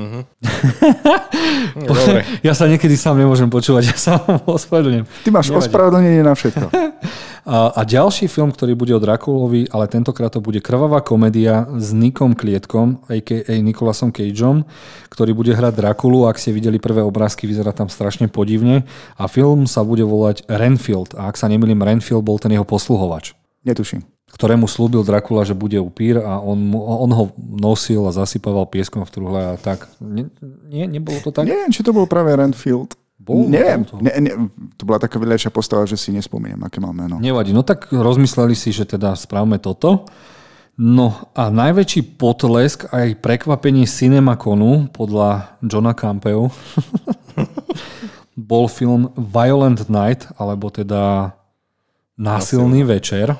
Dobre. 1.75 2.23
Ja 2.39 2.55
sa 2.55 2.71
niekedy 2.71 2.95
sám 2.95 3.19
nemôžem 3.19 3.51
počúvať, 3.51 3.91
ja 3.91 3.97
sa 3.99 4.23
vám 4.23 4.39
ospravedlňujem. 4.47 5.03
Ty 5.03 5.29
máš 5.35 5.51
Nevadí. 5.51 5.67
ospravedlnenie 5.67 6.23
na 6.23 6.31
všetko. 6.31 6.67
A, 7.41 7.73
a 7.73 7.81
ďalší 7.81 8.29
film, 8.29 8.53
ktorý 8.53 8.77
bude 8.77 8.93
o 8.93 9.01
Drakulovi, 9.01 9.73
ale 9.73 9.89
tentokrát 9.89 10.29
to 10.29 10.37
bude 10.37 10.61
krvavá 10.61 11.01
komédia 11.01 11.65
s 11.73 11.89
Nikom 11.89 12.37
Klietkom, 12.37 13.01
a.k.a. 13.09 13.57
Nikolasom 13.57 14.13
Cageom, 14.13 14.61
ktorý 15.09 15.33
bude 15.33 15.57
hrať 15.57 15.73
Drakulu. 15.73 16.29
Ak 16.29 16.37
ste 16.37 16.53
videli 16.53 16.77
prvé 16.77 17.01
obrázky, 17.01 17.49
vyzerá 17.49 17.73
tam 17.73 17.89
strašne 17.89 18.29
podivne. 18.29 18.85
A 19.17 19.25
film 19.25 19.65
sa 19.65 19.81
bude 19.81 20.05
volať 20.05 20.45
Renfield. 20.45 21.17
A 21.17 21.33
ak 21.33 21.35
sa 21.41 21.49
nemýlim, 21.49 21.81
Renfield 21.81 22.21
bol 22.21 22.37
ten 22.37 22.53
jeho 22.53 22.63
posluhovač 22.65 23.33
Netuším. 23.65 24.05
ktorému 24.37 24.69
slúbil 24.69 25.01
Drakula, 25.01 25.41
že 25.41 25.57
bude 25.57 25.81
upír 25.81 26.21
a 26.21 26.37
on, 26.37 26.61
mu- 26.61 26.85
on 26.85 27.09
ho 27.09 27.25
nosil 27.41 28.05
a 28.05 28.13
zasypával 28.13 28.69
pieskom 28.69 29.01
v 29.01 29.13
truhle 29.17 29.41
a 29.41 29.53
tak. 29.57 29.89
Nie, 29.97 30.29
nie 30.69 30.85
nebolo 30.85 31.17
to 31.25 31.33
tak? 31.33 31.49
Neviem, 31.49 31.73
či 31.73 31.81
to 31.81 31.89
bol 31.89 32.05
práve 32.05 32.37
Renfield. 32.37 33.00
Bol, 33.21 33.53
Neviem. 33.53 33.85
bol 33.85 33.89
to. 33.89 33.95
Ne, 34.01 34.13
ne, 34.17 34.31
to 34.73 34.81
bola 34.89 34.97
taká 34.97 35.21
vedľajšia 35.21 35.53
postava, 35.53 35.85
že 35.85 35.93
si 35.93 36.09
nespomeniem, 36.09 36.57
aké 36.65 36.81
mal 36.81 36.89
meno. 36.89 37.21
Nevadí. 37.21 37.53
No 37.53 37.61
tak 37.61 37.93
rozmysleli 37.93 38.57
si, 38.57 38.73
že 38.73 38.89
teda 38.89 39.13
správame 39.13 39.61
toto. 39.61 40.09
No 40.81 41.29
a 41.37 41.53
najväčší 41.53 42.17
potlesk 42.17 42.89
aj 42.89 43.21
prekvapenie 43.21 43.85
Cinemaconu 43.85 44.89
podľa 44.89 45.61
Johna 45.61 45.93
Campeu 45.93 46.49
bol 48.33 48.65
film 48.65 49.13
Violent 49.13 49.85
Night, 49.91 50.25
alebo 50.41 50.73
teda 50.73 51.35
Násilný 52.17 52.85
večer, 52.85 53.33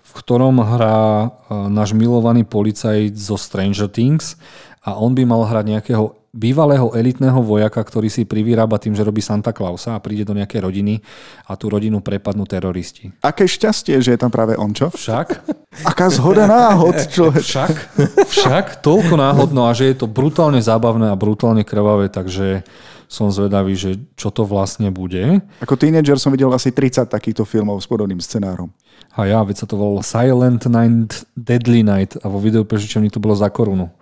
v 0.00 0.10
ktorom 0.16 0.56
hrá 0.60 1.00
e, 1.24 1.28
náš 1.68 1.92
milovaný 1.92 2.44
policajt 2.44 3.12
zo 3.12 3.36
Stranger 3.36 3.88
Things 3.88 4.36
a 4.80 4.96
on 4.96 5.12
by 5.12 5.28
mal 5.28 5.44
hrať 5.44 5.64
nejakého 5.68 6.23
bývalého 6.34 6.90
elitného 6.98 7.38
vojaka, 7.38 7.78
ktorý 7.78 8.10
si 8.10 8.26
privyrába 8.26 8.82
tým, 8.82 8.98
že 8.98 9.06
robí 9.06 9.22
Santa 9.22 9.54
Clausa 9.54 9.94
a 9.94 10.02
príde 10.02 10.26
do 10.26 10.34
nejakej 10.34 10.66
rodiny 10.66 10.98
a 11.46 11.54
tú 11.54 11.70
rodinu 11.70 12.02
prepadnú 12.02 12.42
teroristi. 12.42 13.14
Aké 13.22 13.46
šťastie, 13.46 14.02
že 14.02 14.12
je 14.12 14.18
tam 14.18 14.34
práve 14.34 14.58
on, 14.58 14.74
čo? 14.74 14.90
Však, 14.90 15.46
Aká 15.90 16.10
zhoda 16.10 16.50
náhod, 16.50 16.98
človek. 17.06 17.42
však, 17.42 17.74
však, 18.26 18.66
toľko 18.82 19.14
náhodno 19.14 19.66
a 19.66 19.74
že 19.74 19.94
je 19.94 19.96
to 20.02 20.06
brutálne 20.10 20.58
zábavné 20.58 21.10
a 21.10 21.18
brutálne 21.18 21.62
krvavé, 21.62 22.10
takže 22.10 22.66
som 23.06 23.30
zvedavý, 23.30 23.78
že 23.78 24.02
čo 24.18 24.34
to 24.34 24.42
vlastne 24.42 24.90
bude. 24.90 25.38
Ako 25.62 25.78
tínedžer 25.78 26.18
som 26.18 26.34
videl 26.34 26.50
asi 26.50 26.74
30 26.74 27.06
takýchto 27.06 27.46
filmov 27.46 27.78
s 27.78 27.86
podobným 27.86 28.18
scenárom. 28.18 28.74
A 29.14 29.30
ja, 29.30 29.46
veď 29.46 29.62
sa 29.62 29.66
to 29.70 29.78
volalo 29.78 30.02
Silent 30.02 30.66
Night, 30.66 31.22
Deadly 31.38 31.86
Night 31.86 32.18
a 32.18 32.26
vo 32.26 32.42
videoprežičovni 32.42 33.14
to 33.14 33.22
bolo 33.22 33.38
za 33.38 33.46
korunu. 33.46 33.94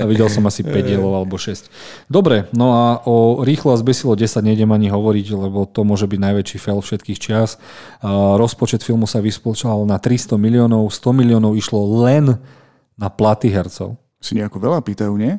a 0.00 0.04
videl 0.08 0.32
som 0.32 0.48
asi 0.48 0.64
5 0.64 0.72
dielov 0.80 1.12
alebo 1.12 1.36
6. 1.36 1.68
Dobre, 2.08 2.48
no 2.56 2.72
a 2.72 3.04
o 3.04 3.44
Rýchlo 3.44 3.76
a 3.76 3.80
zbesilo 3.80 4.16
10 4.16 4.40
nejdem 4.40 4.72
ani 4.72 4.88
hovoriť, 4.88 5.26
lebo 5.36 5.68
to 5.68 5.84
môže 5.84 6.08
byť 6.08 6.20
najväčší 6.20 6.56
fail 6.56 6.80
všetkých 6.80 7.20
čias. 7.20 7.60
A 8.00 8.40
rozpočet 8.40 8.80
filmu 8.80 9.04
sa 9.04 9.20
vyspočal 9.20 9.84
na 9.84 10.00
300 10.00 10.40
miliónov, 10.40 10.88
100 10.88 11.12
miliónov 11.12 11.52
išlo 11.52 11.84
len 12.08 12.40
na 12.96 13.08
platy 13.12 13.52
hercov. 13.52 14.00
Si 14.24 14.36
nejako 14.36 14.56
veľa 14.56 14.80
pýtajú, 14.80 15.12
nie? 15.20 15.36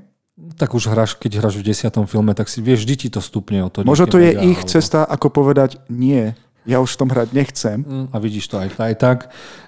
Tak 0.57 0.73
už 0.73 0.89
hráš, 0.89 1.13
keď 1.17 1.41
hráš 1.41 1.61
v 1.61 1.69
desiatom 1.69 2.09
filme, 2.09 2.33
tak 2.33 2.49
si 2.49 2.65
vieš, 2.65 2.85
vždy 2.85 2.95
ti 2.97 3.07
to 3.13 3.21
stupne 3.21 3.61
o 3.65 3.69
to. 3.69 3.85
Možno 3.85 4.09
to 4.09 4.17
je 4.17 4.33
ich 4.33 4.61
alebo- 4.61 4.69
cesta, 4.69 5.05
ako 5.05 5.29
povedať 5.29 5.77
nie. 5.89 6.33
Ja 6.61 6.77
už 6.77 6.93
v 6.93 6.99
tom 6.99 7.09
hrať 7.09 7.33
nechcem. 7.33 7.81
Mm, 7.81 8.05
A 8.09 8.17
vidíš 8.17 8.45
to 8.45 8.61
aj, 8.61 8.69
aj 8.75 8.95
tak. 8.95 9.17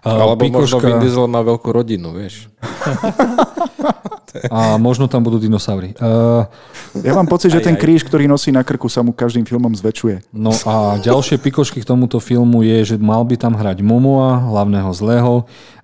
A 0.01 0.13
Alebo 0.13 0.45
možno 0.45 0.77
Pikoška- 0.77 0.85
Vin 0.85 1.01
Diesel 1.01 1.25
má 1.25 1.41
veľkú 1.41 1.69
rodinu, 1.69 2.13
vieš. 2.13 2.45
A 4.49 4.81
možno 4.81 5.05
tam 5.05 5.21
budú 5.21 5.37
dinosaury. 5.37 5.93
Uh, 5.97 6.49
Ja 7.01 7.13
mám 7.13 7.29
pocit, 7.29 7.49
že 7.49 7.61
Aj, 7.61 7.65
ten 7.65 7.77
aj. 7.77 7.81
kríž, 7.81 8.01
ktorý 8.01 8.25
nosí 8.25 8.49
na 8.49 8.65
krku, 8.65 8.89
sa 8.89 9.05
mu 9.05 9.13
každým 9.13 9.45
filmom 9.45 9.69
zväčšuje. 9.71 10.33
no 10.33 10.49
a 10.65 10.97
ďalšie 10.97 11.37
pikošky 11.37 11.81
k 11.81 11.87
tomuto 11.87 12.17
filmu 12.17 12.61
je, 12.63 12.93
že 12.93 12.95
mal 12.97 13.21
by 13.21 13.37
tam 13.37 13.53
hrať 13.53 13.81
Momoa, 13.81 14.41
hlavného 14.43 14.89
zlého, 14.91 15.33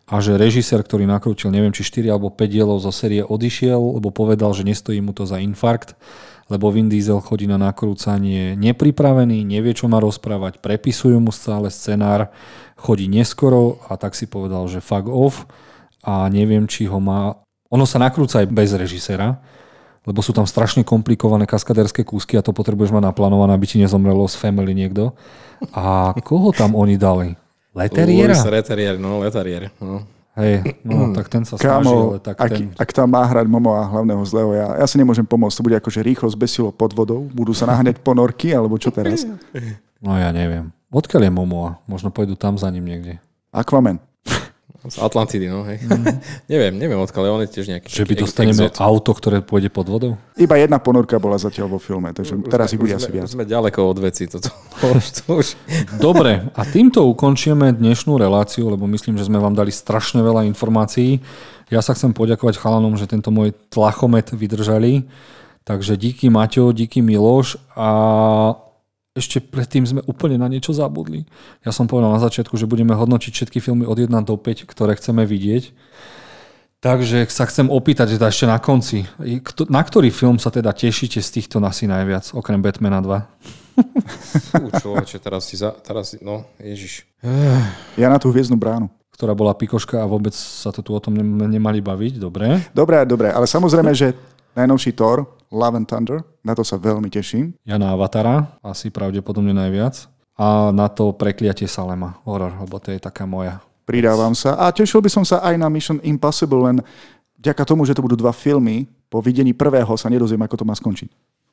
a 0.06 0.18
že 0.18 0.34
režisér, 0.34 0.81
ktorý 0.81 1.06
nakrútil, 1.06 1.53
neviem, 1.53 1.69
či 1.69 1.86
4 1.86 2.10
alebo 2.10 2.34
5 2.34 2.41
dielov 2.49 2.81
zo 2.81 2.90
série 2.90 3.22
odišiel, 3.22 3.77
lebo 4.02 4.10
povedal, 4.10 4.49
že 4.57 4.65
nestojí 4.65 4.98
mu 4.98 5.14
to 5.14 5.30
za 5.30 5.38
infarkt, 5.38 5.94
lebo 6.50 6.74
Vin 6.74 6.90
Diesel 6.90 7.22
chodí 7.22 7.46
na 7.46 7.62
nakrúcanie 7.62 8.58
nepripravený, 8.58 9.46
nevie, 9.46 9.78
čo 9.78 9.86
má 9.86 10.02
rozprávať, 10.02 10.60
prepisujú 10.60 11.22
mu 11.22 11.30
stále 11.30 11.70
scenár, 11.70 12.34
chodí 12.74 13.06
neskoro 13.06 13.78
a 13.86 13.96
tak 13.96 14.18
si 14.18 14.26
povedal, 14.26 14.66
že 14.66 14.82
fuck 14.82 15.06
off 15.06 15.46
a 16.02 16.26
neviem, 16.28 16.66
či 16.66 16.90
ho 16.90 16.98
má... 16.98 17.38
Ono 17.70 17.86
sa 17.86 18.02
nakrúca 18.02 18.42
aj 18.42 18.50
bez 18.50 18.74
režiséra, 18.74 19.38
lebo 20.10 20.26
sú 20.26 20.34
tam 20.34 20.50
strašne 20.50 20.82
komplikované 20.82 21.46
kaskaderské 21.46 22.02
kúsky 22.02 22.34
a 22.34 22.42
to 22.42 22.50
potrebuješ 22.50 22.90
mať 22.90 23.14
naplánované, 23.14 23.54
aby 23.54 23.70
ti 23.70 23.78
nezomrelo 23.78 24.26
z 24.26 24.42
family 24.42 24.74
niekto. 24.74 25.14
A 25.70 26.18
koho 26.26 26.50
tam 26.50 26.74
oni 26.74 26.98
dali? 26.98 27.38
Leteriera? 27.78 28.34
Louis 28.34 28.50
Leterrier, 28.50 28.96
no, 28.98 29.22
Leterrier. 29.22 29.70
No. 29.78 30.19
Hej, 30.40 30.80
no 30.88 31.11
tak 31.11 31.28
ten 31.28 31.44
sa 31.44 31.60
snaží, 31.60 31.68
Kámo, 31.68 32.16
ale 32.16 32.20
tak 32.24 32.40
ak, 32.40 32.52
ten... 32.56 32.72
ak 32.80 32.90
tam 32.95 33.11
má 33.11 33.28
hrať 33.28 33.45
Momo 33.52 33.76
a 33.76 33.84
hlavného 33.84 34.24
zlého, 34.24 34.56
ja, 34.56 34.68
ja 34.80 34.86
si 34.88 34.95
nemôžem 34.95 35.28
pomôcť. 35.28 35.60
To 35.60 35.66
bude 35.68 35.76
akože 35.76 35.99
rýchlo 35.99 36.32
zbesilo 36.32 36.72
pod 36.72 36.95
vodou. 36.95 37.28
Budú 37.28 37.52
sa 37.52 37.68
naháňať 37.68 37.99
ponorky, 38.07 38.56
alebo 38.56 38.80
čo 38.80 38.88
teraz? 38.88 39.28
No 39.99 40.16
ja 40.16 40.32
neviem. 40.32 40.72
Odkiaľ 40.90 41.28
je 41.28 41.32
Momoa? 41.36 41.84
Možno 41.86 42.07
pôjdu 42.07 42.40
tam 42.40 42.56
za 42.56 42.72
ním 42.72 42.88
niekde. 42.88 43.20
Aquaman. 43.52 43.99
Z 44.80 44.95
Atlantidy, 45.03 45.51
no, 45.51 45.68
hej. 45.68 45.84
neviem, 46.53 46.80
neviem 46.80 46.95
odkiaľ, 47.03 47.27
ale 47.27 47.34
on 47.35 47.43
je 47.43 47.51
tiež 47.51 47.68
nejaký 47.68 47.91
Že 47.91 48.06
by 48.07 48.14
dostaneme 48.15 48.64
exot. 48.72 48.80
auto, 48.80 49.11
ktoré 49.11 49.43
pôjde 49.43 49.68
pod 49.68 49.91
vodou? 49.91 50.15
Iba 50.39 50.56
jedna 50.56 50.80
ponorka 50.80 51.19
bola 51.19 51.35
zatiaľ 51.35 51.76
vo 51.76 51.80
filme, 51.84 52.15
takže 52.15 52.39
teraz 52.47 52.72
ich 52.72 52.80
bude 52.80 52.95
už 52.95 53.03
asi 53.03 53.11
sme, 53.11 53.15
viac. 53.19 53.27
Už 53.27 53.35
sme 53.35 53.43
ďaleko 53.43 53.80
od 53.84 53.99
veci. 53.99 54.23
Toto. 54.31 54.47
Už, 54.80 55.03
to 55.19 55.43
už. 55.43 55.47
Dobre, 55.99 56.47
a 56.56 56.61
týmto 56.64 57.03
ukončíme 57.11 57.76
dnešnú 57.76 58.15
reláciu, 58.15 58.72
lebo 58.72 58.88
myslím, 58.88 59.19
že 59.19 59.27
sme 59.27 59.43
vám 59.43 59.51
dali 59.51 59.76
strašne 59.76 60.23
veľa 60.23 60.47
informácií. 60.47 61.19
Ja 61.68 61.84
sa 61.84 61.91
chcem 61.91 62.15
poďakovať 62.15 62.56
chalanom, 62.56 62.95
že 62.95 63.03
tento 63.03 63.35
môj 63.35 63.51
tlachomet 63.68 64.31
vydržali. 64.31 65.11
Takže 65.68 65.99
díky 65.99 66.31
Maťo, 66.31 66.72
díky 66.72 67.03
Miloš 67.03 67.60
a 67.76 67.89
ešte 69.20 69.44
predtým 69.44 69.84
sme 69.84 70.02
úplne 70.08 70.40
na 70.40 70.48
niečo 70.48 70.72
zabudli. 70.72 71.28
Ja 71.62 71.76
som 71.76 71.86
povedal 71.86 72.16
na 72.16 72.24
začiatku, 72.24 72.56
že 72.56 72.66
budeme 72.66 72.96
hodnotiť 72.96 73.32
všetky 73.36 73.60
filmy 73.60 73.84
od 73.84 74.00
1 74.00 74.10
do 74.24 74.36
5, 74.40 74.66
ktoré 74.66 74.96
chceme 74.96 75.28
vidieť. 75.28 75.76
Takže 76.80 77.28
sa 77.28 77.44
chcem 77.44 77.68
opýtať 77.68 78.16
teda 78.16 78.32
ešte 78.32 78.48
na 78.48 78.56
konci. 78.56 79.04
Na 79.68 79.84
ktorý 79.84 80.16
film 80.16 80.40
sa 80.40 80.48
teda 80.48 80.72
tešíte 80.72 81.20
z 81.20 81.30
týchto 81.36 81.60
asi 81.60 81.91
najviac, 81.91 82.32
okrem 82.32 82.64
Batmana 82.64 83.04
2? 83.04 83.84
Fú, 84.56 84.68
človeče, 84.72 85.20
teraz 85.20 85.44
si 85.52 85.60
za... 85.60 85.76
Teraz 85.76 86.16
si, 86.16 86.24
no, 86.24 86.48
ježiš. 86.56 87.04
Ja 88.00 88.08
na 88.08 88.16
tú 88.16 88.32
hviezdnu 88.32 88.56
bránu. 88.56 88.88
ktorá 89.20 89.36
bola 89.36 89.52
pikoška 89.52 90.00
a 90.00 90.08
vôbec 90.08 90.32
sa 90.32 90.72
to 90.72 90.80
tu 90.80 90.96
o 90.96 91.00
tom 91.04 91.12
nem- 91.20 91.52
nemali 91.52 91.84
baviť, 91.84 92.16
dobre. 92.16 92.64
Dobre, 92.72 93.04
dobre, 93.04 93.28
ale 93.28 93.44
samozrejme, 93.44 93.91
že 93.91 94.16
najnovší 94.56 94.96
Thor, 94.96 95.28
Love 95.50 95.82
and 95.82 95.88
Thunder, 95.90 96.22
na 96.46 96.54
to 96.54 96.62
sa 96.62 96.78
veľmi 96.78 97.10
teším. 97.10 97.58
Ja 97.66 97.82
na 97.82 97.98
Avatara, 97.98 98.58
asi 98.62 98.94
pravdepodobne 98.94 99.54
najviac. 99.54 100.06
A 100.40 100.72
na 100.72 100.88
to 100.88 101.12
prekliatie 101.12 101.68
Salema, 101.68 102.16
horor, 102.24 102.56
lebo 102.64 102.80
to 102.80 102.96
je 102.96 103.02
taká 103.02 103.28
moja. 103.28 103.60
Pridávam 103.84 104.32
sa. 104.38 104.56
A 104.56 104.72
tešil 104.72 105.04
by 105.04 105.10
som 105.12 105.26
sa 105.28 105.44
aj 105.44 105.58
na 105.60 105.68
Mission 105.68 106.00
Impossible, 106.06 106.64
len 106.64 106.78
vďaka 107.42 107.66
tomu, 107.66 107.84
že 107.84 107.98
to 107.98 108.06
budú 108.06 108.16
dva 108.16 108.32
filmy, 108.32 108.88
po 109.10 109.20
videní 109.20 109.52
prvého 109.52 109.90
sa 109.98 110.08
nedozviem, 110.08 110.40
ako 110.46 110.64
to 110.64 110.66
má 110.70 110.78
skončiť. 110.78 111.10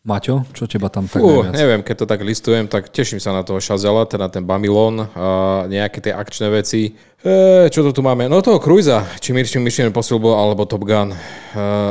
Maťo, 0.06 0.46
čo 0.54 0.70
teba 0.70 0.86
tam 0.86 1.10
tak 1.10 1.18
najviac? 1.18 1.50
neviem, 1.50 1.82
keď 1.82 1.96
to 1.98 2.06
tak 2.06 2.22
listujem, 2.22 2.70
tak 2.70 2.94
teším 2.94 3.18
sa 3.18 3.34
na 3.34 3.42
toho 3.42 3.58
Shazela, 3.58 4.06
teda 4.06 4.30
ten 4.30 4.46
Babylon, 4.46 5.02
a 5.02 5.66
nejaké 5.66 5.98
tie 5.98 6.14
akčné 6.14 6.46
veci. 6.46 6.94
E, 7.26 7.66
čo 7.74 7.82
to 7.82 7.90
tu 7.90 8.06
máme? 8.06 8.30
No 8.30 8.38
toho 8.38 8.62
Cruisa, 8.62 9.02
či 9.18 9.34
Mission 9.34 9.66
Mission 9.66 9.90
Impossible, 9.90 10.30
alebo 10.30 10.62
Top 10.62 10.86
Gun 10.86 11.10
e, 11.10 11.18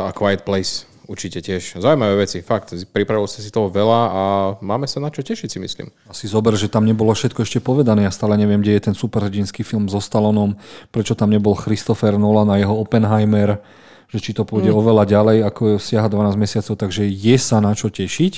a 0.07 0.15
Quiet 0.15 0.47
Place. 0.47 0.94
Určite 1.05 1.37
tiež. 1.37 1.77
Zaujímavé 1.77 2.25
veci, 2.25 2.41
fakt. 2.41 2.73
Pripravil 2.89 3.29
sa 3.29 3.37
si 3.37 3.53
toho 3.53 3.69
veľa 3.69 4.01
a 4.09 4.23
máme 4.57 4.89
sa 4.89 4.97
na 4.97 5.13
čo 5.13 5.21
tešiť, 5.21 5.49
si 5.53 5.59
myslím. 5.61 5.87
Asi 6.09 6.25
zober, 6.25 6.57
že 6.57 6.65
tam 6.65 6.81
nebolo 6.81 7.13
všetko 7.13 7.45
ešte 7.45 7.61
povedané. 7.61 8.09
Ja 8.09 8.11
stále 8.13 8.33
neviem, 8.41 8.57
kde 8.57 8.73
je 8.73 8.85
ten 8.89 8.95
superhrdinský 8.97 9.61
film 9.61 9.85
so 9.85 10.01
Stallonom, 10.01 10.57
prečo 10.89 11.13
tam 11.13 11.29
nebol 11.29 11.53
Christopher 11.53 12.17
Nolan 12.17 12.49
a 12.49 12.57
jeho 12.57 12.73
Oppenheimer, 12.73 13.61
že 14.09 14.17
či 14.17 14.33
to 14.33 14.49
pôjde 14.49 14.73
mm. 14.73 14.77
oveľa 14.81 15.03
ďalej, 15.05 15.37
ako 15.45 15.63
siaha 15.77 16.09
12 16.09 16.41
mesiacov, 16.41 16.73
takže 16.73 17.05
je 17.05 17.35
sa 17.37 17.61
na 17.61 17.77
čo 17.77 17.93
tešiť. 17.93 18.33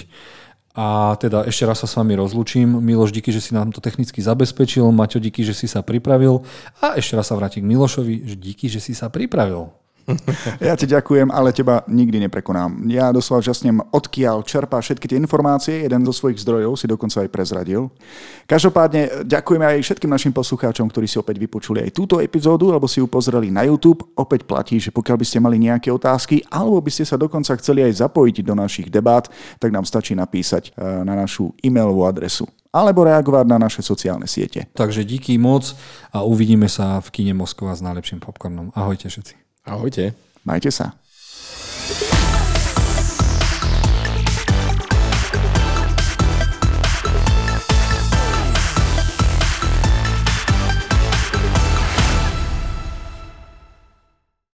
A 0.77 1.17
teda 1.17 1.47
ešte 1.49 1.65
raz 1.65 1.81
sa 1.81 1.89
s 1.89 1.97
vami 1.97 2.13
rozlúčim. 2.13 2.69
Miloš, 2.69 3.09
díky, 3.09 3.33
že 3.33 3.41
si 3.41 3.57
nám 3.57 3.73
to 3.73 3.81
technicky 3.81 4.21
zabezpečil. 4.21 4.85
Maťo, 4.93 5.17
díky, 5.17 5.41
že 5.41 5.57
si 5.57 5.65
sa 5.65 5.81
pripravil. 5.81 6.45
A 6.85 6.93
ešte 7.01 7.17
raz 7.17 7.25
sa 7.25 7.33
vrátim 7.33 7.65
k 7.65 7.69
Milošovi, 7.73 8.29
že 8.29 8.35
díky, 8.37 8.69
že 8.69 8.77
si 8.77 8.93
sa 8.93 9.09
pripravil. 9.09 9.73
Ja 10.63 10.73
ti 10.79 10.87
ďakujem, 10.87 11.29
ale 11.29 11.51
teba 11.51 11.83
nikdy 11.87 12.27
neprekonám. 12.27 12.87
Ja 12.87 13.11
doslova 13.11 13.43
žasnem, 13.43 13.83
odkiaľ 13.91 14.43
čerpá 14.47 14.79
všetky 14.79 15.05
tie 15.11 15.19
informácie, 15.19 15.83
jeden 15.83 16.07
zo 16.07 16.13
svojich 16.15 16.39
zdrojov 16.41 16.79
si 16.79 16.87
dokonca 16.87 17.23
aj 17.23 17.29
prezradil. 17.31 17.91
Každopádne 18.47 19.27
ďakujeme 19.27 19.65
aj 19.67 19.83
všetkým 19.83 20.11
našim 20.11 20.31
poslucháčom, 20.31 20.87
ktorí 20.87 21.05
si 21.05 21.19
opäť 21.19 21.37
vypočuli 21.43 21.83
aj 21.83 21.91
túto 21.91 22.23
epizódu, 22.23 22.71
alebo 22.71 22.87
si 22.87 23.03
ju 23.03 23.07
pozreli 23.07 23.51
na 23.51 23.67
YouTube. 23.67 24.07
Opäť 24.15 24.47
platí, 24.47 24.79
že 24.79 24.95
pokiaľ 24.95 25.17
by 25.19 25.25
ste 25.27 25.43
mali 25.43 25.57
nejaké 25.59 25.91
otázky, 25.91 26.39
alebo 26.47 26.79
by 26.79 26.91
ste 26.91 27.03
sa 27.03 27.19
dokonca 27.19 27.51
chceli 27.59 27.83
aj 27.83 28.07
zapojiť 28.07 28.35
do 28.47 28.55
našich 28.55 28.87
debát, 28.87 29.27
tak 29.59 29.75
nám 29.75 29.83
stačí 29.83 30.15
napísať 30.15 30.71
eh, 30.71 31.03
na 31.03 31.19
našu 31.19 31.51
e-mailovú 31.59 32.07
adresu 32.07 32.47
alebo 32.67 33.09
reagovať 33.09 33.45
na 33.49 33.57
naše 33.57 33.81
sociálne 33.81 34.29
siete. 34.29 34.69
Takže 34.77 35.01
díky 35.01 35.33
moc 35.41 35.73
a 36.13 36.21
uvidíme 36.21 36.69
sa 36.69 37.01
v 37.01 37.09
kine 37.09 37.33
Moskva 37.33 37.73
s 37.73 37.81
najlepším 37.81 38.21
popcornom. 38.21 38.69
Ahojte 38.77 39.09
všetci. 39.09 39.46
Ahojte. 39.67 40.13
Majte 40.45 40.71
sa. 40.71 40.93